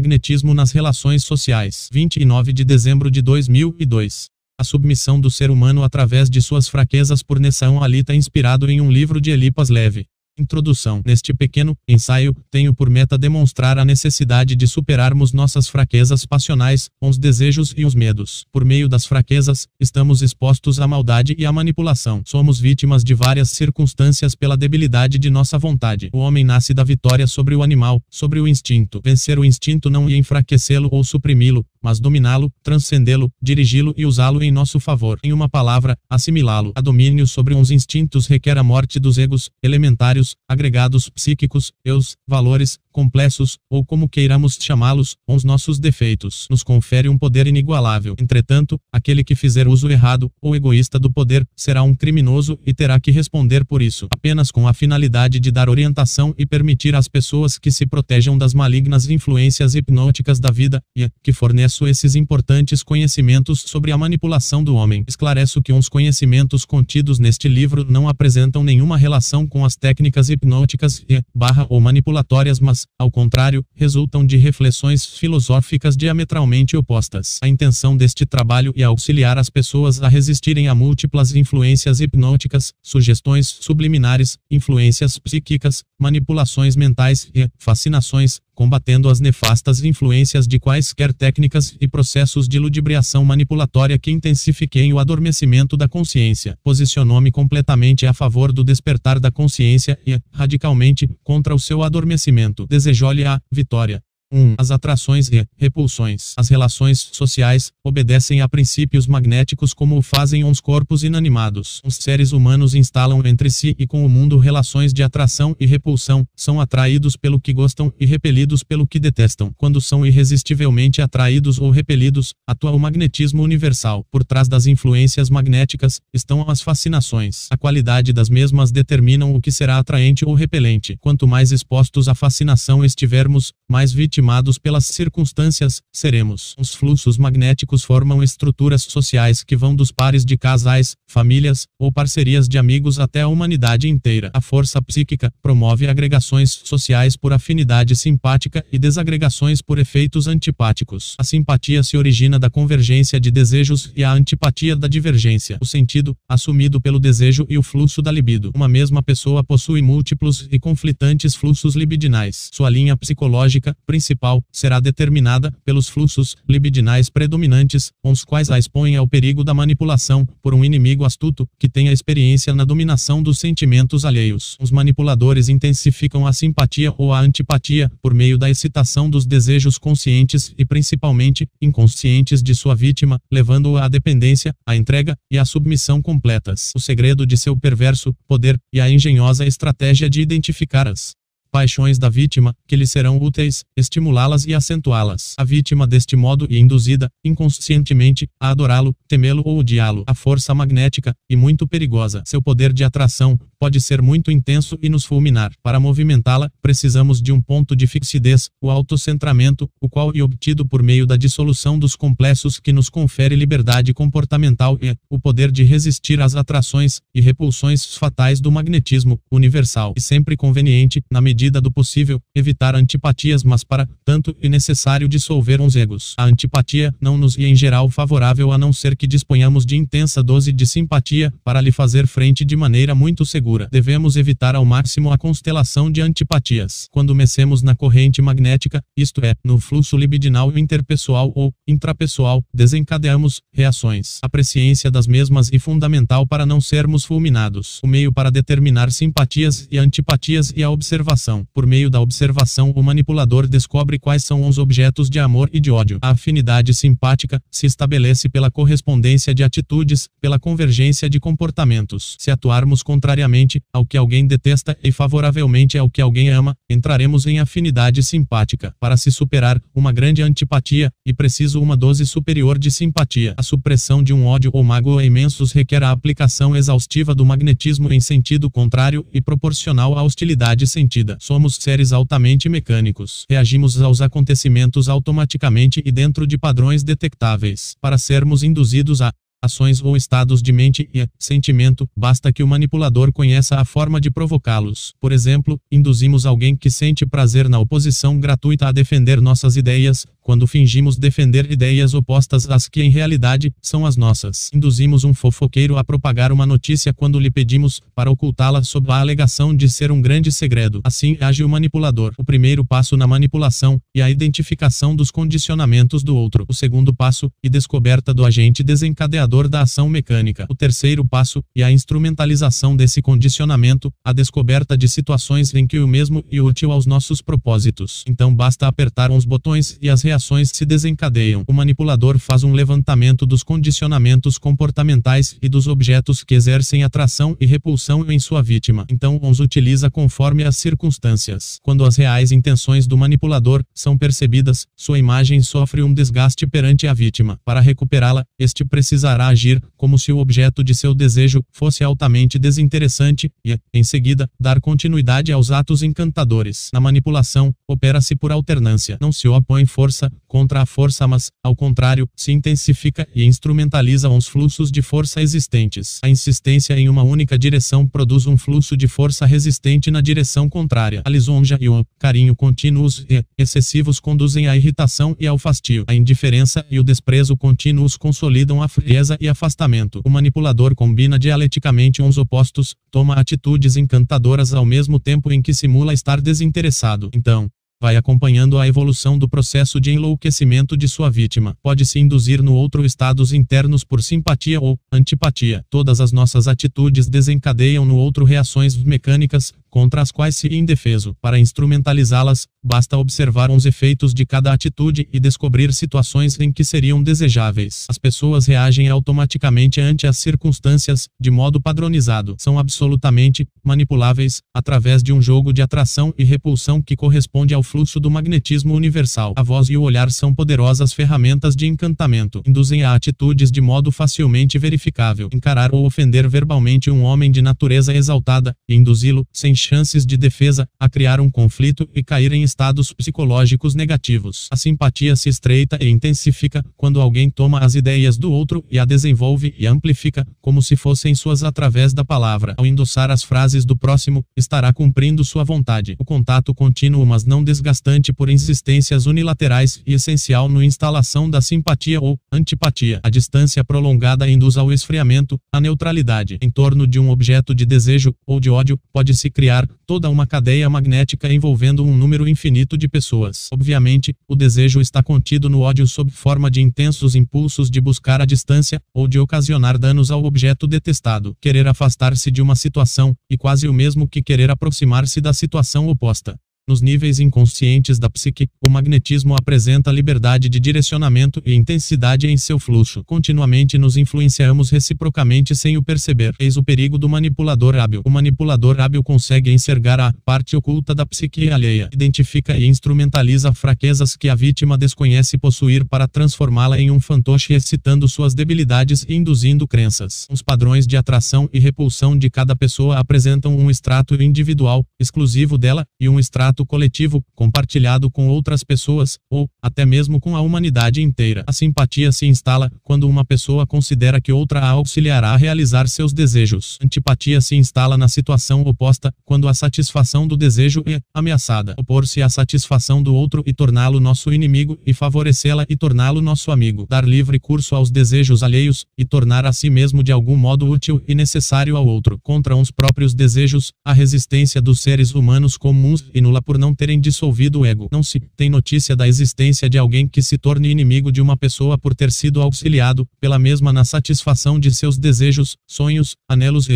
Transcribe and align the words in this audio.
magnetismo 0.00 0.54
nas 0.54 0.72
relações 0.72 1.22
sociais. 1.24 1.88
29 1.92 2.54
de 2.54 2.64
dezembro 2.64 3.10
de 3.10 3.20
2002. 3.20 4.28
A 4.58 4.64
submissão 4.64 5.20
do 5.20 5.30
ser 5.30 5.50
humano 5.50 5.84
através 5.84 6.30
de 6.30 6.40
suas 6.40 6.68
fraquezas 6.68 7.22
por 7.22 7.38
Nessão 7.38 7.82
Alita 7.82 8.14
inspirado 8.14 8.70
em 8.70 8.80
um 8.80 8.90
livro 8.90 9.20
de 9.20 9.30
Elipas 9.30 9.68
Leve. 9.68 10.06
Introdução. 10.40 11.02
Neste 11.04 11.34
pequeno 11.34 11.76
ensaio, 11.86 12.34
tenho 12.50 12.72
por 12.72 12.88
meta 12.88 13.18
demonstrar 13.18 13.78
a 13.78 13.84
necessidade 13.84 14.56
de 14.56 14.66
superarmos 14.66 15.34
nossas 15.34 15.68
fraquezas 15.68 16.24
passionais, 16.24 16.88
os 16.98 17.18
desejos 17.18 17.74
e 17.76 17.84
os 17.84 17.94
medos. 17.94 18.46
Por 18.50 18.64
meio 18.64 18.88
das 18.88 19.04
fraquezas, 19.04 19.68
estamos 19.78 20.22
expostos 20.22 20.80
à 20.80 20.88
maldade 20.88 21.36
e 21.38 21.44
à 21.44 21.52
manipulação. 21.52 22.22
Somos 22.24 22.58
vítimas 22.58 23.04
de 23.04 23.12
várias 23.12 23.50
circunstâncias 23.50 24.34
pela 24.34 24.56
debilidade 24.56 25.18
de 25.18 25.28
nossa 25.28 25.58
vontade. 25.58 26.08
O 26.10 26.18
homem 26.18 26.42
nasce 26.42 26.72
da 26.72 26.82
vitória 26.82 27.26
sobre 27.26 27.54
o 27.54 27.62
animal, 27.62 28.00
sobre 28.08 28.40
o 28.40 28.48
instinto. 28.48 29.02
Vencer 29.04 29.38
o 29.38 29.44
instinto 29.44 29.90
não 29.90 30.08
ia 30.08 30.16
enfraquecê-lo 30.16 30.88
ou 30.90 31.04
suprimi-lo, 31.04 31.66
mas 31.82 32.00
dominá-lo, 32.00 32.50
transcendê-lo, 32.62 33.30
dirigi-lo 33.42 33.92
e 33.96 34.06
usá-lo 34.06 34.42
em 34.42 34.50
nosso 34.50 34.80
favor. 34.80 35.18
Em 35.22 35.32
uma 35.32 35.48
palavra, 35.50 35.96
assimilá-lo. 36.08 36.72
A 36.74 36.80
domínio 36.80 37.26
sobre 37.26 37.54
uns 37.54 37.70
instintos 37.70 38.26
requer 38.26 38.56
a 38.56 38.62
morte 38.62 38.98
dos 38.98 39.18
egos 39.18 39.50
elementares, 39.62 40.29
agregados 40.48 41.10
psíquicos, 41.14 41.72
eus, 41.84 42.16
valores, 42.26 42.78
complexos, 42.92 43.58
ou 43.70 43.84
como 43.84 44.08
queiramos 44.08 44.56
chamá-los, 44.60 45.16
os 45.28 45.44
nossos 45.44 45.78
defeitos, 45.78 46.46
nos 46.50 46.62
confere 46.62 47.08
um 47.08 47.16
poder 47.16 47.46
inigualável. 47.46 48.14
Entretanto, 48.18 48.78
aquele 48.92 49.24
que 49.24 49.34
fizer 49.34 49.68
uso 49.68 49.90
errado 49.90 50.30
ou 50.40 50.54
egoísta 50.54 50.98
do 50.98 51.10
poder 51.10 51.46
será 51.56 51.82
um 51.82 51.94
criminoso 51.94 52.58
e 52.66 52.74
terá 52.74 52.98
que 52.98 53.10
responder 53.10 53.64
por 53.64 53.82
isso, 53.82 54.06
apenas 54.10 54.50
com 54.50 54.66
a 54.66 54.72
finalidade 54.72 55.40
de 55.40 55.50
dar 55.50 55.68
orientação 55.68 56.34
e 56.36 56.46
permitir 56.46 56.94
às 56.94 57.08
pessoas 57.08 57.58
que 57.58 57.70
se 57.70 57.86
protejam 57.86 58.36
das 58.36 58.54
malignas 58.54 59.08
influências 59.08 59.74
hipnóticas 59.74 60.40
da 60.40 60.50
vida 60.50 60.82
e 60.96 61.08
que 61.22 61.32
forneço 61.32 61.86
esses 61.86 62.14
importantes 62.14 62.82
conhecimentos 62.82 63.60
sobre 63.66 63.92
a 63.92 63.98
manipulação 63.98 64.62
do 64.62 64.74
homem. 64.74 65.04
Esclareço 65.06 65.62
que 65.62 65.72
uns 65.72 65.88
conhecimentos 65.88 66.64
contidos 66.64 67.18
neste 67.18 67.48
livro 67.48 67.86
não 67.88 68.08
apresentam 68.08 68.64
nenhuma 68.64 68.96
relação 68.96 69.46
com 69.46 69.64
as 69.64 69.76
técnicas 69.76 70.28
hipnóticas 70.28 71.04
e 71.08 71.22
barra 71.34 71.66
ou 71.68 71.80
manipulatórias, 71.80 72.60
mas 72.60 72.79
ao 72.98 73.10
contrário, 73.10 73.64
resultam 73.74 74.24
de 74.24 74.36
reflexões 74.36 75.04
filosóficas 75.04 75.96
diametralmente 75.96 76.76
opostas. 76.76 77.38
A 77.42 77.48
intenção 77.48 77.96
deste 77.96 78.26
trabalho 78.26 78.72
é 78.76 78.82
auxiliar 78.82 79.38
as 79.38 79.50
pessoas 79.50 80.02
a 80.02 80.08
resistirem 80.08 80.68
a 80.68 80.74
múltiplas 80.74 81.34
influências 81.34 82.00
hipnóticas, 82.00 82.72
sugestões 82.82 83.46
subliminares, 83.46 84.38
influências 84.50 85.18
psíquicas, 85.18 85.82
manipulações 85.98 86.76
mentais 86.76 87.30
e 87.34 87.48
fascinações, 87.58 88.40
combatendo 88.60 89.08
as 89.08 89.20
nefastas 89.20 89.82
influências 89.82 90.46
de 90.46 90.60
quaisquer 90.60 91.14
técnicas 91.14 91.74
e 91.80 91.88
processos 91.88 92.46
de 92.46 92.58
ludibriação 92.58 93.24
manipulatória 93.24 93.98
que 93.98 94.10
intensifiquem 94.10 94.92
o 94.92 94.98
adormecimento 94.98 95.78
da 95.78 95.88
consciência. 95.88 96.58
Posicionou-me 96.62 97.30
completamente 97.30 98.04
a 98.04 98.12
favor 98.12 98.52
do 98.52 98.62
despertar 98.62 99.18
da 99.18 99.30
consciência 99.30 99.98
e, 100.06 100.20
radicalmente, 100.30 101.08
contra 101.24 101.54
o 101.54 101.58
seu 101.58 101.82
adormecimento. 101.82 102.66
Desejou-lhe 102.66 103.24
a 103.24 103.40
vitória. 103.50 104.02
1. 104.32 104.54
As 104.58 104.70
atrações 104.70 105.28
e 105.28 105.44
repulsões. 105.56 106.34
As 106.36 106.48
relações 106.48 107.10
sociais 107.12 107.72
obedecem 107.84 108.40
a 108.40 108.48
princípios 108.48 109.06
magnéticos 109.06 109.74
como 109.74 109.98
o 109.98 110.02
fazem 110.02 110.44
os 110.44 110.60
corpos 110.60 111.02
inanimados. 111.02 111.80
Os 111.84 111.96
seres 111.96 112.32
humanos 112.32 112.74
instalam 112.74 113.26
entre 113.26 113.50
si 113.50 113.74
e 113.78 113.86
com 113.86 114.04
o 114.04 114.08
mundo 114.08 114.38
relações 114.38 114.92
de 114.92 115.02
atração 115.02 115.56
e 115.58 115.66
repulsão, 115.66 116.24
são 116.36 116.60
atraídos 116.60 117.16
pelo 117.16 117.40
que 117.40 117.52
gostam 117.52 117.92
e 117.98 118.06
repelidos 118.06 118.62
pelo 118.62 118.86
que 118.86 119.00
detestam. 119.00 119.52
Quando 119.56 119.80
são 119.80 120.06
irresistivelmente 120.06 121.02
atraídos 121.02 121.58
ou 121.58 121.70
repelidos, 121.70 122.32
atua 122.46 122.70
o 122.70 122.78
magnetismo 122.78 123.42
universal. 123.42 124.04
Por 124.10 124.24
trás 124.24 124.48
das 124.48 124.66
influências 124.66 125.28
magnéticas 125.28 126.00
estão 126.14 126.48
as 126.48 126.60
fascinações. 126.60 127.48
A 127.50 127.56
qualidade 127.56 128.12
das 128.12 128.28
mesmas 128.28 128.70
determinam 128.70 129.34
o 129.34 129.40
que 129.40 129.50
será 129.50 129.78
atraente 129.78 130.24
ou 130.24 130.34
repelente. 130.34 130.96
Quanto 131.00 131.26
mais 131.26 131.50
expostos 131.50 132.08
à 132.08 132.14
fascinação 132.14 132.84
estivermos, 132.84 133.52
mais 133.68 133.92
vítimas 133.92 134.19
legitimados 134.20 134.58
pelas 134.58 134.86
circunstâncias, 134.86 135.80
seremos. 135.92 136.54
Os 136.58 136.74
fluxos 136.74 137.16
magnéticos 137.16 137.82
formam 137.82 138.22
estruturas 138.22 138.82
sociais 138.82 139.42
que 139.42 139.56
vão 139.56 139.74
dos 139.74 139.90
pares 139.90 140.24
de 140.24 140.36
casais, 140.36 140.94
famílias 141.08 141.66
ou 141.78 141.90
parcerias 141.90 142.48
de 142.48 142.58
amigos 142.58 142.98
até 142.98 143.22
a 143.22 143.28
humanidade 143.28 143.88
inteira. 143.88 144.30
A 144.34 144.40
força 144.40 144.80
psíquica 144.82 145.32
promove 145.42 145.88
agregações 145.88 146.50
sociais 146.64 147.16
por 147.16 147.32
afinidade 147.32 147.96
simpática 147.96 148.64
e 148.70 148.78
desagregações 148.78 149.62
por 149.62 149.78
efeitos 149.78 150.26
antipáticos. 150.26 151.14
A 151.18 151.24
simpatia 151.24 151.82
se 151.82 151.96
origina 151.96 152.38
da 152.38 152.50
convergência 152.50 153.18
de 153.18 153.30
desejos 153.30 153.90
e 153.96 154.04
a 154.04 154.12
antipatia 154.12 154.76
da 154.76 154.86
divergência. 154.86 155.58
O 155.60 155.66
sentido, 155.66 156.14
assumido 156.28 156.80
pelo 156.80 157.00
desejo 157.00 157.46
e 157.48 157.56
o 157.56 157.62
fluxo 157.62 158.02
da 158.02 158.12
libido. 158.12 158.50
Uma 158.54 158.68
mesma 158.68 159.02
pessoa 159.02 159.42
possui 159.42 159.82
múltiplos 159.82 160.46
e 160.50 160.58
conflitantes 160.58 161.34
fluxos 161.34 161.74
libidinais. 161.74 162.50
Sua 162.52 162.68
linha 162.68 162.96
psicológica, 162.96 163.74
principal 163.86 164.09
principal 164.10 164.42
será 164.50 164.80
determinada 164.80 165.52
pelos 165.64 165.88
fluxos 165.88 166.36
libidinais 166.48 167.08
predominantes, 167.08 167.92
com 168.02 168.10
os 168.10 168.24
quais 168.24 168.50
a 168.50 168.58
expõem 168.58 168.96
ao 168.96 169.06
perigo 169.06 169.44
da 169.44 169.54
manipulação 169.54 170.26
por 170.42 170.52
um 170.52 170.64
inimigo 170.64 171.04
astuto 171.04 171.48
que 171.58 171.68
tenha 171.68 171.92
experiência 171.92 172.54
na 172.54 172.64
dominação 172.64 173.22
dos 173.22 173.38
sentimentos 173.38 174.04
alheios. 174.04 174.56
Os 174.60 174.70
manipuladores 174.70 175.48
intensificam 175.48 176.26
a 176.26 176.32
simpatia 176.32 176.92
ou 176.98 177.12
a 177.12 177.20
antipatia 177.20 177.90
por 178.02 178.12
meio 178.12 178.36
da 178.36 178.50
excitação 178.50 179.08
dos 179.08 179.26
desejos 179.26 179.78
conscientes 179.78 180.52
e 180.58 180.64
principalmente 180.64 181.46
inconscientes 181.60 182.42
de 182.42 182.54
sua 182.54 182.74
vítima, 182.74 183.18
levando-o 183.30 183.76
à 183.76 183.88
dependência, 183.88 184.52
à 184.66 184.74
entrega 184.74 185.16
e 185.30 185.38
à 185.38 185.44
submissão 185.44 186.02
completas. 186.02 186.72
O 186.74 186.80
segredo 186.80 187.24
de 187.26 187.36
seu 187.36 187.56
perverso 187.56 188.14
poder 188.26 188.58
e 188.72 188.80
a 188.80 188.90
engenhosa 188.90 189.46
estratégia 189.46 190.10
de 190.10 190.20
identificar 190.20 190.88
as 190.88 191.19
paixões 191.50 191.98
da 191.98 192.08
vítima, 192.08 192.54
que 192.66 192.76
lhe 192.76 192.86
serão 192.86 193.18
úteis, 193.18 193.64
estimulá-las 193.76 194.46
e 194.46 194.54
acentuá-las. 194.54 195.34
A 195.38 195.44
vítima 195.44 195.86
deste 195.86 196.16
modo 196.16 196.46
e 196.48 196.58
induzida, 196.58 197.08
inconscientemente, 197.24 198.28
a 198.40 198.50
adorá-lo, 198.50 198.94
temê-lo 199.08 199.42
ou 199.44 199.58
odiá-lo. 199.58 200.04
A 200.06 200.14
força 200.14 200.54
magnética, 200.54 201.14
e 201.28 201.36
muito 201.36 201.66
perigosa. 201.66 202.22
Seu 202.24 202.42
poder 202.42 202.72
de 202.72 202.84
atração, 202.84 203.38
pode 203.60 203.78
ser 203.78 204.00
muito 204.00 204.30
intenso 204.30 204.78
e 204.80 204.88
nos 204.88 205.04
fulminar. 205.04 205.52
Para 205.62 205.78
movimentá-la, 205.78 206.50
precisamos 206.62 207.20
de 207.20 207.30
um 207.30 207.42
ponto 207.42 207.76
de 207.76 207.86
fixidez, 207.86 208.48
o 208.58 208.70
autocentramento, 208.70 209.68
o 209.78 209.86
qual 209.86 210.10
é 210.14 210.22
obtido 210.22 210.64
por 210.64 210.82
meio 210.82 211.06
da 211.06 211.14
dissolução 211.14 211.78
dos 211.78 211.94
complexos 211.94 212.58
que 212.58 212.72
nos 212.72 212.88
confere 212.88 213.36
liberdade 213.36 213.92
comportamental 213.92 214.78
e 214.80 214.96
o 215.10 215.18
poder 215.18 215.52
de 215.52 215.62
resistir 215.62 216.22
às 216.22 216.34
atrações 216.34 217.00
e 217.14 217.20
repulsões 217.20 217.96
fatais 217.96 218.40
do 218.40 218.50
magnetismo 218.50 219.20
universal. 219.30 219.92
E 219.94 220.00
sempre 220.00 220.38
conveniente, 220.38 221.02
na 221.10 221.20
medida 221.20 221.60
do 221.60 221.70
possível, 221.70 222.18
evitar 222.34 222.74
antipatias, 222.74 223.44
mas 223.44 223.62
para 223.62 223.86
tanto 224.06 224.34
é 224.40 224.48
necessário 224.48 225.06
dissolver 225.06 225.60
uns 225.60 225.76
egos. 225.76 226.14
A 226.16 226.24
antipatia 226.24 226.94
não 226.98 227.18
nos 227.18 227.36
é 227.38 227.42
em 227.42 227.54
geral 227.54 227.90
favorável 227.90 228.52
a 228.52 228.56
não 228.56 228.72
ser 228.72 228.96
que 228.96 229.06
disponhamos 229.06 229.66
de 229.66 229.76
intensa 229.76 230.22
dose 230.22 230.50
de 230.50 230.66
simpatia 230.66 231.30
para 231.44 231.60
lhe 231.60 231.70
fazer 231.70 232.06
frente 232.06 232.42
de 232.42 232.56
maneira 232.56 232.94
muito 232.94 233.26
segura 233.26 233.49
segura. 233.50 233.68
Devemos 233.70 234.16
evitar 234.16 234.54
ao 234.54 234.64
máximo 234.64 235.12
a 235.12 235.18
constelação 235.18 235.90
de 235.90 236.00
antipatias. 236.00 236.86
Quando 236.90 237.14
mecemos 237.14 237.62
na 237.62 237.74
corrente 237.74 238.22
magnética, 238.22 238.82
isto 238.96 239.24
é, 239.24 239.34
no 239.44 239.58
fluxo 239.58 239.96
libidinal 239.96 240.56
interpessoal 240.56 241.32
ou 241.34 241.52
intrapessoal, 241.66 242.42
desencadeamos 242.54 243.40
reações. 243.52 244.18
A 244.22 244.28
presciência 244.28 244.90
das 244.90 245.06
mesmas 245.06 245.52
é 245.52 245.58
fundamental 245.58 246.26
para 246.26 246.46
não 246.46 246.60
sermos 246.60 247.04
fulminados. 247.04 247.80
O 247.82 247.86
meio 247.86 248.12
para 248.12 248.30
determinar 248.30 248.90
simpatias 248.92 249.66
e 249.70 249.78
antipatias 249.78 250.52
e 250.54 250.62
a 250.62 250.70
observação. 250.70 251.44
Por 251.52 251.66
meio 251.66 251.90
da 251.90 252.00
observação, 252.00 252.70
o 252.70 252.82
manipulador 252.82 253.46
descobre 253.46 253.98
quais 253.98 254.24
são 254.24 254.46
os 254.48 254.58
objetos 254.58 255.10
de 255.10 255.18
amor 255.18 255.50
e 255.52 255.60
de 255.60 255.70
ódio. 255.70 255.98
A 256.02 256.10
afinidade 256.10 256.72
simpática 256.74 257.40
se 257.50 257.66
estabelece 257.66 258.28
pela 258.28 258.50
correspondência 258.50 259.34
de 259.34 259.42
atitudes, 259.42 260.08
pela 260.20 260.38
convergência 260.38 261.08
de 261.08 261.18
comportamentos. 261.18 262.16
Se 262.18 262.30
atuarmos 262.30 262.82
contrariamente 262.82 263.39
ao 263.72 263.84
que 263.84 263.96
alguém 263.96 264.26
detesta 264.26 264.76
e 264.82 264.90
favoravelmente 264.90 265.78
ao 265.78 265.88
que 265.88 266.00
alguém 266.00 266.28
ama, 266.30 266.54
entraremos 266.68 267.26
em 267.26 267.38
afinidade 267.38 268.02
simpática. 268.02 268.74
Para 268.80 268.96
se 268.96 269.10
superar 269.10 269.60
uma 269.74 269.92
grande 269.92 270.22
antipatia, 270.22 270.90
e 271.04 271.12
preciso 271.12 271.60
uma 271.60 271.76
dose 271.76 272.06
superior 272.06 272.58
de 272.58 272.70
simpatia. 272.70 273.34
A 273.36 273.42
supressão 273.42 274.02
de 274.02 274.12
um 274.12 274.26
ódio 274.26 274.50
ou 274.52 274.62
mágoa 274.62 275.04
imensos 275.04 275.52
requer 275.52 275.82
a 275.82 275.90
aplicação 275.90 276.56
exaustiva 276.56 277.14
do 277.14 277.24
magnetismo 277.24 277.92
em 277.92 278.00
sentido 278.00 278.50
contrário 278.50 279.06
e 279.12 279.20
proporcional 279.20 279.98
à 279.98 280.02
hostilidade 280.02 280.66
sentida. 280.66 281.16
Somos 281.20 281.56
seres 281.60 281.92
altamente 281.92 282.48
mecânicos. 282.48 283.24
Reagimos 283.28 283.80
aos 283.80 284.00
acontecimentos 284.00 284.88
automaticamente 284.88 285.82
e 285.84 285.92
dentro 285.92 286.26
de 286.26 286.38
padrões 286.38 286.82
detectáveis. 286.82 287.74
Para 287.80 287.98
sermos 287.98 288.42
induzidos 288.42 289.00
a 289.00 289.12
ações 289.42 289.82
ou 289.82 289.96
estados 289.96 290.42
de 290.42 290.52
mente 290.52 290.88
e 290.92 291.08
sentimento, 291.18 291.88
basta 291.96 292.32
que 292.32 292.42
o 292.42 292.46
manipulador 292.46 293.12
conheça 293.12 293.56
a 293.56 293.64
forma 293.64 294.00
de 294.00 294.10
provocá-los. 294.10 294.94
Por 295.00 295.12
exemplo, 295.12 295.58
induzimos 295.70 296.26
alguém 296.26 296.56
que 296.56 296.70
sente 296.70 297.06
prazer 297.06 297.48
na 297.48 297.58
oposição 297.58 298.20
gratuita 298.20 298.68
a 298.68 298.72
defender 298.72 299.20
nossas 299.20 299.56
ideias, 299.56 300.06
quando 300.22 300.46
fingimos 300.46 300.96
defender 300.96 301.50
ideias 301.50 301.94
opostas 301.94 302.48
às 302.48 302.68
que 302.68 302.82
em 302.82 302.90
realidade 302.90 303.52
são 303.60 303.84
as 303.84 303.96
nossas. 303.96 304.50
Induzimos 304.54 305.02
um 305.04 305.12
fofoqueiro 305.12 305.76
a 305.76 305.84
propagar 305.84 306.30
uma 306.30 306.46
notícia 306.46 306.92
quando 306.94 307.18
lhe 307.18 307.30
pedimos 307.30 307.80
para 307.94 308.10
ocultá-la 308.10 308.62
sob 308.62 308.90
a 308.92 309.00
alegação 309.00 309.54
de 309.54 309.68
ser 309.68 309.90
um 309.90 310.00
grande 310.00 310.30
segredo. 310.30 310.80
Assim 310.84 311.16
age 311.20 311.42
o 311.42 311.48
manipulador. 311.48 312.14
O 312.16 312.24
primeiro 312.24 312.64
passo 312.64 312.96
na 312.96 313.06
manipulação 313.06 313.80
e 313.94 314.00
a 314.00 314.08
identificação 314.08 314.94
dos 314.94 315.10
condicionamentos 315.10 316.04
do 316.04 316.16
outro. 316.16 316.44
O 316.48 316.54
segundo 316.54 316.94
passo 316.94 317.28
e 317.42 317.48
descoberta 317.48 318.14
do 318.14 318.24
agente 318.24 318.62
desencadeador 318.62 319.48
da 319.48 319.62
ação 319.62 319.88
mecânica. 319.88 320.46
O 320.48 320.54
terceiro 320.54 321.04
passo 321.04 321.42
e 321.56 321.62
a 321.62 321.72
instrumentalização 321.72 322.76
desse 322.76 323.02
condicionamento, 323.02 323.92
a 324.04 324.12
descoberta 324.12 324.78
de 324.78 324.88
situações 324.88 325.52
em 325.54 325.66
que 325.66 325.80
o 325.80 325.88
mesmo 325.88 326.24
e 326.30 326.40
útil 326.40 326.70
aos 326.70 326.86
nossos 326.86 327.20
propósitos. 327.20 328.04
Então 328.06 328.32
basta 328.32 328.68
apertar 328.68 329.10
uns 329.10 329.24
botões 329.24 329.76
e 329.82 329.90
as 329.90 330.02
reações 330.02 330.19
se 330.22 330.64
desencadeiam. 330.64 331.44
O 331.46 331.52
manipulador 331.52 332.18
faz 332.18 332.44
um 332.44 332.52
levantamento 332.52 333.26
dos 333.26 333.42
condicionamentos 333.42 334.38
comportamentais 334.38 335.36
e 335.42 335.48
dos 335.48 335.66
objetos 335.66 336.22
que 336.22 336.34
exercem 336.34 336.84
atração 336.84 337.36
e 337.40 337.46
repulsão 337.46 338.10
em 338.10 338.18
sua 338.18 338.42
vítima. 338.42 338.86
Então 338.88 339.18
os 339.22 339.40
utiliza 339.40 339.90
conforme 339.90 340.44
as 340.44 340.56
circunstâncias. 340.56 341.58
Quando 341.62 341.84
as 341.84 341.96
reais 341.96 342.32
intenções 342.32 342.86
do 342.86 342.96
manipulador 342.96 343.62
são 343.74 343.96
percebidas, 343.96 344.66
sua 344.76 344.98
imagem 344.98 345.42
sofre 345.42 345.82
um 345.82 345.92
desgaste 345.92 346.46
perante 346.46 346.86
a 346.86 346.94
vítima. 346.94 347.38
Para 347.44 347.60
recuperá-la, 347.60 348.24
este 348.38 348.64
precisará 348.64 349.26
agir 349.28 349.62
como 349.76 349.98
se 349.98 350.12
o 350.12 350.18
objeto 350.18 350.62
de 350.62 350.74
seu 350.74 350.94
desejo 350.94 351.42
fosse 351.50 351.82
altamente 351.82 352.38
desinteressante 352.38 353.30
e, 353.44 353.58
em 353.72 353.82
seguida, 353.82 354.28
dar 354.38 354.60
continuidade 354.60 355.32
aos 355.32 355.50
atos 355.50 355.82
encantadores. 355.82 356.70
Na 356.72 356.80
manipulação, 356.80 357.54
opera-se 357.68 358.14
por 358.14 358.32
alternância. 358.32 358.98
Não 359.00 359.12
se 359.12 359.26
opõe 359.28 359.66
força 359.66 359.99
contra 360.28 360.62
a 360.62 360.66
força, 360.66 361.08
mas, 361.08 361.30
ao 361.42 361.56
contrário, 361.56 362.08
se 362.14 362.30
intensifica 362.30 363.08
e 363.14 363.24
instrumentaliza 363.24 364.08
os 364.08 364.28
fluxos 364.28 364.70
de 364.70 364.80
força 364.80 365.20
existentes. 365.20 365.98
A 366.04 366.08
insistência 366.08 366.78
em 366.78 366.88
uma 366.88 367.02
única 367.02 367.36
direção 367.36 367.84
produz 367.86 368.26
um 368.26 368.36
fluxo 368.36 368.76
de 368.76 368.86
força 368.86 369.26
resistente 369.26 369.90
na 369.90 370.00
direção 370.00 370.48
contrária. 370.48 371.02
A 371.04 371.10
lisonja 371.10 371.58
e 371.60 371.68
o 371.68 371.84
carinho 371.98 372.36
contínuos 372.36 373.04
e 373.08 373.24
excessivos 373.36 373.98
conduzem 373.98 374.46
à 374.46 374.56
irritação 374.56 375.16
e 375.18 375.26
ao 375.26 375.36
fastio. 375.38 375.84
A 375.88 375.94
indiferença 375.94 376.64
e 376.70 376.78
o 376.78 376.84
desprezo 376.84 377.36
contínuos 377.36 377.96
consolidam 377.96 378.62
a 378.62 378.68
frieza 378.68 379.16
e 379.20 379.28
afastamento. 379.28 380.00
O 380.04 380.10
manipulador 380.10 380.74
combina 380.74 381.18
dialeticamente 381.18 382.02
uns 382.02 382.18
opostos, 382.18 382.76
toma 382.90 383.14
atitudes 383.14 383.76
encantadoras 383.76 384.54
ao 384.54 384.64
mesmo 384.64 385.00
tempo 385.00 385.32
em 385.32 385.42
que 385.42 385.54
simula 385.54 385.92
estar 385.92 386.20
desinteressado. 386.20 387.10
Então, 387.14 387.50
vai 387.80 387.96
acompanhando 387.96 388.58
a 388.58 388.68
evolução 388.68 389.18
do 389.18 389.28
processo 389.28 389.80
de 389.80 389.90
enlouquecimento 389.90 390.76
de 390.76 390.86
sua 390.86 391.10
vítima. 391.10 391.56
Pode-se 391.62 391.98
induzir 391.98 392.42
no 392.42 392.54
outro 392.54 392.84
estados 392.84 393.32
internos 393.32 393.82
por 393.82 394.02
simpatia 394.02 394.60
ou 394.60 394.78
antipatia. 394.92 395.64
Todas 395.70 396.00
as 396.00 396.12
nossas 396.12 396.46
atitudes 396.46 397.08
desencadeiam 397.08 397.86
no 397.86 397.96
outro 397.96 398.24
reações 398.24 398.76
mecânicas, 398.76 399.52
contra 399.70 400.02
as 400.02 400.10
quais 400.10 400.36
se 400.36 400.52
indefeso. 400.52 401.16
Para 401.22 401.38
instrumentalizá-las, 401.38 402.46
basta 402.62 402.98
observar 402.98 403.50
os 403.50 403.64
efeitos 403.64 404.12
de 404.12 404.26
cada 404.26 404.52
atitude 404.52 405.08
e 405.12 405.20
descobrir 405.20 405.72
situações 405.72 406.38
em 406.40 406.52
que 406.52 406.64
seriam 406.64 407.02
desejáveis. 407.02 407.86
As 407.88 407.96
pessoas 407.96 408.46
reagem 408.46 408.88
automaticamente 408.88 409.80
ante 409.80 410.06
as 410.06 410.18
circunstâncias, 410.18 411.08
de 411.18 411.30
modo 411.30 411.60
padronizado. 411.60 412.34
São 412.38 412.58
absolutamente 412.58 413.46
manipuláveis, 413.62 414.42
através 414.52 415.02
de 415.02 415.12
um 415.12 415.22
jogo 415.22 415.52
de 415.52 415.62
atração 415.62 416.12
e 416.18 416.24
repulsão 416.24 416.82
que 416.82 416.96
corresponde 416.96 417.54
ao 417.54 417.62
fluxo 417.70 418.00
do 418.00 418.10
magnetismo 418.10 418.74
universal. 418.74 419.32
A 419.36 419.44
voz 419.44 419.70
e 419.70 419.76
o 419.76 419.82
olhar 419.82 420.10
são 420.10 420.34
poderosas 420.34 420.92
ferramentas 420.92 421.54
de 421.54 421.68
encantamento. 421.68 422.42
Induzem 422.44 422.82
a 422.82 422.94
atitudes 422.94 423.48
de 423.52 423.60
modo 423.60 423.92
facilmente 423.92 424.58
verificável. 424.58 425.28
Encarar 425.32 425.72
ou 425.72 425.86
ofender 425.86 426.28
verbalmente 426.28 426.90
um 426.90 427.04
homem 427.04 427.30
de 427.30 427.40
natureza 427.40 427.94
exaltada, 427.94 428.56
e 428.68 428.74
induzi-lo, 428.74 429.24
sem 429.32 429.54
chances 429.54 430.04
de 430.04 430.16
defesa, 430.16 430.66
a 430.80 430.88
criar 430.88 431.20
um 431.20 431.30
conflito 431.30 431.88
e 431.94 432.02
cair 432.02 432.32
em 432.32 432.42
estados 432.42 432.92
psicológicos 432.92 433.76
negativos. 433.76 434.48
A 434.50 434.56
simpatia 434.56 435.14
se 435.14 435.28
estreita 435.28 435.78
e 435.80 435.88
intensifica 435.88 436.64
quando 436.76 437.00
alguém 437.00 437.30
toma 437.30 437.60
as 437.60 437.76
ideias 437.76 438.18
do 438.18 438.32
outro 438.32 438.64
e 438.68 438.80
a 438.80 438.84
desenvolve 438.84 439.54
e 439.56 439.64
amplifica, 439.64 440.26
como 440.40 440.60
se 440.60 440.74
fossem 440.74 441.14
suas 441.14 441.44
através 441.44 441.94
da 441.94 442.04
palavra. 442.04 442.54
Ao 442.58 442.66
endossar 442.66 443.12
as 443.12 443.22
frases 443.22 443.64
do 443.64 443.76
próximo, 443.76 444.24
estará 444.36 444.72
cumprindo 444.72 445.24
sua 445.24 445.44
vontade. 445.44 445.94
O 446.00 446.04
contato 446.04 446.52
contínuo, 446.52 447.06
mas 447.06 447.24
não 447.24 447.44
desgastante 447.60 448.12
por 448.12 448.30
insistências 448.30 449.06
unilaterais 449.06 449.82
e 449.86 449.92
essencial 449.92 450.48
no 450.48 450.62
instalação 450.62 451.28
da 451.28 451.40
simpatia 451.42 452.00
ou 452.00 452.18
antipatia. 452.32 453.00
A 453.02 453.10
distância 453.10 453.62
prolongada 453.62 454.28
induz 454.28 454.56
ao 454.56 454.72
esfriamento, 454.72 455.38
a 455.52 455.60
neutralidade. 455.60 456.38
Em 456.40 456.50
torno 456.50 456.86
de 456.86 456.98
um 456.98 457.10
objeto 457.10 457.54
de 457.54 457.66
desejo 457.66 458.14
ou 458.26 458.40
de 458.40 458.48
ódio, 458.48 458.80
pode-se 458.92 459.30
criar 459.30 459.68
toda 459.86 460.08
uma 460.08 460.26
cadeia 460.26 460.70
magnética 460.70 461.30
envolvendo 461.32 461.84
um 461.84 461.94
número 461.94 462.26
infinito 462.26 462.78
de 462.78 462.88
pessoas. 462.88 463.48
Obviamente, 463.52 464.14
o 464.26 464.34
desejo 464.34 464.80
está 464.80 465.02
contido 465.02 465.50
no 465.50 465.60
ódio 465.60 465.86
sob 465.86 466.10
forma 466.10 466.50
de 466.50 466.62
intensos 466.62 467.14
impulsos 467.14 467.70
de 467.70 467.80
buscar 467.80 468.20
a 468.22 468.24
distância 468.24 468.80
ou 468.94 469.06
de 469.06 469.18
ocasionar 469.18 469.78
danos 469.78 470.10
ao 470.10 470.24
objeto 470.24 470.66
detestado. 470.66 471.36
Querer 471.40 471.68
afastar-se 471.68 472.30
de 472.30 472.40
uma 472.40 472.56
situação, 472.56 473.14
e 473.28 473.36
quase 473.36 473.68
o 473.68 473.72
mesmo 473.72 474.08
que 474.08 474.22
querer 474.22 474.50
aproximar-se 474.50 475.20
da 475.20 475.32
situação 475.32 475.88
oposta. 475.88 476.38
Nos 476.70 476.80
níveis 476.80 477.18
inconscientes 477.18 477.98
da 477.98 478.08
psique, 478.08 478.46
o 478.64 478.70
magnetismo 478.70 479.34
apresenta 479.34 479.90
liberdade 479.90 480.48
de 480.48 480.60
direcionamento 480.60 481.42
e 481.44 481.52
intensidade 481.52 482.28
em 482.28 482.36
seu 482.36 482.60
fluxo. 482.60 483.02
Continuamente 483.02 483.76
nos 483.76 483.96
influenciamos 483.96 484.70
reciprocamente 484.70 485.56
sem 485.56 485.76
o 485.76 485.82
perceber. 485.82 486.32
Eis 486.38 486.56
o 486.56 486.62
perigo 486.62 486.96
do 486.96 487.08
manipulador 487.08 487.74
hábil. 487.74 488.02
O 488.04 488.08
manipulador 488.08 488.78
hábil 488.80 489.02
consegue 489.02 489.50
enxergar 489.50 489.98
a 489.98 490.14
parte 490.24 490.54
oculta 490.54 490.94
da 490.94 491.04
psique 491.04 491.50
alheia, 491.50 491.90
identifica 491.92 492.56
e 492.56 492.64
instrumentaliza 492.66 493.52
fraquezas 493.52 494.14
que 494.14 494.28
a 494.28 494.36
vítima 494.36 494.78
desconhece 494.78 495.36
possuir 495.36 495.84
para 495.84 496.06
transformá-la 496.06 496.78
em 496.78 496.88
um 496.88 497.00
fantoche 497.00 497.52
excitando 497.52 498.06
suas 498.06 498.32
debilidades 498.32 499.04
e 499.08 499.16
induzindo 499.16 499.66
crenças. 499.66 500.28
Os 500.30 500.40
padrões 500.40 500.86
de 500.86 500.96
atração 500.96 501.50
e 501.52 501.58
repulsão 501.58 502.16
de 502.16 502.30
cada 502.30 502.54
pessoa 502.54 503.00
apresentam 503.00 503.58
um 503.58 503.68
extrato 503.68 504.14
individual, 504.22 504.86
exclusivo 505.00 505.58
dela, 505.58 505.84
e 506.00 506.08
um 506.08 506.20
extrato 506.20 506.59
coletivo, 506.66 507.24
compartilhado 507.34 508.10
com 508.10 508.28
outras 508.28 508.62
pessoas, 508.62 509.18
ou, 509.30 509.48
até 509.62 509.84
mesmo 509.84 510.20
com 510.20 510.36
a 510.36 510.40
humanidade 510.40 511.02
inteira. 511.02 511.44
A 511.46 511.52
simpatia 511.52 512.12
se 512.12 512.26
instala 512.26 512.70
quando 512.82 513.08
uma 513.08 513.24
pessoa 513.24 513.66
considera 513.66 514.20
que 514.20 514.32
outra 514.32 514.60
a 514.60 514.70
auxiliará 514.70 515.30
a 515.30 515.36
realizar 515.36 515.88
seus 515.88 516.12
desejos. 516.12 516.78
Antipatia 516.82 517.40
se 517.40 517.56
instala 517.56 517.96
na 517.96 518.08
situação 518.08 518.62
oposta, 518.62 519.12
quando 519.24 519.48
a 519.48 519.54
satisfação 519.54 520.26
do 520.26 520.36
desejo 520.36 520.82
é 520.86 521.00
ameaçada. 521.14 521.74
Opor-se 521.78 522.22
à 522.22 522.28
satisfação 522.28 523.02
do 523.02 523.14
outro 523.14 523.42
e 523.46 523.52
torná-lo 523.52 524.00
nosso 524.00 524.32
inimigo, 524.32 524.78
e 524.86 524.92
favorecê-la 524.92 525.64
e 525.68 525.76
torná-lo 525.76 526.20
nosso 526.20 526.50
amigo. 526.50 526.86
Dar 526.88 527.04
livre 527.04 527.38
curso 527.38 527.74
aos 527.74 527.90
desejos 527.90 528.42
alheios, 528.42 528.86
e 528.96 529.04
tornar 529.04 529.46
a 529.46 529.52
si 529.52 529.70
mesmo 529.70 530.02
de 530.02 530.12
algum 530.12 530.36
modo 530.36 530.68
útil 530.68 531.02
e 531.06 531.14
necessário 531.14 531.76
ao 531.76 531.86
outro. 531.86 532.18
Contra 532.22 532.56
os 532.56 532.70
próprios 532.70 533.14
desejos, 533.14 533.72
a 533.84 533.92
resistência 533.92 534.60
dos 534.60 534.80
seres 534.80 535.14
humanos 535.14 535.56
comuns 535.56 536.04
e 536.14 536.20
nula 536.20 536.42
por 536.50 536.58
não 536.58 536.74
terem 536.74 537.00
dissolvido 537.00 537.60
o 537.60 537.64
ego. 537.64 537.88
Não 537.92 538.02
se 538.02 538.18
tem 538.36 538.50
notícia 538.50 538.96
da 538.96 539.06
existência 539.06 539.70
de 539.70 539.78
alguém 539.78 540.08
que 540.08 540.20
se 540.20 540.36
torne 540.36 540.68
inimigo 540.68 541.12
de 541.12 541.20
uma 541.22 541.36
pessoa 541.36 541.78
por 541.78 541.94
ter 541.94 542.10
sido 542.10 542.42
auxiliado 542.42 543.06
pela 543.20 543.38
mesma 543.38 543.72
na 543.72 543.84
satisfação 543.84 544.58
de 544.58 544.74
seus 544.74 544.98
desejos, 544.98 545.56
sonhos, 545.64 546.16
anelos 546.28 546.68
e 546.68 546.72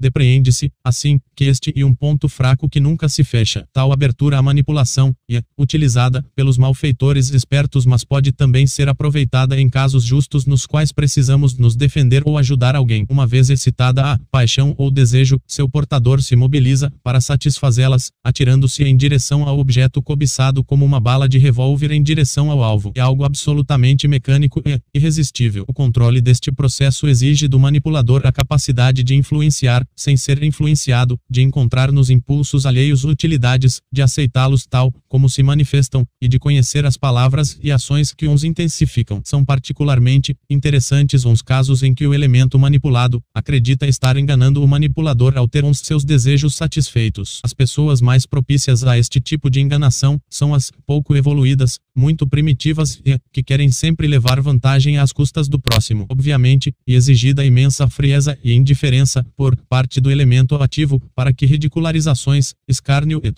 Depreende-se, 0.00 0.70
assim, 0.84 1.20
que 1.34 1.44
este 1.44 1.72
e 1.74 1.84
um 1.84 1.94
ponto 1.94 2.28
fraco 2.28 2.68
que 2.68 2.80
nunca 2.80 3.08
se 3.08 3.24
fecha. 3.24 3.66
Tal 3.72 3.92
abertura 3.92 4.38
à 4.38 4.42
manipulação, 4.42 5.14
é 5.30 5.42
utilizada 5.58 6.24
pelos 6.34 6.56
malfeitores 6.56 7.30
espertos 7.30 7.84
mas 7.84 8.04
pode 8.04 8.32
também 8.32 8.66
ser 8.66 8.88
aproveitada 8.88 9.58
em 9.60 9.68
casos 9.68 10.04
justos 10.04 10.46
nos 10.46 10.66
quais 10.66 10.92
precisamos 10.92 11.56
nos 11.56 11.74
defender 11.74 12.22
ou 12.26 12.38
ajudar 12.38 12.76
alguém. 12.76 13.06
Uma 13.08 13.26
vez 13.26 13.50
excitada 13.50 14.12
a 14.12 14.18
paixão 14.30 14.74
ou 14.78 14.90
desejo, 14.90 15.40
seu 15.46 15.68
portador 15.68 16.22
se 16.22 16.36
mobiliza 16.36 16.92
para 17.02 17.20
satisfazê-las, 17.20 18.10
atirando-se 18.24 18.84
em 18.84 18.96
direção 18.96 19.48
ao 19.48 19.58
objeto 19.58 20.02
cobiçado 20.02 20.62
como 20.62 20.84
uma 20.84 21.00
bala 21.00 21.28
de 21.28 21.38
revólver 21.38 21.90
em 21.90 22.02
direção 22.02 22.50
ao 22.50 22.62
alvo. 22.62 22.92
É 22.94 23.00
algo 23.00 23.24
absolutamente 23.24 24.06
mecânico 24.06 24.62
e 24.66 24.80
irresistível. 24.94 25.64
O 25.66 25.72
controle 25.72 26.20
deste 26.20 26.52
processo 26.52 27.08
exige 27.08 27.48
do 27.48 27.58
manipulador 27.58 28.22
a 28.24 28.32
capacidade 28.32 29.02
de 29.02 29.14
influenciar 29.14 29.86
sem 29.96 30.16
ser 30.16 30.42
influenciado, 30.42 31.18
de 31.28 31.42
encontrar 31.42 31.90
nos 31.90 32.10
impulsos 32.10 32.66
alheios 32.66 33.04
utilidades, 33.04 33.80
de 33.92 34.02
aceitá-los 34.02 34.66
tal 34.66 34.92
como 35.08 35.28
se 35.28 35.42
manifestam, 35.42 36.06
e 36.20 36.28
de 36.28 36.38
conhecer 36.38 36.84
as 36.84 36.96
palavras 36.96 37.58
e 37.62 37.72
ações 37.72 38.12
que 38.12 38.28
os 38.28 38.44
intensificam. 38.44 39.22
São 39.24 39.44
particularmente 39.44 40.36
interessantes 40.50 41.24
uns 41.24 41.40
casos 41.40 41.82
em 41.82 41.94
que 41.94 42.06
o 42.06 42.12
elemento 42.12 42.58
manipulado 42.58 43.22
acredita 43.34 43.86
estar 43.86 44.16
enganando 44.16 44.62
o 44.62 44.68
manipulador 44.68 45.36
ao 45.36 45.48
ter 45.48 45.64
uns 45.64 45.78
seus 45.78 46.04
desejos 46.04 46.54
satisfeitos. 46.54 47.40
As 47.42 47.54
pessoas 47.54 48.00
mais 48.00 48.26
propícias 48.26 48.84
a 48.84 48.98
este 48.98 49.20
tipo 49.20 49.48
de 49.48 49.60
enganação 49.60 50.20
são 50.28 50.54
as 50.54 50.70
pouco 50.86 51.16
evoluídas, 51.16 51.78
muito 51.96 52.26
primitivas 52.26 53.00
e 53.04 53.18
que 53.32 53.42
querem 53.42 53.70
sempre 53.70 54.06
levar 54.06 54.40
vantagem 54.40 54.98
às 54.98 55.12
custas 55.12 55.48
do 55.48 55.58
próximo. 55.58 56.06
Obviamente, 56.08 56.72
e 56.86 56.94
exigida 56.94 57.44
imensa 57.44 57.88
frieza 57.88 58.38
e 58.44 58.52
indiferença 58.52 59.24
por 59.36 59.56
parte 59.68 59.77
do 59.86 60.10
elemento 60.10 60.56
ativo 60.56 61.00
para 61.14 61.32
que 61.32 61.46
ridicularizações, 61.46 62.54
escárnio 62.66 63.20
e 63.22 63.32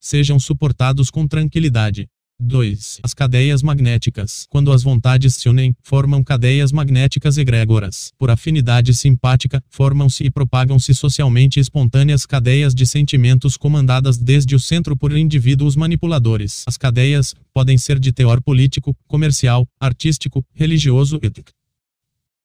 sejam 0.00 0.38
suportados 0.38 1.10
com 1.10 1.28
tranquilidade. 1.28 2.08
2. 2.40 3.00
As 3.04 3.14
cadeias 3.14 3.62
magnéticas. 3.62 4.46
Quando 4.50 4.72
as 4.72 4.82
vontades 4.82 5.36
se 5.36 5.48
unem, 5.48 5.76
formam 5.80 6.24
cadeias 6.24 6.72
magnéticas 6.72 7.38
egrégoras. 7.38 8.12
Por 8.18 8.30
afinidade 8.30 8.92
simpática, 8.94 9.62
formam-se 9.70 10.24
e 10.24 10.30
propagam-se 10.30 10.92
socialmente 10.92 11.60
espontâneas 11.60 12.26
cadeias 12.26 12.74
de 12.74 12.84
sentimentos 12.84 13.56
comandadas 13.56 14.18
desde 14.18 14.56
o 14.56 14.60
centro 14.60 14.96
por 14.96 15.16
indivíduos 15.16 15.76
manipuladores. 15.76 16.64
As 16.66 16.76
cadeias 16.76 17.32
podem 17.54 17.78
ser 17.78 18.00
de 18.00 18.12
teor 18.12 18.42
político, 18.42 18.96
comercial, 19.06 19.68
artístico, 19.78 20.44
religioso 20.52 21.20
e 21.22 21.30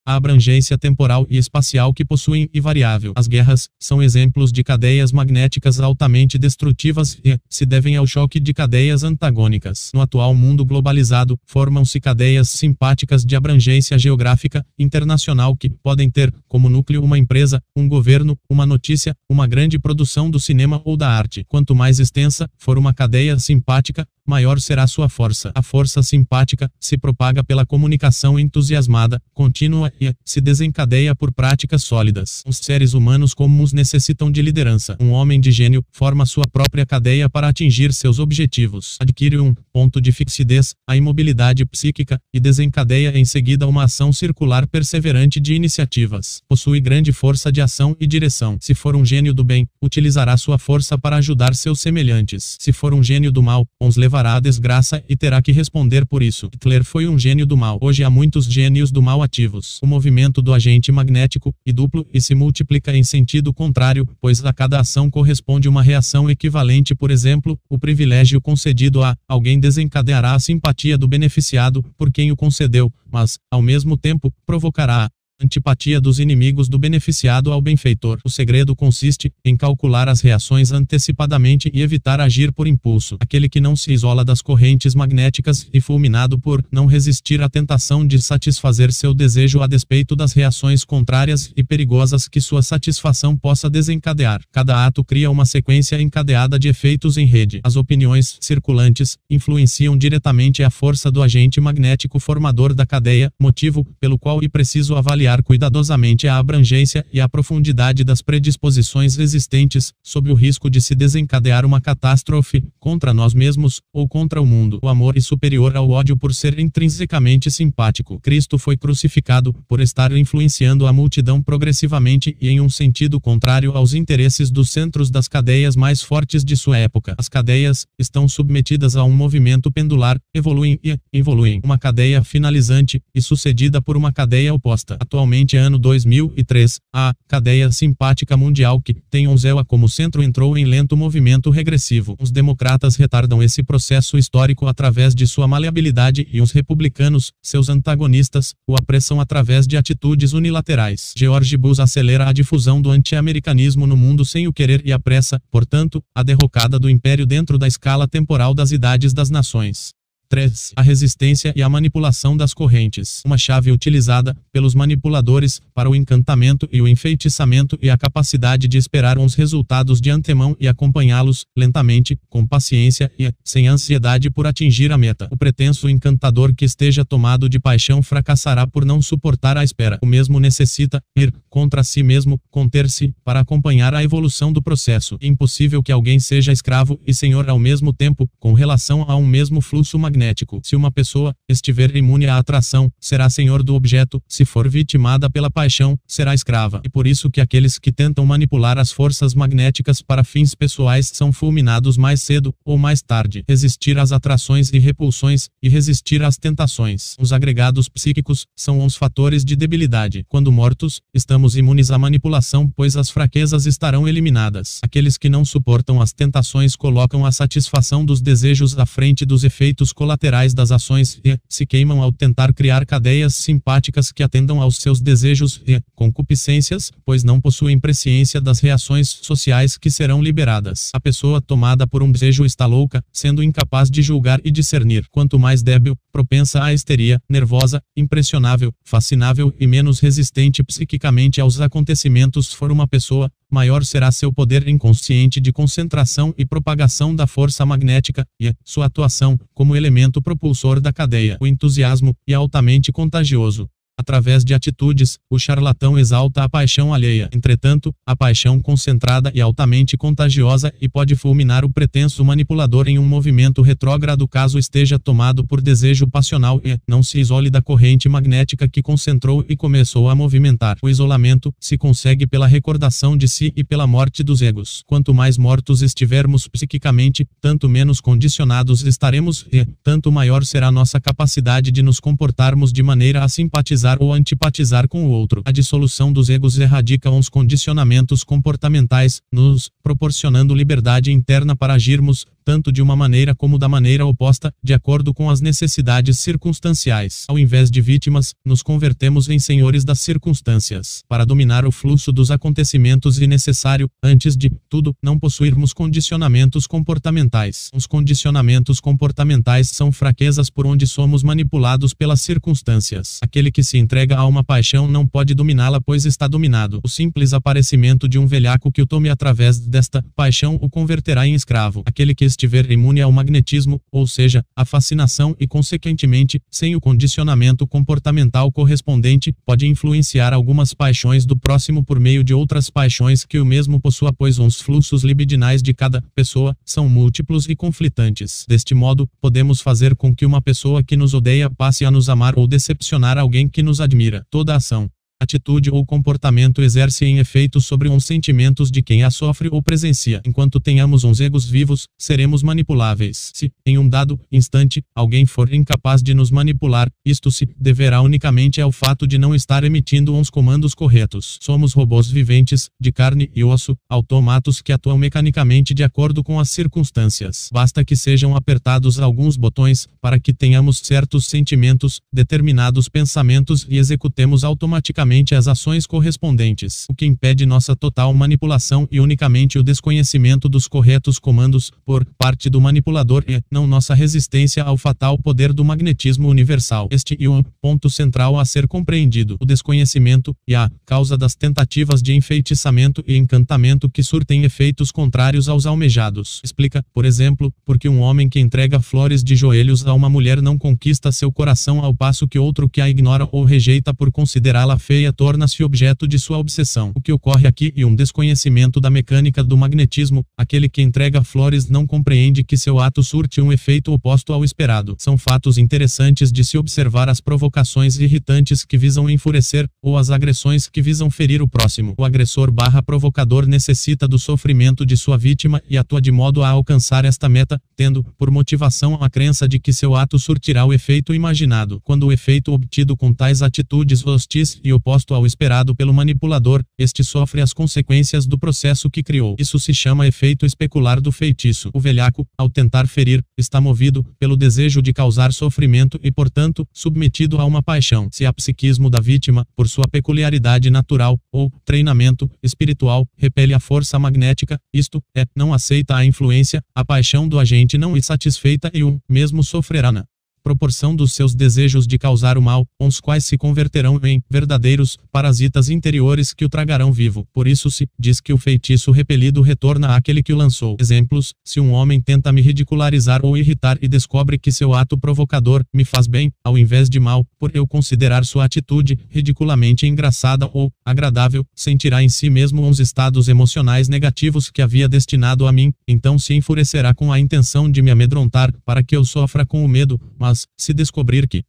a 0.08 0.14
abrangência 0.14 0.78
temporal 0.78 1.26
e 1.28 1.36
espacial 1.36 1.92
que 1.92 2.02
possuem 2.02 2.48
e 2.54 2.62
variável. 2.62 3.12
As 3.14 3.28
guerras 3.28 3.68
são 3.78 4.02
exemplos 4.02 4.50
de 4.50 4.64
cadeias 4.64 5.12
magnéticas 5.12 5.78
altamente 5.80 6.38
destrutivas 6.38 7.20
e 7.22 7.38
se 7.46 7.66
devem 7.66 7.94
ao 7.94 8.06
choque 8.06 8.40
de 8.40 8.54
cadeias 8.54 9.04
antagônicas. 9.04 9.90
No 9.92 10.00
atual 10.00 10.34
mundo 10.34 10.64
globalizado, 10.64 11.38
formam-se 11.44 12.00
cadeias 12.00 12.48
simpáticas 12.48 13.22
de 13.22 13.36
abrangência 13.36 13.98
geográfica 13.98 14.64
internacional 14.78 15.54
que 15.54 15.68
podem 15.68 16.10
ter 16.10 16.32
como 16.48 16.70
núcleo 16.70 17.04
uma 17.04 17.18
empresa, 17.18 17.62
um 17.76 17.86
governo, 17.86 18.34
uma 18.48 18.64
notícia, 18.64 19.14
uma 19.28 19.46
grande 19.46 19.78
produção 19.78 20.30
do 20.30 20.40
cinema 20.40 20.80
ou 20.86 20.96
da 20.96 21.10
arte. 21.10 21.44
Quanto 21.46 21.74
mais 21.74 22.00
extensa 22.00 22.48
for 22.56 22.78
uma 22.78 22.94
cadeia 22.94 23.38
simpática, 23.38 24.06
maior 24.28 24.60
será 24.60 24.86
sua 24.86 25.08
força. 25.08 25.50
A 25.54 25.62
força 25.62 26.02
simpática 26.02 26.70
se 26.78 26.98
propaga 26.98 27.42
pela 27.42 27.64
comunicação 27.64 28.38
entusiasmada, 28.38 29.20
contínua 29.32 29.90
se 30.24 30.40
desencadeia 30.40 31.14
por 31.14 31.32
práticas 31.32 31.82
sólidas. 31.84 32.42
Os 32.46 32.58
seres 32.58 32.94
humanos 32.94 33.34
comuns 33.34 33.72
necessitam 33.72 34.30
de 34.30 34.42
liderança. 34.42 34.96
Um 35.00 35.10
homem 35.10 35.40
de 35.40 35.50
gênio 35.50 35.84
forma 35.90 36.26
sua 36.26 36.44
própria 36.46 36.86
cadeia 36.86 37.28
para 37.28 37.48
atingir 37.48 37.92
seus 37.92 38.18
objetivos. 38.18 38.96
Adquire 39.00 39.38
um 39.38 39.54
ponto 39.72 40.00
de 40.00 40.12
fixidez, 40.12 40.74
a 40.86 40.96
imobilidade 40.96 41.64
psíquica 41.66 42.20
e 42.32 42.40
desencadeia 42.40 43.18
em 43.18 43.24
seguida 43.24 43.66
uma 43.66 43.84
ação 43.84 44.12
circular 44.12 44.66
perseverante 44.66 45.40
de 45.40 45.54
iniciativas. 45.54 46.40
Possui 46.48 46.80
grande 46.80 47.12
força 47.12 47.50
de 47.50 47.60
ação 47.60 47.96
e 48.00 48.06
direção. 48.06 48.58
Se 48.60 48.74
for 48.74 48.96
um 48.96 49.04
gênio 49.04 49.34
do 49.34 49.44
bem, 49.44 49.66
utilizará 49.82 50.36
sua 50.36 50.58
força 50.58 50.98
para 50.98 51.16
ajudar 51.16 51.54
seus 51.54 51.80
semelhantes. 51.80 52.56
Se 52.58 52.72
for 52.72 52.94
um 52.94 53.02
gênio 53.02 53.30
do 53.30 53.42
mal, 53.42 53.66
os 53.80 53.96
levará 53.96 54.36
à 54.36 54.40
desgraça 54.40 55.02
e 55.08 55.16
terá 55.16 55.40
que 55.40 55.52
responder 55.52 56.06
por 56.06 56.22
isso. 56.22 56.48
Hitler 56.54 56.84
foi 56.84 57.08
um 57.08 57.18
gênio 57.18 57.46
do 57.46 57.56
mal. 57.56 57.78
Hoje 57.80 58.04
há 58.04 58.10
muitos 58.10 58.46
gênios 58.46 58.90
do 58.90 59.02
mal 59.02 59.22
ativos. 59.22 59.78
Movimento 59.88 60.40
do 60.40 60.54
agente 60.54 60.92
magnético 60.92 61.52
e 61.66 61.72
duplo 61.72 62.06
e 62.14 62.20
se 62.20 62.34
multiplica 62.34 62.96
em 62.96 63.02
sentido 63.02 63.52
contrário, 63.52 64.06
pois 64.20 64.44
a 64.44 64.52
cada 64.52 64.78
ação 64.78 65.10
corresponde 65.10 65.68
uma 65.68 65.82
reação 65.82 66.30
equivalente. 66.30 66.94
Por 66.94 67.10
exemplo, 67.10 67.58
o 67.68 67.78
privilégio 67.78 68.40
concedido 68.40 69.02
a 69.02 69.16
alguém 69.26 69.58
desencadeará 69.58 70.34
a 70.34 70.38
simpatia 70.38 70.96
do 70.96 71.08
beneficiado 71.08 71.82
por 71.96 72.12
quem 72.12 72.30
o 72.30 72.36
concedeu, 72.36 72.92
mas, 73.10 73.38
ao 73.50 73.62
mesmo 73.62 73.96
tempo, 73.96 74.32
provocará 74.46 75.10
Antipatia 75.40 76.00
dos 76.00 76.18
inimigos 76.18 76.68
do 76.68 76.76
beneficiado 76.76 77.52
ao 77.52 77.62
benfeitor. 77.62 78.18
O 78.24 78.28
segredo 78.28 78.74
consiste 78.74 79.32
em 79.44 79.56
calcular 79.56 80.08
as 80.08 80.20
reações 80.20 80.72
antecipadamente 80.72 81.70
e 81.72 81.80
evitar 81.80 82.20
agir 82.20 82.50
por 82.52 82.66
impulso. 82.66 83.16
Aquele 83.20 83.48
que 83.48 83.60
não 83.60 83.76
se 83.76 83.92
isola 83.92 84.24
das 84.24 84.42
correntes 84.42 84.96
magnéticas 84.96 85.68
e 85.72 85.80
fulminado 85.80 86.40
por 86.40 86.64
não 86.72 86.86
resistir 86.86 87.40
à 87.40 87.48
tentação 87.48 88.04
de 88.04 88.20
satisfazer 88.20 88.92
seu 88.92 89.14
desejo 89.14 89.62
a 89.62 89.68
despeito 89.68 90.16
das 90.16 90.32
reações 90.32 90.82
contrárias 90.82 91.52
e 91.56 91.62
perigosas 91.62 92.26
que 92.26 92.40
sua 92.40 92.60
satisfação 92.60 93.36
possa 93.36 93.70
desencadear. 93.70 94.40
Cada 94.50 94.86
ato 94.86 95.04
cria 95.04 95.30
uma 95.30 95.46
sequência 95.46 96.02
encadeada 96.02 96.58
de 96.58 96.66
efeitos 96.66 97.16
em 97.16 97.26
rede. 97.26 97.60
As 97.62 97.76
opiniões 97.76 98.38
circulantes 98.40 99.16
influenciam 99.30 99.96
diretamente 99.96 100.64
a 100.64 100.70
força 100.70 101.12
do 101.12 101.22
agente 101.22 101.60
magnético 101.60 102.18
formador 102.18 102.74
da 102.74 102.84
cadeia, 102.84 103.30
motivo 103.40 103.86
pelo 104.00 104.18
qual 104.18 104.42
é 104.42 104.48
preciso 104.48 104.96
avaliar 104.96 105.27
avaliar 105.28 105.42
cuidadosamente 105.42 106.26
a 106.26 106.38
abrangência 106.38 107.04
e 107.12 107.20
a 107.20 107.28
profundidade 107.28 108.02
das 108.02 108.22
predisposições 108.22 109.18
existentes, 109.18 109.92
sob 110.02 110.30
o 110.30 110.34
risco 110.34 110.70
de 110.70 110.80
se 110.80 110.94
desencadear 110.94 111.66
uma 111.66 111.80
catástrofe, 111.80 112.64
contra 112.78 113.12
nós 113.12 113.34
mesmos, 113.34 113.80
ou 113.92 114.08
contra 114.08 114.40
o 114.40 114.46
mundo. 114.46 114.78
O 114.82 114.88
amor 114.88 115.16
é 115.16 115.20
superior 115.20 115.76
ao 115.76 115.90
ódio 115.90 116.16
por 116.16 116.34
ser 116.34 116.58
intrinsecamente 116.58 117.50
simpático. 117.50 118.18
Cristo 118.20 118.58
foi 118.58 118.76
crucificado, 118.76 119.54
por 119.68 119.80
estar 119.80 120.10
influenciando 120.12 120.86
a 120.86 120.92
multidão 120.92 121.42
progressivamente 121.42 122.36
e 122.40 122.48
em 122.48 122.60
um 122.60 122.68
sentido 122.68 123.20
contrário 123.20 123.72
aos 123.76 123.92
interesses 123.92 124.50
dos 124.50 124.70
centros 124.70 125.10
das 125.10 125.28
cadeias 125.28 125.76
mais 125.76 126.02
fortes 126.02 126.44
de 126.44 126.56
sua 126.56 126.78
época. 126.78 127.14
As 127.18 127.28
cadeias 127.28 127.86
estão 127.98 128.28
submetidas 128.28 128.96
a 128.96 129.04
um 129.04 129.12
movimento 129.12 129.70
pendular, 129.70 130.18
evoluem 130.34 130.78
e 130.82 130.96
evoluem. 131.12 131.60
Uma 131.62 131.78
cadeia 131.78 132.22
finalizante 132.24 133.02
e 133.14 133.20
sucedida 133.20 133.82
por 133.82 133.96
uma 133.96 134.12
cadeia 134.12 134.54
oposta 134.54 134.96
atualmente 135.18 135.56
ano 135.56 135.78
2003, 135.78 136.78
a 136.94 137.12
cadeia 137.26 137.72
simpática 137.72 138.36
mundial 138.36 138.80
que 138.80 138.94
tem 138.94 139.26
Onzela 139.26 139.64
como 139.64 139.88
centro 139.88 140.22
entrou 140.22 140.56
em 140.56 140.64
lento 140.64 140.96
movimento 140.96 141.50
regressivo. 141.50 142.14
Os 142.20 142.30
democratas 142.30 142.94
retardam 142.94 143.42
esse 143.42 143.64
processo 143.64 144.16
histórico 144.16 144.68
através 144.68 145.16
de 145.16 145.26
sua 145.26 145.48
maleabilidade 145.48 146.28
e 146.32 146.40
os 146.40 146.52
republicanos, 146.52 147.32
seus 147.42 147.68
antagonistas, 147.68 148.54
o 148.64 148.76
apressam 148.76 149.20
através 149.20 149.66
de 149.66 149.76
atitudes 149.76 150.32
unilaterais. 150.32 151.12
George 151.16 151.56
Bush 151.56 151.80
acelera 151.80 152.28
a 152.28 152.32
difusão 152.32 152.80
do 152.80 152.90
anti-americanismo 152.90 153.88
no 153.88 153.96
mundo 153.96 154.24
sem 154.24 154.46
o 154.46 154.52
querer 154.52 154.82
e 154.84 154.92
apressa, 154.92 155.40
portanto, 155.50 156.00
a 156.14 156.22
derrocada 156.22 156.78
do 156.78 156.88
império 156.88 157.26
dentro 157.26 157.58
da 157.58 157.66
escala 157.66 158.06
temporal 158.06 158.54
das 158.54 158.70
idades 158.70 159.12
das 159.12 159.30
nações. 159.30 159.97
3. 160.28 160.72
A 160.76 160.82
resistência 160.82 161.52
e 161.56 161.62
a 161.62 161.68
manipulação 161.68 162.36
das 162.36 162.52
correntes. 162.52 163.22
Uma 163.24 163.38
chave 163.38 163.72
utilizada 163.72 164.36
pelos 164.52 164.74
manipuladores 164.74 165.60
para 165.74 165.88
o 165.88 165.96
encantamento 165.96 166.68
e 166.70 166.82
o 166.82 166.88
enfeitiçamento 166.88 167.78
e 167.80 167.88
a 167.88 167.96
capacidade 167.96 168.68
de 168.68 168.76
esperar 168.76 169.18
uns 169.18 169.34
resultados 169.34 170.00
de 170.00 170.10
antemão 170.10 170.54
e 170.60 170.68
acompanhá-los 170.68 171.46
lentamente, 171.56 172.18
com 172.28 172.46
paciência 172.46 173.10
e 173.18 173.32
sem 173.42 173.68
ansiedade 173.68 174.30
por 174.30 174.46
atingir 174.46 174.92
a 174.92 174.98
meta. 174.98 175.28
O 175.30 175.36
pretenso 175.36 175.88
encantador 175.88 176.54
que 176.54 176.64
esteja 176.64 177.04
tomado 177.04 177.48
de 177.48 177.58
paixão 177.58 178.02
fracassará 178.02 178.66
por 178.66 178.84
não 178.84 179.00
suportar 179.00 179.56
a 179.56 179.64
espera. 179.64 179.98
O 180.02 180.06
mesmo 180.06 180.38
necessita 180.38 181.00
ir 181.16 181.32
contra 181.48 181.82
si 181.82 182.02
mesmo, 182.02 182.38
conter-se 182.50 183.14
para 183.24 183.40
acompanhar 183.40 183.94
a 183.94 184.04
evolução 184.04 184.52
do 184.52 184.60
processo. 184.60 185.16
É 185.22 185.26
impossível 185.26 185.82
que 185.82 185.90
alguém 185.90 186.20
seja 186.20 186.52
escravo 186.52 187.00
e 187.06 187.14
senhor 187.14 187.48
ao 187.48 187.58
mesmo 187.58 187.92
tempo, 187.92 188.28
com 188.38 188.52
relação 188.52 189.06
a 189.08 189.16
um 189.16 189.26
mesmo 189.26 189.60
fluxo 189.62 189.98
magnético 189.98 190.17
magnético. 190.18 190.60
Se 190.64 190.74
uma 190.74 190.90
pessoa 190.90 191.34
estiver 191.48 191.94
imune 191.96 192.26
à 192.26 192.36
atração, 192.36 192.90
será 193.00 193.30
senhor 193.30 193.62
do 193.62 193.74
objeto, 193.74 194.20
se 194.28 194.44
for 194.44 194.68
vitimada 194.68 195.30
pela 195.30 195.50
paixão, 195.50 195.98
será 196.06 196.34
escrava. 196.34 196.82
E 196.84 196.88
por 196.88 197.06
isso 197.06 197.30
que 197.30 197.40
aqueles 197.40 197.78
que 197.78 197.92
tentam 197.92 198.26
manipular 198.26 198.78
as 198.78 198.90
forças 198.90 199.34
magnéticas 199.34 200.02
para 200.02 200.24
fins 200.24 200.54
pessoais 200.54 201.10
são 201.14 201.32
fulminados 201.32 201.96
mais 201.96 202.20
cedo 202.22 202.52
ou 202.64 202.76
mais 202.76 203.00
tarde. 203.00 203.44
Resistir 203.48 203.98
às 203.98 204.12
atrações 204.12 204.72
e 204.72 204.78
repulsões 204.78 205.48
e 205.62 205.68
resistir 205.68 206.22
às 206.22 206.36
tentações. 206.36 207.14
Os 207.18 207.32
agregados 207.32 207.88
psíquicos 207.88 208.46
são 208.56 208.84
os 208.84 208.96
fatores 208.96 209.44
de 209.44 209.54
debilidade. 209.54 210.24
Quando 210.28 210.50
mortos, 210.50 211.00
estamos 211.14 211.56
imunes 211.56 211.90
à 211.90 211.98
manipulação, 211.98 212.70
pois 212.74 212.96
as 212.96 213.10
fraquezas 213.10 213.66
estarão 213.66 214.08
eliminadas. 214.08 214.80
Aqueles 214.82 215.16
que 215.16 215.28
não 215.28 215.44
suportam 215.44 216.00
as 216.00 216.12
tentações 216.12 216.74
colocam 216.74 217.24
a 217.24 217.32
satisfação 217.32 218.04
dos 218.04 218.20
desejos 218.20 218.76
à 218.78 218.86
frente 218.86 219.24
dos 219.24 219.44
efeitos 219.44 219.92
colaterais 219.92 220.07
colaterais 220.08 220.54
das 220.54 220.70
ações 220.70 221.20
e 221.22 221.36
se 221.46 221.66
queimam 221.66 222.00
ao 222.00 222.10
tentar 222.10 222.54
criar 222.54 222.86
cadeias 222.86 223.34
simpáticas 223.34 224.10
que 224.10 224.22
atendam 224.22 224.62
aos 224.62 224.76
seus 224.76 225.02
desejos 225.02 225.60
e 225.66 225.82
concupiscências, 225.94 226.90
pois 227.04 227.22
não 227.22 227.38
possuem 227.38 227.78
presciência 227.78 228.40
das 228.40 228.58
reações 228.60 229.06
sociais 229.20 229.76
que 229.76 229.90
serão 229.90 230.22
liberadas. 230.22 230.90
A 230.94 231.00
pessoa 231.00 231.42
tomada 231.42 231.86
por 231.86 232.02
um 232.02 232.10
desejo 232.10 232.46
está 232.46 232.64
louca, 232.64 233.04
sendo 233.12 233.42
incapaz 233.42 233.90
de 233.90 234.00
julgar 234.00 234.40
e 234.42 234.50
discernir. 234.50 235.04
Quanto 235.10 235.38
mais 235.38 235.62
débil, 235.62 235.94
propensa 236.10 236.64
à 236.64 236.72
histeria, 236.72 237.20
nervosa, 237.28 237.82
impressionável, 237.94 238.72
fascinável 238.82 239.54
e 239.60 239.66
menos 239.66 240.00
resistente 240.00 240.64
psiquicamente 240.64 241.38
aos 241.38 241.60
acontecimentos 241.60 242.54
for 242.54 242.72
uma 242.72 242.88
pessoa, 242.88 243.30
maior 243.50 243.84
será 243.84 244.10
seu 244.12 244.32
poder 244.32 244.68
inconsciente 244.68 245.40
de 245.40 245.52
concentração 245.52 246.34
e 246.36 246.44
propagação 246.44 247.14
da 247.14 247.26
força 247.26 247.64
magnética, 247.64 248.24
e 248.40 248.54
sua 248.64 248.86
atuação, 248.86 249.38
como 249.54 249.76
elemento 249.76 250.20
propulsor 250.20 250.80
da 250.80 250.92
cadeia. 250.92 251.36
O 251.40 251.46
entusiasmo, 251.46 252.14
e 252.26 252.34
altamente 252.34 252.92
contagioso. 252.92 253.68
Através 253.98 254.44
de 254.44 254.54
atitudes, 254.54 255.18
o 255.28 255.40
charlatão 255.40 255.98
exalta 255.98 256.44
a 256.44 256.48
paixão 256.48 256.94
alheia. 256.94 257.28
Entretanto, 257.34 257.92
a 258.06 258.14
paixão 258.14 258.60
concentrada 258.60 259.32
e 259.34 259.40
altamente 259.40 259.96
contagiosa 259.96 260.72
e 260.80 260.88
pode 260.88 261.16
fulminar 261.16 261.64
o 261.64 261.68
pretenso 261.68 262.24
manipulador 262.24 262.86
em 262.86 262.96
um 262.96 263.04
movimento 263.04 263.60
retrógrado 263.60 264.28
caso 264.28 264.56
esteja 264.56 265.00
tomado 265.00 265.44
por 265.44 265.60
desejo 265.60 266.06
passional 266.06 266.60
e 266.64 266.78
não 266.86 267.02
se 267.02 267.18
isole 267.18 267.50
da 267.50 267.60
corrente 267.60 268.08
magnética 268.08 268.68
que 268.68 268.82
concentrou 268.82 269.44
e 269.48 269.56
começou 269.56 270.08
a 270.08 270.14
movimentar. 270.14 270.76
O 270.80 270.88
isolamento 270.88 271.52
se 271.58 271.76
consegue 271.76 272.24
pela 272.24 272.46
recordação 272.46 273.16
de 273.16 273.26
si 273.26 273.52
e 273.56 273.64
pela 273.64 273.86
morte 273.86 274.22
dos 274.22 274.42
egos. 274.42 274.84
Quanto 274.86 275.12
mais 275.12 275.36
mortos 275.36 275.82
estivermos 275.82 276.46
psiquicamente, 276.46 277.26
tanto 277.40 277.68
menos 277.68 278.00
condicionados 278.00 278.82
estaremos 278.82 279.44
e 279.52 279.66
tanto 279.82 280.12
maior 280.12 280.44
será 280.44 280.70
nossa 280.70 281.00
capacidade 281.00 281.72
de 281.72 281.82
nos 281.82 281.98
comportarmos 281.98 282.72
de 282.72 282.82
maneira 282.82 283.24
a 283.24 283.28
simpatizar 283.28 283.87
simpatizar 283.88 283.96
ou 284.00 284.12
antipatizar 284.12 284.88
com 284.88 285.06
o 285.06 285.10
outro. 285.10 285.42
A 285.44 285.52
dissolução 285.52 286.12
dos 286.12 286.28
egos 286.28 286.58
erradica 286.58 287.10
os 287.10 287.28
condicionamentos 287.28 288.22
comportamentais, 288.24 289.20
nos 289.32 289.70
proporcionando 289.82 290.54
liberdade 290.54 291.10
interna 291.12 291.56
para 291.56 291.74
agirmos, 291.74 292.26
tanto 292.44 292.72
de 292.72 292.80
uma 292.80 292.96
maneira 292.96 293.34
como 293.34 293.58
da 293.58 293.68
maneira 293.68 294.06
oposta, 294.06 294.52
de 294.62 294.72
acordo 294.72 295.12
com 295.12 295.30
as 295.30 295.40
necessidades 295.40 296.18
circunstanciais. 296.18 297.24
Ao 297.28 297.38
invés 297.38 297.70
de 297.70 297.80
vítimas, 297.80 298.34
nos 298.44 298.62
convertemos 298.62 299.28
em 299.28 299.38
senhores 299.38 299.84
das 299.84 300.00
circunstâncias. 300.00 301.02
Para 301.08 301.26
dominar 301.26 301.66
o 301.66 301.72
fluxo 301.72 302.10
dos 302.10 302.30
acontecimentos 302.30 303.20
é 303.20 303.26
necessário, 303.26 303.90
antes 304.02 304.36
de 304.36 304.50
tudo, 304.68 304.94
não 305.02 305.18
possuirmos 305.18 305.72
condicionamentos 305.72 306.66
comportamentais. 306.66 307.70
Os 307.74 307.86
condicionamentos 307.86 308.80
comportamentais 308.80 309.68
são 309.68 309.92
fraquezas 309.92 310.48
por 310.48 310.66
onde 310.66 310.86
somos 310.86 311.22
manipulados 311.22 311.92
pelas 311.92 312.22
circunstâncias. 312.22 313.18
Aquele 313.22 313.50
que 313.50 313.62
se 313.62 313.77
entrega 313.78 314.16
a 314.16 314.26
uma 314.26 314.44
paixão 314.44 314.88
não 314.88 315.06
pode 315.06 315.34
dominá-la 315.34 315.80
pois 315.80 316.04
está 316.04 316.26
dominado. 316.26 316.80
O 316.84 316.88
simples 316.88 317.32
aparecimento 317.32 318.08
de 318.08 318.18
um 318.18 318.26
velhaco 318.26 318.72
que 318.72 318.82
o 318.82 318.86
tome 318.86 319.08
através 319.08 319.58
desta 319.58 320.04
paixão 320.16 320.58
o 320.60 320.68
converterá 320.68 321.26
em 321.26 321.34
escravo. 321.34 321.82
Aquele 321.86 322.14
que 322.14 322.24
estiver 322.24 322.70
imune 322.70 323.00
ao 323.00 323.12
magnetismo, 323.12 323.80
ou 323.92 324.06
seja, 324.06 324.44
à 324.56 324.64
fascinação 324.64 325.36
e, 325.38 325.46
consequentemente, 325.46 326.40
sem 326.50 326.74
o 326.74 326.80
condicionamento 326.80 327.66
comportamental 327.66 328.50
correspondente, 328.50 329.34
pode 329.46 329.66
influenciar 329.66 330.32
algumas 330.32 330.74
paixões 330.74 331.24
do 331.24 331.36
próximo 331.36 331.84
por 331.84 332.00
meio 332.00 332.24
de 332.24 332.34
outras 332.34 332.70
paixões 332.70 333.24
que 333.24 333.38
o 333.38 333.44
mesmo 333.44 333.80
possua, 333.80 334.12
pois 334.12 334.38
os 334.38 334.60
fluxos 334.60 335.04
libidinais 335.04 335.62
de 335.62 335.74
cada 335.74 336.02
pessoa 336.14 336.56
são 336.64 336.88
múltiplos 336.88 337.48
e 337.48 337.54
conflitantes. 337.54 338.44
Deste 338.48 338.74
modo, 338.74 339.08
podemos 339.20 339.60
fazer 339.60 339.94
com 339.94 340.14
que 340.14 340.26
uma 340.26 340.40
pessoa 340.40 340.82
que 340.82 340.96
nos 340.96 341.14
odeia 341.14 341.50
passe 341.50 341.84
a 341.84 341.90
nos 341.90 342.08
amar 342.08 342.38
ou 342.38 342.46
decepcionar 342.46 343.18
alguém 343.18 343.48
que 343.48 343.62
nos 343.62 343.67
admira. 343.80 344.24
Toda 344.30 344.56
ação 344.56 344.90
atitude 345.20 345.70
ou 345.70 345.84
comportamento 345.84 346.62
exercem 346.62 347.18
efeito 347.18 347.60
sobre 347.60 347.88
os 347.88 348.04
sentimentos 348.04 348.70
de 348.70 348.82
quem 348.82 349.02
a 349.02 349.10
sofre 349.10 349.48
ou 349.50 349.60
presencia. 349.60 350.22
Enquanto 350.24 350.60
tenhamos 350.60 351.02
uns 351.04 351.20
egos 351.20 351.44
vivos, 351.44 351.88
seremos 351.98 352.42
manipuláveis. 352.42 353.32
Se, 353.34 353.50
em 353.66 353.78
um 353.78 353.88
dado 353.88 354.18
instante, 354.30 354.82
alguém 354.94 355.26
for 355.26 355.52
incapaz 355.52 356.02
de 356.02 356.14
nos 356.14 356.30
manipular, 356.30 356.88
isto 357.04 357.30
se 357.30 357.48
deverá 357.58 358.00
unicamente 358.00 358.60
ao 358.60 358.70
fato 358.70 359.06
de 359.06 359.18
não 359.18 359.34
estar 359.34 359.64
emitindo 359.64 360.14
uns 360.14 360.30
comandos 360.30 360.74
corretos. 360.74 361.38
Somos 361.40 361.72
robôs 361.72 362.08
viventes, 362.08 362.70
de 362.80 362.92
carne 362.92 363.30
e 363.34 363.42
osso, 363.42 363.76
automatos 363.88 364.62
que 364.62 364.72
atuam 364.72 364.96
mecanicamente 364.96 365.74
de 365.74 365.82
acordo 365.82 366.22
com 366.22 366.38
as 366.38 366.50
circunstâncias. 366.50 367.48
Basta 367.52 367.84
que 367.84 367.96
sejam 367.96 368.36
apertados 368.36 369.00
alguns 369.00 369.36
botões, 369.36 369.88
para 370.00 370.20
que 370.20 370.32
tenhamos 370.32 370.78
certos 370.78 371.26
sentimentos, 371.26 372.00
determinados 372.12 372.88
pensamentos 372.88 373.66
e 373.68 373.78
executemos 373.78 374.44
automaticamente 374.44 375.07
as 375.34 375.48
ações 375.48 375.86
correspondentes, 375.86 376.86
o 376.90 376.94
que 376.94 377.06
impede 377.06 377.46
nossa 377.46 377.74
total 377.74 378.12
manipulação 378.12 378.86
e 378.90 379.00
unicamente 379.00 379.58
o 379.58 379.62
desconhecimento 379.62 380.48
dos 380.48 380.68
corretos 380.68 381.18
comandos, 381.18 381.72
por 381.84 382.04
parte 382.18 382.50
do 382.50 382.60
manipulador 382.60 383.24
e, 383.26 383.40
não 383.50 383.66
nossa 383.66 383.94
resistência 383.94 384.62
ao 384.62 384.76
fatal 384.76 385.16
poder 385.16 385.52
do 385.52 385.64
magnetismo 385.64 386.28
universal. 386.28 386.88
Este 386.92 387.16
é 387.18 387.28
o 387.28 387.42
ponto 387.60 387.88
central 387.88 388.38
a 388.38 388.44
ser 388.44 388.68
compreendido. 388.68 389.36
O 389.40 389.46
desconhecimento, 389.46 390.34
e 390.46 390.54
a 390.54 390.70
causa 390.84 391.16
das 391.16 391.34
tentativas 391.34 392.02
de 392.02 392.14
enfeitiçamento 392.14 393.02
e 393.06 393.16
encantamento 393.16 393.88
que 393.88 394.02
surtem 394.02 394.44
efeitos 394.44 394.92
contrários 394.92 395.48
aos 395.48 395.64
almejados. 395.64 396.40
Explica, 396.44 396.84
por 396.92 397.06
exemplo, 397.06 397.50
porque 397.64 397.88
um 397.88 398.00
homem 398.00 398.28
que 398.28 398.38
entrega 398.38 398.80
flores 398.80 399.24
de 399.24 399.34
joelhos 399.34 399.86
a 399.86 399.94
uma 399.94 400.10
mulher 400.10 400.42
não 400.42 400.58
conquista 400.58 401.10
seu 401.10 401.32
coração 401.32 401.80
ao 401.80 401.94
passo 401.94 402.28
que 402.28 402.38
outro 402.38 402.68
que 402.68 402.80
a 402.82 402.90
ignora 402.90 403.26
ou 403.32 403.44
rejeita 403.44 403.94
por 403.94 404.12
considerá-la 404.12 404.78
feia 404.78 404.97
torna-se 405.12 405.62
objeto 405.62 406.06
de 406.08 406.18
sua 406.18 406.38
obsessão. 406.38 406.92
O 406.94 407.00
que 407.00 407.12
ocorre 407.12 407.46
aqui 407.46 407.72
e 407.76 407.84
um 407.84 407.94
desconhecimento 407.94 408.80
da 408.80 408.90
mecânica 408.90 409.42
do 409.42 409.56
magnetismo, 409.56 410.24
aquele 410.36 410.68
que 410.68 410.82
entrega 410.82 411.22
flores 411.22 411.68
não 411.68 411.86
compreende 411.86 412.42
que 412.42 412.56
seu 412.56 412.78
ato 412.80 413.02
surte 413.02 413.40
um 413.40 413.52
efeito 413.52 413.92
oposto 413.92 414.32
ao 414.32 414.44
esperado. 414.44 414.96
São 414.98 415.16
fatos 415.16 415.58
interessantes 415.58 416.32
de 416.32 416.44
se 416.44 416.58
observar 416.58 417.08
as 417.08 417.20
provocações 417.20 417.98
irritantes 417.98 418.64
que 418.64 418.76
visam 418.76 419.08
enfurecer, 419.08 419.68
ou 419.82 419.96
as 419.96 420.10
agressões 420.10 420.68
que 420.68 420.82
visam 420.82 421.10
ferir 421.10 421.40
o 421.40 421.48
próximo. 421.48 421.94
O 421.96 422.04
agressor 422.04 422.50
barra 422.50 422.82
provocador 422.82 423.46
necessita 423.46 424.08
do 424.08 424.18
sofrimento 424.18 424.84
de 424.84 424.96
sua 424.96 425.16
vítima 425.16 425.62
e 425.68 425.78
atua 425.78 426.00
de 426.00 426.10
modo 426.10 426.42
a 426.42 426.48
alcançar 426.48 427.04
esta 427.04 427.28
meta, 427.28 427.60
tendo, 427.76 428.04
por 428.18 428.30
motivação, 428.30 428.94
a 429.02 429.08
crença 429.08 429.48
de 429.48 429.58
que 429.58 429.72
seu 429.72 429.94
ato 429.94 430.18
surtirá 430.18 430.64
o 430.64 430.72
efeito 430.72 431.14
imaginado. 431.14 431.80
Quando 431.84 432.06
o 432.06 432.12
efeito 432.12 432.52
obtido 432.52 432.96
com 432.96 433.12
tais 433.12 433.42
atitudes 433.42 434.06
hostis 434.06 434.60
e 434.64 434.72
opostos 434.72 434.87
oposto 434.88 435.14
ao 435.14 435.26
esperado 435.26 435.74
pelo 435.74 435.92
manipulador, 435.92 436.64
este 436.78 437.04
sofre 437.04 437.42
as 437.42 437.52
consequências 437.52 438.26
do 438.26 438.38
processo 438.38 438.88
que 438.88 439.02
criou. 439.02 439.36
Isso 439.38 439.58
se 439.58 439.74
chama 439.74 440.06
efeito 440.06 440.46
especular 440.46 440.98
do 440.98 441.12
feitiço. 441.12 441.70
O 441.74 441.80
velhaco, 441.80 442.26
ao 442.38 442.48
tentar 442.48 442.86
ferir, 442.88 443.22
está 443.36 443.60
movido 443.60 444.02
pelo 444.18 444.34
desejo 444.34 444.80
de 444.80 444.94
causar 444.94 445.30
sofrimento 445.34 446.00
e, 446.02 446.10
portanto, 446.10 446.66
submetido 446.72 447.38
a 447.38 447.44
uma 447.44 447.62
paixão. 447.62 448.08
Se 448.10 448.24
a 448.24 448.32
psiquismo 448.32 448.88
da 448.88 448.98
vítima, 448.98 449.44
por 449.54 449.68
sua 449.68 449.86
peculiaridade 449.86 450.70
natural 450.70 451.18
ou 451.30 451.52
treinamento 451.66 452.30
espiritual, 452.42 453.06
repele 453.14 453.52
a 453.52 453.60
força 453.60 453.98
magnética, 453.98 454.58
isto 454.72 455.02
é, 455.14 455.26
não 455.36 455.52
aceita 455.52 455.96
a 455.96 456.04
influência, 456.04 456.62
a 456.74 456.82
paixão 456.82 457.28
do 457.28 457.38
agente 457.38 457.76
não 457.76 457.94
é 457.94 458.00
satisfeita 458.00 458.70
e 458.72 458.82
o 458.82 458.98
mesmo 459.06 459.44
sofrerá 459.44 459.92
na 459.92 460.06
proporção 460.48 460.96
dos 460.96 461.12
seus 461.12 461.34
desejos 461.34 461.86
de 461.86 461.98
causar 461.98 462.38
o 462.38 462.42
mal, 462.42 462.66
os 462.80 463.00
quais 463.00 463.22
se 463.26 463.36
converterão 463.36 464.00
em 464.02 464.22
verdadeiros 464.30 464.96
parasitas 465.12 465.68
interiores 465.68 466.32
que 466.32 466.42
o 466.42 466.48
tragarão 466.48 466.90
vivo. 466.90 467.26
Por 467.34 467.46
isso 467.46 467.70
se 467.70 467.86
diz 467.98 468.18
que 468.18 468.32
o 468.32 468.38
feitiço 468.38 468.90
repelido 468.90 469.42
retorna 469.42 469.94
àquele 469.94 470.22
que 470.22 470.32
o 470.32 470.36
lançou. 470.36 470.74
Exemplos: 470.80 471.34
se 471.44 471.60
um 471.60 471.72
homem 471.72 472.00
tenta 472.00 472.32
me 472.32 472.40
ridicularizar 472.40 473.26
ou 473.26 473.36
irritar 473.36 473.76
e 473.82 473.86
descobre 473.86 474.38
que 474.38 474.50
seu 474.50 474.72
ato 474.72 474.96
provocador 474.96 475.62
me 475.70 475.84
faz 475.84 476.06
bem, 476.06 476.32
ao 476.42 476.56
invés 476.56 476.88
de 476.88 476.98
mal, 476.98 477.26
por 477.38 477.50
eu 477.54 477.66
considerar 477.66 478.24
sua 478.24 478.46
atitude 478.46 478.98
ridiculamente 479.10 479.86
engraçada 479.86 480.48
ou 480.54 480.72
agradável, 480.82 481.44
sentirá 481.54 482.02
em 482.02 482.08
si 482.08 482.30
mesmo 482.30 482.66
uns 482.66 482.80
estados 482.80 483.28
emocionais 483.28 483.86
negativos 483.86 484.48
que 484.48 484.62
havia 484.62 484.88
destinado 484.88 485.46
a 485.46 485.52
mim, 485.52 485.74
então 485.86 486.18
se 486.18 486.32
enfurecerá 486.32 486.94
com 486.94 487.12
a 487.12 487.20
intenção 487.20 487.70
de 487.70 487.82
me 487.82 487.90
amedrontar 487.90 488.50
para 488.64 488.82
que 488.82 488.96
eu 488.96 489.04
sofra 489.04 489.44
com 489.44 489.62
o 489.62 489.68
medo, 489.68 490.00
mas 490.18 490.37
se 490.56 490.74
descobrir 490.74 491.26
que 491.26 491.44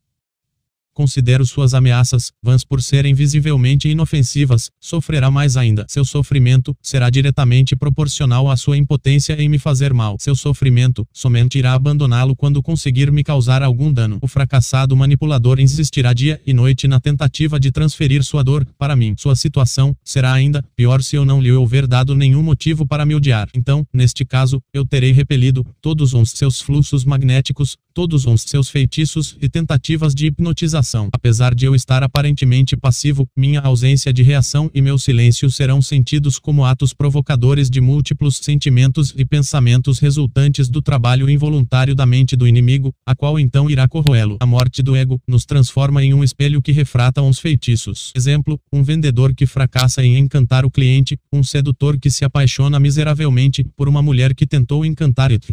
considero 0.99 1.45
suas 1.45 1.73
ameaças, 1.73 2.30
vãs 2.43 2.65
por 2.65 2.82
serem 2.82 3.13
visivelmente 3.13 3.88
inofensivas, 3.88 4.69
sofrerá 4.82 5.32
mais 5.32 5.56
ainda. 5.56 5.86
Seu 5.88 6.04
sofrimento 6.04 6.75
será 6.82 7.10
diretamente 7.10 7.73
proporcional 7.73 8.52
à 8.52 8.58
sua 8.58 8.75
impotência 8.75 9.41
em 9.41 9.47
me 9.47 9.58
fazer 9.58 9.93
mal. 9.93 10.17
Seu 10.19 10.36
sofrimento 10.36 11.08
somente 11.13 11.58
irá 11.58 11.71
abandoná-lo 11.71 12.36
quando 12.36 12.62
conseguir 12.62 13.13
me 13.13 13.23
causar 13.23 13.63
algum 13.63 13.93
dano. 13.93 14.17
O 14.21 14.28
fracassado 14.28 14.93
manipulador 14.93 15.58
insistirá 15.62 16.12
dia 16.12 16.41
e 16.45 16.54
noite 16.54 16.86
na 16.86 16.99
tentativa 16.99 17.58
de 17.58 17.71
transferir 17.71 18.21
sua 18.21 18.43
dor 18.43 18.67
para 18.78 18.93
mim. 18.93 19.15
Sua 19.17 19.38
situação 19.38 19.95
será 20.04 20.34
ainda 20.34 20.62
pior 20.75 21.02
se 21.02 21.15
eu 21.15 21.23
não 21.23 21.41
lhe 21.41 21.49
houver 21.49 21.88
dado 21.88 22.13
nenhum 22.13 22.43
motivo 22.43 22.86
para 22.86 23.06
me 23.06 23.15
odiar. 23.15 23.47
Então, 23.56 23.88
neste 23.93 24.25
caso, 24.25 24.62
eu 24.73 24.86
terei 24.86 25.13
repelido 25.13 25.65
todos 25.80 26.13
os 26.13 26.32
seus 26.32 26.60
fluxos 26.60 27.06
magnéticos, 27.06 27.78
todos 28.00 28.26
os 28.26 28.44
seus 28.44 28.70
feitiços 28.70 29.36
e 29.42 29.50
tentativas 29.50 30.16
de 30.16 30.28
hipnotização. 30.28 31.10
Apesar 31.12 31.54
de 31.54 31.66
eu 31.66 31.76
estar 31.76 32.02
aparentemente 32.02 32.78
passivo, 32.78 33.28
minha 33.36 33.60
ausência 33.60 34.14
de 34.14 34.24
reação 34.24 34.72
e 34.74 34.82
meu 34.82 34.98
silêncio 34.98 35.52
serão 35.52 35.82
sentidos 35.82 36.40
como 36.40 36.64
atos 36.64 36.94
provocadores 36.94 37.70
de 37.70 37.82
múltiplos 37.82 38.38
sentimentos 38.38 39.14
e 39.18 39.26
pensamentos 39.26 40.00
resultantes 40.00 40.70
do 40.70 40.82
trabalho 40.82 41.30
involuntário 41.30 41.94
da 41.94 42.06
mente 42.06 42.38
do 42.38 42.48
inimigo, 42.48 42.94
a 43.06 43.14
qual 43.14 43.38
então 43.38 43.70
irá 43.70 43.86
corroê-lo. 43.86 44.38
A 44.40 44.46
morte 44.46 44.82
do 44.82 44.96
ego 44.96 45.20
nos 45.28 45.44
transforma 45.44 46.02
em 46.02 46.14
um 46.14 46.24
espelho 46.24 46.62
que 46.62 46.72
refrata 46.72 47.22
uns 47.22 47.38
feitiços. 47.38 48.14
Exemplo, 48.16 48.58
um 48.72 48.82
vendedor 48.82 49.36
que 49.36 49.46
fracassa 49.46 50.02
em 50.02 50.18
encantar 50.18 50.66
o 50.66 50.72
cliente, 50.72 51.18
um 51.34 51.44
sedutor 51.44 52.00
que 52.00 52.10
se 52.10 52.24
apaixona 52.24 52.80
miseravelmente 52.80 53.66
por 53.76 53.90
uma 53.90 54.02
mulher 54.02 54.34
que 54.34 54.48
tentou 54.48 54.86
encantar 54.86 55.32
ele. 55.32 55.44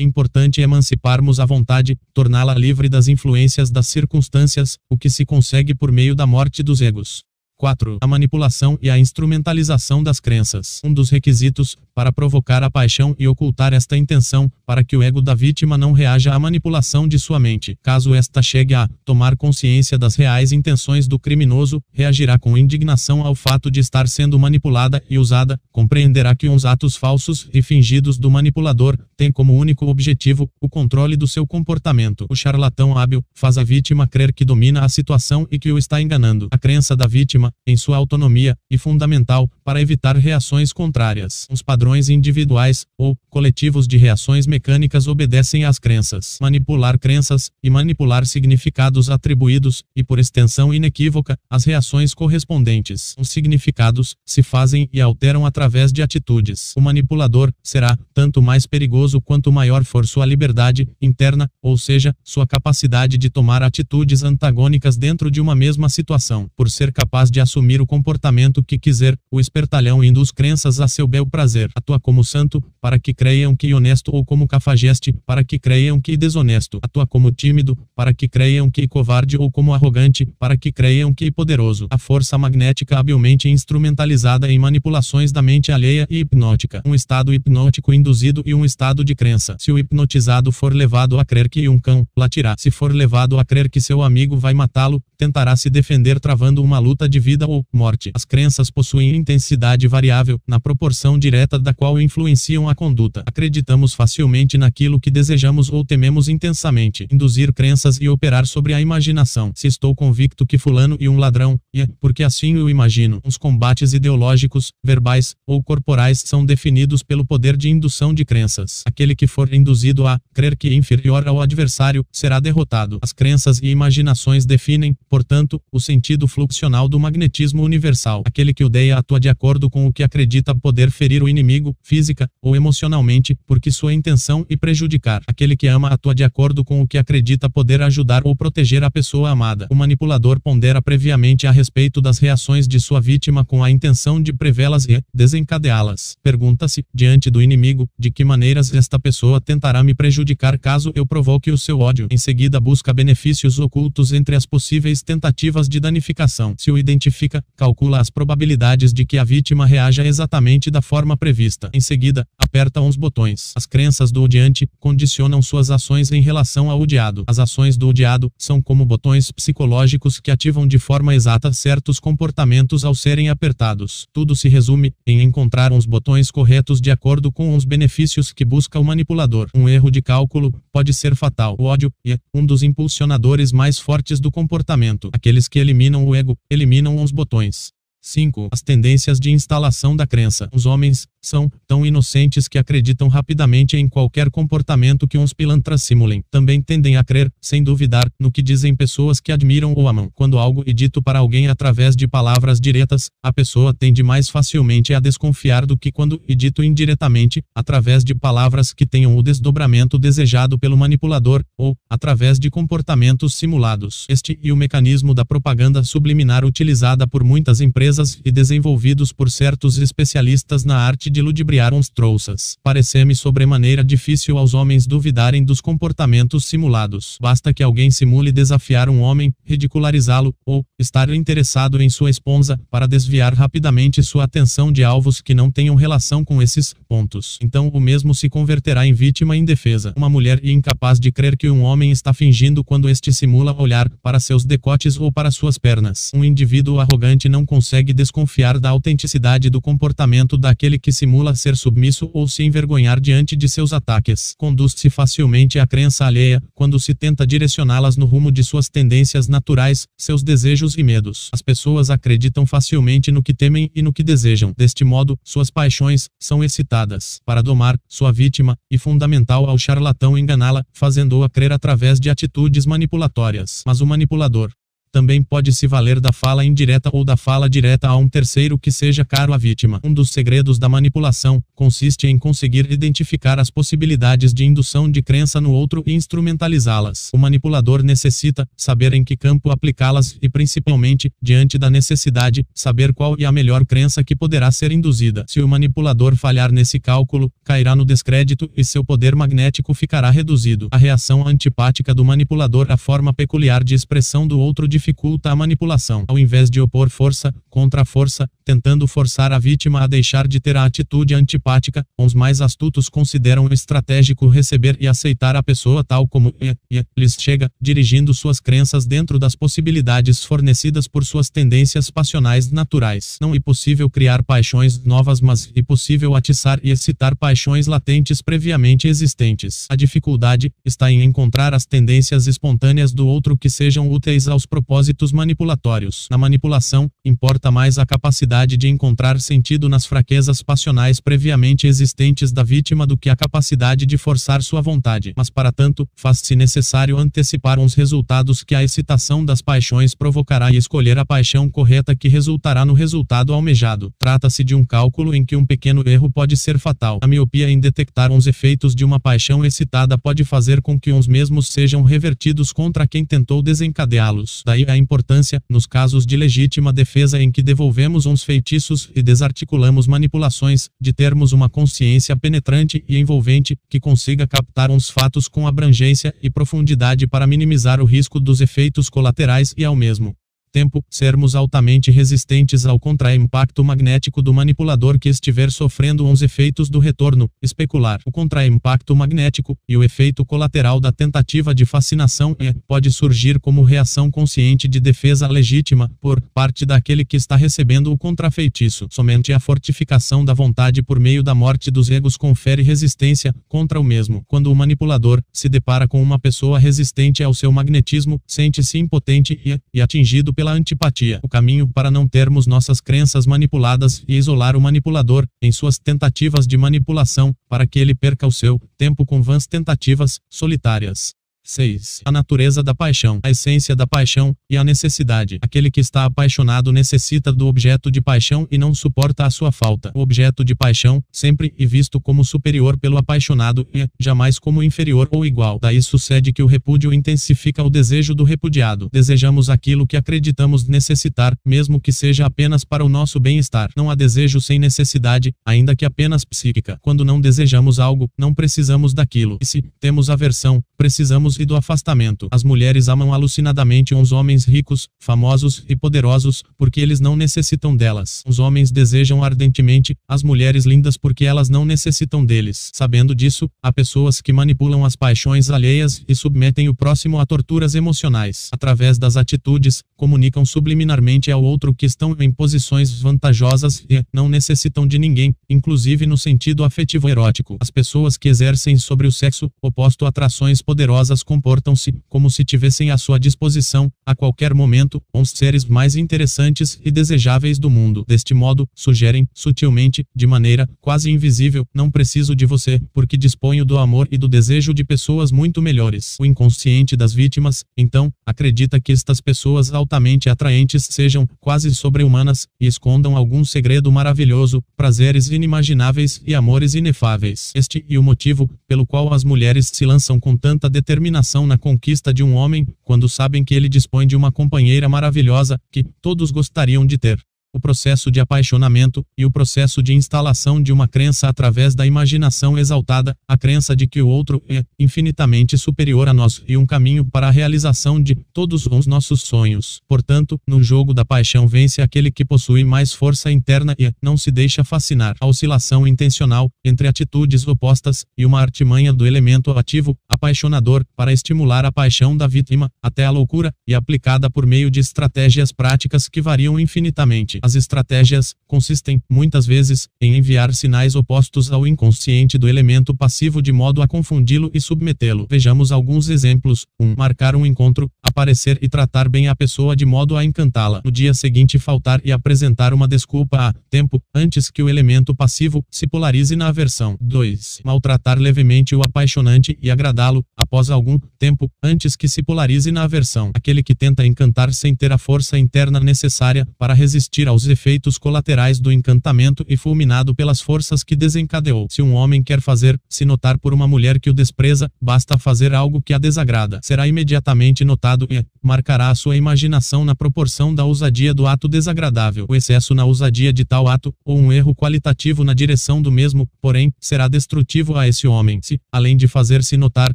Importante 0.00 0.62
emanciparmos 0.62 1.38
a 1.38 1.44
vontade, 1.44 1.94
torná-la 2.14 2.54
livre 2.54 2.88
das 2.88 3.06
influências 3.06 3.70
das 3.70 3.86
circunstâncias, 3.86 4.78
o 4.88 4.96
que 4.96 5.10
se 5.10 5.26
consegue 5.26 5.74
por 5.74 5.92
meio 5.92 6.14
da 6.14 6.26
morte 6.26 6.62
dos 6.62 6.80
egos. 6.80 7.22
4. 7.58 7.98
A 8.00 8.06
manipulação 8.06 8.78
e 8.80 8.88
a 8.88 8.98
instrumentalização 8.98 10.02
das 10.02 10.18
crenças. 10.18 10.80
Um 10.82 10.94
dos 10.94 11.10
requisitos 11.10 11.76
para 12.00 12.10
provocar 12.10 12.62
a 12.62 12.70
paixão 12.70 13.14
e 13.18 13.28
ocultar 13.28 13.74
esta 13.74 13.94
intenção, 13.94 14.50
para 14.64 14.82
que 14.82 14.96
o 14.96 15.02
ego 15.02 15.20
da 15.20 15.34
vítima 15.34 15.76
não 15.76 15.92
reaja 15.92 16.32
à 16.32 16.38
manipulação 16.38 17.06
de 17.06 17.18
sua 17.18 17.38
mente. 17.38 17.76
Caso 17.82 18.14
esta 18.14 18.40
chegue 18.40 18.72
a 18.72 18.88
tomar 19.04 19.36
consciência 19.36 19.98
das 19.98 20.16
reais 20.16 20.50
intenções 20.50 21.06
do 21.06 21.18
criminoso, 21.18 21.82
reagirá 21.92 22.38
com 22.38 22.56
indignação 22.56 23.20
ao 23.20 23.34
fato 23.34 23.70
de 23.70 23.80
estar 23.80 24.08
sendo 24.08 24.38
manipulada 24.38 25.02
e 25.10 25.18
usada, 25.18 25.60
compreenderá 25.70 26.34
que 26.34 26.48
os 26.48 26.64
atos 26.64 26.96
falsos 26.96 27.50
e 27.52 27.60
fingidos 27.60 28.16
do 28.16 28.30
manipulador 28.30 28.96
têm 29.14 29.30
como 29.30 29.54
único 29.54 29.84
objetivo 29.84 30.48
o 30.58 30.70
controle 30.70 31.18
do 31.18 31.28
seu 31.28 31.46
comportamento. 31.46 32.24
O 32.30 32.34
charlatão 32.34 32.96
hábil 32.96 33.22
faz 33.34 33.58
a 33.58 33.62
vítima 33.62 34.06
crer 34.06 34.32
que 34.32 34.42
domina 34.42 34.86
a 34.86 34.88
situação 34.88 35.46
e 35.50 35.58
que 35.58 35.70
o 35.70 35.76
está 35.76 36.00
enganando. 36.00 36.48
A 36.50 36.56
crença 36.56 36.96
da 36.96 37.06
vítima, 37.06 37.52
em 37.66 37.76
sua 37.76 37.98
autonomia, 37.98 38.56
é 38.70 38.78
fundamental 38.78 39.50
para 39.62 39.82
evitar 39.82 40.16
reações 40.16 40.72
contrárias. 40.72 41.46
Os 41.50 41.60
padrões 41.60 41.89
individuais 42.08 42.86
ou 42.96 43.16
coletivos 43.28 43.86
de 43.86 43.96
reações 43.96 44.46
mecânicas 44.46 45.06
obedecem 45.06 45.64
às 45.64 45.78
crenças. 45.78 46.38
Manipular 46.40 46.98
crenças 46.98 47.50
e 47.62 47.70
manipular 47.70 48.26
significados 48.26 49.08
atribuídos 49.08 49.82
e 49.94 50.02
por 50.02 50.18
extensão 50.18 50.72
inequívoca 50.74 51.36
as 51.48 51.64
reações 51.64 52.14
correspondentes. 52.14 53.14
Os 53.18 53.30
significados 53.30 54.16
se 54.24 54.42
fazem 54.42 54.88
e 54.92 55.00
alteram 55.00 55.46
através 55.46 55.92
de 55.92 56.02
atitudes. 56.02 56.72
O 56.76 56.80
manipulador 56.80 57.52
será 57.62 57.96
tanto 58.12 58.42
mais 58.42 58.66
perigoso 58.66 59.20
quanto 59.20 59.52
maior 59.52 59.84
for 59.84 60.06
sua 60.06 60.26
liberdade 60.26 60.88
interna, 61.00 61.48
ou 61.62 61.78
seja, 61.78 62.14
sua 62.24 62.46
capacidade 62.46 63.16
de 63.16 63.30
tomar 63.30 63.62
atitudes 63.62 64.22
antagônicas 64.22 64.96
dentro 64.96 65.30
de 65.30 65.40
uma 65.40 65.54
mesma 65.54 65.88
situação. 65.88 66.48
Por 66.56 66.70
ser 66.70 66.92
capaz 66.92 67.30
de 67.30 67.40
assumir 67.40 67.80
o 67.80 67.86
comportamento 67.86 68.62
que 68.62 68.78
quiser, 68.78 69.16
o 69.30 69.40
espertalhão 69.40 70.02
induz 70.02 70.30
crenças 70.30 70.80
a 70.80 70.88
seu 70.88 71.06
bel 71.06 71.26
prazer. 71.26 71.69
Atua 71.74 72.00
como 72.00 72.24
santo, 72.24 72.62
para 72.80 72.98
que 72.98 73.12
creiam 73.14 73.54
que 73.54 73.72
honesto 73.74 74.10
ou 74.14 74.24
como 74.24 74.46
cafajeste, 74.46 75.14
para 75.26 75.44
que 75.44 75.58
creiam 75.58 76.00
que 76.00 76.16
desonesto. 76.16 76.78
Atua 76.82 77.06
como 77.06 77.30
tímido, 77.30 77.76
para 77.94 78.12
que 78.12 78.28
creiam 78.28 78.70
que 78.70 78.88
covarde 78.88 79.36
ou 79.36 79.50
como 79.50 79.74
arrogante, 79.74 80.26
para 80.38 80.56
que 80.56 80.72
creiam 80.72 81.12
que 81.12 81.30
poderoso. 81.30 81.86
A 81.90 81.98
força 81.98 82.36
magnética 82.38 82.98
habilmente 82.98 83.48
instrumentalizada 83.48 84.50
em 84.50 84.58
manipulações 84.58 85.32
da 85.32 85.42
mente 85.42 85.72
alheia 85.72 86.06
e 86.10 86.20
hipnótica. 86.20 86.82
Um 86.84 86.94
estado 86.94 87.32
hipnótico 87.32 87.92
induzido 87.92 88.42
e 88.46 88.54
um 88.54 88.64
estado 88.64 89.04
de 89.04 89.14
crença. 89.14 89.56
Se 89.58 89.70
o 89.70 89.78
hipnotizado 89.78 90.50
for 90.50 90.74
levado 90.74 91.18
a 91.18 91.24
crer 91.24 91.48
que 91.48 91.68
um 91.68 91.78
cão 91.78 92.06
latirá, 92.16 92.54
se 92.58 92.70
for 92.70 92.92
levado 92.92 93.38
a 93.38 93.44
crer 93.44 93.68
que 93.68 93.80
seu 93.80 94.02
amigo 94.02 94.36
vai 94.36 94.54
matá-lo, 94.54 95.02
tentará 95.16 95.54
se 95.56 95.68
defender 95.68 96.18
travando 96.18 96.62
uma 96.62 96.78
luta 96.78 97.08
de 97.08 97.20
vida 97.20 97.46
ou 97.46 97.64
morte. 97.72 98.10
As 98.14 98.24
crenças 98.24 98.70
possuem 98.70 99.14
intensidade 99.14 99.86
variável, 99.86 100.40
na 100.46 100.58
proporção 100.58 101.18
direta 101.18 101.58
da 101.60 101.74
qual 101.74 102.00
influenciam 102.00 102.68
a 102.68 102.74
conduta. 102.74 103.22
Acreditamos 103.26 103.94
facilmente 103.94 104.56
naquilo 104.56 105.00
que 105.00 105.10
desejamos 105.10 105.70
ou 105.70 105.84
tememos 105.84 106.28
intensamente. 106.28 107.06
Induzir 107.10 107.52
crenças 107.52 107.98
e 108.00 108.08
operar 108.08 108.46
sobre 108.46 108.74
a 108.74 108.80
imaginação. 108.80 109.52
Se 109.54 109.66
estou 109.66 109.94
convicto 109.94 110.46
que 110.46 110.58
fulano 110.58 110.96
e 111.00 111.08
um 111.08 111.18
ladrão, 111.18 111.58
e 111.74 111.82
é 111.82 111.88
porque 112.00 112.22
assim 112.22 112.56
eu 112.56 112.68
imagino. 112.68 113.20
Os 113.24 113.36
combates 113.36 113.92
ideológicos, 113.92 114.72
verbais 114.84 115.34
ou 115.46 115.62
corporais 115.62 116.22
são 116.24 116.44
definidos 116.44 117.02
pelo 117.02 117.24
poder 117.24 117.56
de 117.56 117.68
indução 117.68 118.14
de 118.14 118.24
crenças. 118.24 118.82
Aquele 118.86 119.14
que 119.14 119.26
for 119.26 119.52
induzido 119.52 120.06
a 120.06 120.18
crer 120.32 120.56
que 120.56 120.68
é 120.68 120.74
inferior 120.74 121.26
ao 121.26 121.40
adversário 121.40 122.04
será 122.12 122.40
derrotado. 122.40 122.98
As 123.02 123.12
crenças 123.12 123.58
e 123.62 123.66
imaginações 123.66 124.46
definem, 124.46 124.96
portanto, 125.08 125.60
o 125.72 125.80
sentido 125.80 126.26
fluxional 126.26 126.88
do 126.88 126.98
magnetismo 126.98 127.62
universal. 127.62 128.22
Aquele 128.24 128.54
que 128.54 128.64
odeia 128.64 128.98
atua 128.98 129.20
de 129.20 129.28
acordo 129.28 129.68
com 129.68 129.86
o 129.86 129.92
que 129.92 130.02
acredita 130.02 130.54
poder 130.54 130.90
ferir 130.90 131.22
o 131.22 131.28
inimigo, 131.28 131.49
física 131.82 132.28
ou 132.42 132.54
emocionalmente, 132.54 133.36
porque 133.46 133.70
sua 133.70 133.92
intenção 133.92 134.46
é 134.48 134.56
prejudicar. 134.56 135.22
Aquele 135.26 135.56
que 135.56 135.66
ama 135.66 135.88
atua 135.88 136.14
de 136.14 136.22
acordo 136.22 136.64
com 136.64 136.80
o 136.80 136.86
que 136.86 136.98
acredita 136.98 137.50
poder 137.50 137.82
ajudar 137.82 138.22
ou 138.24 138.36
proteger 138.36 138.84
a 138.84 138.90
pessoa 138.90 139.30
amada. 139.30 139.66
O 139.70 139.74
manipulador 139.74 140.40
pondera 140.40 140.80
previamente 140.80 141.46
a 141.46 141.50
respeito 141.50 142.00
das 142.00 142.18
reações 142.18 142.68
de 142.68 142.78
sua 142.78 143.00
vítima 143.00 143.44
com 143.44 143.64
a 143.64 143.70
intenção 143.70 144.22
de 144.22 144.32
prevê-las 144.32 144.86
e 144.86 145.02
desencadeá-las. 145.12 146.16
Pergunta-se, 146.22 146.84
diante 146.94 147.30
do 147.30 147.42
inimigo, 147.42 147.88
de 147.98 148.10
que 148.10 148.24
maneiras 148.24 148.72
esta 148.72 148.98
pessoa 148.98 149.40
tentará 149.40 149.82
me 149.82 149.94
prejudicar 149.94 150.58
caso 150.58 150.92
eu 150.94 151.06
provoque 151.06 151.50
o 151.50 151.58
seu 151.58 151.80
ódio. 151.80 152.06
Em 152.10 152.18
seguida 152.18 152.60
busca 152.60 152.92
benefícios 152.92 153.58
ocultos 153.58 154.12
entre 154.12 154.36
as 154.36 154.46
possíveis 154.46 155.02
tentativas 155.02 155.68
de 155.68 155.80
danificação. 155.80 156.54
Se 156.58 156.70
o 156.70 156.78
identifica, 156.78 157.42
calcula 157.56 158.00
as 158.00 158.10
probabilidades 158.10 158.92
de 158.92 159.04
que 159.04 159.18
a 159.18 159.24
vítima 159.24 159.66
reaja 159.66 160.06
exatamente 160.06 160.70
da 160.70 160.82
forma 160.82 161.16
prevista. 161.16 161.39
Em 161.72 161.80
seguida, 161.80 162.26
aperta 162.38 162.80
uns 162.80 162.96
botões. 162.96 163.52
As 163.56 163.66
crenças 163.66 164.12
do 164.12 164.22
odiante 164.22 164.68
condicionam 164.78 165.40
suas 165.40 165.70
ações 165.70 166.12
em 166.12 166.20
relação 166.20 166.70
ao 166.70 166.80
odiado. 166.80 167.24
As 167.26 167.38
ações 167.38 167.76
do 167.76 167.88
odiado 167.88 168.30
são 168.36 168.60
como 168.60 168.84
botões 168.84 169.30
psicológicos 169.32 170.20
que 170.20 170.30
ativam 170.30 170.66
de 170.66 170.78
forma 170.78 171.14
exata 171.14 171.52
certos 171.52 171.98
comportamentos 171.98 172.84
ao 172.84 172.94
serem 172.94 173.28
apertados. 173.28 174.06
Tudo 174.12 174.36
se 174.36 174.48
resume 174.48 174.92
em 175.06 175.22
encontrar 175.22 175.72
uns 175.72 175.86
botões 175.86 176.30
corretos 176.30 176.80
de 176.80 176.90
acordo 176.90 177.32
com 177.32 177.56
os 177.56 177.64
benefícios 177.64 178.32
que 178.32 178.44
busca 178.44 178.78
o 178.78 178.84
manipulador. 178.84 179.48
Um 179.54 179.68
erro 179.68 179.90
de 179.90 180.02
cálculo 180.02 180.52
pode 180.72 180.92
ser 180.92 181.14
fatal. 181.14 181.56
O 181.58 181.64
ódio 181.64 181.92
é 182.06 182.18
um 182.34 182.44
dos 182.44 182.62
impulsionadores 182.62 183.52
mais 183.52 183.78
fortes 183.78 184.20
do 184.20 184.30
comportamento. 184.30 185.10
Aqueles 185.12 185.48
que 185.48 185.58
eliminam 185.58 186.06
o 186.06 186.14
ego 186.14 186.36
eliminam 186.50 187.02
os 187.02 187.10
botões. 187.10 187.72
5. 188.02 188.48
As 188.50 188.62
tendências 188.62 189.20
de 189.20 189.30
instalação 189.30 189.94
da 189.94 190.06
crença. 190.06 190.48
Os 190.52 190.64
homens 190.64 191.06
são 191.22 191.50
tão 191.66 191.84
inocentes 191.84 192.48
que 192.48 192.58
acreditam 192.58 193.08
rapidamente 193.08 193.76
em 193.76 193.88
qualquer 193.88 194.30
comportamento 194.30 195.06
que 195.06 195.18
uns 195.18 195.32
pilantras 195.32 195.82
simulem. 195.82 196.22
Também 196.30 196.60
tendem 196.62 196.96
a 196.96 197.04
crer, 197.04 197.30
sem 197.40 197.62
duvidar, 197.62 198.10
no 198.18 198.30
que 198.30 198.42
dizem 198.42 198.74
pessoas 198.74 199.20
que 199.20 199.32
admiram 199.32 199.74
ou 199.74 199.88
amam. 199.88 200.10
Quando 200.14 200.38
algo 200.38 200.64
é 200.66 200.72
dito 200.72 201.02
para 201.02 201.18
alguém 201.18 201.48
através 201.48 201.94
de 201.94 202.08
palavras 202.08 202.60
diretas, 202.60 203.10
a 203.22 203.32
pessoa 203.32 203.74
tende 203.74 204.02
mais 204.02 204.28
facilmente 204.28 204.94
a 204.94 205.00
desconfiar 205.00 205.66
do 205.66 205.76
que 205.76 205.92
quando 205.92 206.20
é 206.28 206.34
dito 206.34 206.62
indiretamente, 206.62 207.42
através 207.54 208.04
de 208.04 208.14
palavras 208.14 208.72
que 208.72 208.86
tenham 208.86 209.16
o 209.16 209.22
desdobramento 209.22 209.98
desejado 209.98 210.58
pelo 210.58 210.76
manipulador, 210.76 211.44
ou 211.58 211.76
através 211.88 212.38
de 212.38 212.50
comportamentos 212.50 213.34
simulados. 213.34 214.06
Este 214.08 214.38
é 214.42 214.52
o 214.52 214.56
mecanismo 214.56 215.14
da 215.14 215.24
propaganda 215.24 215.84
subliminar 215.84 216.44
utilizada 216.44 217.06
por 217.06 217.22
muitas 217.24 217.60
empresas 217.60 218.20
e 218.24 218.30
desenvolvidos 218.30 219.12
por 219.12 219.30
certos 219.30 219.78
especialistas 219.78 220.64
na 220.64 220.76
arte 220.76 221.09
simplesmente 221.10 221.20
de 221.20 221.20
ludibriar 221.20 221.74
uns 221.74 221.88
trouxas. 221.88 222.56
Pareceu-me 222.62 223.14
sobremaneira 223.14 223.84
difícil 223.84 224.38
aos 224.38 224.54
homens 224.54 224.86
duvidarem 224.86 225.44
dos 225.44 225.60
comportamentos 225.60 226.44
simulados. 226.44 227.18
Basta 227.20 227.52
que 227.52 227.62
alguém 227.62 227.90
simule 227.90 228.32
desafiar 228.32 228.88
um 228.88 229.00
homem, 229.00 229.32
ridicularizá-lo, 229.44 230.34
ou 230.46 230.64
estar 230.78 231.10
interessado 231.10 231.82
em 231.82 231.90
sua 231.90 232.08
esposa, 232.08 232.58
para 232.70 232.86
desviar 232.86 233.34
rapidamente 233.34 234.02
sua 234.02 234.24
atenção 234.24 234.72
de 234.72 234.84
alvos 234.84 235.20
que 235.20 235.34
não 235.34 235.50
tenham 235.50 235.74
relação 235.74 236.24
com 236.24 236.40
esses 236.40 236.74
pontos. 236.88 237.38
Então 237.42 237.68
o 237.68 237.80
mesmo 237.80 238.14
se 238.14 238.28
converterá 238.28 238.86
em 238.86 238.92
vítima 238.92 239.36
indefesa. 239.36 239.92
Uma 239.96 240.08
mulher 240.08 240.40
incapaz 240.44 240.98
de 241.00 241.10
crer 241.10 241.36
que 241.36 241.50
um 241.50 241.62
homem 241.62 241.90
está 241.90 242.14
fingindo 242.14 242.62
quando 242.62 242.88
este 242.88 243.12
simula 243.12 243.54
olhar 243.60 243.88
para 244.02 244.20
seus 244.20 244.44
decotes 244.44 244.96
ou 244.96 245.12
para 245.12 245.30
suas 245.30 245.58
pernas. 245.58 246.10
Um 246.14 246.24
indivíduo 246.24 246.80
arrogante 246.80 247.28
não 247.28 247.44
consegue 247.44 247.92
desconfiar 247.92 248.58
da 248.58 248.70
autenticidade 248.70 249.50
do 249.50 249.60
comportamento 249.60 250.36
daquele 250.36 250.78
que 250.78 250.92
simula 251.00 251.34
ser 251.34 251.56
submisso 251.56 252.10
ou 252.12 252.28
se 252.28 252.42
envergonhar 252.42 253.00
diante 253.00 253.34
de 253.34 253.48
seus 253.48 253.72
ataques. 253.72 254.34
Conduz-se 254.36 254.90
facilmente 254.90 255.58
à 255.58 255.66
crença 255.66 256.04
alheia, 256.04 256.42
quando 256.54 256.78
se 256.78 256.94
tenta 256.94 257.26
direcioná-las 257.26 257.96
no 257.96 258.04
rumo 258.04 258.30
de 258.30 258.44
suas 258.44 258.68
tendências 258.68 259.26
naturais, 259.26 259.86
seus 259.96 260.22
desejos 260.22 260.76
e 260.76 260.82
medos. 260.82 261.30
As 261.32 261.40
pessoas 261.40 261.88
acreditam 261.88 262.44
facilmente 262.44 263.10
no 263.10 263.22
que 263.22 263.32
temem 263.32 263.70
e 263.74 263.80
no 263.80 263.94
que 263.94 264.02
desejam. 264.02 264.52
Deste 264.58 264.84
modo, 264.84 265.18
suas 265.24 265.48
paixões 265.48 266.06
são 266.20 266.44
excitadas 266.44 267.18
para 267.24 267.42
domar 267.42 267.78
sua 267.88 268.12
vítima 268.12 268.54
e 268.70 268.76
fundamental 268.76 269.48
ao 269.48 269.56
charlatão 269.56 270.18
enganá-la, 270.18 270.62
fazendo-a 270.70 271.30
crer 271.30 271.50
através 271.50 271.98
de 271.98 272.10
atitudes 272.10 272.66
manipulatórias. 272.66 273.62
Mas 273.64 273.80
o 273.80 273.86
manipulador 273.86 274.50
também 274.92 275.22
pode 275.22 275.52
se 275.52 275.66
valer 275.66 276.00
da 276.00 276.12
fala 276.12 276.44
indireta 276.44 276.90
ou 276.92 277.04
da 277.04 277.16
fala 277.16 277.48
direta 277.48 277.88
a 277.88 277.96
um 277.96 278.08
terceiro 278.08 278.58
que 278.58 278.72
seja 278.72 279.04
caro 279.04 279.32
à 279.32 279.38
vítima. 279.38 279.80
Um 279.84 279.92
dos 279.92 280.10
segredos 280.10 280.58
da 280.58 280.68
manipulação 280.68 281.42
consiste 281.54 282.06
em 282.06 282.18
conseguir 282.18 282.70
identificar 282.70 283.38
as 283.38 283.50
possibilidades 283.50 284.34
de 284.34 284.44
indução 284.44 284.90
de 284.90 285.02
crença 285.02 285.40
no 285.40 285.52
outro 285.52 285.82
e 285.86 285.92
instrumentalizá-las. 285.92 287.10
O 287.12 287.18
manipulador 287.18 287.82
necessita 287.82 288.48
saber 288.56 288.92
em 288.92 289.04
que 289.04 289.16
campo 289.16 289.50
aplicá-las 289.50 290.16
e, 290.20 290.28
principalmente, 290.28 291.12
diante 291.22 291.56
da 291.58 291.70
necessidade, 291.70 292.44
saber 292.54 292.92
qual 292.92 293.14
é 293.18 293.24
a 293.24 293.32
melhor 293.32 293.64
crença 293.64 294.02
que 294.02 294.16
poderá 294.16 294.50
ser 294.50 294.72
induzida. 294.72 295.24
Se 295.28 295.40
o 295.40 295.48
manipulador 295.48 296.16
falhar 296.16 296.50
nesse 296.50 296.80
cálculo, 296.80 297.32
cairá 297.44 297.76
no 297.76 297.84
descrédito 297.84 298.50
e 298.56 298.64
seu 298.64 298.84
poder 298.84 299.14
magnético 299.14 299.72
ficará 299.74 300.10
reduzido. 300.10 300.68
A 300.70 300.76
reação 300.76 301.26
antipática 301.26 301.94
do 301.94 302.04
manipulador 302.04 302.66
à 302.70 302.76
forma 302.76 303.12
peculiar 303.12 303.62
de 303.62 303.74
expressão 303.74 304.26
do 304.26 304.38
outro 304.38 304.66
dificulta 304.80 305.30
a 305.30 305.36
manipulação. 305.36 306.04
Ao 306.08 306.18
invés 306.18 306.48
de 306.48 306.58
opor 306.58 306.88
força 306.88 307.34
contra 307.50 307.84
força, 307.84 308.28
tentando 308.44 308.86
forçar 308.86 309.30
a 309.32 309.38
vítima 309.38 309.82
a 309.82 309.86
deixar 309.86 310.26
de 310.26 310.40
ter 310.40 310.56
a 310.56 310.64
atitude 310.64 311.14
antipática, 311.14 311.84
os 311.98 312.14
mais 312.14 312.40
astutos 312.40 312.88
consideram 312.88 313.46
estratégico 313.52 314.26
receber 314.26 314.76
e 314.80 314.88
aceitar 314.88 315.36
a 315.36 315.42
pessoa 315.42 315.84
tal 315.84 316.08
como 316.08 316.34
é, 316.40 316.56
é, 316.72 316.84
lhes 316.96 317.16
chega, 317.18 317.50
dirigindo 317.60 318.14
suas 318.14 318.40
crenças 318.40 318.86
dentro 318.86 319.18
das 319.18 319.36
possibilidades 319.36 320.24
fornecidas 320.24 320.88
por 320.88 321.04
suas 321.04 321.28
tendências 321.28 321.90
passionais 321.90 322.50
naturais. 322.50 323.18
Não 323.20 323.34
é 323.34 323.40
possível 323.40 323.90
criar 323.90 324.22
paixões 324.22 324.82
novas, 324.82 325.20
mas 325.20 325.50
é 325.54 325.62
possível 325.62 326.14
atiçar 326.14 326.58
e 326.62 326.70
excitar 326.70 327.14
paixões 327.14 327.66
latentes 327.66 328.22
previamente 328.22 328.88
existentes. 328.88 329.66
A 329.68 329.76
dificuldade 329.76 330.50
está 330.64 330.90
em 330.90 331.02
encontrar 331.02 331.52
as 331.52 331.66
tendências 331.66 332.26
espontâneas 332.26 332.92
do 332.92 333.06
outro 333.06 333.36
que 333.36 333.50
sejam 333.50 333.90
úteis 333.90 334.26
aos 334.26 334.46
propósitos 334.46 334.69
propósitos 334.70 335.10
manipulatórios. 335.10 336.06
Na 336.08 336.16
manipulação, 336.16 336.88
importa 337.04 337.50
mais 337.50 337.76
a 337.76 337.84
capacidade 337.84 338.56
de 338.56 338.68
encontrar 338.68 339.20
sentido 339.20 339.68
nas 339.68 339.84
fraquezas 339.84 340.44
passionais 340.44 341.00
previamente 341.00 341.66
existentes 341.66 342.30
da 342.30 342.44
vítima 342.44 342.86
do 342.86 342.96
que 342.96 343.10
a 343.10 343.16
capacidade 343.16 343.84
de 343.84 343.98
forçar 343.98 344.40
sua 344.44 344.60
vontade. 344.60 345.12
Mas 345.16 345.28
para 345.28 345.50
tanto, 345.50 345.88
faz-se 345.96 346.36
necessário 346.36 346.96
antecipar 346.96 347.58
uns 347.58 347.74
resultados 347.74 348.44
que 348.44 348.54
a 348.54 348.62
excitação 348.62 349.24
das 349.24 349.42
paixões 349.42 349.92
provocará 349.92 350.52
e 350.52 350.56
escolher 350.56 350.98
a 350.98 351.04
paixão 351.04 351.50
correta 351.50 351.96
que 351.96 352.06
resultará 352.06 352.64
no 352.64 352.72
resultado 352.72 353.34
almejado. 353.34 353.92
Trata-se 353.98 354.44
de 354.44 354.54
um 354.54 354.64
cálculo 354.64 355.12
em 355.16 355.24
que 355.24 355.34
um 355.34 355.44
pequeno 355.44 355.82
erro 355.84 356.08
pode 356.08 356.36
ser 356.36 356.60
fatal. 356.60 357.00
A 357.02 357.08
miopia 357.08 357.50
em 357.50 357.58
detectar 357.58 358.12
uns 358.12 358.28
efeitos 358.28 358.76
de 358.76 358.84
uma 358.84 359.00
paixão 359.00 359.44
excitada 359.44 359.98
pode 359.98 360.22
fazer 360.22 360.62
com 360.62 360.78
que 360.78 360.92
uns 360.92 361.08
mesmos 361.08 361.48
sejam 361.48 361.82
revertidos 361.82 362.52
contra 362.52 362.86
quem 362.86 363.04
tentou 363.04 363.42
desencadeá-los. 363.42 364.44
Daí 364.46 364.59
a 364.68 364.76
importância, 364.76 365.42
nos 365.48 365.66
casos 365.66 366.04
de 366.04 366.16
legítima 366.16 366.72
defesa 366.72 367.22
em 367.22 367.30
que 367.30 367.42
devolvemos 367.42 368.04
uns 368.04 368.22
feitiços 368.22 368.90
e 368.94 369.02
desarticulamos 369.02 369.86
manipulações, 369.86 370.68
de 370.80 370.92
termos 370.92 371.32
uma 371.32 371.48
consciência 371.48 372.16
penetrante 372.16 372.84
e 372.88 372.98
envolvente, 372.98 373.56
que 373.68 373.80
consiga 373.80 374.26
captar 374.26 374.70
uns 374.70 374.90
fatos 374.90 375.28
com 375.28 375.46
abrangência 375.46 376.14
e 376.22 376.28
profundidade 376.28 377.06
para 377.06 377.26
minimizar 377.26 377.80
o 377.80 377.84
risco 377.84 378.20
dos 378.20 378.40
efeitos 378.40 378.88
colaterais 378.88 379.54
e 379.56 379.64
ao 379.64 379.76
mesmo 379.76 380.14
tempo, 380.52 380.84
sermos 380.90 381.34
altamente 381.34 381.90
resistentes 381.90 382.66
ao 382.66 382.78
contra-impacto 382.78 383.62
magnético 383.64 384.20
do 384.20 384.34
manipulador 384.34 384.98
que 384.98 385.08
estiver 385.08 385.50
sofrendo 385.50 386.06
os 386.08 386.22
efeitos 386.22 386.68
do 386.68 386.78
retorno, 386.78 387.28
especular. 387.42 388.00
O 388.04 388.12
contra-impacto 388.12 388.94
magnético 388.94 389.56
e 389.68 389.76
o 389.76 389.84
efeito 389.84 390.24
colateral 390.24 390.80
da 390.80 390.92
tentativa 390.92 391.54
de 391.54 391.64
fascinação 391.64 392.36
é, 392.38 392.52
pode 392.66 392.90
surgir 392.90 393.38
como 393.38 393.62
reação 393.62 394.10
consciente 394.10 394.66
de 394.66 394.80
defesa 394.80 395.26
legítima, 395.28 395.90
por 396.00 396.20
parte 396.34 396.66
daquele 396.66 397.04
que 397.04 397.16
está 397.16 397.36
recebendo 397.36 397.92
o 397.92 397.98
contrafeitiço. 397.98 398.88
Somente 398.90 399.32
a 399.32 399.40
fortificação 399.40 400.24
da 400.24 400.34
vontade 400.34 400.82
por 400.82 400.98
meio 400.98 401.22
da 401.22 401.34
morte 401.34 401.70
dos 401.70 401.90
egos 401.90 402.16
confere 402.16 402.62
resistência 402.62 403.34
contra 403.48 403.80
o 403.80 403.84
mesmo. 403.84 404.22
Quando 404.26 404.50
o 404.50 404.54
manipulador 404.54 405.22
se 405.32 405.48
depara 405.48 405.86
com 405.86 406.02
uma 406.02 406.18
pessoa 406.18 406.58
resistente 406.58 407.22
ao 407.22 407.34
seu 407.34 407.52
magnetismo, 407.52 408.20
sente-se 408.26 408.78
impotente 408.78 409.40
e, 409.44 409.58
e 409.72 409.80
atingido 409.80 410.32
pela 410.40 410.52
antipatia. 410.52 411.20
O 411.22 411.28
caminho 411.28 411.68
para 411.68 411.90
não 411.90 412.08
termos 412.08 412.46
nossas 412.46 412.80
crenças 412.80 413.26
manipuladas 413.26 414.02
e 414.08 414.16
isolar 414.16 414.56
o 414.56 414.60
manipulador 414.60 415.26
em 415.42 415.52
suas 415.52 415.78
tentativas 415.78 416.46
de 416.46 416.56
manipulação, 416.56 417.34
para 417.46 417.66
que 417.66 417.78
ele 417.78 417.94
perca 417.94 418.26
o 418.26 418.32
seu 418.32 418.58
tempo 418.78 419.04
com 419.04 419.20
vãs 419.20 419.46
tentativas 419.46 420.18
solitárias. 420.30 421.12
6. 421.50 422.02
A 422.04 422.12
natureza 422.12 422.62
da 422.62 422.72
paixão, 422.72 423.18
a 423.24 423.30
essência 423.30 423.74
da 423.74 423.84
paixão 423.84 424.32
e 424.48 424.56
a 424.56 424.62
necessidade. 424.62 425.38
Aquele 425.42 425.68
que 425.68 425.80
está 425.80 426.04
apaixonado 426.04 426.70
necessita 426.70 427.32
do 427.32 427.48
objeto 427.48 427.90
de 427.90 428.00
paixão 428.00 428.46
e 428.52 428.56
não 428.56 428.72
suporta 428.72 429.26
a 429.26 429.30
sua 429.30 429.50
falta. 429.50 429.90
O 429.92 430.00
objeto 430.00 430.44
de 430.44 430.54
paixão, 430.54 431.02
sempre 431.10 431.52
e 431.58 431.66
visto 431.66 432.00
como 432.00 432.24
superior 432.24 432.78
pelo 432.78 432.96
apaixonado 432.96 433.66
e 433.74 433.88
jamais 433.98 434.38
como 434.38 434.62
inferior 434.62 435.08
ou 435.10 435.26
igual. 435.26 435.58
Daí 435.60 435.82
sucede 435.82 436.32
que 436.32 436.42
o 436.42 436.46
repúdio 436.46 436.92
intensifica 436.92 437.64
o 437.64 437.70
desejo 437.70 438.14
do 438.14 438.22
repudiado. 438.22 438.88
Desejamos 438.92 439.50
aquilo 439.50 439.88
que 439.88 439.96
acreditamos 439.96 440.68
necessitar, 440.68 441.34
mesmo 441.44 441.80
que 441.80 441.90
seja 441.90 442.26
apenas 442.26 442.64
para 442.64 442.84
o 442.84 442.88
nosso 442.88 443.18
bem-estar. 443.18 443.70
Não 443.76 443.90
há 443.90 443.96
desejo 443.96 444.40
sem 444.40 444.60
necessidade, 444.60 445.32
ainda 445.44 445.74
que 445.74 445.84
apenas 445.84 446.24
psíquica. 446.24 446.78
Quando 446.80 447.04
não 447.04 447.20
desejamos 447.20 447.80
algo, 447.80 448.08
não 448.16 448.32
precisamos 448.32 448.94
daquilo. 448.94 449.36
E 449.40 449.46
se 449.46 449.62
temos 449.80 450.08
aversão, 450.08 450.62
precisamos 450.76 451.39
e 451.40 451.46
do 451.46 451.56
afastamento. 451.56 452.28
As 452.30 452.44
mulheres 452.44 452.88
amam 452.88 453.12
alucinadamente 453.12 453.94
uns 453.94 454.12
homens 454.12 454.44
ricos, 454.44 454.88
famosos 454.98 455.64
e 455.68 455.74
poderosos, 455.74 456.42
porque 456.56 456.80
eles 456.80 457.00
não 457.00 457.16
necessitam 457.16 457.76
delas. 457.76 458.22
Os 458.26 458.38
homens 458.38 458.70
desejam 458.70 459.24
ardentemente 459.24 459.96
as 460.08 460.22
mulheres 460.22 460.64
lindas 460.64 460.96
porque 460.96 461.24
elas 461.24 461.48
não 461.48 461.64
necessitam 461.64 462.24
deles. 462.24 462.70
Sabendo 462.72 463.14
disso, 463.14 463.48
há 463.62 463.72
pessoas 463.72 464.20
que 464.20 464.32
manipulam 464.32 464.84
as 464.84 464.96
paixões 464.96 465.50
alheias 465.50 466.02
e 466.08 466.14
submetem 466.14 466.68
o 466.68 466.74
próximo 466.74 467.18
a 467.18 467.26
torturas 467.26 467.74
emocionais. 467.74 468.48
Através 468.52 468.98
das 468.98 469.16
atitudes, 469.16 469.82
comunicam 469.96 470.44
subliminarmente 470.44 471.30
ao 471.30 471.42
outro 471.42 471.74
que 471.74 471.86
estão 471.86 472.16
em 472.20 472.30
posições 472.30 473.00
vantajosas 473.00 473.84
e 473.88 474.02
não 474.12 474.28
necessitam 474.28 474.86
de 474.86 474.98
ninguém, 474.98 475.34
inclusive 475.48 476.06
no 476.06 476.16
sentido 476.16 476.64
afetivo 476.64 477.08
erótico. 477.08 477.56
As 477.60 477.70
pessoas 477.70 478.16
que 478.16 478.28
exercem 478.28 478.76
sobre 478.76 479.06
o 479.06 479.12
sexo 479.12 479.50
oposto 479.62 480.06
atrações 480.06 480.62
poderosas 480.62 481.22
comportam-se 481.30 481.94
como 482.08 482.28
se 482.28 482.44
tivessem 482.44 482.90
à 482.90 482.98
sua 482.98 483.16
disposição, 483.16 483.88
a 484.04 484.16
qualquer 484.16 484.52
momento, 484.52 485.00
os 485.14 485.30
seres 485.30 485.64
mais 485.64 485.94
interessantes 485.94 486.80
e 486.84 486.90
desejáveis 486.90 487.56
do 487.56 487.70
mundo. 487.70 488.04
Deste 488.08 488.34
modo, 488.34 488.68
sugerem, 488.74 489.28
sutilmente, 489.32 490.04
de 490.12 490.26
maneira 490.26 490.68
quase 490.80 491.08
invisível, 491.08 491.64
não 491.72 491.88
preciso 491.88 492.34
de 492.34 492.44
você, 492.44 492.82
porque 492.92 493.16
disponho 493.16 493.64
do 493.64 493.78
amor 493.78 494.08
e 494.10 494.18
do 494.18 494.26
desejo 494.26 494.74
de 494.74 494.82
pessoas 494.82 495.30
muito 495.30 495.62
melhores. 495.62 496.16
O 496.18 496.24
inconsciente 496.24 496.96
das 496.96 497.14
vítimas, 497.14 497.64
então, 497.76 498.12
acredita 498.26 498.80
que 498.80 498.90
estas 498.90 499.20
pessoas 499.20 499.72
altamente 499.72 500.28
atraentes 500.28 500.88
sejam 500.90 501.28
quase 501.38 501.72
sobre-humanas 501.72 502.48
e 502.60 502.66
escondam 502.66 503.16
algum 503.16 503.44
segredo 503.44 503.92
maravilhoso, 503.92 504.64
prazeres 504.76 505.28
inimagináveis 505.28 506.20
e 506.26 506.34
amores 506.34 506.74
inefáveis. 506.74 507.52
Este 507.54 507.84
é 507.88 507.96
o 507.96 508.02
motivo 508.02 508.50
pelo 508.66 508.84
qual 508.84 509.14
as 509.14 509.22
mulheres 509.22 509.70
se 509.72 509.86
lançam 509.86 510.18
com 510.18 510.36
tanta 510.36 510.68
determinação 510.68 511.09
determinação 511.10 511.46
na 511.46 511.58
conquista 511.58 512.14
de 512.14 512.22
um 512.22 512.34
homem, 512.34 512.66
quando 512.84 513.08
sabem 513.08 513.44
que 513.44 513.54
ele 513.54 513.68
dispõe 513.68 514.06
de 514.06 514.16
uma 514.16 514.30
companheira 514.30 514.88
maravilhosa, 514.88 515.60
que 515.70 515.82
todos 516.00 516.30
gostariam 516.30 516.86
de 516.86 516.96
ter. 516.96 517.20
O 517.52 517.60
processo 517.60 518.10
de 518.10 518.20
apaixonamento, 518.20 519.04
e 519.16 519.24
o 519.24 519.30
processo 519.30 519.82
de 519.82 519.92
instalação 519.92 520.62
de 520.62 520.72
uma 520.72 520.86
crença 520.86 521.28
através 521.28 521.74
da 521.74 521.86
imaginação 521.86 522.58
exaltada, 522.58 523.16
a 523.28 523.36
crença 523.36 523.74
de 523.74 523.86
que 523.86 524.00
o 524.00 524.08
outro 524.08 524.42
é 524.48 524.64
infinitamente 524.78 525.58
superior 525.58 526.08
a 526.08 526.14
nós 526.14 526.42
e 526.46 526.56
um 526.56 526.66
caminho 526.66 527.04
para 527.04 527.28
a 527.28 527.30
realização 527.30 528.00
de 528.00 528.14
todos 528.32 528.66
os 528.66 528.86
nossos 528.86 529.22
sonhos. 529.22 529.80
Portanto, 529.88 530.38
no 530.46 530.62
jogo 530.62 530.94
da 530.94 531.04
paixão 531.04 531.46
vence 531.48 531.82
aquele 531.82 532.10
que 532.10 532.24
possui 532.24 532.64
mais 532.64 532.92
força 532.92 533.30
interna 533.30 533.74
e 533.78 533.92
não 534.02 534.16
se 534.16 534.30
deixa 534.30 534.62
fascinar. 534.64 535.16
A 535.20 535.26
oscilação 535.26 535.86
intencional 535.86 536.50
entre 536.64 536.86
atitudes 536.86 537.46
opostas 537.46 538.04
e 538.16 538.24
uma 538.24 538.40
artimanha 538.40 538.92
do 538.92 539.06
elemento 539.06 539.50
ativo, 539.50 539.96
apaixonador, 540.08 540.84
para 540.96 541.12
estimular 541.12 541.64
a 541.64 541.72
paixão 541.72 542.16
da 542.16 542.26
vítima 542.26 542.70
até 542.82 543.04
a 543.04 543.10
loucura 543.10 543.52
e 543.66 543.74
aplicada 543.74 544.30
por 544.30 544.46
meio 544.46 544.70
de 544.70 544.80
estratégias 544.80 545.52
práticas 545.52 546.08
que 546.08 546.20
variam 546.20 546.58
infinitamente. 546.58 547.39
As 547.42 547.54
estratégias 547.54 548.34
consistem, 548.46 549.02
muitas 549.08 549.46
vezes, 549.46 549.88
em 550.00 550.16
enviar 550.16 550.52
sinais 550.54 550.94
opostos 550.94 551.50
ao 551.50 551.66
inconsciente 551.66 552.38
do 552.38 552.48
elemento 552.48 552.94
passivo 552.94 553.42
de 553.42 553.52
modo 553.52 553.82
a 553.82 553.88
confundi-lo 553.88 554.50
e 554.52 554.60
submetê-lo. 554.60 555.26
Vejamos 555.30 555.72
alguns 555.72 556.08
exemplos. 556.08 556.66
1. 556.78 556.84
Um, 556.84 556.94
marcar 556.96 557.36
um 557.36 557.46
encontro, 557.46 557.90
aparecer 558.02 558.58
e 558.60 558.68
tratar 558.68 559.08
bem 559.08 559.28
a 559.28 559.36
pessoa 559.36 559.76
de 559.76 559.84
modo 559.84 560.16
a 560.16 560.24
encantá-la. 560.24 560.80
No 560.84 560.90
dia 560.90 561.14
seguinte 561.14 561.58
faltar 561.58 562.00
e 562.04 562.12
apresentar 562.12 562.74
uma 562.74 562.88
desculpa 562.88 563.48
a 563.48 563.54
tempo, 563.70 564.02
antes 564.14 564.50
que 564.50 564.62
o 564.62 564.68
elemento 564.68 565.14
passivo 565.14 565.64
se 565.70 565.86
polarize 565.86 566.34
na 566.36 566.48
aversão. 566.48 566.96
2. 567.00 567.60
Maltratar 567.64 568.18
levemente 568.18 568.74
o 568.74 568.82
apaixonante 568.82 569.56
e 569.62 569.70
agradá-lo, 569.70 570.24
após 570.36 570.70
algum 570.70 570.98
tempo, 571.18 571.50
antes 571.62 571.96
que 571.96 572.08
se 572.08 572.22
polarize 572.22 572.70
na 572.72 572.82
aversão. 572.82 573.30
Aquele 573.34 573.62
que 573.62 573.74
tenta 573.74 574.06
encantar 574.06 574.52
sem 574.52 574.74
ter 574.74 574.92
a 574.92 574.98
força 574.98 575.38
interna 575.38 575.80
necessária 575.80 576.46
para 576.58 576.74
resistir 576.74 577.28
aos 577.30 577.46
efeitos 577.46 577.96
colaterais 577.96 578.60
do 578.60 578.70
encantamento 578.70 579.44
e 579.48 579.56
fulminado 579.56 580.14
pelas 580.14 580.40
forças 580.40 580.82
que 580.82 580.96
desencadeou. 580.96 581.66
Se 581.70 581.80
um 581.80 581.94
homem 581.94 582.22
quer 582.22 582.40
fazer-se 582.40 583.04
notar 583.04 583.38
por 583.38 583.54
uma 583.54 583.66
mulher 583.66 583.98
que 583.98 584.10
o 584.10 584.12
despreza, 584.12 584.70
basta 584.80 585.16
fazer 585.16 585.54
algo 585.54 585.80
que 585.80 585.94
a 585.94 585.98
desagrada. 585.98 586.60
Será 586.62 586.86
imediatamente 586.86 587.64
notado 587.64 588.06
e 588.10 588.24
marcará 588.42 588.90
a 588.90 588.94
sua 588.94 589.16
imaginação 589.16 589.84
na 589.84 589.94
proporção 589.94 590.54
da 590.54 590.64
ousadia 590.64 591.14
do 591.14 591.26
ato 591.26 591.48
desagradável. 591.48 592.26
O 592.28 592.34
excesso 592.34 592.74
na 592.74 592.84
ousadia 592.84 593.32
de 593.32 593.44
tal 593.44 593.68
ato, 593.68 593.94
ou 594.04 594.18
um 594.18 594.32
erro 594.32 594.54
qualitativo 594.54 595.22
na 595.22 595.32
direção 595.32 595.80
do 595.80 595.92
mesmo, 595.92 596.28
porém, 596.40 596.72
será 596.80 597.06
destrutivo 597.06 597.76
a 597.76 597.86
esse 597.86 598.06
homem. 598.06 598.40
Se, 598.42 598.60
além 598.72 598.96
de 598.96 599.06
fazer-se 599.06 599.56
notar, 599.56 599.94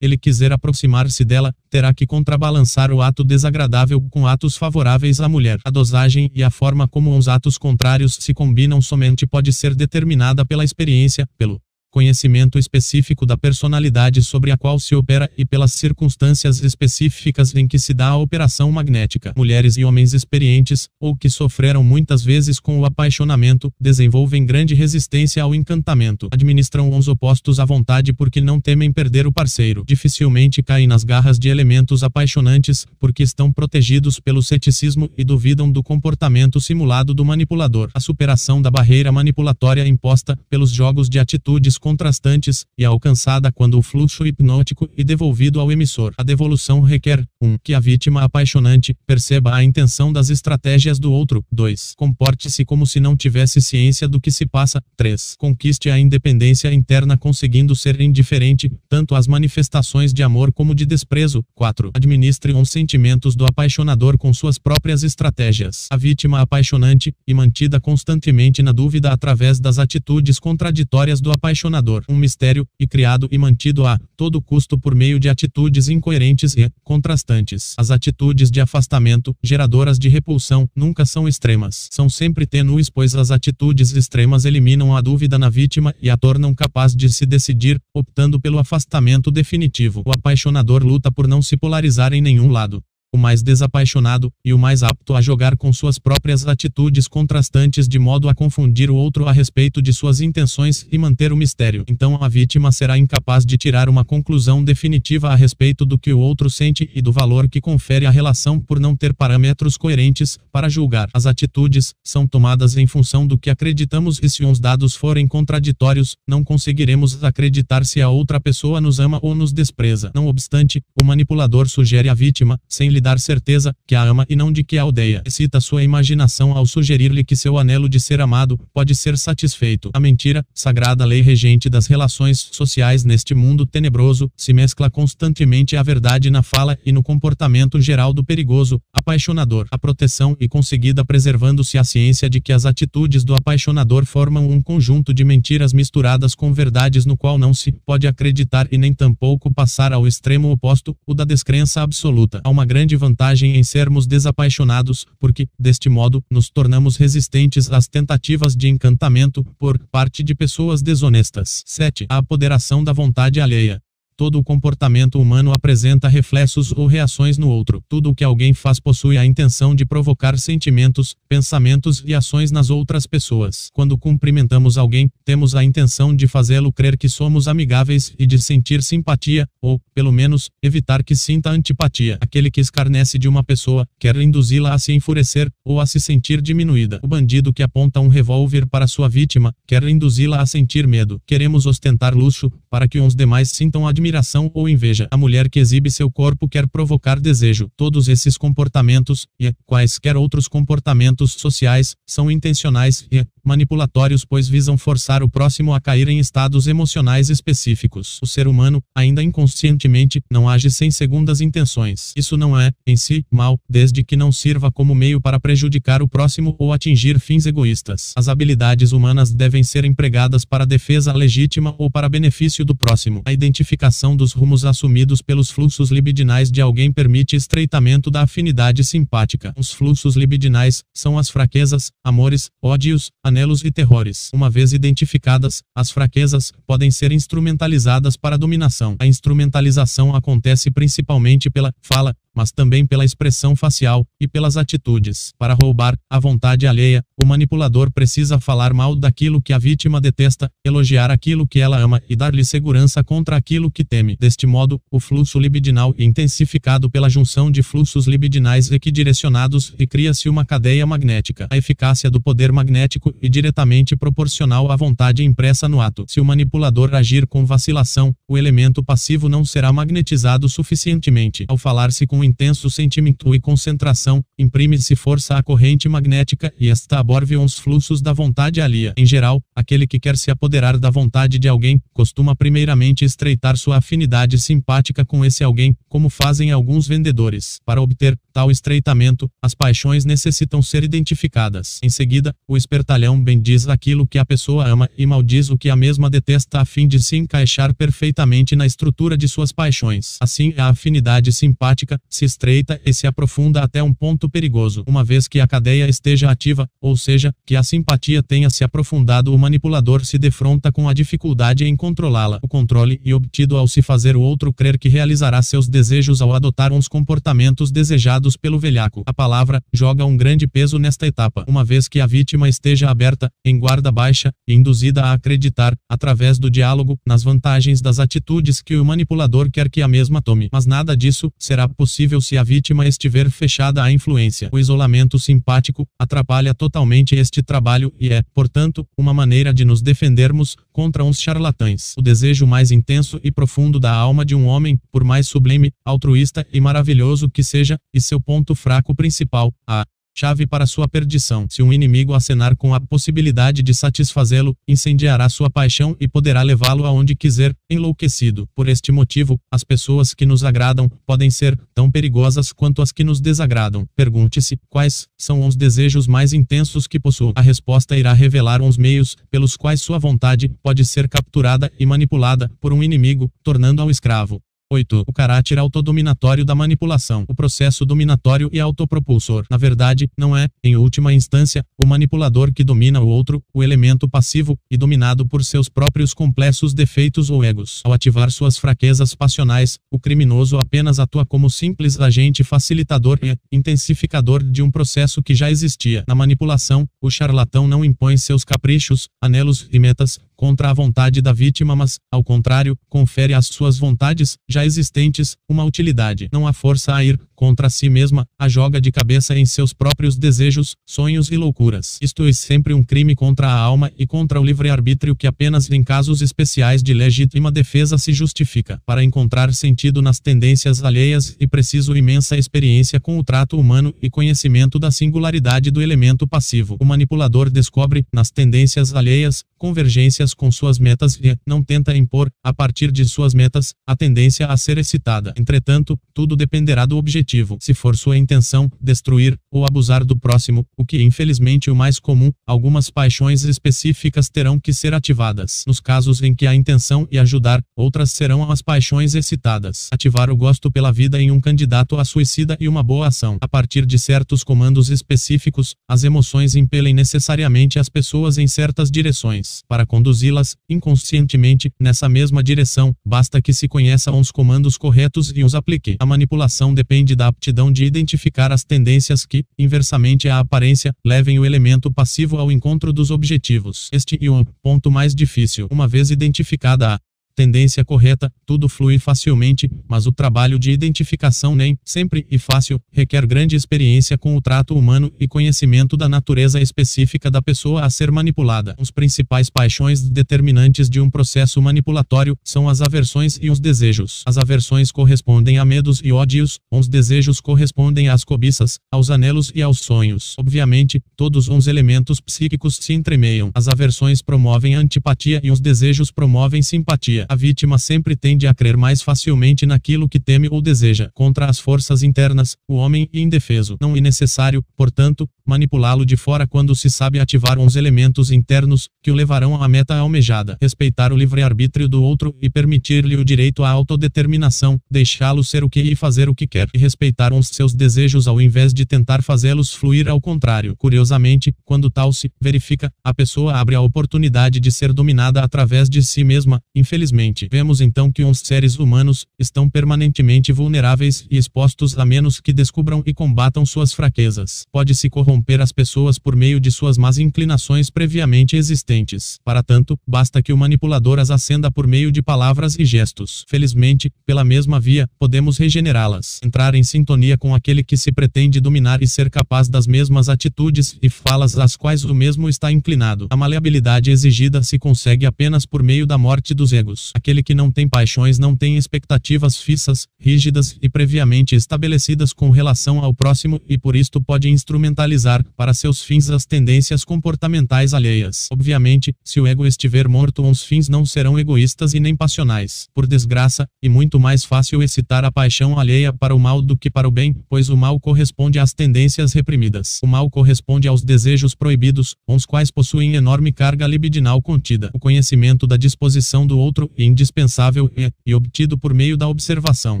ele 0.00 0.18
quiser 0.18 0.52
aproximar-se 0.52 1.24
dela, 1.24 1.54
terá 1.70 1.94
que 1.94 2.06
contrabalançar 2.06 2.90
o 2.90 3.00
ato 3.00 3.22
desagradável 3.22 4.00
com 4.10 4.26
atos 4.26 4.56
favoráveis 4.56 5.20
à 5.20 5.28
mulher. 5.28 5.58
A 5.64 5.70
dosagem 5.70 6.30
e 6.34 6.42
a 6.42 6.50
forma 6.50 6.88
como 6.88 7.11
os 7.16 7.28
atos 7.28 7.58
contrários 7.58 8.16
se 8.20 8.34
combinam 8.34 8.80
somente 8.80 9.26
pode 9.26 9.52
ser 9.52 9.74
determinada 9.74 10.44
pela 10.44 10.64
experiência, 10.64 11.28
pelo 11.38 11.60
conhecimento 11.92 12.58
específico 12.58 13.26
da 13.26 13.36
personalidade 13.36 14.24
sobre 14.24 14.50
a 14.50 14.56
qual 14.56 14.80
se 14.80 14.94
opera 14.94 15.30
e 15.36 15.44
pelas 15.44 15.72
circunstâncias 15.74 16.64
específicas 16.64 17.54
em 17.54 17.68
que 17.68 17.78
se 17.78 17.92
dá 17.92 18.08
a 18.08 18.16
operação 18.16 18.72
magnética. 18.72 19.34
Mulheres 19.36 19.76
e 19.76 19.84
homens 19.84 20.14
experientes, 20.14 20.88
ou 20.98 21.14
que 21.14 21.28
sofreram 21.28 21.84
muitas 21.84 22.24
vezes 22.24 22.58
com 22.58 22.80
o 22.80 22.86
apaixonamento, 22.86 23.70
desenvolvem 23.78 24.46
grande 24.46 24.74
resistência 24.74 25.42
ao 25.42 25.54
encantamento. 25.54 26.28
Administram 26.32 26.96
os 26.96 27.08
opostos 27.08 27.60
à 27.60 27.64
vontade 27.66 28.14
porque 28.14 28.40
não 28.40 28.58
temem 28.58 28.90
perder 28.90 29.26
o 29.26 29.32
parceiro. 29.32 29.84
Dificilmente 29.86 30.62
caem 30.62 30.86
nas 30.86 31.04
garras 31.04 31.38
de 31.38 31.50
elementos 31.50 32.02
apaixonantes, 32.02 32.86
porque 32.98 33.22
estão 33.22 33.52
protegidos 33.52 34.18
pelo 34.18 34.42
ceticismo 34.42 35.10
e 35.16 35.22
duvidam 35.24 35.70
do 35.70 35.82
comportamento 35.82 36.58
simulado 36.58 37.12
do 37.12 37.22
manipulador. 37.22 37.90
A 37.92 38.00
superação 38.00 38.62
da 38.62 38.70
barreira 38.70 39.12
manipulatória 39.12 39.86
imposta 39.86 40.38
pelos 40.48 40.70
jogos 40.70 41.10
de 41.10 41.18
atitudes 41.18 41.76
contrastantes, 41.82 42.64
e 42.78 42.84
alcançada 42.84 43.50
quando 43.50 43.76
o 43.76 43.82
fluxo 43.82 44.24
hipnótico 44.24 44.88
e 44.96 45.02
devolvido 45.02 45.58
ao 45.58 45.72
emissor. 45.72 46.14
A 46.16 46.22
devolução 46.22 46.80
requer 46.80 47.26
1. 47.40 47.46
Um, 47.46 47.58
que 47.62 47.74
a 47.74 47.80
vítima 47.80 48.22
apaixonante 48.22 48.96
perceba 49.04 49.52
a 49.52 49.64
intenção 49.64 50.12
das 50.12 50.30
estratégias 50.30 51.00
do 51.00 51.12
outro. 51.12 51.44
2. 51.50 51.94
Comporte-se 51.96 52.64
como 52.64 52.86
se 52.86 53.00
não 53.00 53.16
tivesse 53.16 53.60
ciência 53.60 54.06
do 54.06 54.20
que 54.20 54.30
se 54.30 54.46
passa. 54.46 54.80
3. 54.96 55.34
Conquiste 55.36 55.90
a 55.90 55.98
independência 55.98 56.72
interna 56.72 57.18
conseguindo 57.18 57.74
ser 57.74 58.00
indiferente, 58.00 58.70
tanto 58.88 59.16
às 59.16 59.26
manifestações 59.26 60.14
de 60.14 60.22
amor 60.22 60.52
como 60.52 60.76
de 60.76 60.86
desprezo. 60.86 61.44
4. 61.56 61.90
Administre 61.94 62.52
os 62.52 62.70
sentimentos 62.70 63.34
do 63.34 63.44
apaixonador 63.44 64.16
com 64.16 64.32
suas 64.32 64.56
próprias 64.56 65.02
estratégias. 65.02 65.88
A 65.90 65.96
vítima 65.96 66.40
apaixonante, 66.40 67.12
e 67.26 67.34
mantida 67.34 67.80
constantemente 67.80 68.62
na 68.62 68.70
dúvida 68.70 69.10
através 69.10 69.58
das 69.58 69.80
atitudes 69.80 70.38
contraditórias 70.38 71.20
do 71.20 71.32
apaixonador 71.32 71.71
um 72.08 72.16
mistério, 72.16 72.66
e 72.78 72.86
criado 72.86 73.28
e 73.30 73.38
mantido 73.38 73.86
a 73.86 73.98
todo 74.16 74.42
custo 74.42 74.78
por 74.78 74.94
meio 74.94 75.18
de 75.18 75.28
atitudes 75.28 75.88
incoerentes 75.88 76.56
e 76.56 76.70
contrastantes. 76.82 77.74
As 77.78 77.90
atitudes 77.90 78.50
de 78.50 78.60
afastamento, 78.60 79.34
geradoras 79.42 79.98
de 79.98 80.08
repulsão, 80.08 80.68
nunca 80.74 81.06
são 81.06 81.28
extremas. 81.28 81.88
São 81.90 82.08
sempre 82.08 82.46
tenues, 82.46 82.90
pois 82.90 83.14
as 83.14 83.30
atitudes 83.30 83.92
extremas 83.92 84.44
eliminam 84.44 84.96
a 84.96 85.00
dúvida 85.00 85.38
na 85.38 85.48
vítima 85.48 85.94
e 86.02 86.10
a 86.10 86.16
tornam 86.16 86.54
capaz 86.54 86.94
de 86.94 87.10
se 87.12 87.24
decidir, 87.24 87.80
optando 87.94 88.40
pelo 88.40 88.58
afastamento 88.58 89.30
definitivo. 89.30 90.02
O 90.04 90.10
apaixonador 90.10 90.84
luta 90.84 91.10
por 91.10 91.28
não 91.28 91.40
se 91.40 91.56
polarizar 91.56 92.12
em 92.12 92.20
nenhum 92.20 92.48
lado 92.48 92.82
o 93.12 93.18
mais 93.18 93.42
desapaixonado, 93.42 94.32
e 94.44 94.54
o 94.54 94.58
mais 94.58 94.82
apto 94.82 95.14
a 95.14 95.20
jogar 95.20 95.56
com 95.56 95.72
suas 95.72 95.98
próprias 95.98 96.46
atitudes 96.46 97.06
contrastantes 97.06 97.86
de 97.86 97.98
modo 97.98 98.28
a 98.28 98.34
confundir 98.34 98.90
o 98.90 98.96
outro 98.96 99.28
a 99.28 99.32
respeito 99.32 99.82
de 99.82 99.92
suas 99.92 100.20
intenções 100.20 100.86
e 100.90 100.96
manter 100.96 101.32
o 101.32 101.36
mistério. 101.36 101.84
Então 101.86 102.18
a 102.22 102.28
vítima 102.28 102.72
será 102.72 102.96
incapaz 102.96 103.44
de 103.44 103.58
tirar 103.58 103.88
uma 103.88 104.04
conclusão 104.04 104.64
definitiva 104.64 105.28
a 105.28 105.34
respeito 105.34 105.84
do 105.84 105.98
que 105.98 106.12
o 106.12 106.18
outro 106.18 106.48
sente 106.48 106.88
e 106.94 107.02
do 107.02 107.12
valor 107.12 107.48
que 107.48 107.60
confere 107.60 108.06
à 108.06 108.10
relação 108.10 108.58
por 108.58 108.80
não 108.80 108.96
ter 108.96 109.12
parâmetros 109.12 109.76
coerentes 109.76 110.38
para 110.50 110.68
julgar. 110.68 111.08
As 111.12 111.26
atitudes 111.26 111.92
são 112.02 112.26
tomadas 112.26 112.76
em 112.76 112.86
função 112.86 113.26
do 113.26 113.36
que 113.36 113.50
acreditamos 113.50 114.18
e 114.22 114.30
se 114.30 114.44
uns 114.44 114.58
dados 114.58 114.96
forem 114.96 115.28
contraditórios, 115.28 116.16
não 116.26 116.42
conseguiremos 116.42 117.22
acreditar 117.22 117.84
se 117.84 118.00
a 118.00 118.08
outra 118.08 118.40
pessoa 118.40 118.80
nos 118.80 118.98
ama 118.98 119.18
ou 119.20 119.34
nos 119.34 119.52
despreza. 119.52 120.10
Não 120.14 120.28
obstante, 120.28 120.80
o 121.00 121.04
manipulador 121.04 121.68
sugere 121.68 122.08
à 122.08 122.14
vítima, 122.14 122.58
sem 122.68 122.88
lhe 122.88 123.01
dar 123.02 123.18
certeza 123.18 123.74
que 123.86 123.94
a 123.94 124.02
ama 124.02 124.24
e 124.28 124.34
não 124.34 124.50
de 124.50 124.64
que 124.64 124.78
a 124.78 124.86
odeia. 124.86 125.22
Excita 125.26 125.60
sua 125.60 125.82
imaginação 125.82 126.52
ao 126.56 126.64
sugerir-lhe 126.64 127.22
que 127.22 127.36
seu 127.36 127.58
anelo 127.58 127.88
de 127.88 128.00
ser 128.00 128.20
amado 128.20 128.58
pode 128.72 128.94
ser 128.94 129.18
satisfeito. 129.18 129.90
A 129.92 130.00
mentira, 130.00 130.42
sagrada 130.54 131.04
lei 131.04 131.20
regente 131.20 131.68
das 131.68 131.86
relações 131.86 132.38
sociais 132.52 133.04
neste 133.04 133.34
mundo 133.34 133.66
tenebroso, 133.66 134.30
se 134.36 134.52
mescla 134.54 134.88
constantemente 134.88 135.76
à 135.76 135.82
verdade 135.82 136.30
na 136.30 136.42
fala 136.42 136.78
e 136.86 136.92
no 136.92 137.02
comportamento 137.02 137.80
geral 137.80 138.12
do 138.12 138.24
perigoso, 138.24 138.80
apaixonador. 138.94 139.66
A 139.70 139.78
proteção 139.78 140.36
e 140.40 140.48
conseguida 140.48 141.04
preservando-se 141.04 141.76
a 141.76 141.84
ciência 141.84 142.30
de 142.30 142.40
que 142.40 142.52
as 142.52 142.64
atitudes 142.64 143.24
do 143.24 143.34
apaixonador 143.34 144.06
formam 144.06 144.48
um 144.48 144.62
conjunto 144.62 145.12
de 145.12 145.24
mentiras 145.24 145.72
misturadas 145.72 146.34
com 146.34 146.52
verdades 146.52 147.04
no 147.04 147.16
qual 147.16 147.36
não 147.36 147.52
se 147.52 147.72
pode 147.72 148.06
acreditar 148.06 148.68
e 148.70 148.78
nem 148.78 148.94
tampouco 148.94 149.52
passar 149.52 149.92
ao 149.92 150.06
extremo 150.06 150.50
oposto, 150.50 150.96
o 151.06 151.14
da 151.14 151.24
descrença 151.24 151.82
absoluta. 151.82 152.40
Há 152.44 152.50
uma 152.50 152.64
grande 152.64 152.91
grande 152.92 152.96
vantagem 152.96 153.56
em 153.56 153.62
sermos 153.62 154.06
desapaixonados, 154.06 155.06
porque, 155.18 155.48
deste 155.58 155.88
modo, 155.88 156.22
nos 156.30 156.50
tornamos 156.50 156.96
resistentes 156.96 157.70
às 157.70 157.88
tentativas 157.88 158.54
de 158.54 158.68
encantamento 158.68 159.44
por 159.58 159.78
parte 159.90 160.22
de 160.22 160.34
pessoas 160.34 160.82
desonestas. 160.82 161.62
7. 161.66 162.06
A 162.08 162.18
apoderação 162.18 162.84
da 162.84 162.92
vontade 162.92 163.40
alheia. 163.40 163.80
Todo 164.16 164.38
o 164.38 164.44
comportamento 164.44 165.18
humano 165.18 165.52
apresenta 165.54 166.06
reflexos 166.06 166.70
ou 166.72 166.86
reações 166.86 167.38
no 167.38 167.48
outro. 167.48 167.82
Tudo 167.88 168.10
o 168.10 168.14
que 168.14 168.22
alguém 168.22 168.52
faz 168.52 168.78
possui 168.78 169.16
a 169.16 169.24
intenção 169.24 169.74
de 169.74 169.86
provocar 169.86 170.38
sentimentos, 170.38 171.16
pensamentos 171.28 172.02
e 172.06 172.14
ações 172.14 172.50
nas 172.50 172.68
outras 172.68 173.06
pessoas. 173.06 173.70
Quando 173.72 173.96
cumprimentamos 173.96 174.76
alguém, 174.76 175.10
temos 175.24 175.54
a 175.54 175.64
intenção 175.64 176.14
de 176.14 176.28
fazê-lo 176.28 176.72
crer 176.72 176.98
que 176.98 177.08
somos 177.08 177.48
amigáveis 177.48 178.14
e 178.18 178.26
de 178.26 178.38
sentir 178.38 178.82
simpatia, 178.82 179.48
ou, 179.62 179.80
pelo 179.94 180.12
menos, 180.12 180.50
evitar 180.62 181.02
que 181.02 181.16
sinta 181.16 181.50
antipatia. 181.50 182.18
Aquele 182.20 182.50
que 182.50 182.60
escarnece 182.60 183.18
de 183.18 183.28
uma 183.28 183.42
pessoa, 183.42 183.86
quer 183.98 184.14
induzi-la 184.16 184.74
a 184.74 184.78
se 184.78 184.92
enfurecer, 184.92 185.50
ou 185.64 185.80
a 185.80 185.86
se 185.86 185.98
sentir 185.98 186.42
diminuída. 186.42 187.00
O 187.02 187.08
bandido 187.08 187.52
que 187.52 187.62
aponta 187.62 187.98
um 187.98 188.08
revólver 188.08 188.66
para 188.66 188.86
sua 188.86 189.08
vítima, 189.08 189.54
quer 189.66 189.82
induzi-la 189.84 190.42
a 190.42 190.46
sentir 190.46 190.86
medo. 190.86 191.20
Queremos 191.26 191.64
ostentar 191.64 192.14
luxo, 192.14 192.52
para 192.70 192.86
que 192.86 193.00
os 193.00 193.14
demais 193.14 193.50
sintam 193.50 193.86
admiração 193.86 194.01
admiração 194.02 194.50
ou 194.52 194.68
inveja. 194.68 195.06
A 195.10 195.16
mulher 195.16 195.48
que 195.48 195.60
exibe 195.60 195.90
seu 195.90 196.10
corpo 196.10 196.48
quer 196.48 196.66
provocar 196.66 197.20
desejo. 197.20 197.70
Todos 197.76 198.08
esses 198.08 198.36
comportamentos, 198.36 199.26
e 199.38 199.52
quaisquer 199.64 200.16
outros 200.16 200.48
comportamentos 200.48 201.32
sociais, 201.32 201.94
são 202.04 202.30
intencionais 202.30 203.06
e 203.10 203.24
manipulatórios 203.44 204.24
pois 204.24 204.48
visam 204.48 204.76
forçar 204.78 205.22
o 205.22 205.28
próximo 205.28 205.74
a 205.74 205.80
cair 205.80 206.08
em 206.08 206.18
estados 206.18 206.66
emocionais 206.66 207.28
específicos. 207.30 208.18
O 208.22 208.26
ser 208.26 208.46
humano, 208.46 208.82
ainda 208.94 209.22
inconscientemente, 209.22 210.20
não 210.30 210.48
age 210.48 210.70
sem 210.70 210.90
segundas 210.90 211.40
intenções. 211.40 212.12
Isso 212.16 212.36
não 212.36 212.58
é, 212.58 212.70
em 212.86 212.96
si, 212.96 213.24
mal, 213.30 213.58
desde 213.68 214.04
que 214.04 214.16
não 214.16 214.30
sirva 214.30 214.70
como 214.70 214.94
meio 214.94 215.20
para 215.20 215.40
prejudicar 215.40 216.02
o 216.02 216.08
próximo 216.08 216.54
ou 216.58 216.72
atingir 216.72 217.18
fins 217.18 217.46
egoístas. 217.46 218.12
As 218.16 218.28
habilidades 218.28 218.92
humanas 218.92 219.32
devem 219.32 219.62
ser 219.62 219.84
empregadas 219.84 220.44
para 220.44 220.66
defesa 220.66 221.12
legítima 221.12 221.74
ou 221.78 221.90
para 221.90 222.08
benefício 222.08 222.64
do 222.64 222.74
próximo. 222.74 223.22
A 223.24 223.32
identificação 223.32 223.91
dos 224.16 224.32
rumos 224.32 224.64
assumidos 224.64 225.20
pelos 225.22 225.50
fluxos 225.50 225.90
libidinais 225.90 226.50
de 226.50 226.60
alguém 226.60 226.90
permite 226.90 227.36
estreitamento 227.36 228.10
da 228.10 228.22
afinidade 228.22 228.82
simpática. 228.82 229.52
Os 229.56 229.70
fluxos 229.70 230.16
libidinais 230.16 230.82
são 230.92 231.18
as 231.18 231.28
fraquezas, 231.28 231.90
amores, 232.02 232.50
ódios, 232.62 233.10
anelos 233.22 233.62
e 233.64 233.70
terrores. 233.70 234.30
Uma 234.32 234.50
vez 234.50 234.72
identificadas, 234.72 235.62
as 235.76 235.90
fraquezas 235.90 236.52
podem 236.66 236.90
ser 236.90 237.12
instrumentalizadas 237.12 238.16
para 238.16 238.38
dominação. 238.38 238.96
A 238.98 239.06
instrumentalização 239.06 240.16
acontece 240.16 240.70
principalmente 240.70 241.50
pela 241.50 241.72
fala, 241.80 242.16
mas 242.34 242.50
também 242.50 242.86
pela 242.86 243.04
expressão 243.04 243.54
facial 243.54 244.06
e 244.20 244.26
pelas 244.26 244.56
atitudes. 244.56 245.32
Para 245.38 245.56
roubar 245.60 245.96
a 246.10 246.18
vontade 246.18 246.66
alheia, 246.66 247.04
o 247.22 247.26
manipulador 247.26 247.90
precisa 247.90 248.40
falar 248.40 248.72
mal 248.72 248.94
daquilo 248.94 249.40
que 249.40 249.52
a 249.52 249.58
vítima 249.58 250.00
detesta, 250.00 250.50
elogiar 250.64 251.10
aquilo 251.10 251.46
que 251.46 251.60
ela 251.60 251.78
ama 251.78 252.02
e 252.08 252.16
dar-lhe 252.16 252.44
segurança 252.44 253.02
contra 253.04 253.36
aquilo 253.36 253.70
que 253.70 253.84
teme. 253.84 254.16
Deste 254.18 254.46
modo, 254.46 254.80
o 254.90 254.98
fluxo 254.98 255.38
libidinal 255.38 255.94
é 255.98 256.04
intensificado 256.04 256.90
pela 256.90 257.08
junção 257.08 257.50
de 257.50 257.62
fluxos 257.62 258.06
libidinais 258.06 258.70
equidirecionados 258.70 259.74
e 259.78 259.86
cria-se 259.86 260.28
uma 260.28 260.44
cadeia 260.44 260.86
magnética. 260.86 261.46
A 261.50 261.56
eficácia 261.56 262.10
do 262.10 262.20
poder 262.20 262.52
magnético 262.52 263.14
é 263.20 263.28
diretamente 263.28 263.96
proporcional 263.96 264.70
à 264.70 264.76
vontade 264.76 265.24
impressa 265.24 265.68
no 265.68 265.80
ato. 265.80 266.04
Se 266.08 266.20
o 266.20 266.24
manipulador 266.24 266.94
agir 266.94 267.26
com 267.26 267.44
vacilação, 267.44 268.14
o 268.28 268.38
elemento 268.38 268.82
passivo 268.82 269.28
não 269.28 269.44
será 269.44 269.72
magnetizado 269.72 270.48
suficientemente. 270.48 271.44
Ao 271.48 271.56
falar-se 271.56 272.06
com 272.06 272.21
intenso 272.24 272.68
sentimento 272.70 273.34
e 273.34 273.40
concentração, 273.40 274.24
imprime-se 274.38 274.96
força 274.96 275.36
à 275.36 275.42
corrente 275.42 275.88
magnética 275.88 276.52
e 276.58 276.68
esta 276.68 276.98
absorve 276.98 277.36
os 277.36 277.58
fluxos 277.58 278.00
da 278.00 278.12
vontade 278.12 278.60
alheia. 278.60 278.94
Em 278.96 279.06
geral, 279.06 279.42
aquele 279.54 279.86
que 279.86 280.00
quer 280.00 280.16
se 280.16 280.30
apoderar 280.30 280.78
da 280.78 280.90
vontade 280.90 281.38
de 281.38 281.48
alguém, 281.48 281.80
costuma 281.92 282.34
primeiramente 282.34 283.04
estreitar 283.04 283.56
sua 283.56 283.78
afinidade 283.78 284.38
simpática 284.38 285.04
com 285.04 285.24
esse 285.24 285.44
alguém, 285.44 285.76
como 285.88 286.08
fazem 286.08 286.50
alguns 286.50 286.86
vendedores. 286.86 287.58
Para 287.64 287.82
obter 287.82 288.18
tal 288.32 288.50
estreitamento, 288.50 289.30
as 289.42 289.54
paixões 289.54 290.04
necessitam 290.04 290.62
ser 290.62 290.82
identificadas. 290.82 291.78
Em 291.82 291.90
seguida, 291.90 292.34
o 292.48 292.56
espertalhão 292.56 293.22
bendiz 293.22 293.68
aquilo 293.68 294.06
que 294.06 294.18
a 294.18 294.24
pessoa 294.24 294.66
ama 294.66 294.88
e 294.96 295.04
maldiz 295.06 295.50
o 295.50 295.58
que 295.58 295.68
a 295.68 295.76
mesma 295.76 296.08
detesta 296.08 296.60
a 296.60 296.64
fim 296.64 296.88
de 296.88 297.00
se 297.00 297.16
encaixar 297.16 297.74
perfeitamente 297.74 298.56
na 298.56 298.66
estrutura 298.66 299.16
de 299.16 299.28
suas 299.28 299.52
paixões. 299.52 300.16
Assim, 300.20 300.54
a 300.56 300.68
afinidade 300.68 301.32
simpática 301.32 302.00
se 302.14 302.24
estreita 302.24 302.80
e 302.84 302.92
se 302.92 303.06
aprofunda 303.06 303.62
até 303.62 303.82
um 303.82 303.92
ponto 303.92 304.28
perigoso. 304.28 304.84
Uma 304.86 305.02
vez 305.02 305.26
que 305.26 305.40
a 305.40 305.46
cadeia 305.46 305.88
esteja 305.88 306.30
ativa, 306.30 306.68
ou 306.80 306.96
seja, 306.96 307.32
que 307.46 307.56
a 307.56 307.62
simpatia 307.62 308.22
tenha 308.22 308.50
se 308.50 308.62
aprofundado, 308.62 309.34
o 309.34 309.38
manipulador 309.38 310.04
se 310.04 310.18
defronta 310.18 310.70
com 310.70 310.88
a 310.88 310.92
dificuldade 310.92 311.64
em 311.64 311.74
controlá-la. 311.74 312.38
O 312.42 312.48
controle 312.48 313.00
e 313.04 313.14
obtido 313.14 313.56
ao 313.56 313.66
se 313.66 313.82
fazer 313.82 314.16
o 314.16 314.20
outro 314.20 314.52
crer 314.52 314.78
que 314.78 314.88
realizará 314.88 315.42
seus 315.42 315.68
desejos 315.68 316.20
ao 316.20 316.34
adotar 316.34 316.72
uns 316.72 316.88
comportamentos 316.88 317.70
desejados 317.70 318.36
pelo 318.36 318.58
velhaco. 318.58 319.02
A 319.06 319.14
palavra 319.14 319.60
joga 319.72 320.04
um 320.04 320.16
grande 320.16 320.46
peso 320.46 320.78
nesta 320.78 321.06
etapa, 321.06 321.44
uma 321.48 321.64
vez 321.64 321.88
que 321.88 322.00
a 322.00 322.06
vítima 322.06 322.48
esteja 322.48 322.90
aberta, 322.90 323.30
em 323.44 323.58
guarda 323.58 323.90
baixa, 323.90 324.32
e 324.46 324.54
induzida 324.54 325.04
a 325.04 325.12
acreditar, 325.12 325.74
através 325.88 326.38
do 326.38 326.50
diálogo, 326.50 326.98
nas 327.06 327.22
vantagens 327.22 327.80
das 327.80 327.98
atitudes 327.98 328.60
que 328.60 328.76
o 328.76 328.84
manipulador 328.84 329.50
quer 329.50 329.70
que 329.70 329.82
a 329.82 329.88
mesma 329.88 330.20
tome. 330.20 330.48
Mas 330.52 330.66
nada 330.66 330.96
disso 330.96 331.30
será 331.38 331.68
possível 331.68 332.01
possível 332.02 332.20
se 332.20 332.36
a 332.36 332.42
vítima 332.42 332.86
estiver 332.86 333.30
fechada 333.30 333.82
à 333.82 333.92
influência. 333.92 334.48
O 334.50 334.58
isolamento 334.58 335.18
simpático 335.18 335.86
atrapalha 335.96 336.52
totalmente 336.52 337.14
este 337.14 337.42
trabalho 337.42 337.92
e 338.00 338.12
é, 338.12 338.22
portanto, 338.34 338.84
uma 338.98 339.14
maneira 339.14 339.54
de 339.54 339.64
nos 339.64 339.80
defendermos 339.80 340.56
contra 340.72 341.04
uns 341.04 341.20
charlatães. 341.20 341.94
O 341.96 342.02
desejo 342.02 342.44
mais 342.44 342.72
intenso 342.72 343.20
e 343.22 343.30
profundo 343.30 343.78
da 343.78 343.92
alma 343.92 344.24
de 344.24 344.34
um 344.34 344.46
homem, 344.46 344.80
por 344.90 345.04
mais 345.04 345.28
sublime, 345.28 345.70
altruísta 345.84 346.44
e 346.52 346.60
maravilhoso 346.60 347.28
que 347.28 347.44
seja, 347.44 347.78
e 347.94 348.00
seu 348.00 348.20
ponto 348.20 348.54
fraco 348.54 348.94
principal, 348.94 349.54
a 349.64 349.86
chave 350.14 350.46
para 350.46 350.66
sua 350.66 350.88
perdição. 350.88 351.46
Se 351.48 351.62
um 351.62 351.72
inimigo 351.72 352.14
acenar 352.14 352.56
com 352.56 352.74
a 352.74 352.80
possibilidade 352.80 353.62
de 353.62 353.74
satisfazê-lo, 353.74 354.56
incendiará 354.66 355.28
sua 355.28 355.50
paixão 355.50 355.96
e 355.98 356.06
poderá 356.06 356.42
levá-lo 356.42 356.84
aonde 356.84 357.14
quiser, 357.14 357.54
enlouquecido. 357.68 358.48
Por 358.54 358.68
este 358.68 358.92
motivo, 358.92 359.38
as 359.50 359.64
pessoas 359.64 360.14
que 360.14 360.26
nos 360.26 360.44
agradam 360.44 360.88
podem 361.06 361.30
ser 361.30 361.58
tão 361.74 361.90
perigosas 361.90 362.52
quanto 362.52 362.82
as 362.82 362.92
que 362.92 363.04
nos 363.04 363.20
desagradam. 363.20 363.86
Pergunte-se 363.96 364.58
quais 364.68 365.06
são 365.18 365.46
os 365.46 365.56
desejos 365.56 366.06
mais 366.06 366.32
intensos 366.32 366.86
que 366.86 367.00
possui. 367.00 367.32
A 367.34 367.40
resposta 367.40 367.96
irá 367.96 368.12
revelar 368.12 368.60
os 368.62 368.76
meios 368.76 369.16
pelos 369.30 369.56
quais 369.56 369.80
sua 369.80 369.98
vontade 369.98 370.50
pode 370.62 370.84
ser 370.84 371.08
capturada 371.08 371.72
e 371.78 371.86
manipulada 371.86 372.50
por 372.60 372.72
um 372.72 372.82
inimigo, 372.82 373.30
tornando-o 373.42 373.90
escravo. 373.90 374.40
8. 374.72 375.04
O 375.06 375.12
caráter 375.12 375.58
autodominatório 375.58 376.46
da 376.46 376.54
manipulação. 376.54 377.24
O 377.28 377.34
processo 377.34 377.84
dominatório 377.84 378.48
e 378.50 378.58
autopropulsor. 378.58 379.44
Na 379.50 379.58
verdade, 379.58 380.08
não 380.16 380.34
é, 380.34 380.48
em 380.64 380.76
última 380.76 381.12
instância, 381.12 381.62
o 381.76 381.84
manipulador 381.84 382.52
que 382.52 382.64
domina 382.64 383.00
o 383.00 383.06
outro, 383.06 383.42
o 383.52 383.62
elemento 383.62 384.08
passivo, 384.08 384.58
e 384.70 384.76
dominado 384.76 385.28
por 385.28 385.44
seus 385.44 385.68
próprios 385.68 386.14
complexos 386.14 386.72
defeitos 386.72 387.28
ou 387.28 387.44
egos. 387.44 387.82
Ao 387.84 387.92
ativar 387.92 388.30
suas 388.30 388.56
fraquezas 388.56 389.14
passionais, 389.14 389.78
o 389.90 390.00
criminoso 390.00 390.58
apenas 390.58 390.98
atua 390.98 391.26
como 391.26 391.50
simples 391.50 392.00
agente 392.00 392.42
facilitador 392.42 393.18
e 393.22 393.36
intensificador 393.52 394.42
de 394.42 394.62
um 394.62 394.70
processo 394.70 395.22
que 395.22 395.34
já 395.34 395.50
existia. 395.50 396.02
Na 396.08 396.14
manipulação, 396.14 396.88
o 397.00 397.10
charlatão 397.10 397.68
não 397.68 397.84
impõe 397.84 398.16
seus 398.16 398.42
caprichos, 398.42 399.08
anelos 399.20 399.68
e 399.70 399.78
metas, 399.78 400.18
contra 400.42 400.70
a 400.70 400.74
vontade 400.74 401.22
da 401.22 401.32
vítima, 401.32 401.76
mas, 401.76 402.00
ao 402.10 402.24
contrário, 402.24 402.76
confere 402.88 403.32
às 403.32 403.46
suas 403.46 403.78
vontades, 403.78 404.36
já 404.48 404.66
existentes, 404.66 405.36
uma 405.48 405.62
utilidade. 405.62 406.28
Não 406.32 406.48
há 406.48 406.52
força 406.52 406.92
a 406.92 407.04
ir 407.04 407.16
contra 407.42 407.70
si 407.70 407.88
mesma, 407.88 408.24
a 408.38 408.48
joga 408.48 408.80
de 408.80 408.92
cabeça 408.92 409.36
em 409.36 409.44
seus 409.44 409.72
próprios 409.72 410.16
desejos, 410.16 410.76
sonhos 410.86 411.28
e 411.30 411.36
loucuras. 411.36 411.98
Isto 412.00 412.24
é 412.24 412.32
sempre 412.32 412.72
um 412.72 412.84
crime 412.84 413.16
contra 413.16 413.48
a 413.48 413.56
alma 413.56 413.90
e 413.98 414.06
contra 414.06 414.40
o 414.40 414.44
livre-arbítrio 414.44 415.16
que 415.16 415.26
apenas 415.26 415.68
em 415.70 415.82
casos 415.82 416.22
especiais 416.22 416.84
de 416.84 416.94
legítima 416.94 417.50
defesa 417.50 417.98
se 417.98 418.12
justifica. 418.12 418.80
Para 418.86 419.02
encontrar 419.02 419.52
sentido 419.54 420.00
nas 420.00 420.20
tendências 420.20 420.84
alheias 420.84 421.36
e 421.40 421.48
preciso 421.48 421.96
imensa 421.96 422.36
experiência 422.36 423.00
com 423.00 423.18
o 423.18 423.24
trato 423.24 423.58
humano 423.58 423.92
e 424.00 424.08
conhecimento 424.08 424.78
da 424.78 424.92
singularidade 424.92 425.72
do 425.72 425.82
elemento 425.82 426.26
passivo. 426.26 426.76
O 426.80 426.84
manipulador 426.84 427.50
descobre, 427.50 428.04
nas 428.12 428.30
tendências 428.30 428.94
alheias, 428.94 429.44
convergências 429.58 430.31
com 430.34 430.50
suas 430.50 430.78
metas 430.78 431.18
e 431.22 431.36
não 431.46 431.62
tenta 431.62 431.96
impor, 431.96 432.30
a 432.44 432.52
partir 432.52 432.90
de 432.90 433.04
suas 433.04 433.34
metas, 433.34 433.74
a 433.86 433.96
tendência 433.96 434.46
a 434.46 434.56
ser 434.56 434.78
excitada. 434.78 435.32
Entretanto, 435.36 435.98
tudo 436.14 436.36
dependerá 436.36 436.86
do 436.86 436.96
objetivo. 436.96 437.58
Se 437.60 437.74
for 437.74 437.96
sua 437.96 438.16
intenção 438.16 438.70
destruir 438.80 439.38
ou 439.50 439.64
abusar 439.64 440.04
do 440.04 440.18
próximo, 440.18 440.66
o 440.76 440.84
que 440.84 441.02
infelizmente 441.02 441.68
é 441.68 441.72
o 441.72 441.76
mais 441.76 441.98
comum, 441.98 442.30
algumas 442.46 442.90
paixões 442.90 443.44
específicas 443.44 444.28
terão 444.28 444.58
que 444.58 444.72
ser 444.72 444.94
ativadas. 444.94 445.64
Nos 445.66 445.80
casos 445.80 446.22
em 446.22 446.34
que 446.34 446.46
a 446.46 446.54
intenção 446.54 447.06
é 447.10 447.18
ajudar, 447.18 447.62
outras 447.76 448.10
serão 448.10 448.50
as 448.50 448.62
paixões 448.62 449.14
excitadas. 449.14 449.88
Ativar 449.92 450.30
o 450.30 450.36
gosto 450.36 450.70
pela 450.70 450.92
vida 450.92 451.20
em 451.20 451.30
um 451.30 451.40
candidato 451.40 451.98
a 451.98 452.04
suicida 452.04 452.56
e 452.60 452.68
uma 452.68 452.82
boa 452.82 453.08
ação. 453.08 453.38
A 453.40 453.48
partir 453.48 453.86
de 453.86 453.98
certos 453.98 454.44
comandos 454.44 454.90
específicos, 454.90 455.74
as 455.88 456.04
emoções 456.04 456.54
impelem 456.54 456.94
necessariamente 456.94 457.78
as 457.78 457.88
pessoas 457.88 458.38
em 458.38 458.46
certas 458.46 458.90
direções 458.90 459.62
para 459.68 459.86
conduzi-las, 460.22 460.56
inconscientemente, 460.68 461.70
nessa 461.80 462.08
mesma 462.08 462.42
direção, 462.42 462.94
basta 463.04 463.42
que 463.42 463.52
se 463.52 463.66
conheça 463.66 464.12
os 464.12 464.30
comandos 464.30 464.76
corretos 464.76 465.32
e 465.34 465.42
os 465.42 465.54
aplique. 465.54 465.96
A 465.98 466.06
manipulação 466.06 466.72
depende 466.72 467.16
da 467.16 467.26
aptidão 467.26 467.72
de 467.72 467.84
identificar 467.84 468.52
as 468.52 468.62
tendências 468.62 469.26
que, 469.26 469.44
inversamente 469.58 470.28
à 470.28 470.38
aparência, 470.38 470.92
levem 471.04 471.38
o 471.38 471.44
elemento 471.44 471.92
passivo 471.92 472.38
ao 472.38 472.52
encontro 472.52 472.92
dos 472.92 473.10
objetivos. 473.10 473.88
Este 473.92 474.18
é 474.20 474.30
o 474.30 474.44
ponto 474.62 474.90
mais 474.90 475.14
difícil. 475.14 475.66
Uma 475.70 475.88
vez 475.88 476.10
identificada 476.10 476.94
a 476.94 477.00
tendência 477.34 477.84
correta, 477.84 478.32
tudo 478.46 478.68
flui 478.68 478.98
facilmente, 478.98 479.70
mas 479.88 480.06
o 480.06 480.12
trabalho 480.12 480.58
de 480.58 480.70
identificação 480.70 481.54
nem 481.54 481.78
sempre 481.84 482.26
e 482.30 482.38
fácil 482.38 482.80
requer 482.90 483.26
grande 483.26 483.56
experiência 483.56 484.18
com 484.18 484.36
o 484.36 484.40
trato 484.40 484.76
humano 484.76 485.12
e 485.18 485.26
conhecimento 485.26 485.96
da 485.96 486.08
natureza 486.08 486.60
específica 486.60 487.30
da 487.30 487.42
pessoa 487.42 487.84
a 487.84 487.90
ser 487.90 488.10
manipulada. 488.10 488.74
Os 488.78 488.90
principais 488.90 489.48
paixões 489.48 490.02
determinantes 490.02 490.88
de 490.88 491.00
um 491.00 491.10
processo 491.10 491.60
manipulatório 491.60 492.36
são 492.44 492.68
as 492.68 492.80
aversões 492.80 493.38
e 493.40 493.50
os 493.50 493.60
desejos. 493.60 494.22
As 494.26 494.38
aversões 494.38 494.90
correspondem 494.90 495.58
a 495.58 495.64
medos 495.64 496.00
e 496.04 496.12
ódios, 496.12 496.58
os 496.70 496.88
desejos 496.88 497.40
correspondem 497.40 498.08
às 498.08 498.24
cobiças, 498.24 498.78
aos 498.90 499.10
anelos 499.10 499.50
e 499.54 499.62
aos 499.62 499.80
sonhos. 499.80 500.34
Obviamente, 500.38 501.02
todos 501.16 501.48
os 501.48 501.66
elementos 501.66 502.20
psíquicos 502.20 502.76
se 502.80 502.92
entremeiam. 502.92 503.50
As 503.54 503.68
aversões 503.68 504.20
promovem 504.20 504.74
antipatia 504.74 505.40
e 505.42 505.50
os 505.50 505.60
desejos 505.60 506.10
promovem 506.10 506.62
simpatia 506.62 507.21
a 507.28 507.34
vítima 507.34 507.78
sempre 507.78 508.16
tende 508.16 508.46
a 508.46 508.54
crer 508.54 508.76
mais 508.76 509.02
facilmente 509.02 509.66
naquilo 509.66 510.08
que 510.08 510.20
teme 510.20 510.48
ou 510.50 510.60
deseja. 510.60 511.10
Contra 511.14 511.46
as 511.46 511.58
forças 511.58 512.02
internas, 512.02 512.56
o 512.68 512.74
homem 512.74 513.08
é 513.12 513.20
indefeso. 513.20 513.76
Não 513.80 513.96
é 513.96 514.00
necessário, 514.00 514.64
portanto, 514.76 515.28
manipulá-lo 515.46 516.06
de 516.06 516.16
fora 516.16 516.46
quando 516.46 516.74
se 516.74 516.88
sabe 516.88 517.18
ativar 517.18 517.58
uns 517.58 517.76
elementos 517.76 518.30
internos 518.30 518.88
que 519.02 519.10
o 519.10 519.14
levarão 519.14 519.62
à 519.62 519.68
meta 519.68 519.94
almejada. 519.94 520.56
Respeitar 520.60 521.12
o 521.12 521.16
livre-arbítrio 521.16 521.88
do 521.88 522.02
outro 522.02 522.34
e 522.40 522.48
permitir-lhe 522.48 523.16
o 523.16 523.24
direito 523.24 523.64
à 523.64 523.70
autodeterminação, 523.70 524.78
deixá-lo 524.90 525.42
ser 525.42 525.64
o 525.64 525.70
que 525.70 525.80
e 525.80 525.94
fazer 525.94 526.28
o 526.28 526.34
que 526.34 526.46
quer. 526.46 526.68
E 526.74 526.78
respeitar 526.78 527.32
uns 527.32 527.48
seus 527.48 527.74
desejos 527.74 528.26
ao 528.28 528.40
invés 528.40 528.72
de 528.72 528.86
tentar 528.86 529.22
fazê-los 529.22 529.72
fluir 529.72 530.08
ao 530.08 530.20
contrário. 530.20 530.74
Curiosamente, 530.76 531.54
quando 531.64 531.90
tal 531.90 532.12
se 532.12 532.30
verifica, 532.40 532.90
a 533.04 533.12
pessoa 533.12 533.54
abre 533.54 533.74
a 533.74 533.80
oportunidade 533.80 534.60
de 534.60 534.70
ser 534.70 534.92
dominada 534.92 535.42
através 535.42 535.88
de 535.88 536.02
si 536.02 536.24
mesma. 536.24 536.60
Infelizmente, 536.74 537.11
vemos 537.50 537.80
então 537.80 538.10
que 538.10 538.24
uns 538.24 538.40
seres 538.40 538.78
humanos 538.78 539.26
estão 539.38 539.68
permanentemente 539.68 540.52
vulneráveis 540.52 541.26
e 541.30 541.36
expostos 541.36 541.98
a 541.98 542.04
menos 542.04 542.40
que 542.40 542.52
descubram 542.52 543.02
e 543.06 543.12
combatam 543.12 543.64
suas 543.66 543.92
fraquezas. 543.92 544.64
Pode-se 544.72 545.08
corromper 545.10 545.60
as 545.60 545.72
pessoas 545.72 546.18
por 546.18 546.34
meio 546.34 546.58
de 546.58 546.70
suas 546.70 546.96
más 546.96 547.18
inclinações 547.18 547.90
previamente 547.90 548.56
existentes. 548.56 549.38
Para 549.44 549.62
tanto, 549.62 549.98
basta 550.06 550.42
que 550.42 550.52
o 550.52 550.56
manipulador 550.56 551.18
as 551.18 551.30
acenda 551.30 551.70
por 551.70 551.86
meio 551.86 552.10
de 552.10 552.22
palavras 552.22 552.78
e 552.78 552.84
gestos. 552.84 553.44
Felizmente, 553.48 554.10
pela 554.24 554.44
mesma 554.44 554.80
via, 554.80 555.08
podemos 555.18 555.58
regenerá-las. 555.58 556.40
Entrar 556.42 556.74
em 556.74 556.82
sintonia 556.82 557.36
com 557.36 557.54
aquele 557.54 557.84
que 557.84 557.96
se 557.96 558.10
pretende 558.10 558.60
dominar 558.60 559.02
e 559.02 559.06
ser 559.06 559.30
capaz 559.30 559.68
das 559.68 559.86
mesmas 559.86 560.28
atitudes 560.28 560.96
e 561.02 561.10
falas 561.10 561.58
às 561.58 561.76
quais 561.76 562.04
o 562.04 562.14
mesmo 562.14 562.48
está 562.48 562.72
inclinado. 562.72 563.26
A 563.30 563.36
maleabilidade 563.36 564.10
exigida 564.10 564.62
se 564.62 564.78
consegue 564.78 565.26
apenas 565.26 565.66
por 565.66 565.82
meio 565.82 566.06
da 566.06 566.16
morte 566.16 566.54
dos 566.54 566.72
egos. 566.72 567.01
Aquele 567.14 567.42
que 567.42 567.54
não 567.54 567.70
tem 567.70 567.88
paixões 567.88 568.38
não 568.38 568.54
tem 568.54 568.76
expectativas 568.76 569.56
fixas, 569.56 570.06
rígidas 570.20 570.76
e 570.80 570.88
previamente 570.88 571.54
estabelecidas 571.54 572.32
com 572.32 572.50
relação 572.50 573.00
ao 573.00 573.12
próximo 573.12 573.60
e 573.68 573.76
por 573.76 573.96
isto 573.96 574.20
pode 574.20 574.48
instrumentalizar 574.48 575.44
para 575.56 575.74
seus 575.74 576.02
fins, 576.02 576.30
as 576.30 576.46
tendências 576.46 577.04
comportamentais 577.04 577.94
alheias. 577.94 578.48
Obviamente, 578.52 579.14
se 579.24 579.40
o 579.40 579.46
ego 579.46 579.66
estiver 579.66 580.06
morto, 580.06 580.48
os 580.48 580.62
fins 580.62 580.88
não 580.88 581.04
serão 581.04 581.38
egoístas 581.38 581.94
e 581.94 582.00
nem 582.00 582.14
passionais. 582.14 582.86
Por 582.94 583.06
desgraça, 583.06 583.66
e 583.82 583.88
muito 583.88 584.20
mais 584.20 584.44
fácil 584.44 584.82
excitar 584.82 585.24
a 585.24 585.32
paixão 585.32 585.78
alheia 585.78 586.12
para 586.12 586.34
o 586.34 586.38
mal 586.38 586.60
do 586.60 586.76
que 586.76 586.90
para 586.90 587.08
o 587.08 587.10
bem, 587.10 587.34
pois 587.48 587.68
o 587.68 587.76
mal 587.76 587.98
corresponde 587.98 588.58
às 588.58 588.72
tendências 588.72 589.32
reprimidas. 589.32 589.98
O 590.02 590.06
mal 590.06 590.30
corresponde 590.30 590.86
aos 590.86 591.02
desejos 591.02 591.54
proibidos, 591.54 592.14
os 592.28 592.46
quais 592.46 592.70
possuem 592.70 593.14
enorme 593.14 593.52
carga 593.52 593.86
libidinal 593.86 594.40
contida. 594.42 594.90
O 594.92 594.98
conhecimento 594.98 595.66
da 595.66 595.76
disposição 595.76 596.46
do 596.46 596.58
outro 596.58 596.90
indispensável 596.96 597.90
e, 597.96 598.10
e 598.24 598.34
obtido 598.34 598.78
por 598.78 598.94
meio 598.94 599.16
da 599.16 599.28
observação. 599.28 600.00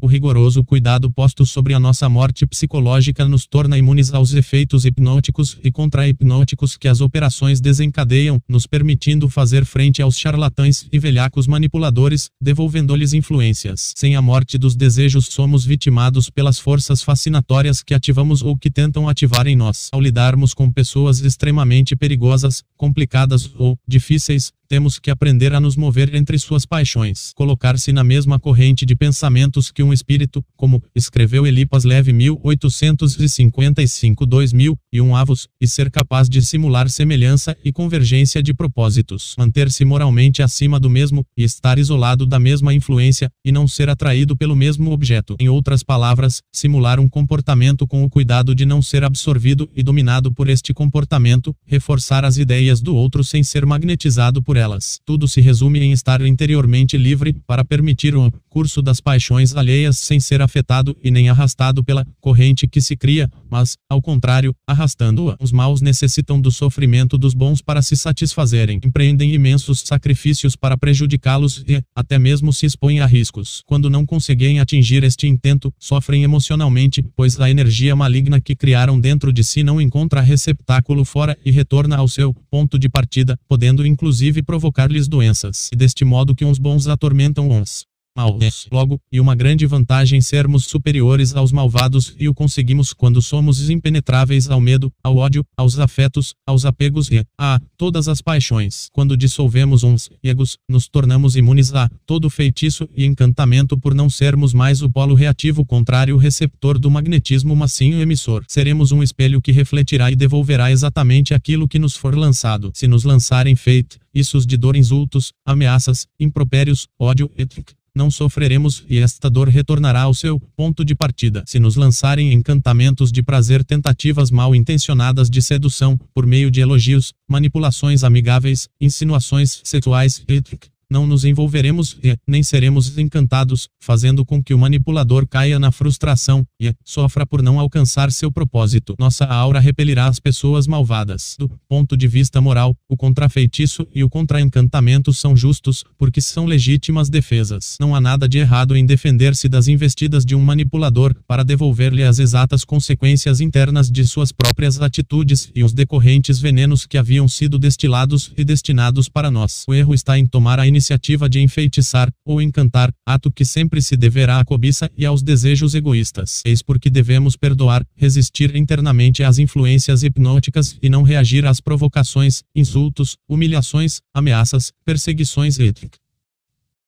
O 0.00 0.06
rigoroso 0.06 0.64
cuidado 0.64 1.10
posto 1.10 1.44
sobre 1.44 1.74
a 1.74 1.80
nossa 1.80 2.08
morte 2.08 2.46
psicológica 2.46 3.26
nos 3.26 3.46
torna 3.46 3.78
imunes 3.78 4.12
aos 4.12 4.32
efeitos 4.32 4.84
hipnóticos 4.84 5.10
hipnóticos 5.20 5.58
e 5.62 5.70
contra-hipnóticos 5.72 6.76
que 6.76 6.88
as 6.88 7.00
operações 7.00 7.60
desencadeiam, 7.60 8.40
nos 8.48 8.66
permitindo 8.66 9.28
fazer 9.28 9.64
frente 9.64 10.02
aos 10.02 10.18
charlatães 10.18 10.86
e 10.92 10.98
velhacos 10.98 11.46
manipuladores, 11.46 12.30
devolvendo-lhes 12.40 13.12
influências. 13.12 13.92
Sem 13.96 14.14
a 14.14 14.22
morte 14.22 14.58
dos 14.58 14.76
desejos 14.76 15.26
somos 15.26 15.64
vitimados 15.64 16.30
pelas 16.30 16.58
forças 16.58 17.02
fascinatórias 17.02 17.82
que 17.82 17.94
ativamos 17.94 18.42
ou 18.42 18.56
que 18.56 18.70
tentam 18.70 19.08
ativar 19.08 19.46
em 19.46 19.56
nós. 19.56 19.88
Ao 19.92 20.00
lidarmos 20.00 20.54
com 20.54 20.70
pessoas 20.70 21.20
extremamente 21.20 21.96
perigosas, 21.96 22.62
complicadas 22.76 23.50
ou 23.56 23.78
difíceis, 23.86 24.52
temos 24.70 24.98
que 25.00 25.10
aprender 25.10 25.52
a 25.52 25.58
nos 25.58 25.76
mover 25.76 26.14
entre 26.14 26.38
suas 26.38 26.64
paixões, 26.64 27.32
colocar-se 27.34 27.92
na 27.92 28.04
mesma 28.04 28.38
corrente 28.38 28.86
de 28.86 28.94
pensamentos 28.94 29.72
que 29.72 29.82
um 29.82 29.92
espírito, 29.92 30.44
como 30.56 30.80
escreveu 30.94 31.44
Elipas 31.44 31.82
Leve 31.82 32.12
1855-2000, 32.12 34.76
e 34.92 35.00
um 35.00 35.16
avos, 35.16 35.48
e 35.60 35.66
ser 35.66 35.90
capaz 35.90 36.28
de 36.28 36.40
simular 36.40 36.88
semelhança 36.88 37.56
e 37.64 37.72
convergência 37.72 38.40
de 38.40 38.54
propósitos, 38.54 39.34
manter-se 39.36 39.84
moralmente 39.84 40.40
acima 40.40 40.78
do 40.78 40.88
mesmo, 40.88 41.26
e 41.36 41.42
estar 41.42 41.76
isolado 41.76 42.24
da 42.24 42.38
mesma 42.38 42.72
influência, 42.72 43.28
e 43.44 43.50
não 43.50 43.66
ser 43.66 43.88
atraído 43.88 44.36
pelo 44.36 44.54
mesmo 44.54 44.92
objeto. 44.92 45.34
Em 45.40 45.48
outras 45.48 45.82
palavras, 45.82 46.42
simular 46.54 47.00
um 47.00 47.08
comportamento 47.08 47.88
com 47.88 48.04
o 48.04 48.08
cuidado 48.08 48.54
de 48.54 48.64
não 48.64 48.80
ser 48.80 49.02
absorvido 49.02 49.68
e 49.74 49.82
dominado 49.82 50.32
por 50.32 50.48
este 50.48 50.72
comportamento, 50.72 51.52
reforçar 51.66 52.24
as 52.24 52.36
ideias 52.36 52.80
do 52.80 52.94
outro 52.94 53.24
sem 53.24 53.42
ser 53.42 53.66
magnetizado 53.66 54.40
por 54.40 54.59
elas. 54.60 55.00
Tudo 55.04 55.26
se 55.26 55.40
resume 55.40 55.80
em 55.80 55.92
estar 55.92 56.20
interiormente 56.20 56.96
livre 56.96 57.34
para 57.46 57.64
permitir 57.64 58.14
o 58.14 58.30
curso 58.48 58.80
das 58.80 59.00
paixões 59.00 59.56
alheias 59.56 59.98
sem 59.98 60.20
ser 60.20 60.42
afetado 60.42 60.96
e 61.02 61.10
nem 61.10 61.28
arrastado 61.28 61.82
pela 61.82 62.06
corrente 62.20 62.68
que 62.68 62.80
se 62.80 62.96
cria, 62.96 63.30
mas, 63.50 63.76
ao 63.88 64.00
contrário, 64.00 64.54
arrastando-a. 64.66 65.36
Os 65.40 65.50
maus 65.50 65.80
necessitam 65.80 66.40
do 66.40 66.50
sofrimento 66.50 67.18
dos 67.18 67.34
bons 67.34 67.60
para 67.60 67.82
se 67.82 67.96
satisfazerem. 67.96 68.80
Empreendem 68.84 69.32
imensos 69.34 69.82
sacrifícios 69.84 70.54
para 70.54 70.76
prejudicá-los 70.76 71.64
e, 71.66 71.82
até 71.94 72.18
mesmo 72.18 72.52
se 72.52 72.66
expõem 72.66 73.00
a 73.00 73.06
riscos. 73.06 73.62
Quando 73.66 73.90
não 73.90 74.04
conseguem 74.04 74.60
atingir 74.60 75.02
este 75.02 75.26
intento, 75.26 75.72
sofrem 75.78 76.22
emocionalmente, 76.22 77.02
pois 77.16 77.40
a 77.40 77.50
energia 77.50 77.96
maligna 77.96 78.40
que 78.40 78.54
criaram 78.54 79.00
dentro 79.00 79.32
de 79.32 79.42
si 79.42 79.62
não 79.62 79.80
encontra 79.80 80.20
receptáculo 80.20 81.04
fora 81.04 81.36
e 81.44 81.50
retorna 81.50 81.96
ao 81.96 82.08
seu 82.08 82.34
ponto 82.50 82.78
de 82.78 82.88
partida, 82.88 83.38
podendo 83.48 83.86
inclusive 83.86 84.42
provocar-lhes 84.50 85.06
doenças, 85.06 85.68
e 85.72 85.76
deste 85.76 86.04
modo 86.04 86.34
que 86.34 86.44
uns 86.44 86.58
bons 86.58 86.88
atormentam 86.88 87.48
uns 87.48 87.86
maus. 88.16 88.66
Logo, 88.70 89.00
e 89.10 89.20
uma 89.20 89.34
grande 89.34 89.66
vantagem 89.66 90.20
sermos 90.20 90.64
superiores 90.64 91.34
aos 91.34 91.52
malvados 91.52 92.14
e 92.18 92.28
o 92.28 92.34
conseguimos 92.34 92.92
quando 92.92 93.22
somos 93.22 93.70
impenetráveis 93.70 94.50
ao 94.50 94.60
medo, 94.60 94.92
ao 95.02 95.16
ódio, 95.16 95.44
aos 95.56 95.78
afetos, 95.78 96.34
aos 96.46 96.64
apegos 96.64 97.10
e 97.10 97.24
a 97.38 97.60
todas 97.76 98.08
as 98.08 98.20
paixões. 98.20 98.88
Quando 98.92 99.16
dissolvemos 99.16 99.82
uns 99.82 100.10
egos, 100.22 100.58
nos 100.68 100.88
tornamos 100.88 101.36
imunes 101.36 101.74
a 101.74 101.90
todo 102.06 102.30
feitiço 102.30 102.88
e 102.96 103.04
encantamento 103.04 103.78
por 103.78 103.94
não 103.94 104.10
sermos 104.10 104.52
mais 104.52 104.82
o 104.82 104.90
polo 104.90 105.14
reativo 105.14 105.64
contrário 105.64 106.16
receptor 106.16 106.78
do 106.78 106.90
magnetismo 106.90 107.54
massinho 107.54 108.00
emissor. 108.00 108.44
Seremos 108.48 108.92
um 108.92 109.02
espelho 109.02 109.40
que 109.40 109.52
refletirá 109.52 110.10
e 110.10 110.16
devolverá 110.16 110.70
exatamente 110.70 111.34
aquilo 111.34 111.68
que 111.68 111.78
nos 111.78 111.96
for 111.96 112.16
lançado. 112.16 112.70
Se 112.74 112.86
nos 112.86 113.04
lançarem 113.04 113.56
feito, 113.56 113.98
isso 114.14 114.40
de 114.46 114.56
dor 114.56 114.76
insultos, 114.76 115.32
ameaças, 115.44 116.06
impropérios, 116.18 116.86
ódio, 116.98 117.30
etc 117.36 117.79
não 117.94 118.10
sofreremos 118.10 118.84
e 118.88 118.98
esta 118.98 119.28
dor 119.30 119.48
retornará 119.48 120.02
ao 120.02 120.14
seu 120.14 120.40
ponto 120.56 120.84
de 120.84 120.94
partida. 120.94 121.44
Se 121.46 121.58
nos 121.58 121.76
lançarem 121.76 122.32
encantamentos 122.32 123.12
de 123.12 123.22
prazer, 123.22 123.64
tentativas 123.64 124.30
mal 124.30 124.54
intencionadas 124.54 125.28
de 125.28 125.42
sedução, 125.42 125.98
por 126.14 126.26
meio 126.26 126.50
de 126.50 126.60
elogios, 126.60 127.12
manipulações 127.28 128.04
amigáveis, 128.04 128.68
insinuações 128.80 129.60
sexuais, 129.64 130.22
etc 130.28 130.79
não 130.90 131.06
nos 131.06 131.24
envolveremos 131.24 131.96
e 132.02 132.16
nem 132.26 132.42
seremos 132.42 132.98
encantados, 132.98 133.68
fazendo 133.80 134.24
com 134.24 134.42
que 134.42 134.52
o 134.52 134.58
manipulador 134.58 135.26
caia 135.26 135.58
na 135.58 135.70
frustração 135.70 136.44
e 136.60 136.74
sofra 136.84 137.24
por 137.24 137.42
não 137.42 137.60
alcançar 137.60 138.10
seu 138.10 138.32
propósito. 138.32 138.96
Nossa 138.98 139.24
aura 139.24 139.60
repelirá 139.60 140.06
as 140.06 140.18
pessoas 140.18 140.66
malvadas. 140.66 141.36
Do 141.38 141.48
ponto 141.68 141.96
de 141.96 142.08
vista 142.08 142.40
moral, 142.40 142.74
o 142.88 142.96
contrafeitiço 142.96 143.86
e 143.94 144.02
o 144.02 144.10
contra-encantamento 144.10 145.12
são 145.12 145.36
justos, 145.36 145.84
porque 145.96 146.20
são 146.20 146.44
legítimas 146.44 147.08
defesas. 147.08 147.76
Não 147.78 147.94
há 147.94 148.00
nada 148.00 148.28
de 148.28 148.38
errado 148.38 148.76
em 148.76 148.84
defender-se 148.84 149.48
das 149.48 149.68
investidas 149.68 150.24
de 150.24 150.34
um 150.34 150.40
manipulador 150.40 151.14
para 151.26 151.44
devolver-lhe 151.44 152.02
as 152.02 152.18
exatas 152.18 152.64
consequências 152.64 153.40
internas 153.40 153.90
de 153.90 154.04
suas 154.06 154.32
próprias 154.32 154.80
atitudes 154.80 155.50
e 155.54 155.62
os 155.62 155.72
decorrentes 155.72 156.40
venenos 156.40 156.84
que 156.86 156.98
haviam 156.98 157.28
sido 157.28 157.58
destilados 157.58 158.32
e 158.36 158.44
destinados 158.44 159.08
para 159.08 159.30
nós. 159.30 159.64
O 159.68 159.74
erro 159.74 159.94
está 159.94 160.18
em 160.18 160.26
tomar 160.26 160.58
a 160.58 160.66
iniciativa 160.66 160.79
iniciativa 160.80 161.28
de 161.28 161.40
enfeitiçar 161.40 162.10
ou 162.24 162.40
encantar, 162.40 162.90
ato 163.06 163.30
que 163.30 163.44
sempre 163.44 163.82
se 163.82 163.96
deverá 163.96 164.40
à 164.40 164.44
cobiça 164.44 164.90
e 164.96 165.04
aos 165.04 165.22
desejos 165.22 165.74
egoístas. 165.74 166.40
Eis 166.44 166.62
porque 166.62 166.88
devemos 166.88 167.36
perdoar, 167.36 167.84
resistir 167.94 168.56
internamente 168.56 169.22
às 169.22 169.38
influências 169.38 170.02
hipnóticas 170.02 170.78
e 170.82 170.88
não 170.88 171.02
reagir 171.02 171.44
às 171.44 171.60
provocações, 171.60 172.42
insultos, 172.56 173.18
humilhações, 173.28 174.00
ameaças, 174.14 174.72
perseguições 174.84 175.58
e 175.58 175.64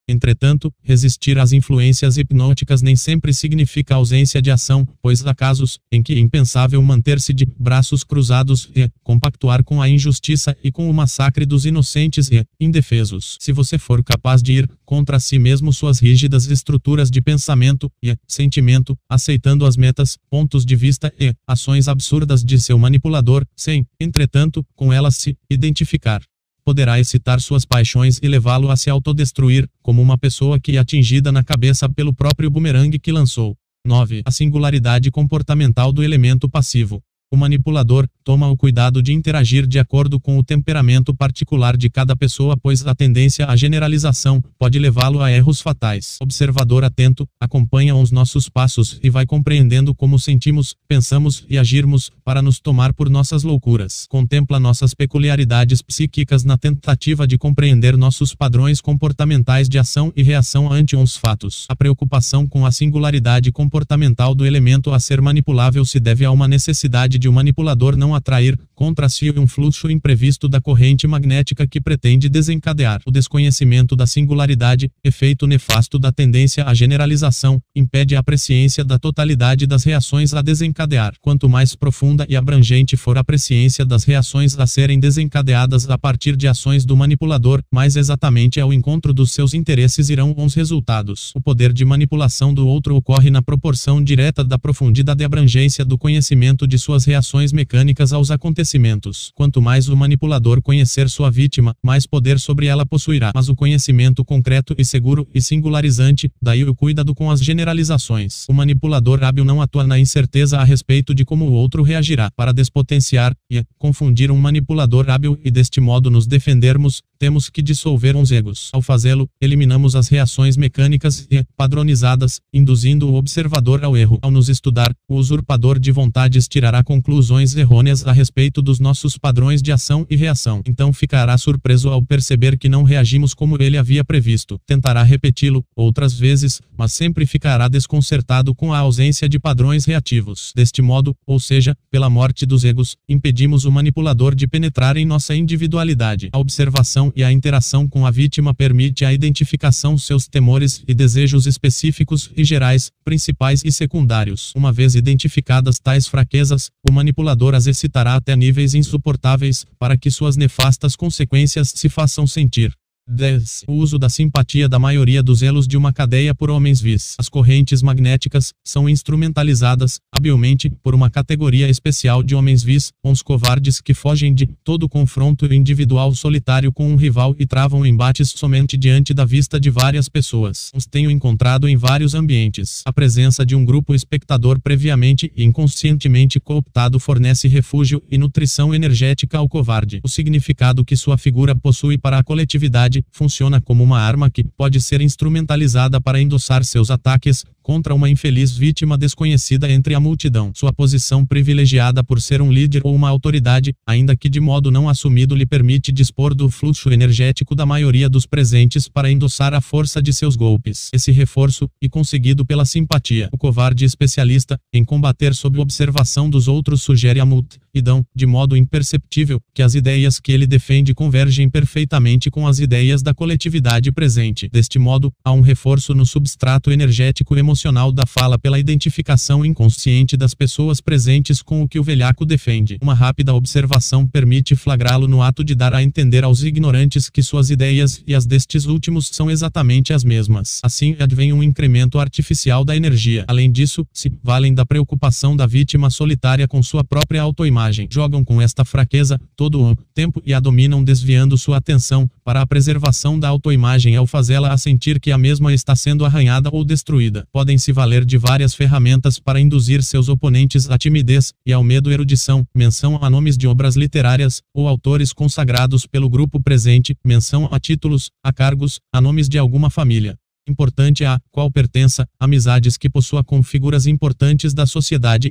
Entretanto, 0.09 0.73
resistir 0.83 1.39
às 1.39 1.53
influências 1.53 2.17
hipnóticas 2.17 2.83
nem 2.83 2.97
sempre 2.97 3.33
significa 3.33 3.95
ausência 3.95 4.43
de 4.43 4.51
ação, 4.51 4.87
pois 5.01 5.25
há 5.25 5.35
casos 5.35 5.79
em 5.91 6.03
que 6.03 6.15
é 6.15 6.19
impensável 6.19 6.83
manter-se 6.83 7.33
de 7.33 7.47
braços 7.59 8.03
cruzados 8.03 8.69
e 8.75 8.91
compactuar 9.03 9.63
com 9.63 9.81
a 9.81 9.89
injustiça 9.89 10.57
e 10.63 10.73
com 10.73 10.91
o 10.91 10.95
massacre 10.95 11.47
dos 11.47 11.65
inocentes 11.65 12.31
e 12.31 12.45
indefesos. 12.59 13.37
Se 13.41 13.53
você 13.53 13.79
for 13.79 14.03
capaz 14.03 14.43
de 14.43 14.53
ir 14.53 14.71
contra 14.85 15.21
si 15.21 15.39
mesmo 15.39 15.73
suas 15.73 16.01
rígidas 16.01 16.47
estruturas 16.47 17.11
de 17.11 17.23
pensamento 17.23 17.91
e 18.03 18.17
sentimento, 18.27 18.99
aceitando 19.09 19.65
as 19.65 19.77
metas, 19.77 20.19
pontos 20.29 20.67
de 20.67 20.75
vista 20.75 21.13
e 21.19 21.33
ações 21.47 21.87
absurdas 21.89 22.45
de 22.45 22.61
seu 22.61 22.79
manipulador, 22.79 23.47
sem, 23.57 23.87
entretanto, 24.01 24.67
com 24.75 24.93
elas 24.93 25.17
se 25.17 25.37
identificar 25.49 26.23
poderá 26.65 26.99
excitar 26.99 27.41
suas 27.41 27.65
paixões 27.65 28.19
e 28.23 28.29
levá-lo 28.29 28.71
a 28.71 28.77
se 28.77 28.89
autodestruir, 28.89 29.69
como 29.83 30.01
uma 30.01 30.19
pessoa 30.19 30.59
que 30.61 30.77
é 30.77 30.79
atingida 30.79 31.31
na 31.33 31.43
cabeça 31.43 31.89
pelo 31.89 32.15
próprio 32.15 32.51
bumerangue 32.51 32.99
que 32.99 33.13
lançou. 33.13 33.57
9. 33.85 34.23
A 34.25 34.31
singularidade 34.31 35.11
comportamental 35.11 35.93
do 35.93 36.03
elemento 36.03 36.49
passivo. 36.49 37.03
O 37.33 37.37
manipulador 37.39 38.07
toma 38.23 38.47
o 38.51 38.57
cuidado 38.59 39.03
de 39.03 39.11
interagir 39.11 39.67
de 39.67 39.79
acordo 39.79 40.21
com 40.21 40.37
o 40.39 40.45
temperamento 40.45 41.15
particular 41.15 41.79
de 41.79 41.89
cada 41.89 42.15
pessoa, 42.15 42.59
pois 42.59 42.87
a 42.87 42.95
tendência 42.95 43.47
à 43.47 43.57
generalização 43.57 44.45
pode 44.59 44.79
levá-lo 44.79 45.23
a 45.23 45.33
erros 45.33 45.59
fatais. 45.59 46.19
Observador 46.21 46.85
atento 46.85 47.27
acompanha 47.41 47.97
os 47.97 48.11
nossos 48.11 48.51
passos 48.51 49.01
e 49.03 49.09
vai 49.09 49.25
compreendendo 49.25 49.95
como 49.95 50.19
sentimos, 50.19 50.77
pensamos 50.87 51.47
e 51.49 51.57
agirmos 51.57 52.11
para 52.23 52.43
nos 52.43 52.61
tomar 52.61 52.93
por 52.93 53.09
nossas 53.09 53.43
loucuras. 53.45 54.07
Contempla 54.11 54.61
nossas 54.61 54.93
peculiaridades 54.93 55.81
psíquicas 55.81 56.45
na 56.45 56.59
tentativa 56.59 57.27
de 57.27 57.39
compreender 57.39 57.97
nossos 57.97 58.35
padrões 58.35 58.79
comportamentais 58.79 59.71
de 59.71 59.79
ação 59.79 60.13
e 60.15 60.23
reação 60.23 60.71
ante 60.71 60.95
uns 60.95 61.17
fatos. 61.17 61.65
A 61.71 61.75
preocupação 61.75 62.47
com 62.47 62.67
a 62.67 62.71
singularidade 62.71 63.51
comportamental 63.51 64.35
do 64.35 64.45
elemento 64.45 64.93
a 64.93 65.01
ser 65.01 65.23
manipulável 65.23 65.83
se 65.87 65.99
deve 65.99 66.27
a 66.27 66.31
uma 66.31 66.47
necessidade 66.47 67.22
de 67.23 67.29
um 67.29 67.33
manipulador 67.33 67.97
não 67.97 68.17
atrair 68.17 68.59
contra 68.75 69.09
si 69.09 69.31
um 69.31 69.47
fluxo 69.47 69.89
imprevisto 69.89 70.49
da 70.49 70.61
corrente 70.61 71.07
magnética 71.07 71.65
que 71.69 71.81
pretende 71.81 72.29
desencadear. 72.29 73.01
O 73.07 73.13
desconhecimento 73.13 73.95
da 73.95 74.09
singularidade, 74.09 74.91
efeito 75.05 75.47
nefasto 75.47 76.01
da 76.01 76.11
tendência 76.11 76.65
à 76.65 76.75
generalização, 76.75 77.61
impede 77.77 78.17
a 78.17 78.23
presciência 78.25 78.85
da 78.85 78.99
totalidade 78.99 79.69
das 79.69 79.85
reações 79.85 80.35
a 80.35 80.43
desencadear. 80.43 81.15
Quanto 81.21 81.49
mais 81.49 81.77
profunda 81.77 82.27
e 82.29 82.35
abrangente 82.35 82.97
for 82.97 83.17
a 83.17 83.23
presciência 83.23 83.87
das 83.87 84.03
reações 84.03 84.59
a 84.59 84.67
serem 84.67 84.99
desencadeadas 84.99 85.89
a 85.89 85.97
partir 85.97 86.35
de 86.37 86.49
ações 86.49 86.85
do 86.85 86.97
manipulador, 86.97 87.63
mais 87.73 87.95
exatamente 87.95 88.61
ao 88.61 88.73
encontro 88.73 89.13
dos 89.13 89.31
seus 89.31 89.55
interesses 89.55 90.11
irão 90.11 90.35
os 90.37 90.55
resultados. 90.55 91.31
O 91.37 91.41
poder 91.41 91.73
de 91.73 91.85
manipulação 91.85 92.53
do 92.53 92.67
outro 92.67 92.97
ocorre 92.97 93.31
na 93.31 93.41
proporção 93.41 94.03
direta 94.03 94.43
da 94.43 94.59
profundidade 94.59 95.23
e 95.23 95.25
abrangência 95.25 95.85
do 95.85 95.97
conhecimento 95.97 96.67
de 96.67 96.77
suas 96.79 97.05
reações 97.13 97.53
mecânicas 97.53 98.11
aos 98.11 98.31
acontecimentos. 98.31 99.33
Quanto 99.35 99.61
mais 99.61 99.87
o 99.89 99.97
manipulador 99.97 100.63
conhecer 100.63 101.11
sua 101.11 101.31
vítima, 101.31 101.75
mais 101.83 102.07
poder 102.07 102.41
sobre 102.41 102.67
ela 102.67 102.87
possuirá. 102.87 103.33
Mas 103.35 103.51
o 103.51 103.55
conhecimento 103.55 104.25
concreto 104.25 104.75
e 104.79 104.85
seguro 104.85 105.29
e 105.35 105.43
singularizante, 105.43 106.31
daí 106.41 106.65
o 106.65 106.75
cuidado 106.75 107.15
com 107.15 107.31
as 107.31 107.45
generalizações. 107.45 108.47
O 108.49 108.55
manipulador 108.55 109.23
hábil 109.23 109.45
não 109.45 109.61
atua 109.61 109.87
na 109.87 109.99
incerteza 109.99 110.59
a 110.59 110.65
respeito 110.65 111.15
de 111.15 111.23
como 111.23 111.45
o 111.45 111.53
outro 111.53 111.83
reagirá. 111.83 112.31
Para 112.35 112.51
despotenciar 112.51 113.35
e 113.51 113.63
confundir 113.79 114.31
um 114.31 114.39
manipulador 114.39 115.11
hábil 115.11 115.39
e 115.45 115.51
deste 115.51 115.83
modo 115.83 116.11
nos 116.11 116.27
defendermos, 116.27 117.03
temos 117.23 117.49
que 117.49 117.63
dissolver 117.63 118.17
uns 118.17 118.33
egos. 118.33 118.69
Ao 118.73 118.83
fazê-lo, 118.83 119.29
eliminamos 119.41 119.95
as 119.95 120.09
reações 120.09 120.57
mecânicas 120.57 121.25
e 121.31 121.45
padronizadas, 121.57 122.41
induzindo 122.53 123.09
o 123.09 123.15
observador 123.15 123.85
ao 123.85 123.97
erro. 123.97 124.19
Ao 124.21 124.29
nos 124.29 124.49
estudar, 124.49 124.93
o 125.09 125.15
usurpador 125.15 125.79
de 125.79 125.93
vontades 125.93 126.49
tirará 126.49 126.83
conclusões 126.83 127.55
errôneas 127.55 128.05
a 128.05 128.11
respeito 128.11 128.61
dos 128.61 128.81
nossos 128.81 129.17
padrões 129.17 129.63
de 129.63 129.71
ação 129.71 130.05
e 130.11 130.17
reação. 130.17 130.63
Então 130.67 130.93
ficará 130.93 131.39
surpreso 131.39 131.91
ao 131.91 132.03
perceber 132.03 132.59
que 132.59 132.69
não 132.69 132.83
reagimos 132.83 133.35
como 133.35 133.57
ele 133.63 133.79
havia 133.79 134.03
previsto. 134.05 134.59
Tentará 134.67 135.05
repeti-lo, 135.05 135.65
outras 135.77 136.15
vezes, 136.15 136.61
mas 136.77 136.93
sempre 136.93 137.25
ficará 137.25 137.69
desconcertado 137.69 138.53
com 138.53 138.75
a 138.75 138.79
ausência 138.79 139.29
de 139.29 139.39
padrões 139.39 139.85
reativos. 139.85 140.53
Deste 140.57 140.83
modo, 140.83 141.15
ou 141.25 141.39
seja, 141.39 141.77
pela 141.89 142.11
morte 142.11 142.45
dos 142.45 142.65
egos, 142.65 142.97
impedimos 143.09 143.65
o 143.65 143.71
manipulador 143.71 144.35
de 144.35 144.49
penetrar 144.49 144.97
em 144.97 145.07
nossa 145.07 145.37
individualidade. 145.37 146.29
A 146.33 146.39
observação 146.41 147.12
e 147.15 147.23
a 147.23 147.33
interação 147.33 147.89
com 147.89 148.07
a 148.07 148.11
vítima 148.11 148.55
permite 148.55 149.05
a 149.05 149.13
identificação 149.13 149.97
seus 149.97 150.27
temores 150.27 150.83
e 150.87 150.95
desejos 150.95 151.47
específicos 151.47 152.31
e 152.37 152.45
gerais, 152.45 152.91
principais 153.05 153.63
e 153.65 153.73
secundários. 153.73 154.53
Uma 154.55 154.73
vez 154.73 154.95
identificadas 154.95 155.79
tais 155.79 156.07
fraquezas, 156.07 156.71
o 156.89 156.93
manipulador 156.93 157.55
as 157.55 157.67
excitará 157.67 158.17
até 158.17 158.35
níveis 158.37 158.75
insuportáveis, 158.75 159.65
para 159.79 159.97
que 159.97 160.11
suas 160.11 160.37
nefastas 160.37 160.97
consequências 160.97 161.73
se 161.75 161.89
façam 161.89 162.27
sentir. 162.27 162.73
10. 163.13 163.65
O 163.69 163.75
uso 163.75 163.99
da 163.99 164.09
simpatia 164.09 164.69
da 164.69 164.79
maioria 164.79 165.23
dos 165.23 165.43
elos 165.43 165.69
de 165.69 165.77
uma 165.77 165.93
cadeia 165.93 166.35
por 166.35 166.51
homens 166.51 166.81
vis. 166.81 167.15
As 167.19 167.29
correntes 167.29 167.83
magnéticas 167.83 168.53
são 168.65 168.89
instrumentalizadas, 168.89 170.01
habilmente, 170.11 170.71
por 170.83 170.95
uma 170.95 171.11
categoria 171.11 171.69
especial 171.69 172.23
de 172.23 172.35
homens 172.35 172.63
vis, 172.63 172.91
uns 173.05 173.23
covardes 173.23 173.81
que 173.81 173.95
fogem 173.95 174.35
de 174.35 174.47
todo 174.65 174.89
confronto 174.89 175.53
individual 175.53 176.15
solitário 176.15 176.73
com 176.73 176.91
um 176.91 176.97
rival 176.97 177.35
e 177.39 177.47
travam 177.47 177.85
embates 177.85 178.31
somente 178.31 178.77
diante 178.77 179.13
da 179.13 179.25
vista 179.25 179.61
de 179.61 179.71
várias 179.71 180.09
pessoas. 180.09 180.71
Os 180.75 180.87
tenho 180.87 181.11
encontrado 181.11 181.69
em 181.69 181.77
vários 181.77 182.15
ambientes. 182.15 182.83
A 182.85 182.93
presença 182.93 183.45
de 183.45 183.55
um 183.55 183.65
grupo 183.65 183.95
espectador 183.95 184.61
previamente 184.61 185.31
e 185.37 185.45
inconscientemente 185.45 186.41
cooptado 186.41 186.99
fornece 186.99 187.49
refúgio 187.49 188.03
e 188.11 188.17
nutrição 188.17 188.75
energética 188.75 189.39
ao 189.39 189.49
covarde. 189.49 190.01
O 190.03 190.09
significado 190.09 190.85
que 190.85 190.97
sua 190.97 191.19
figura 191.19 191.55
possui 191.55 191.99
para 191.99 192.19
a 192.19 192.25
coletividade 192.25 193.02
funciona 193.11 193.61
como 193.61 193.83
uma 193.83 193.99
arma 193.99 194.31
que 194.31 194.45
pode 194.45 194.81
ser 194.81 195.01
instrumentalizada 195.01 196.01
para 196.01 196.21
endossar 196.21 196.65
seus 196.65 196.91
ataques, 196.91 197.45
contra 197.63 197.95
uma 197.95 198.11
infeliz 198.11 198.57
vítima 198.57 198.99
desconhecida 198.99 199.71
entre 199.71 199.95
a 199.95 200.01
multidão. 200.01 200.51
Sua 200.55 200.73
posição 200.73 201.25
privilegiada 201.25 202.03
por 202.03 202.21
ser 202.21 202.43
um 202.43 202.53
líder 202.53 202.83
ou 202.85 202.95
uma 202.95 203.09
autoridade, 203.09 203.73
ainda 203.87 204.17
que 204.17 204.29
de 204.29 204.41
modo 204.41 204.71
não 204.71 204.89
assumido, 204.89 205.35
lhe 205.35 205.47
permite 205.47 205.93
dispor 205.93 206.35
do 206.35 206.51
fluxo 206.51 206.91
energético 206.91 207.55
da 207.55 207.65
maioria 207.65 208.09
dos 208.09 208.27
presentes 208.27 208.89
para 208.89 209.11
endossar 209.11 209.55
a 209.55 209.61
força 209.61 210.03
de 210.03 210.13
seus 210.13 210.37
golpes. 210.37 210.89
Esse 210.93 211.13
reforço, 211.13 211.69
e 211.81 211.89
conseguido 211.89 212.45
pela 212.45 212.65
simpatia, 212.65 213.29
o 213.33 213.39
covarde 213.39 213.85
especialista 213.85 214.59
em 214.73 214.85
combater 214.85 215.35
sob 215.35 215.61
observação 215.61 216.29
dos 216.29 216.49
outros 216.49 216.83
sugere 216.83 217.21
a 217.21 217.27
multidão, 217.75 218.05
de 218.15 218.27
modo 218.27 218.55
imperceptível, 218.55 219.41
que 219.55 219.63
as 219.63 219.75
ideias 219.75 220.21
que 220.21 220.31
ele 220.31 220.47
defende 220.47 220.95
convergem 220.95 221.49
perfeitamente 221.49 222.31
com 222.31 222.47
as 222.47 222.59
ideias 222.59 223.03
da 223.03 223.15
coletividade 223.15 223.91
presente. 223.91 224.47
Deste 224.53 224.79
modo, 224.79 225.11
há 225.25 225.33
um 225.33 225.41
reforço 225.41 225.95
no 225.95 226.05
substrato 226.05 226.71
energético 226.71 227.35
emocional 227.37 227.91
da 227.91 228.05
fala 228.05 228.39
pela 228.39 228.59
identificação 228.59 229.43
inconsciente 229.45 230.19
das 230.19 230.35
pessoas 230.35 230.83
presentes 230.83 231.41
com 231.41 231.63
o 231.63 231.69
que 231.69 231.79
o 231.79 231.83
velhaco 231.83 232.27
defende. 232.27 232.77
Uma 232.83 232.95
rápida 232.95 233.33
observação 233.35 234.07
permite 234.07 234.55
flagrá-lo 234.55 235.09
no 235.09 235.23
ato 235.23 235.43
de 235.43 235.55
dar 235.55 235.73
a 235.73 235.83
entender 235.83 236.25
aos 236.25 236.43
ignorantes 236.43 237.09
que 237.09 237.23
suas 237.23 237.49
ideias 237.49 238.03
e 238.07 238.15
as 238.15 238.27
destes 238.27 238.67
últimos 238.67 239.09
são 239.13 239.31
exatamente 239.31 239.95
as 239.95 240.05
mesmas. 240.05 240.61
Assim, 240.63 240.95
advém 240.99 241.33
um 241.33 241.43
incremento 241.43 241.99
artificial 241.99 242.65
da 242.67 242.77
energia. 242.77 243.25
Além 243.27 243.51
disso, 243.51 243.87
se 243.95 244.13
valem 244.23 244.53
da 244.53 244.67
preocupação 244.67 245.35
da 245.35 245.47
vítima 245.47 245.89
solitária 245.89 246.47
com 246.47 246.63
sua 246.63 246.85
própria 246.85 247.23
autoimagem, 247.23 247.62
jogam 247.91 248.25
com 248.25 248.41
esta 248.41 248.65
fraqueza 248.65 249.21
todo 249.37 249.63
o 249.63 249.77
tempo 249.95 250.23
e 250.25 250.33
a 250.33 250.41
dominam 250.41 250.83
desviando 250.83 251.37
sua 251.37 251.59
atenção 251.59 252.11
para 252.25 252.41
a 252.41 252.47
preservação 252.47 253.19
da 253.19 253.29
autoimagem 253.29 253.95
ao 253.95 254.07
fazê-la 254.07 254.53
a 254.53 254.59
sentir 254.59 254.99
que 254.99 255.13
a 255.13 255.19
mesma 255.19 255.53
está 255.53 255.77
sendo 255.77 256.05
arranhada 256.05 256.49
ou 256.53 256.65
destruída. 256.65 257.27
Podem 257.33 257.59
se 257.59 257.73
valer 257.73 258.05
de 258.05 258.19
várias 258.19 258.55
ferramentas 258.55 259.19
para 259.19 259.41
induzir 259.41 259.83
seus 259.83 260.09
oponentes 260.09 260.71
à 260.71 260.79
timidez 260.79 261.33
e 261.45 261.53
ao 261.53 261.63
medo 261.63 261.93
erudição, 261.93 262.47
menção 262.55 262.99
a 263.03 263.11
nomes 263.11 263.37
de 263.37 263.47
obras 263.47 263.77
literárias, 263.77 264.43
ou 264.55 264.67
autores 264.67 265.13
consagrados 265.13 265.87
pelo 265.87 266.09
grupo 266.09 266.41
presente, 266.41 266.97
menção 267.05 267.49
a 267.53 267.61
títulos, 267.61 268.11
a 268.23 268.33
cargos, 268.33 268.81
a 268.93 269.01
nomes 269.01 269.29
de 269.29 269.39
alguma 269.39 269.71
família. 269.71 270.17
Importante 270.49 271.05
a 271.05 271.21
qual 271.31 271.51
pertença, 271.51 272.09
amizades 272.19 272.77
que 272.77 272.91
possua 272.91 273.23
com 273.23 273.43
figuras 273.43 273.87
importantes 273.87 274.53
da 274.53 274.67
sociedade 274.67 275.31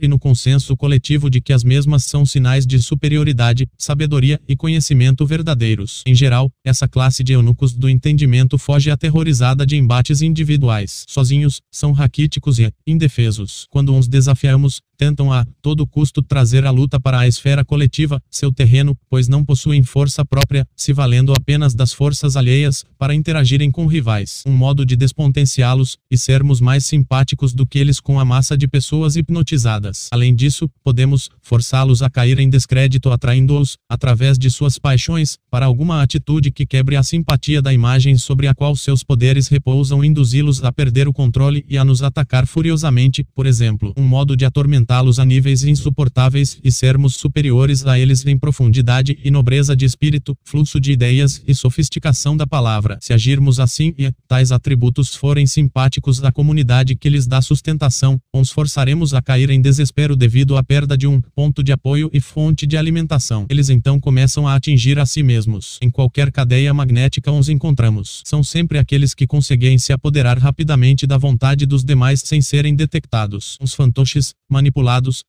e 0.00 0.08
no 0.08 0.18
consenso 0.18 0.74
coletivo 0.76 1.28
de 1.28 1.40
que 1.40 1.52
as 1.52 1.62
mesmas 1.62 2.04
são 2.04 2.24
sinais 2.24 2.66
de 2.66 2.80
superioridade, 2.80 3.68
sabedoria 3.76 4.40
e 4.48 4.56
conhecimento 4.56 5.26
verdadeiros. 5.26 6.02
Em 6.06 6.14
geral, 6.14 6.50
essa 6.64 6.88
classe 6.88 7.22
de 7.22 7.34
eunucos 7.34 7.74
do 7.74 7.88
entendimento 7.88 8.56
foge 8.56 8.90
aterrorizada 8.90 9.66
de 9.66 9.76
embates 9.76 10.22
individuais. 10.22 11.04
Sozinhos, 11.06 11.60
são 11.70 11.92
raquíticos 11.92 12.58
e 12.58 12.72
indefesos. 12.86 13.66
Quando 13.68 13.94
uns 13.94 14.08
desafiamos, 14.08 14.80
tentam 14.96 15.32
a 15.32 15.44
todo 15.60 15.86
custo 15.86 16.22
trazer 16.22 16.64
a 16.64 16.70
luta 16.70 17.00
para 17.00 17.18
a 17.18 17.26
esfera 17.26 17.64
coletiva, 17.64 18.22
seu 18.30 18.52
terreno, 18.52 18.96
pois 19.10 19.28
não 19.28 19.44
possuem 19.44 19.82
força 19.82 20.24
própria, 20.24 20.66
se 20.76 20.92
valendo 20.92 21.32
apenas 21.32 21.74
das 21.74 21.92
forças 21.92 22.36
alheias, 22.36 22.84
para 22.98 23.14
interagirem 23.14 23.70
com 23.70 23.86
rivais. 23.86 24.42
Um 24.46 24.52
modo 24.52 24.86
de 24.86 24.94
despotenciá-los 24.94 25.98
e 26.10 26.16
sermos 26.16 26.60
mais 26.60 26.84
simpáticos 26.84 27.52
do 27.52 27.66
que 27.66 27.78
eles 27.78 27.98
com 27.98 28.20
a 28.20 28.24
massa 28.24 28.56
de 28.56 28.68
pessoas 28.68 29.16
hipnotizadas. 29.16 30.08
Além 30.12 30.34
disso, 30.34 30.70
podemos 30.84 31.28
forçá-los 31.40 32.02
a 32.02 32.10
cair 32.10 32.38
em 32.38 32.48
descrédito 32.48 33.10
atraindo-os, 33.10 33.76
através 33.88 34.38
de 34.38 34.50
suas 34.50 34.78
paixões, 34.78 35.36
para 35.50 35.66
alguma 35.66 36.02
atitude 36.02 36.52
que 36.52 36.66
quebre 36.66 36.96
a 36.96 37.02
simpatia 37.02 37.60
da 37.60 37.72
imagem 37.72 38.16
sobre 38.16 38.46
a 38.46 38.54
qual 38.54 38.76
seus 38.76 39.02
poderes 39.02 39.48
repousam, 39.48 40.04
induzi-los 40.04 40.62
a 40.62 40.70
perder 40.70 41.08
o 41.08 41.12
controle 41.12 41.64
e 41.68 41.76
a 41.76 41.84
nos 41.84 42.02
atacar 42.02 42.46
furiosamente, 42.46 43.26
por 43.34 43.46
exemplo. 43.46 43.92
Um 43.96 44.04
modo 44.04 44.36
de 44.36 44.44
atormentar 44.44 44.91
elevá-los 44.92 45.18
a 45.18 45.24
níveis 45.24 45.64
insuportáveis 45.64 46.58
e 46.62 46.70
sermos 46.70 47.14
superiores 47.14 47.86
a 47.86 47.98
eles 47.98 48.26
em 48.26 48.36
profundidade 48.36 49.18
e 49.24 49.30
nobreza 49.30 49.74
de 49.74 49.86
espírito, 49.86 50.36
fluxo 50.44 50.78
de 50.78 50.92
ideias 50.92 51.42
e 51.46 51.54
sofisticação 51.54 52.36
da 52.36 52.46
palavra. 52.46 52.98
Se 53.00 53.14
agirmos 53.14 53.58
assim 53.58 53.94
e 53.96 54.12
tais 54.28 54.52
atributos 54.52 55.14
forem 55.14 55.46
simpáticos 55.46 56.22
à 56.22 56.30
comunidade 56.30 56.94
que 56.94 57.08
lhes 57.08 57.26
dá 57.26 57.40
sustentação, 57.40 58.20
os 58.34 58.50
forçaremos 58.50 59.14
a 59.14 59.22
cair 59.22 59.48
em 59.48 59.62
desespero 59.62 60.14
devido 60.14 60.56
à 60.58 60.62
perda 60.62 60.96
de 60.96 61.06
um 61.06 61.22
ponto 61.34 61.62
de 61.62 61.72
apoio 61.72 62.10
e 62.12 62.20
fonte 62.20 62.66
de 62.66 62.76
alimentação. 62.76 63.46
Eles 63.48 63.70
então 63.70 63.98
começam 63.98 64.46
a 64.46 64.54
atingir 64.54 64.98
a 64.98 65.06
si 65.06 65.22
mesmos. 65.22 65.78
Em 65.80 65.88
qualquer 65.88 66.30
cadeia 66.30 66.74
magnética 66.74 67.32
os 67.32 67.48
encontramos. 67.48 68.22
São 68.26 68.42
sempre 68.42 68.78
aqueles 68.78 69.14
que 69.14 69.26
conseguem 69.26 69.78
se 69.78 69.92
apoderar 69.92 70.38
rapidamente 70.38 71.06
da 71.06 71.16
vontade 71.16 71.64
dos 71.64 71.82
demais 71.82 72.20
sem 72.24 72.42
serem 72.42 72.74
detectados. 72.74 73.56
Os 73.60 73.72
fantoches, 73.72 74.34
manipulados, 74.50 74.71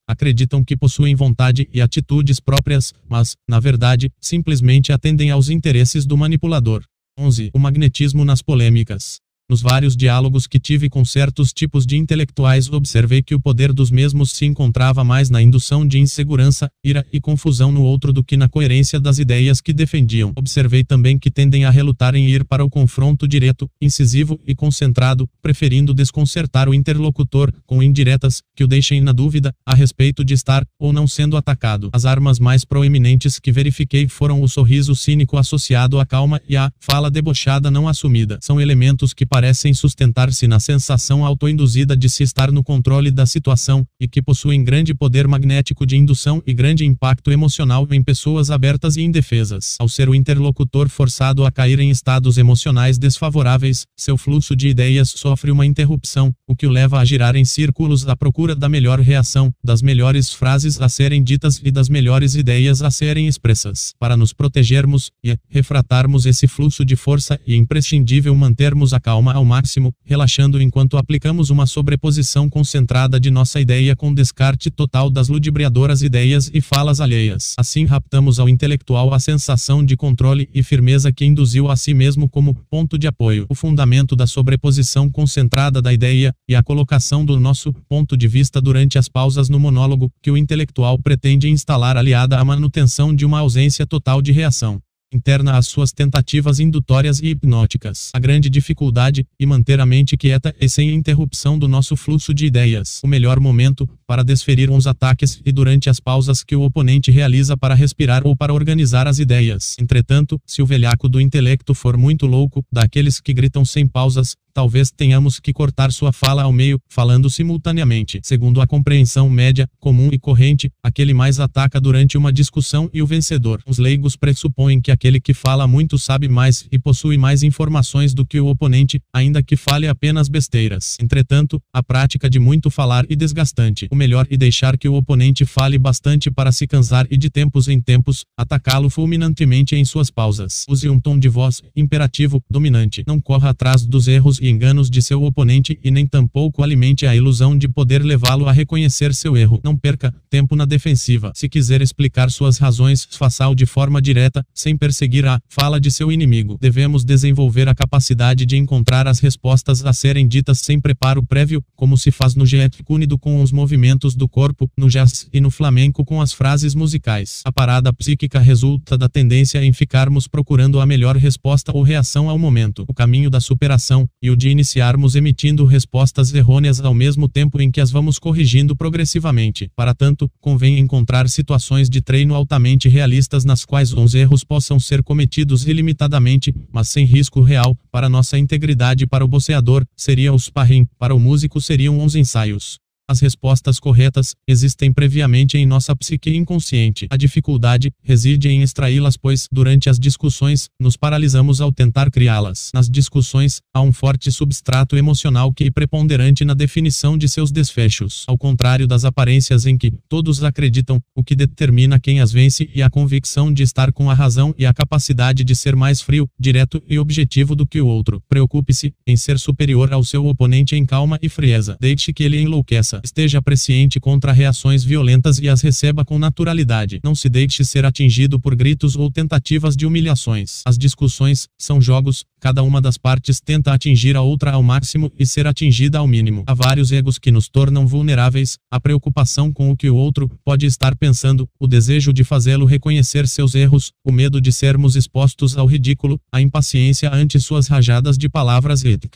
acreditam 0.07 0.63
que 0.63 0.77
possuem 0.77 1.13
vontade 1.15 1.67
e 1.73 1.81
atitudes 1.81 2.39
próprias, 2.39 2.93
mas, 3.07 3.35
na 3.47 3.59
verdade, 3.59 4.09
simplesmente 4.19 4.91
atendem 4.91 5.29
aos 5.29 5.49
interesses 5.49 6.05
do 6.05 6.17
manipulador. 6.17 6.83
11. 7.17 7.51
O 7.53 7.59
magnetismo 7.59 8.25
nas 8.25 8.41
polêmicas. 8.41 9.22
Nos 9.49 9.61
vários 9.61 9.95
diálogos 9.97 10.47
que 10.47 10.57
tive 10.57 10.89
com 10.89 11.03
certos 11.03 11.51
tipos 11.51 11.85
de 11.85 11.97
intelectuais, 11.97 12.71
observei 12.71 13.21
que 13.21 13.35
o 13.35 13.39
poder 13.39 13.73
dos 13.73 13.91
mesmos 13.91 14.31
se 14.31 14.45
encontrava 14.45 15.03
mais 15.03 15.29
na 15.29 15.41
indução 15.41 15.85
de 15.85 15.99
insegurança, 15.99 16.69
ira 16.83 17.05
e 17.11 17.19
confusão 17.19 17.69
no 17.69 17.83
outro 17.83 18.13
do 18.13 18.23
que 18.23 18.37
na 18.37 18.47
coerência 18.47 19.01
das 19.01 19.19
ideias 19.19 19.59
que 19.59 19.73
defendiam. 19.73 20.31
Observei 20.37 20.83
também 20.83 21.19
que 21.19 21.29
tendem 21.29 21.65
a 21.65 21.69
relutar 21.69 22.15
em 22.15 22.25
ir 22.29 22.45
para 22.45 22.63
o 22.63 22.69
confronto 22.69 23.27
direto, 23.27 23.69
incisivo 23.81 24.39
e 24.47 24.55
concentrado, 24.55 25.29
preferindo 25.41 25.93
desconcertar 25.93 26.69
o 26.69 26.73
interlocutor 26.73 27.51
com 27.65 27.83
indiretas 27.83 28.41
que 28.55 28.63
o 28.63 28.67
deixem 28.67 29.01
na 29.01 29.11
dúvida 29.11 29.53
a 29.65 29.75
respeito 29.75 30.23
de 30.23 30.33
estar 30.33 30.65
ou 30.79 30.93
não 30.93 31.05
sendo 31.05 31.35
atacado. 31.35 31.89
As 31.91 32.05
armas 32.05 32.39
mais 32.39 32.63
proeminentes 32.63 33.39
que 33.39 33.51
verifiquei 33.51 34.07
foram 34.07 34.41
o 34.41 34.47
sorriso 34.47 34.95
cínico 34.95 35.37
associado 35.37 35.99
à 35.99 36.05
calma 36.05 36.41
e 36.47 36.55
a 36.55 36.71
fala 36.79 37.11
debochada 37.11 37.69
não 37.69 37.89
assumida. 37.89 38.39
São 38.41 38.61
elementos 38.61 39.13
que 39.13 39.25
parecem 39.33 39.73
sustentar-se 39.73 40.47
na 40.47 40.59
sensação 40.59 41.25
autoinduzida 41.25 41.97
de 41.97 42.07
se 42.07 42.21
estar 42.21 42.51
no 42.51 42.63
controle 42.63 43.09
da 43.09 43.25
situação, 43.25 43.83
e 43.99 44.07
que 44.07 44.21
possuem 44.21 44.63
grande 44.63 44.93
poder 44.93 45.27
magnético 45.27 45.87
de 45.87 45.97
indução 45.97 46.39
e 46.45 46.53
grande 46.53 46.85
impacto 46.85 47.31
emocional 47.31 47.87
em 47.89 48.03
pessoas 48.03 48.51
abertas 48.51 48.95
e 48.95 49.01
indefesas. 49.01 49.75
Ao 49.79 49.89
ser 49.89 50.07
o 50.07 50.13
interlocutor 50.13 50.87
forçado 50.87 51.47
a 51.47 51.51
cair 51.51 51.79
em 51.79 51.89
estados 51.89 52.37
emocionais 52.37 52.99
desfavoráveis, 52.99 53.87
seu 53.97 54.19
fluxo 54.19 54.55
de 54.55 54.67
ideias 54.67 55.09
sofre 55.09 55.49
uma 55.49 55.65
interrupção, 55.65 56.31
o 56.47 56.55
que 56.55 56.67
o 56.67 56.69
leva 56.69 56.99
a 56.99 57.05
girar 57.05 57.35
em 57.35 57.43
círculos 57.43 58.07
à 58.07 58.15
procura 58.15 58.55
da 58.55 58.69
melhor 58.69 58.99
reação, 58.99 59.51
das 59.63 59.81
melhores 59.81 60.31
frases 60.31 60.79
a 60.79 60.87
serem 60.87 61.23
ditas 61.23 61.59
e 61.63 61.71
das 61.71 61.89
melhores 61.89 62.35
ideias 62.35 62.83
a 62.83 62.91
serem 62.91 63.27
expressas. 63.27 63.95
Para 63.97 64.15
nos 64.15 64.31
protegermos 64.31 65.09
e 65.23 65.35
refratarmos 65.49 66.27
esse 66.27 66.47
fluxo 66.47 66.85
de 66.85 66.95
força, 66.95 67.39
é 67.47 67.55
imprescindível 67.55 68.35
mantermos 68.35 68.93
a 68.93 68.99
calma 68.99 69.22
ao 69.31 69.45
máximo, 69.45 69.93
relaxando 70.03 70.61
enquanto 70.61 70.97
aplicamos 70.97 71.49
uma 71.49 71.65
sobreposição 71.65 72.49
concentrada 72.49 73.19
de 73.19 73.31
nossa 73.31 73.61
ideia 73.61 73.95
com 73.95 74.13
descarte 74.13 74.69
total 74.69 75.09
das 75.09 75.29
ludibriadoras 75.29 76.01
ideias 76.01 76.51
e 76.53 76.59
falas 76.59 76.99
alheias. 76.99 77.53
Assim 77.57 77.85
raptamos 77.85 78.39
ao 78.39 78.49
intelectual 78.49 79.13
a 79.13 79.19
sensação 79.19 79.85
de 79.85 79.95
controle 79.95 80.49
e 80.53 80.61
firmeza 80.61 81.11
que 81.11 81.25
induziu 81.25 81.69
a 81.69 81.75
si 81.75 81.93
mesmo 81.93 82.27
como 82.27 82.53
ponto 82.69 82.97
de 82.97 83.07
apoio. 83.07 83.45
O 83.49 83.55
fundamento 83.55 84.15
da 84.15 84.27
sobreposição 84.27 85.09
concentrada 85.09 85.81
da 85.81 85.93
ideia 85.93 86.33
e 86.49 86.55
a 86.55 86.63
colocação 86.63 87.23
do 87.23 87.39
nosso 87.39 87.71
ponto 87.87 88.17
de 88.17 88.27
vista 88.27 88.59
durante 88.59 88.97
as 88.97 89.07
pausas 89.07 89.49
no 89.49 89.59
monólogo 89.59 90.11
que 90.21 90.31
o 90.31 90.37
intelectual 90.37 90.97
pretende 90.97 91.49
instalar 91.49 91.97
aliada 91.97 92.39
à 92.39 92.43
manutenção 92.43 93.15
de 93.15 93.25
uma 93.25 93.39
ausência 93.39 93.85
total 93.85 94.21
de 94.21 94.31
reação 94.31 94.81
interna 95.13 95.57
às 95.57 95.67
suas 95.67 95.91
tentativas 95.91 96.59
indutórias 96.59 97.19
e 97.19 97.27
hipnóticas. 97.27 98.09
A 98.13 98.19
grande 98.19 98.49
dificuldade, 98.49 99.25
e 99.39 99.45
manter 99.45 99.79
a 99.79 99.85
mente 99.85 100.17
quieta 100.17 100.53
e 100.59 100.69
sem 100.69 100.93
interrupção 100.93 101.57
do 101.57 101.67
nosso 101.67 101.95
fluxo 101.95 102.33
de 102.33 102.45
ideias. 102.45 103.01
O 103.03 103.07
melhor 103.07 103.39
momento, 103.39 103.87
para 104.07 104.23
desferir 104.23 104.69
uns 104.69 104.87
ataques 104.87 105.41
e 105.45 105.51
durante 105.51 105.89
as 105.89 105.99
pausas 105.99 106.43
que 106.43 106.55
o 106.55 106.61
oponente 106.63 107.11
realiza 107.11 107.57
para 107.57 107.73
respirar 107.73 108.25
ou 108.25 108.35
para 108.35 108.53
organizar 108.53 109.07
as 109.07 109.19
ideias. 109.19 109.75
Entretanto, 109.79 110.39
se 110.45 110.61
o 110.61 110.65
velhaco 110.65 111.09
do 111.09 111.19
intelecto 111.19 111.73
for 111.73 111.97
muito 111.97 112.25
louco, 112.25 112.63
daqueles 112.71 113.19
que 113.19 113.33
gritam 113.33 113.65
sem 113.65 113.87
pausas, 113.87 114.35
talvez 114.53 114.91
tenhamos 114.91 115.39
que 115.39 115.51
cortar 115.51 115.91
sua 115.91 116.13
fala 116.13 116.43
ao 116.43 116.51
meio, 116.51 116.79
falando 116.89 117.29
simultaneamente. 117.29 118.19
Segundo 118.23 118.61
a 118.61 118.67
compreensão 118.67 119.29
média, 119.29 119.67
comum 119.79 120.09
e 120.11 120.19
corrente, 120.19 120.71
aquele 120.83 121.13
mais 121.13 121.39
ataca 121.39 121.81
durante 121.81 122.17
uma 122.17 122.31
discussão 122.31 122.89
e 122.93 123.01
o 123.01 123.07
vencedor. 123.07 123.61
Os 123.65 123.77
leigos 123.77 124.15
pressupõem 124.15 124.79
que 124.79 124.91
aquele 124.91 125.19
que 125.19 125.33
fala 125.33 125.67
muito 125.67 125.97
sabe 125.97 126.27
mais 126.27 126.67
e 126.71 126.77
possui 126.77 127.17
mais 127.17 127.43
informações 127.43 128.13
do 128.13 128.25
que 128.25 128.39
o 128.39 128.47
oponente, 128.47 129.01
ainda 129.13 129.41
que 129.41 129.55
fale 129.55 129.87
apenas 129.87 130.29
besteiras. 130.29 130.97
Entretanto, 131.01 131.59
a 131.73 131.81
prática 131.81 132.29
de 132.29 132.39
muito 132.39 132.69
falar 132.69 133.05
e 133.09 133.15
desgastante. 133.15 133.87
O 133.91 133.95
melhor 133.95 134.27
é 134.29 134.37
deixar 134.37 134.77
que 134.77 134.87
o 134.87 134.95
oponente 134.95 135.45
fale 135.45 135.77
bastante 135.77 136.29
para 136.29 136.51
se 136.51 136.67
cansar 136.67 137.07
e 137.09 137.17
de 137.17 137.29
tempos 137.29 137.67
em 137.67 137.81
tempos, 137.81 138.25
atacá-lo 138.37 138.89
fulminantemente 138.89 139.75
em 139.75 139.83
suas 139.85 140.11
pausas. 140.11 140.65
Use 140.69 140.87
um 140.89 140.99
tom 140.99 141.17
de 141.17 141.29
voz 141.29 141.61
imperativo, 141.75 142.41
dominante. 142.49 143.03
Não 143.07 143.19
corra 143.19 143.49
atrás 143.49 143.85
dos 143.85 144.07
erros 144.07 144.39
e 144.43 144.49
enganos 144.49 144.89
de 144.89 145.01
seu 145.01 145.23
oponente 145.23 145.79
e 145.81 145.89
nem 145.89 146.05
tampouco 146.05 146.61
alimente 146.61 147.05
a 147.07 147.15
ilusão 147.15 147.57
de 147.57 147.69
poder 147.69 148.03
levá-lo 148.03 148.49
a 148.49 148.51
reconhecer 148.51 149.13
seu 149.13 149.37
erro. 149.37 149.61
Não 149.63 149.77
perca 149.77 150.13
tempo 150.29 150.53
na 150.53 150.65
defensiva. 150.65 151.31
Se 151.33 151.47
quiser 151.47 151.81
explicar 151.81 152.29
suas 152.29 152.57
razões, 152.57 153.07
faça-o 153.09 153.55
de 153.55 153.65
forma 153.65 154.01
direta, 154.01 154.45
sem 154.53 154.75
perseguir 154.75 155.25
a 155.25 155.39
fala 155.47 155.79
de 155.79 155.89
seu 155.89 156.11
inimigo. 156.11 156.57
Devemos 156.59 157.05
desenvolver 157.05 157.69
a 157.69 157.73
capacidade 157.73 158.45
de 158.45 158.57
encontrar 158.57 159.07
as 159.07 159.19
respostas 159.19 159.85
a 159.85 159.93
serem 159.93 160.27
ditas 160.27 160.59
sem 160.59 160.77
preparo 160.77 161.23
prévio, 161.23 161.63
como 161.73 161.97
se 161.97 162.11
faz 162.11 162.35
no 162.35 162.45
jet 162.45 162.83
cúnido 162.83 163.17
com 163.17 163.41
os 163.41 163.53
movimentos 163.53 164.13
do 164.13 164.27
corpo, 164.27 164.69
no 164.77 164.89
jazz 164.89 165.29
e 165.31 165.39
no 165.39 165.49
flamenco 165.49 166.03
com 166.03 166.19
as 166.19 166.33
frases 166.33 166.75
musicais. 166.75 167.41
A 167.45 167.51
parada 167.51 167.93
psíquica 167.93 168.39
resulta 168.39 168.97
da 168.97 169.07
tendência 169.07 169.63
em 169.63 169.71
ficarmos 169.71 170.27
procurando 170.27 170.81
a 170.81 170.85
melhor 170.85 171.15
resposta 171.15 171.71
ou 171.73 171.81
reação 171.81 172.29
ao 172.29 172.37
momento. 172.37 172.83
O 172.89 172.93
caminho 172.93 173.29
da 173.29 173.39
superação 173.39 174.05
e 174.21 174.29
o 174.29 174.32
de 174.35 174.49
iniciarmos 174.49 175.15
emitindo 175.15 175.65
respostas 175.65 176.33
errôneas 176.33 176.79
ao 176.79 176.93
mesmo 176.93 177.27
tempo 177.27 177.61
em 177.61 177.71
que 177.71 177.81
as 177.81 177.91
vamos 177.91 178.19
corrigindo 178.19 178.75
progressivamente. 178.75 179.69
Para 179.75 179.93
tanto, 179.93 180.29
convém 180.39 180.79
encontrar 180.79 181.27
situações 181.29 181.89
de 181.89 182.01
treino 182.01 182.35
altamente 182.35 182.89
realistas 182.89 183.45
nas 183.45 183.65
quais 183.65 183.93
os 183.93 184.13
erros 184.13 184.43
possam 184.43 184.79
ser 184.79 185.01
cometidos 185.01 185.65
ilimitadamente, 185.67 186.53
mas 186.71 186.89
sem 186.89 187.05
risco 187.05 187.41
real, 187.41 187.77
para 187.91 188.09
nossa 188.09 188.37
integridade 188.37 189.07
para 189.07 189.23
o 189.23 189.27
boceador, 189.27 189.85
seria 189.95 190.33
o 190.33 190.39
sparring, 190.39 190.87
para 190.97 191.15
o 191.15 191.19
músico 191.19 191.61
seriam 191.61 192.03
os 192.03 192.15
ensaios. 192.15 192.82
As 193.05 193.19
respostas 193.19 193.79
corretas 193.79 194.33
existem 194.47 194.93
previamente 194.93 195.57
em 195.57 195.65
nossa 195.65 195.93
psique 195.93 196.33
inconsciente. 196.35 197.05
A 197.09 197.17
dificuldade 197.17 197.91
reside 198.01 198.47
em 198.47 198.61
extraí-las, 198.61 199.17
pois, 199.17 199.47
durante 199.51 199.89
as 199.89 199.99
discussões, 199.99 200.69
nos 200.79 200.95
paralisamos 200.95 201.59
ao 201.59 201.69
tentar 201.69 202.09
criá-las. 202.09 202.71
Nas 202.73 202.89
discussões, 202.89 203.59
há 203.73 203.81
um 203.81 203.91
forte 203.91 204.31
substrato 204.31 204.95
emocional 204.95 205.51
que 205.51 205.65
é 205.65 205.71
preponderante 205.71 206.45
na 206.45 206.53
definição 206.53 207.17
de 207.17 207.27
seus 207.27 207.51
desfechos. 207.51 208.23
Ao 208.25 208.37
contrário 208.37 208.87
das 208.87 209.03
aparências 209.03 209.65
em 209.65 209.77
que 209.77 209.91
todos 210.07 210.41
acreditam, 210.41 211.01
o 211.13 211.21
que 211.21 211.35
determina 211.35 211.99
quem 211.99 212.21
as 212.21 212.31
vence 212.31 212.69
e 212.73 212.81
a 212.81 212.89
convicção 212.89 213.53
de 213.53 213.63
estar 213.63 213.91
com 213.91 214.09
a 214.09 214.13
razão 214.13 214.55
e 214.57 214.65
a 214.65 214.73
capacidade 214.73 215.43
de 215.43 215.55
ser 215.55 215.75
mais 215.75 215.99
frio, 216.01 216.25
direto 216.39 216.81
e 216.87 216.97
objetivo 216.97 217.53
do 217.53 217.67
que 217.67 217.81
o 217.81 217.87
outro. 217.87 218.23
Preocupe-se 218.29 218.93
em 219.05 219.17
ser 219.17 219.37
superior 219.37 219.91
ao 219.91 220.05
seu 220.05 220.25
oponente 220.25 220.73
em 220.73 220.85
calma 220.85 221.19
e 221.21 221.27
frieza. 221.27 221.75
Deixe 221.81 222.13
que 222.13 222.23
ele 222.23 222.39
enlouqueça 222.39 222.92
Esteja 223.03 223.41
presciente 223.41 223.99
contra 223.99 224.31
reações 224.31 224.83
violentas 224.83 225.39
e 225.39 225.47
as 225.47 225.61
receba 225.61 226.03
com 226.03 226.19
naturalidade. 226.19 226.99
Não 227.03 227.15
se 227.15 227.29
deixe 227.29 227.63
ser 227.63 227.85
atingido 227.85 228.39
por 228.39 228.55
gritos 228.55 228.95
ou 228.95 229.09
tentativas 229.09 229.75
de 229.75 229.85
humilhações. 229.85 230.61
As 230.65 230.77
discussões 230.77 231.47
são 231.57 231.81
jogos, 231.81 232.25
cada 232.39 232.61
uma 232.63 232.81
das 232.81 232.97
partes 232.97 233.39
tenta 233.39 233.73
atingir 233.73 234.15
a 234.15 234.21
outra 234.21 234.51
ao 234.51 234.61
máximo 234.61 235.11
e 235.17 235.25
ser 235.25 235.47
atingida 235.47 235.99
ao 235.99 236.07
mínimo. 236.07 236.43
Há 236.45 236.53
vários 236.53 236.91
egos 236.91 237.17
que 237.17 237.31
nos 237.31 237.47
tornam 237.47 237.87
vulneráveis, 237.87 238.57
a 238.69 238.79
preocupação 238.79 239.51
com 239.51 239.71
o 239.71 239.77
que 239.77 239.89
o 239.89 239.95
outro 239.95 240.29
pode 240.43 240.65
estar 240.65 240.95
pensando, 240.95 241.47
o 241.59 241.67
desejo 241.67 242.11
de 242.11 242.23
fazê-lo 242.23 242.65
reconhecer 242.65 243.27
seus 243.27 243.55
erros, 243.55 243.91
o 244.03 244.11
medo 244.11 244.41
de 244.41 244.51
sermos 244.51 244.95
expostos 244.95 245.57
ao 245.57 245.65
ridículo, 245.65 246.19
a 246.31 246.41
impaciência 246.41 247.13
ante 247.13 247.39
suas 247.39 247.67
rajadas 247.67 248.17
de 248.17 248.27
palavras 248.27 248.83
etc. 248.83 249.15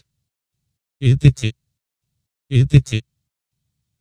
etc. 1.01 1.53
etc 2.49 3.16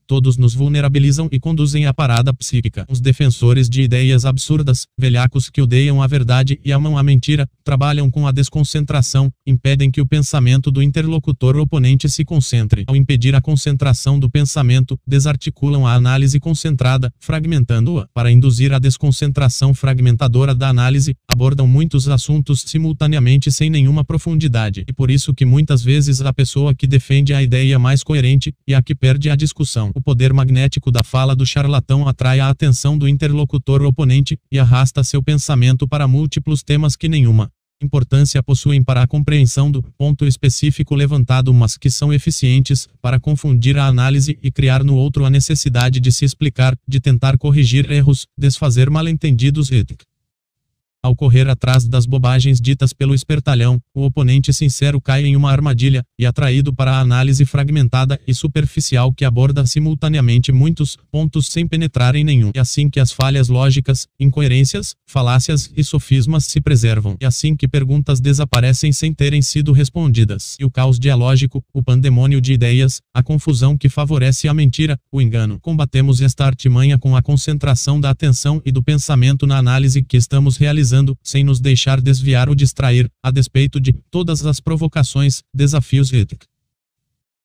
todos 0.07 0.37
nos 0.37 0.55
vulnerabilizam 0.55 1.29
e 1.33 1.41
conduzem 1.41 1.87
à 1.87 1.93
parada 1.93 2.33
psíquica. 2.33 2.87
Os 2.89 3.01
defensores 3.01 3.69
de 3.69 3.83
ideias 3.83 4.25
absurdas, 4.25 4.87
velhacos 4.99 5.51
que 5.51 5.61
odeiam 5.61 6.01
a 6.01 6.07
verdade 6.07 6.61
e 6.65 6.73
amam 6.73 6.97
a 6.97 7.03
mentira, 7.03 7.49
trabalham 7.65 8.11
com 8.11 8.27
a 8.27 8.33
desconcentração, 8.33 9.31
impedem 9.47 9.91
que 9.91 10.01
o 10.01 10.07
pensamento 10.07 10.71
do 10.71 10.83
interlocutor 10.83 11.57
oponente 11.57 12.09
se 12.09 12.25
concentre. 12.25 12.85
Ao 12.87 12.95
impedir 12.95 13.35
a 13.35 13.41
concentração 13.41 14.19
do 14.19 14.31
pensamento, 14.31 14.99
desarticulam 15.07 15.87
a 15.87 15.95
análise 15.95 16.39
concentrada, 16.39 17.13
fragmentando-a. 17.19 18.07
Para 18.15 18.31
induzir 18.31 18.73
a 18.73 18.79
desconcentração 18.79 19.75
fragmentadora 19.75 20.55
da 20.55 20.69
análise, 20.69 21.15
abordam 21.29 21.67
muitos 21.67 22.09
assuntos 22.09 22.63
simultaneamente 22.67 23.51
sem 23.51 23.69
nenhuma 23.69 24.05
profundidade. 24.05 24.85
E 24.89 24.93
por 24.93 25.11
isso 25.11 25.35
que 25.35 25.45
muitas 25.45 25.83
vezes 25.83 26.21
a 26.21 26.33
pessoa 26.33 26.75
que 26.75 26.87
defende 26.87 27.35
a 27.35 27.43
ideia 27.43 27.79
mais 27.79 28.03
coerente, 28.03 28.55
e 28.67 28.75
a 28.75 28.83
que 28.83 28.95
perde 28.95 29.31
a 29.31 29.37
discussão 29.37 29.93
o 29.97 30.01
poder 30.03 30.31
magnético 30.35 30.91
da 30.91 31.03
fala 31.03 31.35
do 31.35 31.47
charlatão 31.47 32.07
atrai 32.07 32.39
a 32.39 32.51
atenção 32.51 32.99
do 32.99 33.09
interlocutor 33.09 33.81
oponente 33.83 34.39
e 34.53 34.59
arrasta 34.59 35.03
seu 35.03 35.23
pensamento 35.23 35.89
para 35.89 36.07
múltiplos 36.07 36.63
temas 36.63 36.95
que 36.95 37.09
nenhuma 37.09 37.51
importância 37.83 38.43
possuem 38.43 38.83
para 38.83 39.03
a 39.03 39.07
compreensão 39.07 39.71
do 39.71 39.83
ponto 39.83 40.27
específico 40.27 40.95
levantado, 40.95 41.53
mas 41.53 41.79
que 41.79 41.91
são 41.91 42.13
eficientes 42.13 42.87
para 43.01 43.21
confundir 43.21 43.79
a 43.79 43.87
análise 43.87 44.39
e 44.43 44.51
criar 44.51 44.85
no 44.85 44.97
outro 44.97 45.25
a 45.25 45.31
necessidade 45.31 45.99
de 45.99 46.13
se 46.13 46.27
explicar, 46.27 46.75
de 46.87 47.01
tentar 47.01 47.39
corrigir 47.39 47.91
erros, 47.91 48.27
desfazer 48.37 48.91
mal-entendidos 48.91 49.71
etc. 49.71 50.16
Ao 51.07 51.15
correr 51.15 51.49
atrás 51.49 51.87
das 51.87 52.05
bobagens 52.05 52.61
ditas 52.61 52.93
pelo 52.93 53.15
espertalhão, 53.15 53.81
o 53.95 54.05
oponente 54.05 54.53
sincero 54.53 55.01
cai 55.01 55.25
em 55.25 55.37
uma 55.37 55.53
armadilha, 55.53 56.03
e 56.19 56.27
atraído 56.27 56.75
para 56.75 56.95
a 56.95 57.01
análise 57.01 57.45
fragmentada 57.45 58.21
e 58.27 58.35
superficial 58.35 59.13
que 59.13 59.25
aborda 59.25 59.65
simultaneamente 59.67 60.51
muitos 60.51 60.99
pontos 61.13 61.47
sem 61.47 61.65
penetrar 61.65 62.17
em 62.17 62.25
nenhum. 62.25 62.51
E 62.53 62.59
assim 62.59 62.91
que 62.91 62.99
as 62.99 63.13
falhas 63.13 63.47
lógicas, 63.47 64.09
incoerências, 64.19 64.97
falácias 65.07 65.71
e 65.77 65.85
sofismas 65.85 66.47
se 66.47 66.61
preservam. 66.61 67.17
E 67.21 67.25
assim 67.25 67.55
que 67.55 67.69
perguntas 67.69 68.19
desaparecem 68.19 68.91
sem 68.91 69.15
terem 69.15 69.43
sido 69.43 69.71
respondidas. 69.71 70.57
E 70.59 70.65
o 70.65 70.71
caos 70.73 70.99
dialógico, 70.99 71.63
o 71.73 71.85
pandemônio 71.85 72.41
de 72.41 72.53
ideias, 72.53 73.01
a 73.15 73.23
confusão 73.23 73.79
que 73.79 73.89
favorece 73.89 74.49
a 74.49 74.55
mentira, 74.55 74.99
o 75.13 75.23
engano. 75.23 75.61
Combatemos 75.61 76.21
esta 76.21 76.45
artimanha 76.45 76.99
com 76.99 77.15
a 77.15 77.23
concentração 77.23 78.01
da 78.01 78.11
atenção 78.11 78.61
e 78.67 78.73
do 78.73 78.83
pensamento 78.83 79.47
na 79.47 79.57
análise 79.57 80.03
que 80.03 80.17
estamos 80.17 80.57
realizando 80.57 80.96
sem 81.23 81.43
nos 81.43 81.61
deixar 81.61 82.01
desviar 82.01 82.49
ou 82.49 82.55
distrair, 82.55 83.11
a 83.23 83.31
despeito 83.31 83.81
de 83.81 83.93
todas 84.11 84.47
as 84.47 84.61
provocações, 84.61 85.43
desafios 85.53 86.13
e 86.13 86.27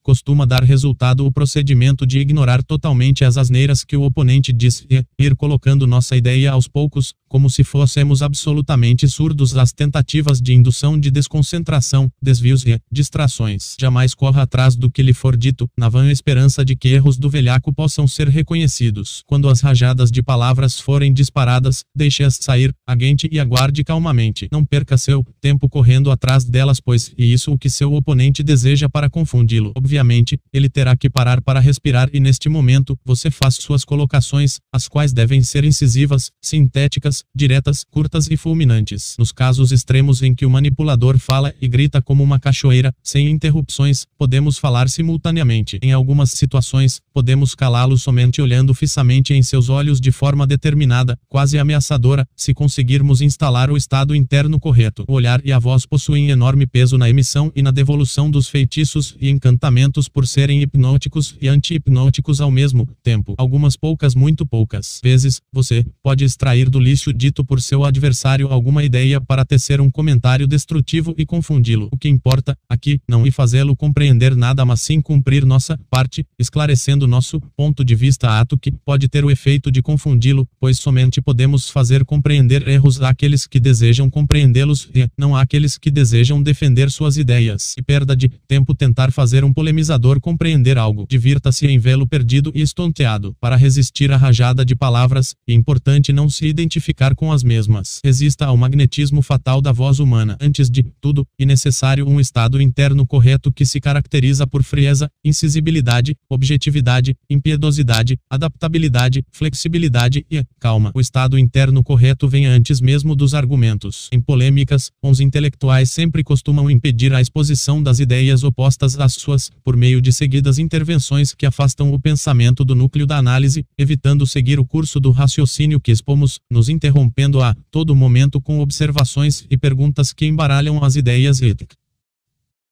costuma 0.02 0.46
dar 0.46 0.64
resultado 0.64 1.26
o 1.26 1.32
procedimento 1.32 2.06
de 2.06 2.20
ignorar 2.20 2.64
totalmente 2.64 3.24
as 3.24 3.38
asneiras 3.38 3.84
que 3.84 3.96
o 3.96 4.04
oponente 4.04 4.52
diz 4.52 4.86
e 4.90 5.06
ir 5.20 5.36
colocando 5.36 5.88
nossa 5.88 6.16
ideia 6.16 6.52
aos 6.52 6.68
poucos, 6.68 7.14
como 7.32 7.50
se 7.50 7.64
fôssemos 7.64 8.22
absolutamente 8.22 9.08
surdos 9.08 9.56
às 9.56 9.72
tentativas 9.72 10.42
de 10.42 10.54
indução 10.54 11.00
de 11.00 11.10
desconcentração, 11.10 12.12
desvios 12.22 12.66
e 12.66 12.78
distrações. 12.92 13.78
Jamais 13.80 14.14
corra 14.14 14.42
atrás 14.42 14.76
do 14.76 14.92
que 14.92 15.02
lhe 15.02 15.14
for 15.14 15.38
dito, 15.38 15.66
na 15.78 15.88
vã 15.88 16.12
esperança 16.12 16.66
de 16.66 16.76
que 16.76 16.90
erros 16.90 17.18
do 17.18 17.30
velhaco 17.30 17.72
possam 17.74 18.06
ser 18.06 18.28
reconhecidos. 18.28 19.24
Quando 19.26 19.48
as 19.48 19.62
rajadas 19.62 20.12
de 20.12 20.22
palavras 20.22 20.78
forem 20.78 21.14
disparadas, 21.14 21.86
deixe-as 21.96 22.38
sair, 22.42 22.74
aguente 22.86 23.30
e 23.32 23.40
aguarde 23.40 23.82
calmamente. 23.86 24.50
Não 24.52 24.66
perca 24.66 24.98
seu 24.98 25.26
tempo 25.40 25.70
correndo 25.70 26.12
atrás 26.12 26.44
delas, 26.44 26.82
pois 26.82 27.14
é 27.18 27.24
isso 27.24 27.54
o 27.54 27.58
que 27.58 27.70
seu 27.70 27.94
oponente 27.94 28.44
deseja 28.44 28.90
para 28.90 29.10
confundi-lo. 29.10 29.72
Obviamente, 29.78 30.38
ele 30.52 30.68
terá 30.68 30.98
que 30.98 31.10
parar 31.10 31.40
para 31.40 31.62
respirar 31.62 32.10
e 32.12 32.20
neste 32.20 32.50
momento, 32.50 33.00
você 33.06 33.32
faz 33.32 33.56
suas 33.56 33.86
colocações, 33.86 34.60
as 34.70 34.90
quais 34.90 35.14
devem 35.14 35.42
ser 35.42 35.64
incisivas, 35.64 36.30
sintéticas, 36.42 37.21
diretas, 37.34 37.84
curtas 37.90 38.30
e 38.30 38.38
fulminantes. 38.38 39.16
Nos 39.18 39.32
casos 39.32 39.72
extremos 39.72 40.22
em 40.22 40.34
que 40.34 40.46
o 40.46 40.50
manipulador 40.50 41.18
fala 41.18 41.54
e 41.62 41.68
grita 41.68 42.02
como 42.02 42.24
uma 42.24 42.40
cachoeira, 42.40 42.94
sem 43.04 43.30
interrupções, 43.30 44.06
podemos 44.18 44.58
falar 44.58 44.90
simultaneamente. 44.90 45.80
Em 45.82 45.92
algumas 45.92 46.32
situações, 46.32 47.00
podemos 47.14 47.56
calá-lo 47.56 47.98
somente 47.98 48.42
olhando 48.42 48.74
fixamente 48.74 49.34
em 49.34 49.44
seus 49.44 49.70
olhos 49.70 50.00
de 50.00 50.12
forma 50.12 50.46
determinada, 50.48 51.18
quase 51.30 51.58
ameaçadora, 51.58 52.28
se 52.36 52.54
conseguirmos 52.54 53.22
instalar 53.22 53.70
o 53.70 53.78
estado 53.78 54.16
interno 54.16 54.60
correto. 54.60 55.06
O 55.08 55.14
olhar 55.14 55.42
e 55.46 55.52
a 55.52 55.60
voz 55.60 55.86
possuem 55.86 56.30
enorme 56.30 56.66
peso 56.66 56.98
na 56.98 57.10
emissão 57.10 57.52
e 57.56 57.62
na 57.62 57.72
devolução 57.72 58.30
dos 58.30 58.48
feitiços 58.48 59.16
e 59.20 59.30
encantamentos 59.30 60.08
por 60.08 60.28
serem 60.28 60.62
hipnóticos 60.62 61.36
e 61.42 61.48
anti-hipnóticos 61.48 62.42
ao 62.42 62.52
mesmo 62.52 62.88
tempo. 63.04 63.36
Algumas 63.38 63.76
poucas, 63.76 64.16
muito 64.16 64.46
poucas 64.46 65.00
vezes, 65.04 65.42
você 65.52 65.86
pode 66.02 66.24
extrair 66.24 66.70
do 66.70 66.80
lixo 66.80 67.11
dito 67.14 67.44
por 67.44 67.62
seu 67.62 67.84
adversário 67.84 68.48
alguma 68.48 68.84
ideia 68.84 69.20
para 69.20 69.46
tecer 69.46 69.82
um 69.82 69.90
comentário 69.90 70.48
destrutivo 70.48 71.14
e 71.18 71.26
confundi-lo. 71.26 71.90
O 71.92 71.98
que 71.98 72.10
importa, 72.10 72.58
aqui, 72.70 73.00
não 73.08 73.26
é 73.26 73.32
fazê-lo 73.32 73.76
compreender 73.76 74.36
nada 74.36 74.64
mas 74.66 74.82
sim 74.82 75.02
cumprir 75.02 75.46
nossa 75.46 75.80
parte, 75.90 76.26
esclarecendo 76.38 77.08
nosso 77.08 77.42
ponto 77.58 77.84
de 77.84 77.96
vista 77.96 78.40
ato 78.40 78.58
que 78.58 78.72
pode 78.72 79.08
ter 79.08 79.26
o 79.26 79.32
efeito 79.32 79.72
de 79.72 79.82
confundi-lo, 79.82 80.48
pois 80.60 80.78
somente 80.78 81.22
podemos 81.22 81.70
fazer 81.70 82.06
compreender 82.06 82.68
erros 82.68 83.02
àqueles 83.02 83.48
que 83.48 83.60
desejam 83.60 84.10
compreendê-los 84.10 84.90
e 84.94 85.08
não 85.18 85.36
àqueles 85.36 85.78
que 85.78 85.90
desejam 85.90 86.42
defender 86.42 86.92
suas 86.92 87.18
ideias. 87.18 87.76
E 87.78 87.82
perda 87.82 88.16
de 88.16 88.30
tempo 88.48 88.76
tentar 88.76 89.12
fazer 89.12 89.44
um 89.44 89.54
polemizador 89.54 90.20
compreender 90.20 90.78
algo. 90.78 91.08
Divirta-se 91.10 91.66
em 91.66 91.80
vê-lo 91.80 92.06
perdido 92.06 92.52
e 92.54 92.62
estonteado. 92.62 93.36
Para 93.40 93.56
resistir 93.56 94.12
à 94.12 94.18
rajada 94.18 94.64
de 94.64 94.76
palavras, 94.76 95.34
é 95.48 95.54
importante 95.54 96.14
não 96.14 96.30
se 96.30 96.46
identificar 96.46 97.01
ficar 97.02 97.16
com 97.16 97.32
as 97.32 97.44
mesmas. 97.44 98.00
Resista 98.06 98.46
ao 98.46 98.56
magnetismo 98.56 99.24
fatal 99.24 99.60
da 99.60 99.72
voz 99.72 99.98
humana. 99.98 100.38
Antes 100.40 100.70
de 100.70 100.84
tudo, 101.02 101.26
é 101.40 101.46
necessário 101.46 102.08
um 102.08 102.20
estado 102.20 102.62
interno 102.62 103.08
correto 103.08 103.52
que 103.52 103.66
se 103.66 103.82
caracteriza 103.82 104.46
por 104.46 104.62
frieza, 104.62 105.10
incisibilidade, 105.26 106.16
objetividade, 106.30 107.16
impiedosidade, 107.28 108.20
adaptabilidade, 108.30 109.24
flexibilidade 109.32 110.24
e 110.30 110.44
calma. 110.60 110.92
O 110.94 111.02
estado 111.02 111.40
interno 111.40 111.84
correto 111.84 112.28
vem 112.28 112.46
antes 112.46 112.80
mesmo 112.80 113.16
dos 113.16 113.34
argumentos. 113.34 114.08
Em 114.12 114.22
polêmicas, 114.22 114.92
os 115.02 115.20
intelectuais 115.20 115.90
sempre 115.90 116.24
costumam 116.24 116.70
impedir 116.70 117.16
a 117.16 117.22
exposição 117.22 117.82
das 117.82 118.00
ideias 118.00 118.44
opostas 118.44 119.00
às 119.00 119.14
suas, 119.14 119.50
por 119.64 119.76
meio 119.76 120.04
de 120.04 120.14
seguidas 120.14 120.60
intervenções 120.60 121.34
que 121.34 121.48
afastam 121.48 121.92
o 121.92 122.00
pensamento 122.00 122.64
do 122.64 122.76
núcleo 122.76 123.08
da 123.08 123.18
análise, 123.18 123.66
evitando 123.76 124.28
seguir 124.28 124.60
o 124.60 124.66
curso 124.66 125.00
do 125.00 125.10
raciocínio 125.10 125.80
que 125.80 125.92
expomos, 125.92 126.40
nos 126.48 126.70
inter 126.70 126.91
interrompendo 126.92 127.42
a 127.42 127.56
todo 127.72 127.96
momento 127.96 128.42
com 128.42 128.60
observações 128.60 129.46
e 129.50 129.58
perguntas 129.58 130.12
que 130.12 130.26
embaralham 130.26 130.84
as 130.84 130.96
ideias 130.96 131.42
éticas. 131.42 131.81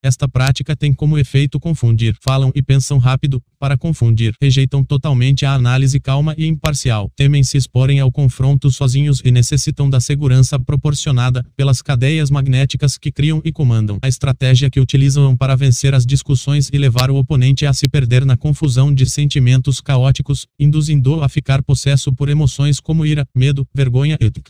Esta 0.02 0.26
prática 0.26 0.74
tem 0.74 0.94
como 0.94 1.18
efeito 1.18 1.60
confundir. 1.60 2.16
Falam 2.22 2.50
e 2.54 2.62
pensam 2.62 2.96
rápido, 2.96 3.42
para 3.58 3.76
confundir. 3.76 4.34
Rejeitam 4.40 4.82
totalmente 4.82 5.44
a 5.44 5.52
análise 5.52 6.00
calma 6.00 6.34
e 6.38 6.46
imparcial. 6.46 7.10
Temem 7.14 7.42
se 7.42 7.58
exporem 7.58 8.00
ao 8.00 8.10
confronto 8.10 8.70
sozinhos 8.70 9.20
e 9.22 9.30
necessitam 9.30 9.90
da 9.90 10.00
segurança 10.00 10.58
proporcionada 10.58 11.44
pelas 11.54 11.82
cadeias 11.82 12.30
magnéticas 12.30 12.96
que 12.96 13.12
criam 13.12 13.42
e 13.44 13.52
comandam. 13.52 13.98
A 14.00 14.08
estratégia 14.08 14.70
que 14.70 14.80
utilizam 14.80 15.36
para 15.36 15.54
vencer 15.54 15.94
as 15.94 16.06
discussões 16.06 16.70
e 16.72 16.78
levar 16.78 17.10
o 17.10 17.16
oponente 17.16 17.66
a 17.66 17.72
se 17.74 17.86
perder 17.86 18.24
na 18.24 18.38
confusão 18.38 18.94
de 18.94 19.04
sentimentos 19.04 19.82
caóticos, 19.82 20.46
induzindo-o 20.58 21.22
a 21.22 21.28
ficar 21.28 21.62
possesso 21.62 22.10
por 22.10 22.30
emoções 22.30 22.80
como 22.80 23.04
ira, 23.04 23.26
medo, 23.34 23.66
vergonha, 23.74 24.16
etc. 24.18 24.48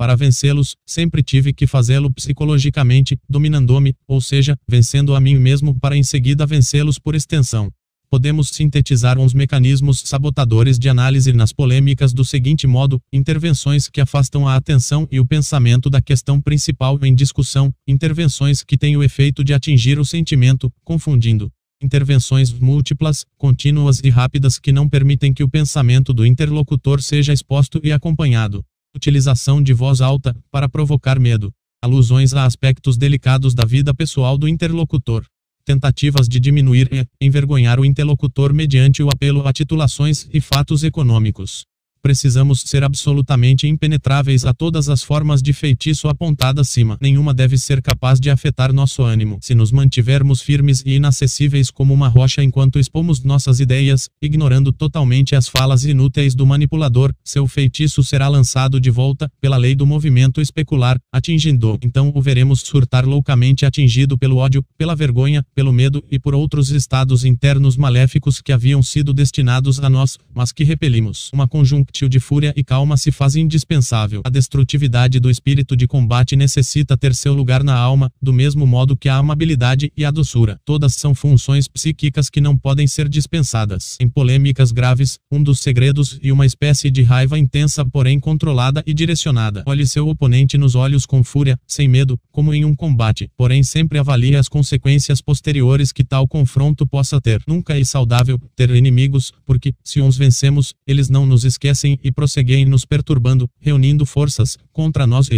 Para 0.00 0.16
vencê-los, 0.16 0.76
sempre 0.86 1.22
tive 1.22 1.52
que 1.52 1.66
fazê-lo 1.66 2.10
psicologicamente, 2.10 3.18
dominando-me, 3.28 3.94
ou 4.08 4.18
seja, 4.18 4.56
vencendo 4.66 5.14
a 5.14 5.20
mim 5.20 5.36
mesmo 5.36 5.78
para 5.78 5.94
em 5.94 6.02
seguida 6.02 6.46
vencê-los 6.46 6.98
por 6.98 7.14
extensão. 7.14 7.70
Podemos 8.08 8.48
sintetizar 8.48 9.18
uns 9.18 9.34
mecanismos 9.34 10.00
sabotadores 10.06 10.78
de 10.78 10.88
análise 10.88 11.34
nas 11.34 11.52
polêmicas 11.52 12.14
do 12.14 12.24
seguinte 12.24 12.66
modo: 12.66 12.98
intervenções 13.12 13.90
que 13.90 14.00
afastam 14.00 14.48
a 14.48 14.56
atenção 14.56 15.06
e 15.12 15.20
o 15.20 15.26
pensamento 15.26 15.90
da 15.90 16.00
questão 16.00 16.40
principal 16.40 16.98
em 17.02 17.14
discussão, 17.14 17.70
intervenções 17.86 18.64
que 18.64 18.78
têm 18.78 18.96
o 18.96 19.02
efeito 19.02 19.44
de 19.44 19.52
atingir 19.52 19.98
o 19.98 20.04
sentimento, 20.06 20.72
confundindo 20.82 21.52
Intervenções 21.82 22.52
múltiplas, 22.52 23.24
contínuas 23.38 24.00
e 24.04 24.10
rápidas 24.10 24.58
que 24.58 24.70
não 24.70 24.86
permitem 24.86 25.32
que 25.32 25.42
o 25.42 25.48
pensamento 25.48 26.12
do 26.12 26.26
interlocutor 26.26 27.00
seja 27.00 27.32
exposto 27.32 27.80
e 27.82 27.90
acompanhado. 27.90 28.62
Utilização 28.94 29.62
de 29.62 29.72
voz 29.72 30.00
alta, 30.00 30.36
para 30.50 30.68
provocar 30.68 31.18
medo. 31.18 31.52
Alusões 31.82 32.34
a 32.34 32.44
aspectos 32.44 32.96
delicados 32.96 33.54
da 33.54 33.64
vida 33.64 33.94
pessoal 33.94 34.36
do 34.36 34.48
interlocutor. 34.48 35.24
Tentativas 35.64 36.28
de 36.28 36.40
diminuir 36.40 36.88
e 36.92 37.06
envergonhar 37.24 37.78
o 37.78 37.84
interlocutor 37.84 38.52
mediante 38.52 39.00
o 39.02 39.08
apelo 39.08 39.46
a 39.46 39.52
titulações 39.52 40.28
e 40.32 40.40
fatos 40.40 40.82
econômicos. 40.82 41.69
Precisamos 42.02 42.62
ser 42.62 42.82
absolutamente 42.82 43.66
impenetráveis 43.66 44.46
a 44.46 44.54
todas 44.54 44.88
as 44.88 45.02
formas 45.02 45.42
de 45.42 45.52
feitiço 45.52 46.08
apontada 46.08 46.62
acima. 46.62 46.96
Nenhuma 47.00 47.34
deve 47.34 47.58
ser 47.58 47.82
capaz 47.82 48.18
de 48.20 48.30
afetar 48.30 48.72
nosso 48.72 49.02
ânimo. 49.02 49.38
Se 49.42 49.54
nos 49.54 49.70
mantivermos 49.70 50.40
firmes 50.40 50.82
e 50.86 50.94
inacessíveis 50.94 51.70
como 51.70 51.92
uma 51.92 52.08
rocha 52.08 52.42
enquanto 52.42 52.78
expomos 52.78 53.22
nossas 53.22 53.60
ideias, 53.60 54.08
ignorando 54.22 54.72
totalmente 54.72 55.36
as 55.36 55.48
falas 55.48 55.84
inúteis 55.84 56.34
do 56.34 56.46
manipulador, 56.46 57.12
seu 57.22 57.46
feitiço 57.46 58.02
será 58.02 58.28
lançado 58.28 58.80
de 58.80 58.90
volta, 58.90 59.30
pela 59.40 59.58
lei 59.58 59.74
do 59.74 59.86
movimento 59.86 60.40
especular, 60.40 60.98
atingindo. 61.12 61.78
Então 61.82 62.10
o 62.14 62.22
veremos 62.22 62.60
surtar 62.60 63.04
loucamente 63.04 63.66
atingido 63.66 64.16
pelo 64.16 64.36
ódio, 64.36 64.64
pela 64.78 64.96
vergonha, 64.96 65.44
pelo 65.54 65.72
medo 65.72 66.02
e 66.10 66.18
por 66.18 66.34
outros 66.34 66.70
estados 66.70 67.24
internos 67.24 67.76
maléficos 67.76 68.40
que 68.40 68.52
haviam 68.52 68.82
sido 68.82 69.12
destinados 69.12 69.78
a 69.80 69.90
nós, 69.90 70.16
mas 70.34 70.50
que 70.50 70.64
repelimos. 70.64 71.30
Uma 71.32 71.48
conjunção 71.48 71.89
réptil 71.90 72.08
de 72.08 72.20
fúria 72.20 72.54
e 72.56 72.62
calma 72.62 72.96
se 72.96 73.10
faz 73.10 73.34
indispensável. 73.34 74.22
A 74.24 74.30
destrutividade 74.30 75.18
do 75.18 75.28
espírito 75.28 75.76
de 75.76 75.86
combate 75.88 76.36
necessita 76.36 76.96
ter 76.96 77.14
seu 77.14 77.34
lugar 77.34 77.64
na 77.64 77.74
alma, 77.74 78.10
do 78.22 78.32
mesmo 78.32 78.66
modo 78.66 78.96
que 78.96 79.08
a 79.08 79.16
amabilidade 79.16 79.92
e 79.96 80.04
a 80.04 80.10
doçura. 80.10 80.58
Todas 80.64 80.94
são 80.94 81.14
funções 81.14 81.66
psíquicas 81.66 82.30
que 82.30 82.40
não 82.40 82.56
podem 82.56 82.86
ser 82.86 83.08
dispensadas. 83.08 83.96
Em 84.00 84.08
polêmicas 84.08 84.70
graves, 84.70 85.18
um 85.30 85.42
dos 85.42 85.58
segredos 85.60 86.18
e 86.22 86.30
uma 86.30 86.46
espécie 86.46 86.90
de 86.90 87.02
raiva 87.02 87.38
intensa, 87.38 87.84
porém 87.84 88.20
controlada 88.20 88.82
e 88.86 88.94
direcionada. 88.94 89.64
Olhe 89.66 89.86
seu 89.86 90.08
oponente 90.08 90.56
nos 90.56 90.74
olhos 90.76 91.04
com 91.04 91.24
fúria, 91.24 91.58
sem 91.66 91.88
medo, 91.88 92.18
como 92.30 92.54
em 92.54 92.64
um 92.64 92.74
combate, 92.74 93.28
porém 93.36 93.62
sempre 93.64 93.98
avalie 93.98 94.36
as 94.36 94.48
consequências 94.48 95.20
posteriores 95.20 95.92
que 95.92 96.04
tal 96.04 96.28
confronto 96.28 96.86
possa 96.86 97.20
ter. 97.20 97.42
Nunca 97.46 97.78
é 97.78 97.82
saudável 97.82 98.38
ter 98.54 98.70
inimigos, 98.70 99.32
porque, 99.44 99.72
se 99.82 100.00
uns 100.00 100.16
vencemos, 100.16 100.74
eles 100.86 101.08
não 101.08 101.26
nos 101.26 101.44
esquecem 101.44 101.79
e 101.84 102.12
prosseguem 102.12 102.64
nos 102.64 102.84
perturbando, 102.84 103.48
reunindo 103.60 104.04
forças 104.06 104.58
contra 104.72 105.06
nós. 105.06 105.28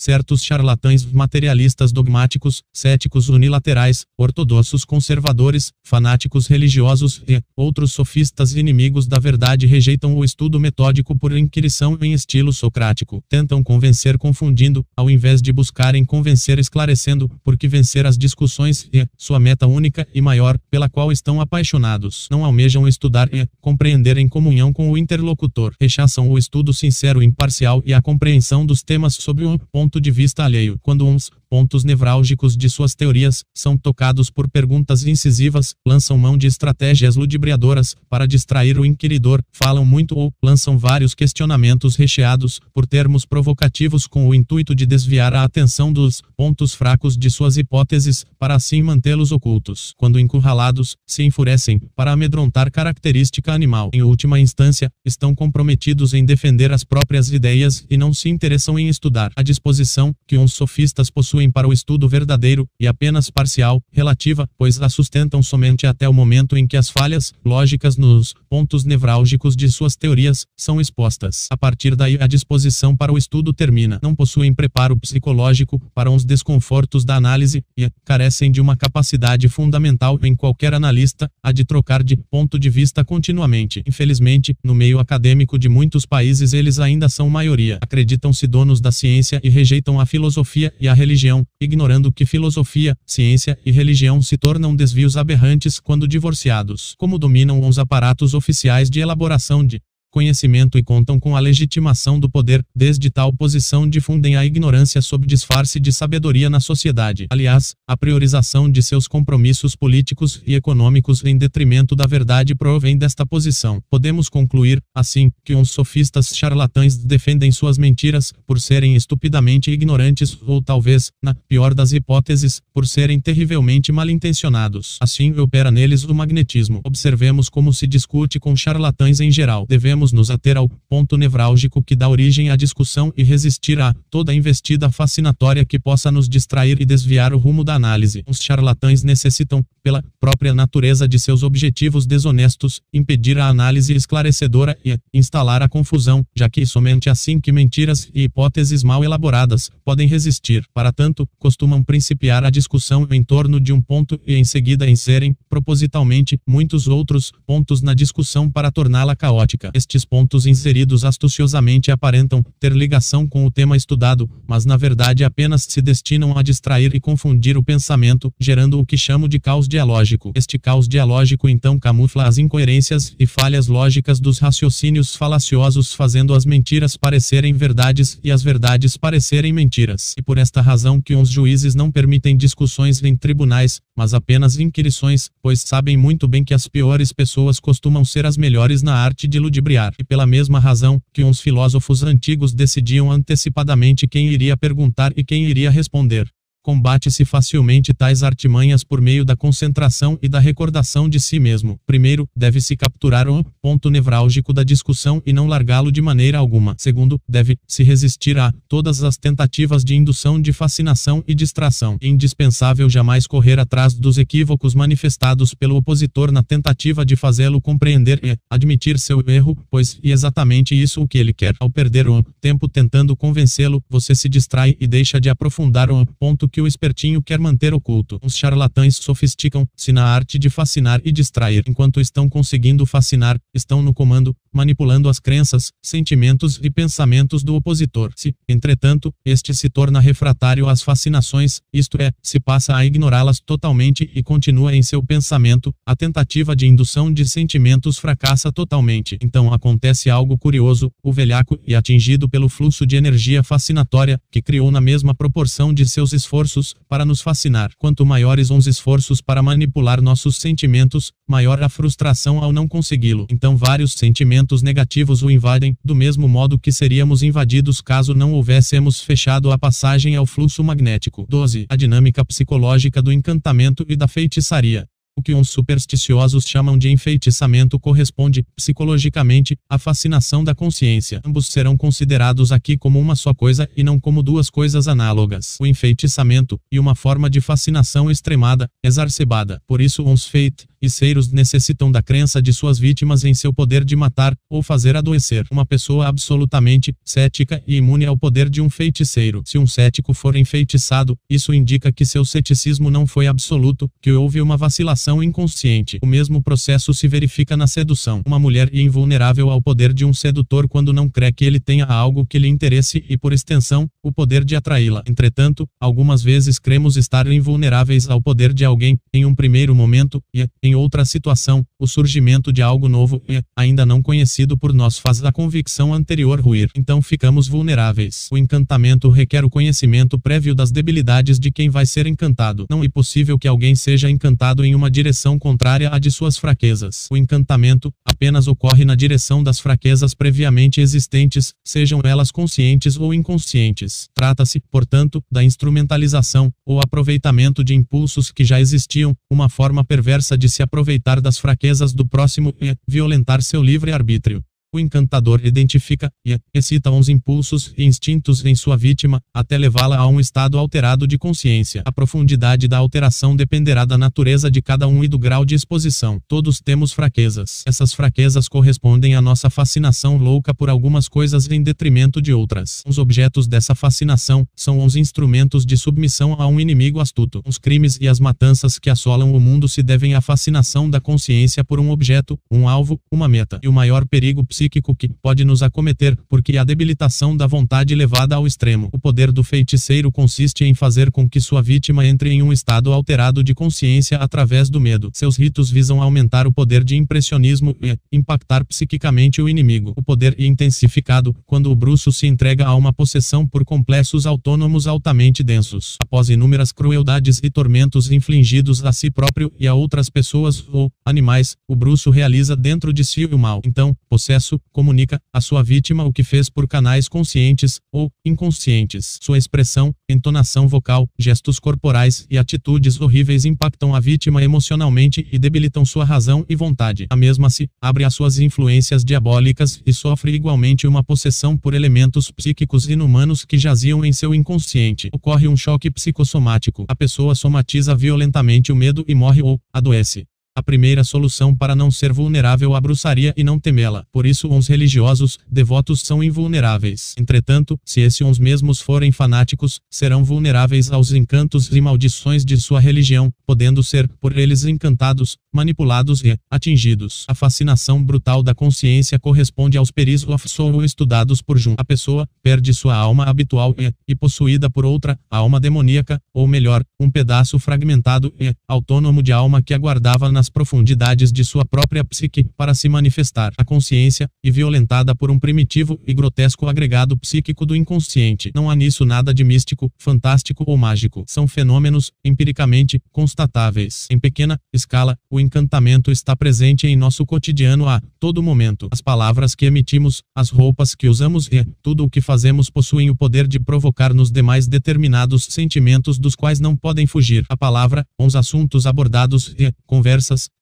Certos 0.00 0.42
charlatães 0.42 1.04
materialistas 1.04 1.92
dogmáticos, 1.92 2.62
céticos 2.72 3.28
unilaterais, 3.28 4.06
ortodoxos 4.16 4.82
conservadores, 4.82 5.72
fanáticos 5.84 6.46
religiosos 6.46 7.22
e 7.28 7.38
outros 7.54 7.92
sofistas 7.92 8.54
inimigos 8.54 9.06
da 9.06 9.18
verdade 9.18 9.66
rejeitam 9.66 10.14
o 10.14 10.24
estudo 10.24 10.58
metódico 10.58 11.14
por 11.14 11.36
inquirição 11.36 11.98
em 12.00 12.14
estilo 12.14 12.50
socrático. 12.50 13.22
Tentam 13.28 13.62
convencer 13.62 14.16
confundindo, 14.16 14.82
ao 14.96 15.10
invés 15.10 15.42
de 15.42 15.52
buscarem 15.52 16.02
convencer 16.02 16.58
esclarecendo, 16.58 17.30
porque 17.44 17.68
vencer 17.68 18.06
as 18.06 18.16
discussões 18.16 18.88
é 18.94 19.06
sua 19.18 19.38
meta 19.38 19.66
única 19.66 20.08
e 20.14 20.22
maior, 20.22 20.58
pela 20.70 20.88
qual 20.88 21.12
estão 21.12 21.42
apaixonados. 21.42 22.26
Não 22.30 22.42
almejam 22.42 22.88
estudar 22.88 23.28
e 23.34 23.46
compreender 23.60 24.16
em 24.16 24.26
comunhão 24.26 24.72
com 24.72 24.90
o 24.90 24.96
interlocutor. 24.96 25.74
Rechaçam 25.78 26.30
o 26.30 26.38
estudo 26.38 26.72
sincero 26.72 27.22
imparcial 27.22 27.82
e 27.84 27.92
a 27.92 28.00
compreensão 28.00 28.64
dos 28.64 28.82
temas 28.82 29.16
sob 29.16 29.44
um 29.44 29.58
ponto 29.58 29.89
ponto 29.90 30.00
de 30.00 30.10
vista 30.10 30.44
alheio. 30.44 30.78
Quando 30.78 31.04
uns 31.04 31.30
pontos 31.50 31.82
nevrálgicos 31.82 32.56
de 32.56 32.70
suas 32.70 32.94
teorias 32.94 33.42
são 33.52 33.76
tocados 33.76 34.30
por 34.30 34.48
perguntas 34.48 35.04
incisivas, 35.04 35.74
lançam 35.86 36.16
mão 36.16 36.38
de 36.38 36.46
estratégias 36.46 37.16
ludibriadoras 37.16 37.96
para 38.08 38.26
distrair 38.26 38.78
o 38.78 38.84
inquiridor, 38.84 39.42
falam 39.52 39.84
muito 39.84 40.16
ou 40.16 40.32
lançam 40.42 40.78
vários 40.78 41.14
questionamentos 41.14 41.96
recheados 41.96 42.60
por 42.72 42.86
termos 42.86 43.26
provocativos 43.26 44.06
com 44.06 44.28
o 44.28 44.34
intuito 44.34 44.74
de 44.74 44.86
desviar 44.86 45.34
a 45.34 45.42
atenção 45.42 45.92
dos 45.92 46.22
pontos 46.36 46.72
fracos 46.72 47.16
de 47.16 47.30
suas 47.30 47.56
hipóteses, 47.56 48.24
para 48.38 48.54
assim 48.54 48.82
mantê-los 48.82 49.32
ocultos. 49.32 49.92
Quando 49.96 50.20
encurralados, 50.20 50.96
se 51.06 51.22
enfurecem 51.24 51.80
para 51.96 52.12
amedrontar 52.12 52.70
característica 52.70 53.52
animal. 53.52 53.90
Em 53.92 54.02
última 54.02 54.38
instância, 54.38 54.88
estão 55.04 55.34
comprometidos 55.34 56.14
em 56.14 56.24
defender 56.24 56.72
as 56.72 56.84
próprias 56.84 57.30
ideias 57.30 57.84
e 57.90 57.96
não 57.96 58.14
se 58.14 58.28
interessam 58.28 58.78
em 58.78 58.88
estudar 58.88 59.32
a 59.34 59.42
disposição 59.42 59.80
posição 59.80 60.14
que 60.26 60.36
uns 60.36 60.52
sofistas 60.52 61.10
possuem 61.10 61.39
para 61.48 61.68
o 61.68 61.72
estudo 61.72 62.08
verdadeiro 62.08 62.66
e 62.80 62.88
apenas 62.88 63.30
parcial, 63.30 63.80
relativa, 63.92 64.48
pois 64.58 64.82
a 64.82 64.88
sustentam 64.88 65.40
somente 65.40 65.86
até 65.86 66.08
o 66.08 66.12
momento 66.12 66.56
em 66.56 66.66
que 66.66 66.76
as 66.76 66.90
falhas 66.90 67.32
lógicas 67.44 67.96
nos 67.96 68.34
pontos 68.48 68.84
nevrálgicos 68.84 69.54
de 69.54 69.70
suas 69.70 69.94
teorias 69.94 70.44
são 70.58 70.80
expostas. 70.80 71.46
A 71.50 71.56
partir 71.56 71.94
daí 71.94 72.18
a 72.20 72.26
disposição 72.26 72.96
para 72.96 73.12
o 73.12 73.18
estudo 73.18 73.52
termina. 73.52 74.00
Não 74.02 74.14
possuem 74.14 74.52
preparo 74.52 74.98
psicológico 74.98 75.80
para 75.94 76.10
os 76.10 76.24
desconfortos 76.24 77.04
da 77.04 77.14
análise 77.14 77.62
e 77.76 77.88
carecem 78.04 78.50
de 78.50 78.60
uma 78.60 78.76
capacidade 78.76 79.48
fundamental 79.48 80.18
em 80.22 80.34
qualquer 80.34 80.74
analista, 80.74 81.30
a 81.42 81.52
de 81.52 81.64
trocar 81.64 82.02
de 82.02 82.16
ponto 82.16 82.58
de 82.58 82.68
vista 82.68 83.04
continuamente. 83.04 83.82
Infelizmente, 83.86 84.54
no 84.64 84.74
meio 84.74 84.98
acadêmico 84.98 85.58
de 85.58 85.68
muitos 85.68 86.04
países 86.04 86.52
eles 86.52 86.78
ainda 86.78 87.08
são 87.08 87.28
maioria. 87.30 87.78
Acreditam-se 87.80 88.46
donos 88.46 88.80
da 88.80 88.90
ciência 88.90 89.40
e 89.44 89.48
rejeitam 89.48 90.00
a 90.00 90.06
filosofia 90.06 90.72
e 90.80 90.88
a 90.88 90.94
religião, 90.94 91.29
ignorando 91.60 92.12
que 92.12 92.26
filosofia, 92.26 92.96
ciência 93.06 93.58
e 93.64 93.70
religião 93.70 94.20
se 94.22 94.36
tornam 94.36 94.74
desvios 94.74 95.16
aberrantes 95.16 95.78
quando 95.78 96.08
divorciados. 96.08 96.94
Como 96.98 97.18
dominam 97.18 97.66
os 97.66 97.78
aparatos 97.78 98.34
oficiais 98.34 98.88
de 98.90 99.00
elaboração 99.00 99.64
de 99.64 99.80
conhecimento 100.10 100.76
e 100.76 100.82
contam 100.82 101.18
com 101.18 101.36
a 101.36 101.40
legitimação 101.40 102.18
do 102.18 102.28
poder, 102.28 102.64
desde 102.74 103.10
tal 103.10 103.32
posição 103.32 103.88
difundem 103.88 104.36
a 104.36 104.44
ignorância 104.44 105.00
sob 105.00 105.26
disfarce 105.26 105.78
de 105.78 105.92
sabedoria 105.92 106.50
na 106.50 106.60
sociedade. 106.60 107.26
Aliás, 107.30 107.74
a 107.86 107.96
priorização 107.96 108.70
de 108.70 108.82
seus 108.82 109.06
compromissos 109.06 109.76
políticos 109.76 110.42
e 110.46 110.54
econômicos 110.54 111.24
em 111.24 111.36
detrimento 111.36 111.94
da 111.94 112.06
verdade 112.06 112.54
provém 112.54 112.96
desta 112.96 113.24
posição. 113.24 113.82
Podemos 113.90 114.28
concluir, 114.28 114.82
assim, 114.94 115.30
que 115.44 115.54
uns 115.54 115.70
sofistas 115.70 116.34
charlatães 116.34 116.96
defendem 116.96 117.52
suas 117.52 117.78
mentiras 117.78 118.32
por 118.46 118.60
serem 118.60 118.96
estupidamente 118.96 119.70
ignorantes 119.70 120.36
ou 120.46 120.62
talvez, 120.62 121.10
na 121.22 121.34
pior 121.34 121.74
das 121.74 121.92
hipóteses, 121.92 122.60
por 122.74 122.86
serem 122.86 123.20
terrivelmente 123.20 123.92
malintencionados. 123.92 124.96
Assim 125.00 125.38
opera 125.38 125.70
neles 125.70 126.04
o 126.04 126.14
magnetismo. 126.14 126.80
Observemos 126.84 127.48
como 127.48 127.72
se 127.72 127.86
discute 127.86 128.40
com 128.40 128.56
charlatães 128.56 129.20
em 129.20 129.30
geral. 129.30 129.66
Devemos 129.68 129.99
devemos 130.00 130.12
nos 130.12 130.30
ater 130.30 130.56
ao 130.56 130.68
ponto 130.88 131.16
nevrálgico 131.16 131.82
que 131.82 131.94
dá 131.94 132.08
origem 132.08 132.50
à 132.50 132.56
discussão 132.56 133.12
e 133.16 133.22
resistir 133.22 133.78
a 133.80 133.94
toda 134.10 134.32
investida 134.32 134.90
fascinatória 134.90 135.64
que 135.64 135.78
possa 135.78 136.10
nos 136.10 136.28
distrair 136.28 136.80
e 136.80 136.86
desviar 136.86 137.34
o 137.34 137.38
rumo 137.38 137.62
da 137.62 137.74
análise. 137.74 138.22
Os 138.26 138.42
charlatães 138.42 139.02
necessitam, 139.02 139.64
pela 139.82 140.02
própria 140.18 140.54
natureza 140.54 141.06
de 141.06 141.18
seus 141.18 141.42
objetivos 141.42 142.06
desonestos, 142.06 142.80
impedir 142.92 143.38
a 143.38 143.48
análise 143.48 143.94
esclarecedora 143.94 144.76
e 144.84 144.96
instalar 145.12 145.62
a 145.62 145.68
confusão, 145.68 146.24
já 146.34 146.48
que 146.48 146.64
somente 146.64 147.10
assim 147.10 147.38
que 147.38 147.52
mentiras 147.52 148.08
e 148.14 148.24
hipóteses 148.24 148.82
mal 148.82 149.04
elaboradas 149.04 149.70
podem 149.84 150.08
resistir. 150.08 150.64
Para 150.72 150.92
tanto, 150.92 151.28
costumam 151.38 151.82
principiar 151.82 152.44
a 152.44 152.50
discussão 152.50 153.06
em 153.10 153.22
torno 153.22 153.60
de 153.60 153.72
um 153.72 153.82
ponto 153.82 154.18
e 154.26 154.34
em 154.34 154.44
seguida 154.44 154.88
inserem, 154.88 155.36
propositalmente, 155.48 156.38
muitos 156.46 156.88
outros 156.88 157.32
pontos 157.46 157.82
na 157.82 157.94
discussão 157.94 158.50
para 158.50 158.70
torná-la 158.70 159.14
caótica. 159.14 159.70
Este 159.74 159.89
estes 159.90 160.04
pontos 160.04 160.46
inseridos 160.46 161.04
astuciosamente 161.04 161.90
aparentam 161.90 162.44
ter 162.60 162.72
ligação 162.72 163.26
com 163.26 163.44
o 163.44 163.50
tema 163.50 163.76
estudado, 163.76 164.30
mas 164.46 164.64
na 164.64 164.76
verdade 164.76 165.24
apenas 165.24 165.66
se 165.68 165.82
destinam 165.82 166.38
a 166.38 166.42
distrair 166.42 166.94
e 166.94 167.00
confundir 167.00 167.56
o 167.56 167.62
pensamento, 167.62 168.32
gerando 168.38 168.78
o 168.78 168.86
que 168.86 168.96
chamo 168.96 169.28
de 169.28 169.40
caos 169.40 169.66
dialógico. 169.66 170.30
Este 170.36 170.60
caos 170.60 170.86
dialógico 170.86 171.48
então 171.48 171.76
camufla 171.76 172.28
as 172.28 172.38
incoerências 172.38 173.16
e 173.18 173.26
falhas 173.26 173.66
lógicas 173.66 174.20
dos 174.20 174.38
raciocínios 174.38 175.16
falaciosos, 175.16 175.92
fazendo 175.92 176.34
as 176.34 176.46
mentiras 176.46 176.96
parecerem 176.96 177.52
verdades 177.52 178.16
e 178.22 178.30
as 178.30 178.44
verdades 178.44 178.96
parecerem 178.96 179.52
mentiras. 179.52 180.14
E 180.16 180.22
por 180.22 180.38
esta 180.38 180.60
razão 180.60 181.00
que 181.00 181.16
uns 181.16 181.28
juízes 181.28 181.74
não 181.74 181.90
permitem 181.90 182.36
discussões 182.36 183.02
em 183.02 183.16
tribunais, 183.16 183.80
mas 183.96 184.14
apenas 184.14 184.56
inquirições, 184.56 185.30
pois 185.42 185.62
sabem 185.62 185.96
muito 185.96 186.28
bem 186.28 186.44
que 186.44 186.54
as 186.54 186.68
piores 186.68 187.12
pessoas 187.12 187.58
costumam 187.58 188.04
ser 188.04 188.24
as 188.24 188.36
melhores 188.36 188.82
na 188.82 188.94
arte 188.94 189.26
de 189.26 189.40
ludibriar 189.40 189.79
e 189.98 190.04
pela 190.04 190.26
mesma 190.26 190.58
razão 190.58 191.00
que 191.12 191.24
uns 191.24 191.40
filósofos 191.40 192.02
antigos 192.02 192.52
decidiam 192.52 193.10
antecipadamente 193.10 194.06
quem 194.06 194.28
iria 194.28 194.56
perguntar 194.56 195.12
e 195.16 195.24
quem 195.24 195.44
iria 195.44 195.70
responder. 195.70 196.28
Combate-se 196.62 197.24
facilmente 197.24 197.94
tais 197.94 198.22
artimanhas 198.22 198.84
por 198.84 199.00
meio 199.00 199.24
da 199.24 199.34
concentração 199.34 200.18
e 200.20 200.28
da 200.28 200.38
recordação 200.38 201.08
de 201.08 201.18
si 201.18 201.40
mesmo. 201.40 201.78
Primeiro, 201.86 202.28
deve-se 202.36 202.76
capturar 202.76 203.26
o 203.28 203.42
ponto 203.62 203.88
nevrálgico 203.88 204.52
da 204.52 204.62
discussão 204.62 205.22
e 205.24 205.32
não 205.32 205.46
largá-lo 205.46 205.90
de 205.90 206.02
maneira 206.02 206.36
alguma. 206.36 206.74
Segundo, 206.78 207.18
deve-se 207.26 207.82
resistir 207.82 208.38
a 208.38 208.52
todas 208.68 209.02
as 209.02 209.16
tentativas 209.16 209.82
de 209.82 209.94
indução 209.94 210.38
de 210.38 210.52
fascinação 210.52 211.24
e 211.26 211.34
distração. 211.34 211.96
É 211.98 212.06
indispensável 212.06 212.90
jamais 212.90 213.26
correr 213.26 213.58
atrás 213.58 213.94
dos 213.94 214.18
equívocos 214.18 214.74
manifestados 214.74 215.54
pelo 215.54 215.76
opositor 215.76 216.30
na 216.30 216.42
tentativa 216.42 217.06
de 217.06 217.16
fazê-lo 217.16 217.58
compreender 217.58 218.20
e 218.22 218.36
admitir 218.50 218.98
seu 218.98 219.24
erro, 219.26 219.56
pois 219.70 219.98
é 220.04 220.10
exatamente 220.10 220.74
isso 220.74 221.00
o 221.00 221.08
que 221.08 221.16
ele 221.16 221.32
quer. 221.32 221.54
Ao 221.58 221.70
perder 221.70 222.06
o 222.06 222.22
tempo 222.38 222.68
tentando 222.68 223.16
convencê-lo, 223.16 223.82
você 223.88 224.14
se 224.14 224.28
distrai 224.28 224.76
e 224.78 224.86
deixa 224.86 225.18
de 225.18 225.30
aprofundar 225.30 225.90
o 225.90 226.04
ponto 226.18 226.49
que 226.50 226.60
o 226.60 226.66
espertinho 226.66 227.22
quer 227.22 227.38
manter 227.38 227.72
oculto. 227.72 228.18
Os 228.22 228.36
charlatães 228.36 228.96
sofisticam-se 228.96 229.92
na 229.92 230.04
arte 230.04 230.38
de 230.38 230.50
fascinar 230.50 231.00
e 231.04 231.12
distrair. 231.12 231.62
Enquanto 231.66 232.00
estão 232.00 232.28
conseguindo 232.28 232.84
fascinar, 232.84 233.38
estão 233.54 233.82
no 233.82 233.94
comando, 233.94 234.36
manipulando 234.52 235.08
as 235.08 235.20
crenças, 235.20 235.70
sentimentos 235.82 236.58
e 236.62 236.70
pensamentos 236.70 237.44
do 237.44 237.54
opositor. 237.54 238.12
Se, 238.16 238.34
entretanto, 238.48 239.14
este 239.24 239.54
se 239.54 239.70
torna 239.70 240.00
refratário 240.00 240.68
às 240.68 240.82
fascinações, 240.82 241.60
isto 241.72 241.96
é, 242.00 242.10
se 242.20 242.40
passa 242.40 242.74
a 242.74 242.84
ignorá-las 242.84 243.38
totalmente 243.38 244.10
e 244.12 244.22
continua 244.22 244.74
em 244.74 244.82
seu 244.82 245.02
pensamento, 245.02 245.72
a 245.86 245.94
tentativa 245.94 246.56
de 246.56 246.66
indução 246.66 247.12
de 247.12 247.24
sentimentos 247.26 247.96
fracassa 247.96 248.50
totalmente. 248.50 249.16
Então 249.22 249.52
acontece 249.52 250.10
algo 250.10 250.36
curioso, 250.36 250.90
o 251.02 251.12
velhaco 251.12 251.58
é 251.66 251.74
atingido 251.74 252.28
pelo 252.28 252.48
fluxo 252.48 252.84
de 252.84 252.96
energia 252.96 253.42
fascinatória, 253.44 254.20
que 254.30 254.42
criou 254.42 254.70
na 254.70 254.80
mesma 254.80 255.14
proporção 255.14 255.72
de 255.72 255.86
seus 255.86 256.12
esforços 256.12 256.39
esforços 256.40 256.74
para 256.88 257.04
nos 257.04 257.20
fascinar. 257.20 257.70
Quanto 257.78 258.06
maiores 258.06 258.50
os 258.50 258.66
esforços 258.66 259.20
para 259.20 259.42
manipular 259.42 260.00
nossos 260.00 260.36
sentimentos, 260.36 261.12
maior 261.28 261.62
a 261.62 261.68
frustração 261.68 262.42
ao 262.42 262.52
não 262.52 262.66
consegui-lo. 262.66 263.26
Então 263.30 263.56
vários 263.56 263.92
sentimentos 263.92 264.62
negativos 264.62 265.22
o 265.22 265.30
invadem, 265.30 265.76
do 265.84 265.94
mesmo 265.94 266.28
modo 266.28 266.58
que 266.58 266.72
seríamos 266.72 267.22
invadidos 267.22 267.80
caso 267.80 268.14
não 268.14 268.32
houvéssemos 268.32 269.00
fechado 269.00 269.52
a 269.52 269.58
passagem 269.58 270.16
ao 270.16 270.26
fluxo 270.26 270.64
magnético. 270.64 271.26
12. 271.28 271.66
A 271.68 271.76
dinâmica 271.76 272.24
psicológica 272.24 273.02
do 273.02 273.12
encantamento 273.12 273.84
e 273.88 273.96
da 273.96 274.08
feitiçaria. 274.08 274.86
O 275.16 275.22
que 275.22 275.34
uns 275.34 275.50
supersticiosos 275.50 276.44
chamam 276.46 276.78
de 276.78 276.88
enfeitiçamento 276.90 277.78
corresponde, 277.78 278.44
psicologicamente, 278.56 279.56
à 279.68 279.78
fascinação 279.78 280.42
da 280.42 280.54
consciência. 280.54 281.20
Ambos 281.24 281.48
serão 281.48 281.76
considerados 281.76 282.52
aqui 282.52 282.78
como 282.78 282.98
uma 282.98 283.14
só 283.16 283.34
coisa 283.34 283.68
e 283.76 283.82
não 283.82 283.98
como 283.98 284.22
duas 284.22 284.48
coisas 284.48 284.88
análogas. 284.88 285.56
O 285.60 285.66
enfeitiçamento, 285.66 286.58
e 286.72 286.78
uma 286.78 286.94
forma 286.94 287.28
de 287.28 287.40
fascinação 287.40 288.10
extremada, 288.10 288.68
exacerbada. 288.82 289.60
Por 289.66 289.80
isso 289.80 290.02
uns 290.04 290.24
feit, 290.24 290.66
e 290.82 290.88
seiros 290.88 291.30
necessitam 291.30 291.90
da 291.90 292.02
crença 292.02 292.40
de 292.40 292.52
suas 292.52 292.78
vítimas 292.78 293.24
em 293.24 293.34
seu 293.34 293.52
poder 293.52 293.84
de 293.84 293.94
matar 293.96 294.34
ou 294.48 294.62
fazer 294.62 294.96
adoecer. 294.96 295.46
Uma 295.50 295.66
pessoa 295.66 296.08
absolutamente 296.08 296.94
cética 297.04 297.62
e 297.66 297.76
imune 297.76 298.06
ao 298.06 298.16
poder 298.16 298.48
de 298.48 298.60
um 298.60 298.70
feiticeiro. 298.70 299.42
Se 299.44 299.58
um 299.58 299.66
cético 299.66 300.14
for 300.14 300.36
enfeitiçado, 300.36 301.16
isso 301.28 301.52
indica 301.52 301.92
que 301.92 302.04
seu 302.04 302.24
ceticismo 302.24 302.90
não 302.90 303.06
foi 303.06 303.26
absoluto, 303.26 303.88
que 304.00 304.12
houve 304.12 304.40
uma 304.40 304.56
vacilação 304.56 305.22
inconsciente. 305.22 305.98
O 306.02 306.06
mesmo 306.06 306.42
processo 306.42 306.92
se 306.94 307.08
verifica 307.08 307.56
na 307.56 307.66
sedução. 307.66 308.22
Uma 308.26 308.38
mulher 308.38 308.70
é 308.72 308.80
invulnerável 308.80 309.50
ao 309.50 309.60
poder 309.60 309.92
de 309.92 310.04
um 310.04 310.12
sedutor 310.12 310.68
quando 310.68 310.92
não 310.92 311.08
crê 311.08 311.32
que 311.32 311.44
ele 311.44 311.60
tenha 311.60 311.84
algo 311.84 312.26
que 312.26 312.38
lhe 312.38 312.48
interesse 312.48 313.04
e, 313.08 313.16
por 313.16 313.32
extensão, 313.32 313.88
o 314.02 314.12
poder 314.12 314.44
de 314.44 314.56
atraí-la. 314.56 315.02
Entretanto, 315.06 315.66
algumas 315.80 316.22
vezes 316.22 316.58
cremos 316.58 316.96
estar 316.96 317.26
invulneráveis 317.26 318.08
ao 318.08 318.20
poder 318.20 318.52
de 318.52 318.64
alguém, 318.64 318.98
em 319.12 319.24
um 319.24 319.34
primeiro 319.34 319.74
momento, 319.74 320.22
e, 320.34 320.46
em 320.62 320.69
em 320.70 320.74
outra 320.74 321.04
situação, 321.04 321.66
o 321.80 321.86
surgimento 321.86 322.52
de 322.52 322.62
algo 322.62 322.88
novo 322.88 323.20
e, 323.28 323.42
ainda 323.56 323.84
não 323.84 324.00
conhecido 324.00 324.56
por 324.56 324.72
nós 324.72 324.98
faz 324.98 325.22
a 325.24 325.32
convicção 325.32 325.92
anterior 325.92 326.40
ruir. 326.40 326.70
Então 326.76 327.02
ficamos 327.02 327.48
vulneráveis. 327.48 328.28
O 328.30 328.38
encantamento 328.38 329.10
requer 329.10 329.44
o 329.44 329.50
conhecimento 329.50 330.16
prévio 330.18 330.54
das 330.54 330.70
debilidades 330.70 331.40
de 331.40 331.50
quem 331.50 331.68
vai 331.68 331.84
ser 331.84 332.06
encantado. 332.06 332.66
Não 332.70 332.84
é 332.84 332.88
possível 332.88 333.36
que 333.36 333.48
alguém 333.48 333.74
seja 333.74 334.08
encantado 334.08 334.64
em 334.64 334.74
uma 334.74 334.88
direção 334.88 335.38
contrária 335.38 335.90
à 335.92 335.98
de 335.98 336.10
suas 336.10 336.38
fraquezas. 336.38 337.08
O 337.10 337.16
encantamento 337.16 337.92
apenas 338.04 338.46
ocorre 338.46 338.84
na 338.84 338.94
direção 338.94 339.42
das 339.42 339.58
fraquezas 339.58 340.14
previamente 340.14 340.80
existentes, 340.80 341.52
sejam 341.64 342.00
elas 342.04 342.30
conscientes 342.30 342.96
ou 342.96 343.12
inconscientes. 343.12 344.08
Trata-se, 344.14 344.60
portanto, 344.70 345.20
da 345.30 345.42
instrumentalização 345.42 346.52
ou 346.64 346.78
aproveitamento 346.80 347.64
de 347.64 347.74
impulsos 347.74 348.30
que 348.30 348.44
já 348.44 348.60
existiam, 348.60 349.16
uma 349.28 349.48
forma 349.48 349.84
perversa 349.84 350.38
de 350.38 350.48
se 350.48 350.59
se 350.60 350.62
aproveitar 350.62 351.22
das 351.22 351.38
fraquezas 351.38 351.94
do 351.94 352.06
próximo 352.06 352.54
e 352.60 352.76
violentar 352.86 353.40
seu 353.42 353.62
livre-arbítrio. 353.62 354.44
O 354.72 354.78
encantador 354.78 355.40
identifica 355.42 356.12
e 356.24 356.38
excita 356.54 356.92
uns 356.92 357.08
impulsos 357.08 357.74
e 357.76 357.84
instintos 357.84 358.44
em 358.44 358.54
sua 358.54 358.76
vítima, 358.76 359.20
até 359.34 359.58
levá-la 359.58 359.98
a 359.98 360.06
um 360.06 360.20
estado 360.20 360.56
alterado 360.56 361.08
de 361.08 361.18
consciência. 361.18 361.82
A 361.84 361.90
profundidade 361.90 362.68
da 362.68 362.78
alteração 362.78 363.34
dependerá 363.34 363.84
da 363.84 363.98
natureza 363.98 364.48
de 364.48 364.62
cada 364.62 364.86
um 364.86 365.02
e 365.02 365.08
do 365.08 365.18
grau 365.18 365.44
de 365.44 365.56
exposição. 365.56 366.20
Todos 366.28 366.60
temos 366.60 366.92
fraquezas. 366.92 367.64
Essas 367.66 367.92
fraquezas 367.92 368.46
correspondem 368.46 369.16
à 369.16 369.20
nossa 369.20 369.50
fascinação 369.50 370.16
louca 370.16 370.54
por 370.54 370.70
algumas 370.70 371.08
coisas 371.08 371.50
em 371.50 371.60
detrimento 371.60 372.22
de 372.22 372.32
outras. 372.32 372.84
Os 372.86 372.96
objetos 372.96 373.48
dessa 373.48 373.74
fascinação 373.74 374.46
são 374.54 374.84
os 374.84 374.94
instrumentos 374.94 375.66
de 375.66 375.76
submissão 375.76 376.36
a 376.38 376.46
um 376.46 376.60
inimigo 376.60 377.00
astuto. 377.00 377.42
Os 377.44 377.58
crimes 377.58 377.98
e 378.00 378.06
as 378.06 378.20
matanças 378.20 378.78
que 378.78 378.88
assolam 378.88 379.34
o 379.34 379.40
mundo 379.40 379.68
se 379.68 379.82
devem 379.82 380.14
à 380.14 380.20
fascinação 380.20 380.88
da 380.88 381.00
consciência 381.00 381.64
por 381.64 381.80
um 381.80 381.90
objeto, 381.90 382.38
um 382.48 382.68
alvo, 382.68 383.00
uma 383.10 383.26
meta. 383.26 383.58
E 383.64 383.66
o 383.66 383.72
maior 383.72 384.06
perigo 384.06 384.44
psíquico 384.60 384.94
que 384.94 385.08
pode 385.08 385.42
nos 385.42 385.62
acometer, 385.62 386.14
porque 386.28 386.58
a 386.58 386.64
debilitação 386.64 387.34
da 387.34 387.46
vontade 387.46 387.94
levada 387.94 388.34
ao 388.34 388.46
extremo. 388.46 388.90
O 388.92 388.98
poder 388.98 389.32
do 389.32 389.42
feiticeiro 389.42 390.12
consiste 390.12 390.64
em 390.64 390.74
fazer 390.74 391.10
com 391.10 391.26
que 391.26 391.40
sua 391.40 391.62
vítima 391.62 392.06
entre 392.06 392.30
em 392.30 392.42
um 392.42 392.52
estado 392.52 392.92
alterado 392.92 393.42
de 393.42 393.54
consciência 393.54 394.18
através 394.18 394.68
do 394.68 394.78
medo. 394.78 395.10
Seus 395.14 395.38
ritos 395.38 395.70
visam 395.70 396.02
aumentar 396.02 396.46
o 396.46 396.52
poder 396.52 396.84
de 396.84 396.94
impressionismo 396.94 397.74
e 397.80 397.96
impactar 398.12 398.62
psiquicamente 398.66 399.40
o 399.40 399.48
inimigo. 399.48 399.94
O 399.96 400.02
poder 400.02 400.38
intensificado 400.38 401.34
quando 401.46 401.70
o 401.70 401.76
bruxo 401.76 402.12
se 402.12 402.26
entrega 402.26 402.66
a 402.66 402.74
uma 402.74 402.92
possessão 402.92 403.46
por 403.46 403.64
complexos 403.64 404.26
autônomos 404.26 404.86
altamente 404.86 405.42
densos. 405.42 405.96
Após 406.02 406.28
inúmeras 406.28 406.70
crueldades 406.70 407.40
e 407.42 407.50
tormentos 407.50 408.12
infligidos 408.12 408.84
a 408.84 408.92
si 408.92 409.10
próprio 409.10 409.50
e 409.58 409.66
a 409.66 409.72
outras 409.72 410.10
pessoas 410.10 410.62
ou 410.70 410.92
animais, 411.04 411.56
o 411.66 411.74
bruxo 411.74 412.10
realiza 412.10 412.54
dentro 412.54 412.92
de 412.92 413.04
si 413.04 413.24
o 413.24 413.38
mal. 413.38 413.62
Então, 413.64 413.96
possesso 414.08 414.49
isso, 414.50 414.60
comunica 414.72 415.20
à 415.32 415.40
sua 415.40 415.62
vítima 415.62 416.04
o 416.04 416.12
que 416.12 416.24
fez 416.24 416.48
por 416.48 416.66
canais 416.66 417.06
conscientes 417.08 417.80
ou 417.92 418.10
inconscientes. 418.24 419.18
Sua 419.20 419.38
expressão, 419.38 419.94
entonação 420.08 420.66
vocal, 420.66 421.08
gestos 421.18 421.60
corporais 421.60 422.26
e 422.28 422.36
atitudes 422.36 423.00
horríveis 423.00 423.44
impactam 423.44 423.94
a 423.94 424.00
vítima 424.00 424.42
emocionalmente 424.42 425.26
e 425.30 425.38
debilitam 425.38 425.84
sua 425.84 426.04
razão 426.04 426.44
e 426.48 426.56
vontade. 426.56 427.06
A 427.10 427.16
mesma 427.16 427.48
se 427.50 427.68
abre 427.80 428.04
às 428.04 428.14
suas 428.14 428.38
influências 428.38 429.04
diabólicas 429.04 429.80
e 429.86 429.92
sofre 429.92 430.32
igualmente 430.32 430.86
uma 430.86 431.04
possessão 431.04 431.56
por 431.56 431.74
elementos 431.74 432.30
psíquicos 432.30 432.88
inumanos 432.88 433.44
que 433.44 433.58
jaziam 433.58 434.04
em 434.04 434.12
seu 434.12 434.34
inconsciente. 434.34 435.10
Ocorre 435.12 435.46
um 435.46 435.56
choque 435.56 435.90
psicossomático. 435.90 436.84
A 436.88 436.96
pessoa 436.96 437.34
somatiza 437.34 437.94
violentamente 437.94 438.72
o 438.72 438.76
medo 438.76 439.04
e 439.06 439.14
morre 439.14 439.42
ou 439.42 439.60
adoece 439.72 440.26
a 440.54 440.62
primeira 440.62 441.04
solução 441.04 441.54
para 441.54 441.74
não 441.74 441.90
ser 441.90 442.12
vulnerável 442.12 442.74
à 442.74 442.80
bruxaria 442.80 443.32
e 443.36 443.44
não 443.44 443.58
temê-la. 443.58 444.04
Por 444.12 444.26
isso, 444.26 444.48
os 444.48 444.66
religiosos, 444.66 445.38
devotos 445.50 446.00
são 446.00 446.22
invulneráveis. 446.22 447.14
Entretanto, 447.18 447.78
se 447.84 448.00
esses 448.00 448.20
uns 448.20 448.38
mesmos 448.38 448.80
forem 448.80 449.12
fanáticos, 449.12 449.80
serão 449.90 450.24
vulneráveis 450.24 450.90
aos 450.90 451.12
encantos 451.12 451.70
e 451.72 451.80
maldições 451.80 452.44
de 452.44 452.56
sua 452.56 452.80
religião, 452.80 453.32
podendo 453.46 453.82
ser, 453.82 454.08
por 454.20 454.36
eles 454.36 454.64
encantados, 454.64 455.36
manipulados 455.52 456.22
e 456.22 456.36
atingidos. 456.50 457.24
A 457.28 457.34
fascinação 457.34 458.02
brutal 458.02 458.42
da 458.42 458.54
consciência 458.54 459.18
corresponde 459.18 459.78
aos 459.78 459.90
peris 459.90 460.24
ou 460.26 460.84
estudados 460.84 461.40
por 461.40 461.58
Jung. 461.58 461.76
A 461.78 461.84
pessoa 461.84 462.28
perde 462.42 462.74
sua 462.74 462.94
alma 462.94 463.24
habitual 463.24 463.74
e, 463.78 463.92
e 464.06 464.14
possuída 464.14 464.68
por 464.68 464.84
outra, 464.84 465.18
alma 465.30 465.58
demoníaca, 465.58 466.20
ou 466.34 466.46
melhor, 466.46 466.84
um 466.98 467.10
pedaço 467.10 467.58
fragmentado 467.58 468.32
e 468.38 468.52
autônomo 468.68 469.22
de 469.22 469.32
alma 469.32 469.62
que 469.62 469.74
aguardava 469.74 470.30
na 470.30 470.39
nas 470.40 470.48
profundidades 470.48 471.30
de 471.30 471.44
sua 471.44 471.66
própria 471.66 472.02
psique 472.02 472.46
para 472.56 472.74
se 472.74 472.88
manifestar 472.88 473.52
a 473.58 473.64
consciência, 473.64 474.26
e 474.42 474.50
violentada 474.50 475.14
por 475.14 475.30
um 475.30 475.38
primitivo 475.38 476.00
e 476.06 476.14
grotesco 476.14 476.66
agregado 476.66 477.14
psíquico 477.18 477.66
do 477.66 477.76
inconsciente. 477.76 478.50
Não 478.54 478.70
há 478.70 478.74
nisso 478.74 479.04
nada 479.04 479.34
de 479.34 479.44
místico, 479.44 479.92
fantástico 479.98 480.64
ou 480.66 480.78
mágico. 480.78 481.24
São 481.28 481.46
fenômenos, 481.46 482.10
empiricamente, 482.24 482.98
constatáveis. 483.12 484.06
Em 484.10 484.18
pequena 484.18 484.58
escala, 484.72 485.14
o 485.30 485.38
encantamento 485.38 486.10
está 486.10 486.34
presente 486.34 486.86
em 486.86 486.96
nosso 486.96 487.26
cotidiano 487.26 487.86
a 487.86 488.00
todo 488.18 488.42
momento. 488.42 488.88
As 488.90 489.02
palavras 489.02 489.54
que 489.54 489.66
emitimos, 489.66 490.22
as 490.34 490.48
roupas 490.48 490.94
que 490.94 491.06
usamos 491.06 491.48
e 491.48 491.66
tudo 491.82 492.04
o 492.04 492.08
que 492.08 492.22
fazemos 492.22 492.70
possuem 492.70 493.10
o 493.10 493.14
poder 493.14 493.46
de 493.46 493.60
provocar 493.60 494.14
nos 494.14 494.30
demais 494.30 494.66
determinados 494.66 495.44
sentimentos 495.50 496.18
dos 496.18 496.34
quais 496.34 496.60
não 496.60 496.74
podem 496.74 497.06
fugir. 497.06 497.44
A 497.50 497.56
palavra, 497.58 498.06
os 498.18 498.34
assuntos 498.34 498.86
abordados 498.86 499.54
e 499.58 499.70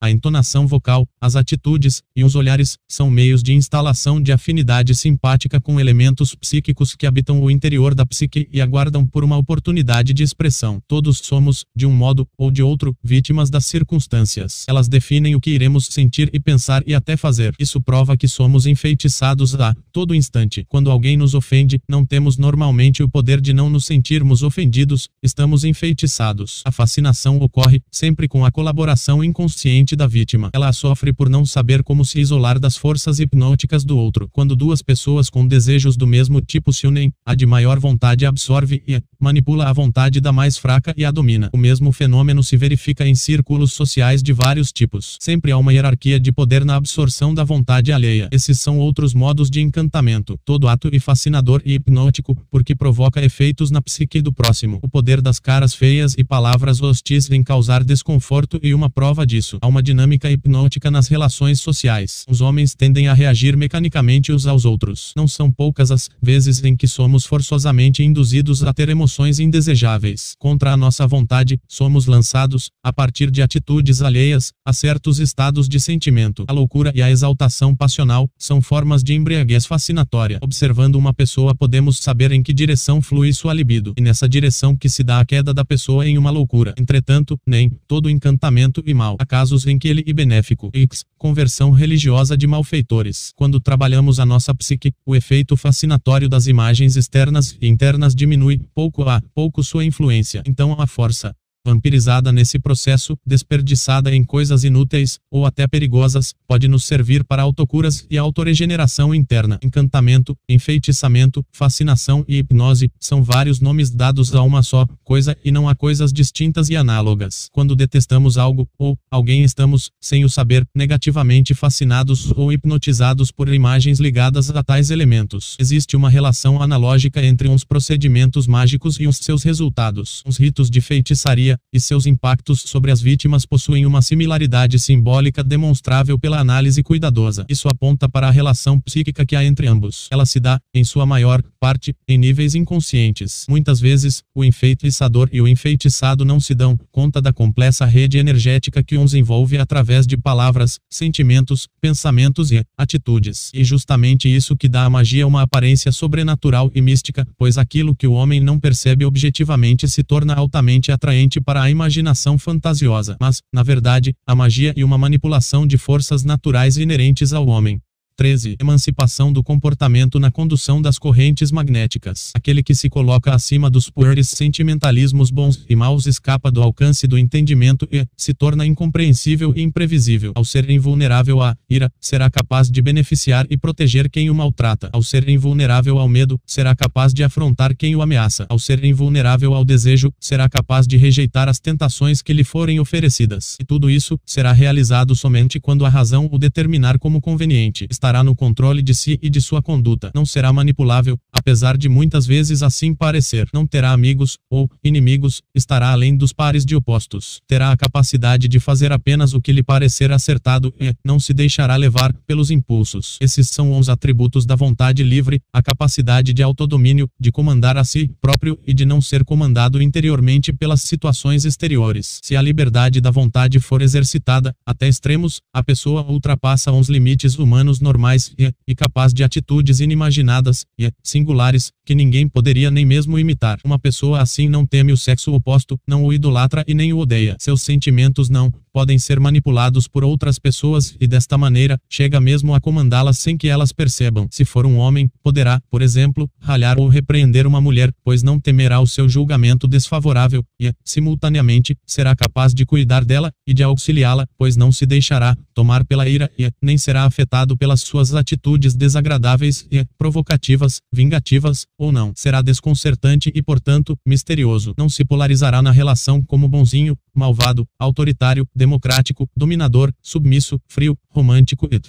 a 0.01 0.09
entonação 0.09 0.65
vocal, 0.65 1.07
as 1.21 1.35
atitudes 1.35 2.01
e 2.15 2.23
os 2.23 2.35
olhares 2.35 2.77
são 2.87 3.09
meios 3.09 3.43
de 3.43 3.53
instalação 3.53 4.21
de 4.21 4.31
afinidade 4.31 4.95
simpática 4.95 5.59
com 5.61 5.79
elementos 5.79 6.33
psíquicos 6.33 6.95
que 6.95 7.05
habitam 7.05 7.41
o 7.41 7.51
interior 7.51 7.93
da 7.93 8.05
psique 8.05 8.47
e 8.51 8.61
aguardam 8.61 9.05
por 9.05 9.23
uma 9.23 9.37
oportunidade 9.37 10.13
de 10.13 10.23
expressão. 10.23 10.81
Todos 10.87 11.19
somos, 11.19 11.65
de 11.75 11.85
um 11.85 11.91
modo 11.91 12.27
ou 12.37 12.49
de 12.49 12.63
outro, 12.63 12.95
vítimas 13.03 13.49
das 13.49 13.65
circunstâncias. 13.65 14.65
Elas 14.67 14.87
definem 14.87 15.35
o 15.35 15.41
que 15.41 15.51
iremos 15.51 15.85
sentir 15.85 16.29
e 16.33 16.39
pensar 16.39 16.83
e 16.87 16.95
até 16.95 17.15
fazer. 17.15 17.53
Isso 17.59 17.79
prova 17.81 18.17
que 18.17 18.27
somos 18.27 18.65
enfeitiçados 18.65 19.55
a 19.55 19.75
todo 19.91 20.15
instante. 20.15 20.65
Quando 20.67 20.89
alguém 20.89 21.15
nos 21.15 21.35
ofende, 21.35 21.79
não 21.87 22.05
temos 22.05 22.37
normalmente 22.37 23.03
o 23.03 23.09
poder 23.09 23.39
de 23.39 23.53
não 23.53 23.69
nos 23.69 23.85
sentirmos 23.85 24.41
ofendidos, 24.41 25.07
estamos 25.21 25.63
enfeitiçados. 25.63 26.61
A 26.65 26.71
fascinação 26.71 27.37
ocorre 27.39 27.81
sempre 27.91 28.27
com 28.27 28.43
a 28.43 28.51
colaboração 28.51 29.23
inconsciente 29.23 29.58
da 29.97 30.07
vítima. 30.07 30.49
Ela 30.53 30.71
sofre 30.71 31.11
por 31.11 31.29
não 31.29 31.45
saber 31.45 31.83
como 31.83 32.05
se 32.05 32.19
isolar 32.19 32.59
das 32.59 32.77
forças 32.77 33.19
hipnóticas 33.19 33.83
do 33.83 33.97
outro. 33.97 34.29
Quando 34.31 34.55
duas 34.55 34.81
pessoas 34.81 35.29
com 35.29 35.45
desejos 35.45 35.97
do 35.97 36.07
mesmo 36.07 36.39
tipo 36.39 36.71
se 36.71 36.87
unem, 36.87 37.11
a 37.25 37.35
de 37.35 37.45
maior 37.45 37.79
vontade 37.79 38.25
absorve 38.25 38.81
e 38.87 39.01
manipula 39.19 39.67
a 39.67 39.73
vontade 39.73 40.21
da 40.21 40.31
mais 40.31 40.57
fraca 40.57 40.93
e 40.95 41.03
a 41.03 41.11
domina. 41.11 41.49
O 41.53 41.57
mesmo 41.57 41.91
fenômeno 41.91 42.43
se 42.43 42.55
verifica 42.55 43.05
em 43.05 43.15
círculos 43.15 43.73
sociais 43.73 44.23
de 44.23 44.31
vários 44.31 44.71
tipos. 44.71 45.17
Sempre 45.19 45.51
há 45.51 45.57
uma 45.57 45.73
hierarquia 45.73 46.19
de 46.19 46.31
poder 46.31 46.63
na 46.63 46.75
absorção 46.75 47.33
da 47.33 47.43
vontade 47.43 47.91
alheia. 47.91 48.29
Esses 48.31 48.59
são 48.59 48.79
outros 48.79 49.13
modos 49.13 49.49
de 49.49 49.61
encantamento. 49.61 50.37
Todo 50.45 50.67
ato 50.67 50.89
é 50.93 50.99
fascinador 50.99 51.61
e 51.65 51.73
hipnótico, 51.73 52.37
porque 52.49 52.75
provoca 52.75 53.23
efeitos 53.23 53.71
na 53.71 53.81
psique 53.81 54.21
do 54.21 54.31
próximo. 54.31 54.79
O 54.81 54.89
poder 54.89 55.21
das 55.21 55.39
caras 55.39 55.73
feias 55.73 56.15
e 56.17 56.23
palavras 56.23 56.81
hostis 56.81 57.29
em 57.29 57.43
causar 57.43 57.83
desconforto 57.83 58.59
e 58.61 58.73
uma 58.73 58.89
prova 58.89 59.25
disso. 59.25 59.48
Há 59.61 59.67
uma 59.67 59.81
dinâmica 59.81 60.29
hipnótica 60.29 60.91
nas 60.91 61.07
relações 61.07 61.59
sociais. 61.61 62.25
Os 62.29 62.41
homens 62.41 62.75
tendem 62.75 63.07
a 63.07 63.13
reagir 63.13 63.57
mecanicamente 63.57 64.31
uns 64.31 64.45
aos 64.45 64.65
outros. 64.65 65.13
Não 65.15 65.27
são 65.27 65.51
poucas 65.51 65.89
as 65.89 66.09
vezes 66.21 66.63
em 66.63 66.75
que 66.75 66.87
somos 66.87 67.25
forçosamente 67.25 68.03
induzidos 68.03 68.63
a 68.63 68.73
ter 68.73 68.89
emoções 68.89 69.39
indesejáveis. 69.39 70.35
Contra 70.37 70.73
a 70.73 70.77
nossa 70.77 71.07
vontade, 71.07 71.59
somos 71.67 72.05
lançados, 72.05 72.69
a 72.83 72.93
partir 72.93 73.31
de 73.31 73.41
atitudes 73.41 74.01
alheias, 74.01 74.51
a 74.65 74.73
certos 74.73 75.19
estados 75.19 75.67
de 75.67 75.79
sentimento. 75.79 76.45
A 76.47 76.53
loucura 76.53 76.91
e 76.93 77.01
a 77.01 77.09
exaltação 77.09 77.75
passional 77.75 78.29
são 78.37 78.61
formas 78.61 79.03
de 79.03 79.13
embriaguez 79.13 79.65
fascinatória. 79.65 80.39
Observando 80.41 80.95
uma 80.95 81.13
pessoa 81.13 81.55
podemos 81.55 81.99
saber 81.99 82.31
em 82.31 82.43
que 82.43 82.53
direção 82.53 83.01
flui 83.01 83.33
sua 83.33 83.53
libido, 83.53 83.93
e 83.97 84.01
nessa 84.01 84.27
direção 84.27 84.75
que 84.75 84.89
se 84.89 85.03
dá 85.03 85.19
a 85.19 85.25
queda 85.25 85.53
da 85.53 85.63
pessoa 85.63 86.07
em 86.07 86.17
uma 86.17 86.29
loucura. 86.29 86.73
Entretanto, 86.77 87.37
nem 87.45 87.69
todo 87.87 88.09
encantamento 88.09 88.83
e 88.85 88.93
mal. 88.93 89.15
Há 89.19 89.25
casos 89.39 89.65
em 89.65 89.79
que 89.79 89.87
ele 89.87 90.03
e 90.05 90.11
benéfico. 90.11 90.69
X. 90.73 91.05
Conversão 91.17 91.71
religiosa 91.71 92.37
de 92.37 92.45
malfeitores. 92.45 93.31
Quando 93.37 93.57
trabalhamos 93.57 94.19
a 94.19 94.25
nossa 94.25 94.53
psique, 94.53 94.91
o 95.05 95.15
efeito 95.15 95.55
fascinatório 95.55 96.27
das 96.27 96.45
imagens 96.45 96.97
externas 96.97 97.57
e 97.61 97.67
internas 97.67 98.13
diminui, 98.13 98.59
pouco 98.75 99.03
a 99.03 99.21
pouco 99.33 99.63
sua 99.63 99.85
influência. 99.85 100.43
Então 100.45 100.75
a 100.77 100.85
força 100.85 101.33
vampirizada 101.65 102.31
nesse 102.31 102.59
processo, 102.59 103.17
desperdiçada 103.25 104.13
em 104.13 104.23
coisas 104.23 104.63
inúteis, 104.63 105.19
ou 105.31 105.45
até 105.45 105.67
perigosas, 105.67 106.33
pode 106.47 106.67
nos 106.67 106.85
servir 106.85 107.23
para 107.23 107.41
autocuras 107.41 108.05
e 108.09 108.17
autoregeneração 108.17 109.13
interna. 109.13 109.59
Encantamento, 109.63 110.35
enfeitiçamento, 110.47 111.45
fascinação 111.51 112.23
e 112.27 112.37
hipnose 112.37 112.89
são 112.99 113.23
vários 113.23 113.59
nomes 113.59 113.89
dados 113.89 114.33
a 114.33 114.41
uma 114.41 114.63
só 114.63 114.87
coisa 115.03 115.37
e 115.43 115.51
não 115.51 115.67
a 115.67 115.75
coisas 115.75 116.11
distintas 116.13 116.69
e 116.69 116.75
análogas. 116.75 117.47
Quando 117.51 117.75
detestamos 117.75 118.37
algo 118.37 118.67
ou 118.77 118.97
alguém, 119.11 119.43
estamos, 119.43 119.91
sem 120.01 120.23
o 120.23 120.29
saber, 120.29 120.65
negativamente 120.75 121.53
fascinados 121.53 122.31
ou 122.35 122.51
hipnotizados 122.51 123.31
por 123.31 123.47
imagens 123.53 123.99
ligadas 123.99 124.49
a 124.49 124.63
tais 124.63 124.91
elementos. 124.91 125.55
Existe 125.59 125.95
uma 125.95 126.09
relação 126.09 126.61
analógica 126.61 127.23
entre 127.23 127.47
uns 127.47 127.63
procedimentos 127.63 128.47
mágicos 128.47 128.99
e 128.99 129.07
os 129.07 129.17
seus 129.17 129.43
resultados. 129.43 130.23
Os 130.25 130.37
ritos 130.37 130.69
de 130.69 130.81
feitiçaria 130.81 131.48
e 131.71 131.79
seus 131.79 132.05
impactos 132.05 132.61
sobre 132.65 132.91
as 132.91 133.01
vítimas 133.01 133.45
possuem 133.45 133.85
uma 133.85 134.01
similaridade 134.01 134.77
simbólica 134.79 135.43
demonstrável 135.43 136.19
pela 136.19 136.39
análise 136.39 136.83
cuidadosa. 136.83 137.45
Isso 137.47 137.69
aponta 137.69 138.09
para 138.09 138.27
a 138.27 138.31
relação 138.31 138.79
psíquica 138.79 139.25
que 139.25 139.35
há 139.35 139.43
entre 139.43 139.67
ambos. 139.67 140.07
Ela 140.11 140.25
se 140.25 140.39
dá, 140.39 140.59
em 140.73 140.83
sua 140.83 141.05
maior 141.05 141.41
parte, 141.59 141.95
em 142.07 142.17
níveis 142.17 142.55
inconscientes. 142.55 143.45
Muitas 143.47 143.79
vezes, 143.79 144.23
o 144.35 144.43
enfeitiçador 144.43 145.29
e 145.31 145.41
o 145.41 145.47
enfeitiçado 145.47 146.25
não 146.25 146.39
se 146.39 146.53
dão 146.53 146.77
conta 146.91 147.21
da 147.21 147.31
complexa 147.31 147.85
rede 147.85 148.17
energética 148.17 148.83
que 148.83 148.97
os 148.97 149.13
envolve 149.13 149.57
através 149.57 150.05
de 150.05 150.17
palavras, 150.17 150.79
sentimentos, 150.89 151.67
pensamentos 151.79 152.51
e 152.51 152.63
atitudes. 152.77 153.51
E 153.53 153.63
justamente 153.63 154.33
isso 154.33 154.55
que 154.55 154.67
dá 154.67 154.85
à 154.85 154.89
magia 154.89 155.27
uma 155.27 155.41
aparência 155.41 155.91
sobrenatural 155.91 156.71
e 156.73 156.81
mística, 156.81 157.27
pois 157.37 157.57
aquilo 157.57 157.95
que 157.95 158.07
o 158.07 158.13
homem 158.13 158.39
não 158.39 158.59
percebe 158.59 159.05
objetivamente 159.05 159.87
se 159.87 160.03
torna 160.03 160.33
altamente 160.33 160.91
atraente 160.91 161.38
para 161.41 161.61
a 161.61 161.69
imaginação 161.69 162.37
fantasiosa. 162.37 163.17
Mas, 163.19 163.41
na 163.53 163.63
verdade, 163.63 164.13
a 164.25 164.35
magia 164.35 164.73
é 164.75 164.83
uma 164.83 164.97
manipulação 164.97 165.65
de 165.65 165.77
forças 165.77 166.23
naturais 166.23 166.77
inerentes 166.77 167.33
ao 167.33 167.47
homem. 167.47 167.81
13. 168.19 168.57
Emancipação 168.59 169.31
do 169.31 169.41
comportamento 169.41 170.19
na 170.19 170.29
condução 170.29 170.81
das 170.81 170.99
correntes 170.99 171.53
magnéticas. 171.53 172.31
Aquele 172.35 172.61
que 172.61 172.75
se 172.75 172.89
coloca 172.89 173.33
acima 173.33 173.69
dos 173.69 173.89
pueris 173.89 174.27
sentimentalismos 174.27 175.31
bons 175.31 175.63
e 175.69 175.73
maus 175.73 176.05
escapa 176.05 176.51
do 176.51 176.61
alcance 176.61 177.07
do 177.07 177.17
entendimento 177.17 177.87
e 177.89 178.05
se 178.17 178.33
torna 178.33 178.65
incompreensível 178.65 179.53
e 179.55 179.61
imprevisível. 179.61 180.33
Ao 180.35 180.43
ser 180.43 180.69
invulnerável 180.69 181.41
à 181.41 181.55
ira, 181.69 181.89
será 181.97 182.29
capaz 182.29 182.69
de 182.69 182.81
beneficiar 182.81 183.47
e 183.49 183.55
proteger 183.55 184.09
quem 184.09 184.29
o 184.29 184.35
maltrata. 184.35 184.89
Ao 184.91 185.01
ser 185.01 185.29
invulnerável 185.29 185.97
ao 185.97 186.09
medo, 186.09 186.37
será 186.45 186.75
capaz 186.75 187.13
de 187.13 187.23
afrontar 187.23 187.73
quem 187.73 187.95
o 187.95 188.01
ameaça. 188.01 188.45
Ao 188.49 188.59
ser 188.59 188.83
invulnerável 188.83 189.53
ao 189.53 189.63
desejo, 189.63 190.11
será 190.19 190.49
capaz 190.49 190.85
de 190.85 190.97
rejeitar 190.97 191.47
as 191.47 191.57
tentações 191.57 192.21
que 192.21 192.33
lhe 192.33 192.43
forem 192.43 192.81
oferecidas. 192.81 193.55
E 193.61 193.63
tudo 193.63 193.89
isso 193.89 194.19
será 194.25 194.51
realizado 194.51 195.15
somente 195.15 195.57
quando 195.57 195.85
a 195.85 195.89
razão 195.89 196.27
o 196.29 196.37
determinar 196.37 196.99
como 196.99 197.21
conveniente. 197.21 197.87
Está 197.89 198.08
estará 198.09 198.23
no 198.23 198.35
controle 198.35 198.81
de 198.81 198.95
si 198.95 199.19
e 199.21 199.29
de 199.29 199.39
sua 199.39 199.61
conduta. 199.61 200.11
Não 200.15 200.25
será 200.25 200.51
manipulável, 200.51 201.15
apesar 201.31 201.77
de 201.77 201.87
muitas 201.87 202.25
vezes 202.25 202.63
assim 202.63 202.95
parecer. 202.95 203.47
Não 203.53 203.67
terá 203.67 203.91
amigos 203.91 204.39
ou 204.49 204.67
inimigos, 204.83 205.43
estará 205.53 205.91
além 205.91 206.17
dos 206.17 206.33
pares 206.33 206.65
de 206.65 206.75
opostos. 206.75 207.39
Terá 207.47 207.71
a 207.71 207.77
capacidade 207.77 208.47
de 208.47 208.59
fazer 208.59 208.91
apenas 208.91 209.35
o 209.35 209.41
que 209.41 209.51
lhe 209.51 209.61
parecer 209.61 210.11
acertado 210.11 210.73
e 210.79 210.91
não 211.05 211.19
se 211.19 211.35
deixará 211.35 211.75
levar 211.75 212.11
pelos 212.25 212.49
impulsos. 212.49 213.17
Esses 213.21 213.47
são 213.49 213.77
os 213.77 213.89
atributos 213.89 214.43
da 214.43 214.55
vontade 214.55 215.03
livre, 215.03 215.39
a 215.53 215.61
capacidade 215.61 216.33
de 216.33 216.41
autodomínio, 216.41 217.07
de 217.19 217.31
comandar 217.31 217.77
a 217.77 217.83
si 217.83 218.09
próprio 218.19 218.57
e 218.65 218.73
de 218.73 218.85
não 218.85 219.01
ser 219.01 219.23
comandado 219.23 219.79
interiormente 219.83 220.51
pelas 220.51 220.81
situações 220.81 221.45
exteriores. 221.45 222.19
Se 222.23 222.35
a 222.35 222.41
liberdade 222.41 222.99
da 223.01 223.11
vontade 223.11 223.59
for 223.59 223.83
exercitada 223.83 224.51
até 224.65 224.87
extremos, 224.87 225.41
a 225.53 225.63
pessoa 225.63 226.03
ultrapassa 226.09 226.71
os 226.71 226.89
limites 226.89 227.37
humanos 227.37 227.79
normais 227.79 227.98
normais 227.99 228.31
e, 228.39 228.51
e 228.65 228.73
capaz 228.73 229.13
de 229.13 229.23
atitudes 229.23 229.81
inimaginadas 229.81 230.65
e 230.77 230.89
singulares 231.03 231.71
que 231.85 231.93
ninguém 231.93 232.27
poderia 232.27 232.71
nem 232.71 232.85
mesmo 232.85 233.19
imitar. 233.19 233.59
Uma 233.63 233.77
pessoa 233.77 234.21
assim 234.21 234.47
não 234.47 234.65
teme 234.65 234.93
o 234.93 234.97
sexo 234.97 235.33
oposto, 235.33 235.77
não 235.85 236.05
o 236.05 236.13
idolatra 236.13 236.63
e 236.67 236.73
nem 236.73 236.93
o 236.93 236.99
odeia. 236.99 237.35
Seus 237.39 237.61
sentimentos 237.61 238.29
não 238.29 238.53
podem 238.71 238.97
ser 238.97 239.19
manipulados 239.19 239.87
por 239.87 240.03
outras 240.03 240.39
pessoas 240.39 240.95
e 240.99 241.07
desta 241.07 241.37
maneira 241.37 241.77
chega 241.89 242.21
mesmo 242.21 242.53
a 242.53 242.61
comandá-las 242.61 243.17
sem 243.17 243.35
que 243.35 243.47
elas 243.47 243.73
percebam. 243.73 244.27
Se 244.31 244.45
for 244.45 244.65
um 244.65 244.77
homem, 244.77 245.09
poderá, 245.23 245.59
por 245.69 245.81
exemplo, 245.81 246.29
ralhar 246.39 246.79
ou 246.79 246.87
repreender 246.87 247.45
uma 247.45 247.59
mulher, 247.59 247.91
pois 248.03 248.23
não 248.23 248.39
temerá 248.39 248.79
o 248.79 248.87
seu 248.87 249.09
julgamento 249.09 249.67
desfavorável 249.67 250.43
e, 250.59 250.71
simultaneamente, 250.85 251.75
será 251.85 252.15
capaz 252.15 252.53
de 252.53 252.65
cuidar 252.65 253.03
dela 253.03 253.31
e 253.45 253.53
de 253.53 253.63
auxiliá-la, 253.63 254.27
pois 254.37 254.55
não 254.55 254.71
se 254.71 254.85
deixará 254.85 255.35
tomar 255.53 255.83
pela 255.83 256.07
ira 256.07 256.31
e 256.37 256.49
nem 256.61 256.77
será 256.77 257.03
afetado 257.03 257.57
pelas 257.57 257.78
as 257.79 257.83
suas 257.83 258.13
atitudes 258.13 258.75
desagradáveis 258.75 259.65
e 259.71 259.85
provocativas, 259.97 260.81
vingativas 260.91 261.65
ou 261.77 261.91
não. 261.91 262.11
Será 262.15 262.41
desconcertante 262.41 263.31
e, 263.33 263.41
portanto, 263.41 263.97
misterioso. 264.05 264.73
Não 264.77 264.89
se 264.89 265.05
polarizará 265.05 265.61
na 265.61 265.71
relação 265.71 266.21
como 266.21 266.47
bonzinho, 266.47 266.97
malvado, 267.13 267.65
autoritário, 267.79 268.45
democrático, 268.53 269.27
dominador, 269.35 269.93
submisso, 270.01 270.59
frio, 270.67 270.97
romântico 271.09 271.67
e 271.71 271.79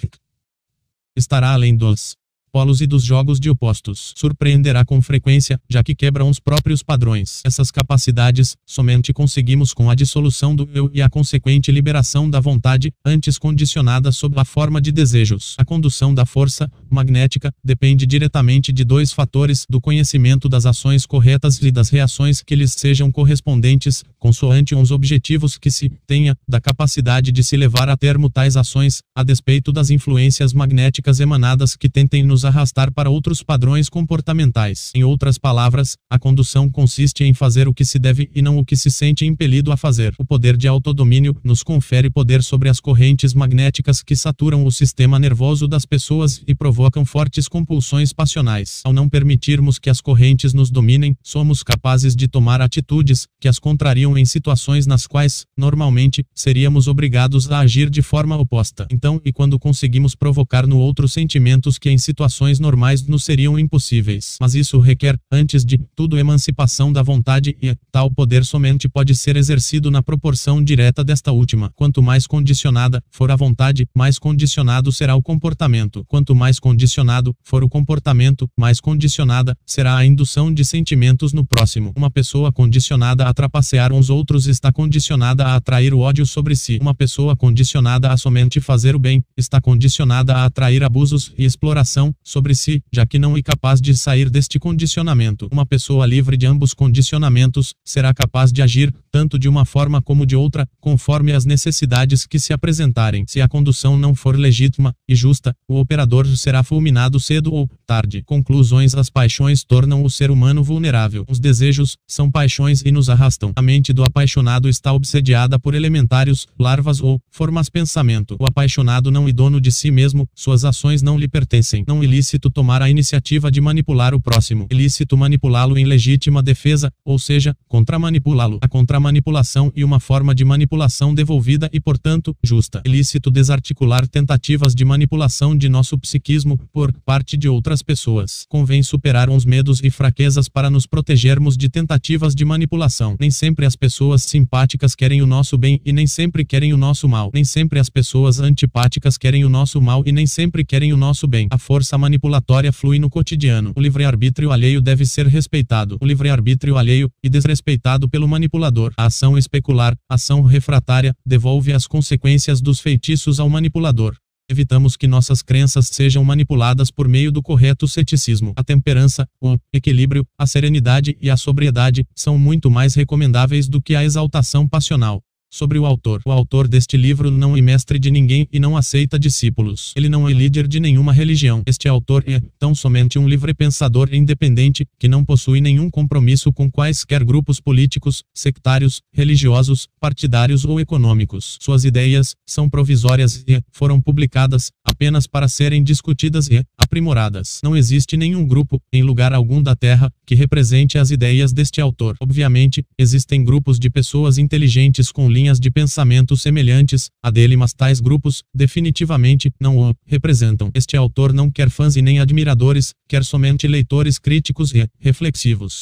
estará 1.15 1.51
além 1.51 1.75
dos 1.75 2.15
polos 2.51 2.81
e 2.81 2.87
dos 2.87 3.03
jogos 3.03 3.39
de 3.39 3.49
opostos. 3.49 4.13
Surpreenderá 4.15 4.83
com 4.83 5.01
frequência, 5.01 5.59
já 5.69 5.83
que 5.83 5.95
quebram 5.95 6.29
os 6.29 6.39
próprios 6.39 6.83
padrões. 6.83 7.41
Essas 7.45 7.71
capacidades, 7.71 8.55
somente 8.65 9.13
conseguimos 9.13 9.73
com 9.73 9.89
a 9.89 9.95
dissolução 9.95 10.55
do 10.55 10.69
eu 10.73 10.89
e 10.93 11.01
a 11.01 11.09
consequente 11.09 11.71
liberação 11.71 12.29
da 12.29 12.39
vontade, 12.39 12.93
antes 13.05 13.37
condicionada 13.37 14.11
sob 14.11 14.39
a 14.39 14.45
forma 14.45 14.81
de 14.81 14.91
desejos. 14.91 15.55
A 15.57 15.65
condução 15.65 16.13
da 16.13 16.25
força 16.25 16.69
magnética 16.89 17.53
depende 17.63 18.05
diretamente 18.05 18.73
de 18.73 18.83
dois 18.83 19.11
fatores: 19.11 19.65
do 19.69 19.79
conhecimento 19.79 20.49
das 20.49 20.65
ações 20.65 21.05
corretas 21.05 21.61
e 21.61 21.71
das 21.71 21.89
reações 21.89 22.41
que 22.41 22.55
lhes 22.55 22.73
sejam 22.73 23.11
correspondentes, 23.11 24.03
consoante 24.19 24.75
os 24.75 24.91
objetivos 24.91 25.57
que 25.57 25.71
se 25.71 25.89
tenha, 26.05 26.35
da 26.47 26.59
capacidade 26.59 27.31
de 27.31 27.43
se 27.43 27.55
levar 27.55 27.89
a 27.89 27.97
termo 27.97 28.29
tais 28.29 28.57
ações, 28.57 29.01
a 29.15 29.23
despeito 29.23 29.71
das 29.71 29.89
influências 29.89 30.53
magnéticas 30.53 31.19
emanadas 31.19 31.75
que 31.75 31.89
tentem 31.89 32.23
nos 32.23 32.40
nos 32.41 32.45
arrastar 32.45 32.91
para 32.91 33.09
outros 33.09 33.43
padrões 33.43 33.87
comportamentais. 33.87 34.91
Em 34.95 35.03
outras 35.03 35.37
palavras, 35.37 35.95
a 36.09 36.17
condução 36.17 36.69
consiste 36.69 37.23
em 37.23 37.33
fazer 37.33 37.67
o 37.67 37.73
que 37.73 37.85
se 37.85 37.99
deve 37.99 38.31
e 38.33 38.41
não 38.41 38.57
o 38.57 38.65
que 38.65 38.75
se 38.75 38.89
sente 38.89 39.25
impelido 39.25 39.71
a 39.71 39.77
fazer. 39.77 40.15
O 40.17 40.25
poder 40.25 40.57
de 40.57 40.67
autodomínio 40.67 41.35
nos 41.43 41.61
confere 41.61 42.09
poder 42.09 42.41
sobre 42.41 42.67
as 42.67 42.79
correntes 42.79 43.33
magnéticas 43.33 44.01
que 44.01 44.15
saturam 44.15 44.65
o 44.65 44.71
sistema 44.71 45.19
nervoso 45.19 45.67
das 45.67 45.85
pessoas 45.85 46.41
e 46.47 46.55
provocam 46.55 47.05
fortes 47.05 47.47
compulsões 47.47 48.11
passionais. 48.11 48.81
Ao 48.83 48.93
não 48.93 49.07
permitirmos 49.07 49.77
que 49.77 49.89
as 49.89 50.01
correntes 50.01 50.53
nos 50.53 50.71
dominem, 50.71 51.15
somos 51.21 51.61
capazes 51.61 52.15
de 52.15 52.27
tomar 52.27 52.59
atitudes 52.59 53.27
que 53.39 53.47
as 53.47 53.59
contrariam 53.59 54.17
em 54.17 54.25
situações 54.25 54.87
nas 54.87 55.05
quais, 55.05 55.45
normalmente, 55.55 56.25
seríamos 56.33 56.87
obrigados 56.87 57.51
a 57.51 57.59
agir 57.59 57.89
de 57.89 58.01
forma 58.01 58.35
oposta. 58.37 58.87
Então, 58.91 59.21
e 59.23 59.31
quando 59.31 59.59
conseguimos 59.59 60.15
provocar 60.15 60.65
no 60.65 60.79
outro 60.79 61.07
sentimentos 61.07 61.77
que 61.77 61.89
em 61.89 61.97
situações 61.97 62.30
situações 62.31 62.59
normais 62.59 63.05
nos 63.05 63.25
seriam 63.25 63.59
impossíveis. 63.59 64.37
Mas 64.39 64.55
isso 64.55 64.79
requer, 64.79 65.17
antes 65.31 65.65
de 65.65 65.77
tudo, 65.95 66.17
emancipação 66.17 66.91
da 66.91 67.03
vontade 67.03 67.55
e 67.61 67.75
tal 67.91 68.09
poder 68.09 68.45
somente 68.45 68.87
pode 68.87 69.15
ser 69.15 69.35
exercido 69.35 69.91
na 69.91 70.01
proporção 70.01 70.63
direta 70.63 71.03
desta 71.03 71.31
última. 71.31 71.71
Quanto 71.75 72.01
mais 72.01 72.25
condicionada 72.25 73.03
for 73.11 73.29
a 73.29 73.35
vontade, 73.35 73.85
mais 73.93 74.17
condicionado 74.17 74.91
será 74.91 75.15
o 75.15 75.21
comportamento. 75.21 76.05
Quanto 76.07 76.33
mais 76.33 76.57
condicionado 76.57 77.35
for 77.43 77.63
o 77.63 77.69
comportamento, 77.69 78.47
mais 78.57 78.79
condicionada 78.79 79.55
será 79.65 79.97
a 79.97 80.05
indução 80.05 80.53
de 80.53 80.63
sentimentos 80.63 81.33
no 81.33 81.45
próximo. 81.45 81.91
Uma 81.95 82.09
pessoa 82.09 82.51
condicionada 82.51 83.27
a 83.27 83.33
trapacear 83.33 83.91
uns 83.91 84.09
outros 84.09 84.47
está 84.47 84.71
condicionada 84.71 85.45
a 85.45 85.55
atrair 85.55 85.93
o 85.93 85.99
ódio 85.99 86.25
sobre 86.25 86.55
si. 86.55 86.79
Uma 86.81 86.95
pessoa 86.95 87.35
condicionada 87.35 88.11
a 88.11 88.17
somente 88.17 88.61
fazer 88.61 88.95
o 88.95 88.99
bem 88.99 89.21
está 89.35 89.59
condicionada 89.59 90.33
a 90.35 90.45
atrair 90.45 90.83
abusos 90.83 91.33
e 91.37 91.43
exploração 91.43 92.13
sobre 92.23 92.55
si, 92.55 92.81
já 92.91 93.05
que 93.05 93.19
não 93.19 93.35
é 93.35 93.41
capaz 93.41 93.81
de 93.81 93.95
sair 93.95 94.29
deste 94.29 94.59
condicionamento. 94.59 95.47
Uma 95.51 95.65
pessoa 95.65 96.05
livre 96.05 96.37
de 96.37 96.45
ambos 96.45 96.73
condicionamentos 96.73 97.73
será 97.83 98.13
capaz 98.13 98.51
de 98.51 98.61
agir, 98.61 98.93
tanto 99.11 99.37
de 99.37 99.49
uma 99.49 99.65
forma 99.65 100.01
como 100.01 100.25
de 100.25 100.35
outra, 100.35 100.67
conforme 100.79 101.33
as 101.33 101.45
necessidades 101.45 102.25
que 102.25 102.39
se 102.39 102.53
apresentarem. 102.53 103.25
Se 103.27 103.41
a 103.41 103.47
condução 103.47 103.97
não 103.97 104.15
for 104.15 104.37
legítima 104.37 104.93
e 105.07 105.15
justa, 105.15 105.55
o 105.67 105.79
operador 105.79 106.25
será 106.37 106.63
fulminado 106.63 107.19
cedo 107.19 107.53
ou 107.53 107.69
tarde. 107.85 108.23
Conclusões: 108.25 108.95
as 108.95 109.09
paixões 109.09 109.63
tornam 109.63 110.03
o 110.03 110.09
ser 110.09 110.31
humano 110.31 110.63
vulnerável. 110.63 111.25
Os 111.29 111.39
desejos 111.39 111.97
são 112.07 112.29
paixões 112.29 112.81
e 112.85 112.91
nos 112.91 113.09
arrastam. 113.09 113.51
A 113.55 113.61
mente 113.61 113.93
do 113.93 114.03
apaixonado 114.03 114.69
está 114.69 114.93
obsediada 114.93 115.59
por 115.59 115.73
elementários, 115.73 116.47
larvas 116.59 117.01
ou 117.01 117.19
formas 117.29 117.69
pensamento. 117.69 118.35
O 118.39 118.45
apaixonado 118.45 119.11
não 119.11 119.27
é 119.27 119.31
dono 119.31 119.59
de 119.59 119.71
si 119.71 119.91
mesmo, 119.91 120.27
suas 120.35 120.63
ações 120.63 121.01
não 121.01 121.17
lhe 121.17 121.27
pertencem. 121.27 121.83
Não 121.87 122.03
ilícito 122.11 122.49
tomar 122.49 122.81
a 122.81 122.89
iniciativa 122.89 123.49
de 123.49 123.61
manipular 123.61 124.13
o 124.13 124.19
próximo. 124.19 124.67
Ilícito 124.69 125.15
manipulá-lo 125.17 125.77
em 125.77 125.85
legítima 125.85 126.43
defesa, 126.43 126.91
ou 127.05 127.17
seja, 127.17 127.55
contra-manipulá-lo. 127.69 128.59
A 128.61 128.67
contra-manipulação 128.67 129.71
e 129.73 129.81
uma 129.83 129.99
forma 129.99 130.35
de 130.35 130.43
manipulação 130.43 131.15
devolvida 131.15 131.69
e, 131.71 131.79
portanto, 131.79 132.35
justa. 132.43 132.81
Ilícito 132.85 133.31
desarticular 133.31 134.05
tentativas 134.07 134.75
de 134.75 134.83
manipulação 134.83 135.55
de 135.55 135.69
nosso 135.69 135.97
psiquismo 135.97 136.59
por 136.73 136.91
parte 137.05 137.37
de 137.37 137.47
outras 137.47 137.81
pessoas. 137.81 138.45
Convém 138.49 138.83
superar 138.83 139.29
uns 139.29 139.45
medos 139.45 139.79
e 139.81 139.89
fraquezas 139.89 140.49
para 140.49 140.69
nos 140.69 140.85
protegermos 140.85 141.55
de 141.55 141.69
tentativas 141.69 142.35
de 142.35 142.43
manipulação. 142.43 143.15
Nem 143.19 143.31
sempre 143.31 143.65
as 143.65 143.77
pessoas 143.77 144.23
simpáticas 144.23 144.95
querem 144.95 145.21
o 145.21 145.25
nosso 145.25 145.57
bem 145.57 145.79
e 145.85 145.93
nem 145.93 146.05
sempre 146.05 146.43
querem 146.43 146.73
o 146.73 146.77
nosso 146.77 147.07
mal. 147.07 147.31
Nem 147.33 147.45
sempre 147.45 147.79
as 147.79 147.89
pessoas 147.89 148.39
antipáticas 148.41 149.17
querem 149.17 149.45
o 149.45 149.49
nosso 149.49 149.81
mal 149.81 150.03
e 150.05 150.11
nem 150.11 150.27
sempre 150.27 150.65
querem 150.65 150.91
o 150.91 150.97
nosso 150.97 151.25
bem. 151.25 151.47
A 151.49 151.57
força 151.57 152.00
manipulatória 152.01 152.73
flui 152.73 152.99
no 152.99 153.09
cotidiano. 153.09 153.71
O 153.75 153.81
livre-arbítrio 153.81 154.51
alheio 154.51 154.81
deve 154.81 155.05
ser 155.05 155.27
respeitado. 155.27 155.97
O 156.01 156.05
livre-arbítrio 156.05 156.77
alheio 156.77 157.09
e 157.23 157.29
desrespeitado 157.29 158.09
pelo 158.09 158.27
manipulador. 158.27 158.91
A 158.97 159.05
ação 159.05 159.37
especular, 159.37 159.95
ação 160.09 160.41
refratária, 160.41 161.15
devolve 161.25 161.71
as 161.71 161.87
consequências 161.87 162.59
dos 162.59 162.79
feitiços 162.79 163.39
ao 163.39 163.49
manipulador 163.49 164.15
evitamos 164.51 164.97
que 164.97 165.07
nossas 165.07 165.41
crenças 165.41 165.87
sejam 165.87 166.23
manipuladas 166.23 166.91
por 166.91 167.07
meio 167.07 167.31
do 167.31 167.41
correto 167.41 167.87
ceticismo. 167.87 168.53
A 168.57 168.63
temperança, 168.63 169.25
o 169.41 169.57
equilíbrio, 169.73 170.25
a 170.37 170.45
serenidade 170.45 171.17
e 171.21 171.29
a 171.29 171.37
sobriedade 171.37 172.05
são 172.13 172.37
muito 172.37 172.69
mais 172.69 172.93
recomendáveis 172.93 173.69
do 173.69 173.81
que 173.81 173.95
a 173.95 174.03
exaltação 174.03 174.67
passional. 174.67 175.23
Sobre 175.53 175.77
o 175.77 175.85
autor. 175.85 176.21
O 176.25 176.31
autor 176.31 176.65
deste 176.65 176.95
livro 176.95 177.29
não 177.29 177.57
é 177.57 177.61
mestre 177.61 177.99
de 177.99 178.09
ninguém 178.09 178.47
e 178.53 178.57
não 178.57 178.77
aceita 178.77 179.19
discípulos. 179.19 179.91
Ele 179.97 180.07
não 180.07 180.29
é 180.29 180.31
líder 180.31 180.65
de 180.65 180.79
nenhuma 180.79 181.11
religião. 181.11 181.61
Este 181.65 181.89
autor 181.89 182.23
é, 182.25 182.41
tão 182.57 182.73
somente 182.73 183.19
um 183.19 183.27
livre 183.27 183.53
pensador 183.53 184.07
independente, 184.13 184.85
que 184.97 185.09
não 185.09 185.25
possui 185.25 185.59
nenhum 185.59 185.89
compromisso 185.89 186.53
com 186.53 186.71
quaisquer 186.71 187.21
grupos 187.25 187.59
políticos, 187.59 188.23
sectários, 188.33 189.01
religiosos, 189.13 189.89
partidários 189.99 190.63
ou 190.63 190.79
econômicos. 190.79 191.57
Suas 191.59 191.83
ideias 191.83 192.33
são 192.47 192.69
provisórias 192.69 193.43
e 193.45 193.61
foram 193.73 193.99
publicadas 193.99 194.71
apenas 194.85 195.27
para 195.27 195.49
serem 195.49 195.83
discutidas 195.83 196.47
e 196.47 196.63
aprimoradas. 196.77 197.59
Não 197.61 197.75
existe 197.75 198.15
nenhum 198.15 198.47
grupo, 198.47 198.79
em 198.91 199.03
lugar 199.03 199.33
algum 199.33 199.61
da 199.61 199.75
Terra, 199.75 200.09
que 200.25 200.33
represente 200.33 200.97
as 200.97 201.11
ideias 201.11 201.51
deste 201.51 201.81
autor. 201.81 202.15
Obviamente, 202.21 202.85
existem 202.97 203.43
grupos 203.43 203.77
de 203.77 203.89
pessoas 203.89 204.37
inteligentes 204.37 205.11
com 205.11 205.29
linhas 205.29 205.40
de 205.59 205.71
pensamento 205.71 206.35
semelhantes 206.37 207.09
a 207.23 207.31
dele, 207.31 207.55
mas 207.55 207.73
tais 207.73 207.99
grupos, 207.99 208.43
definitivamente, 208.53 209.51
não 209.59 209.77
o 209.77 209.95
representam. 210.05 210.69
Este 210.73 210.95
autor 210.97 211.33
não 211.33 211.49
quer 211.49 211.69
fãs 211.69 211.95
e 211.95 212.01
nem 212.01 212.19
admiradores, 212.19 212.93
quer 213.07 213.23
somente 213.23 213.67
leitores 213.67 214.17
críticos 214.19 214.73
e 214.73 214.87
reflexivos. 214.99 215.79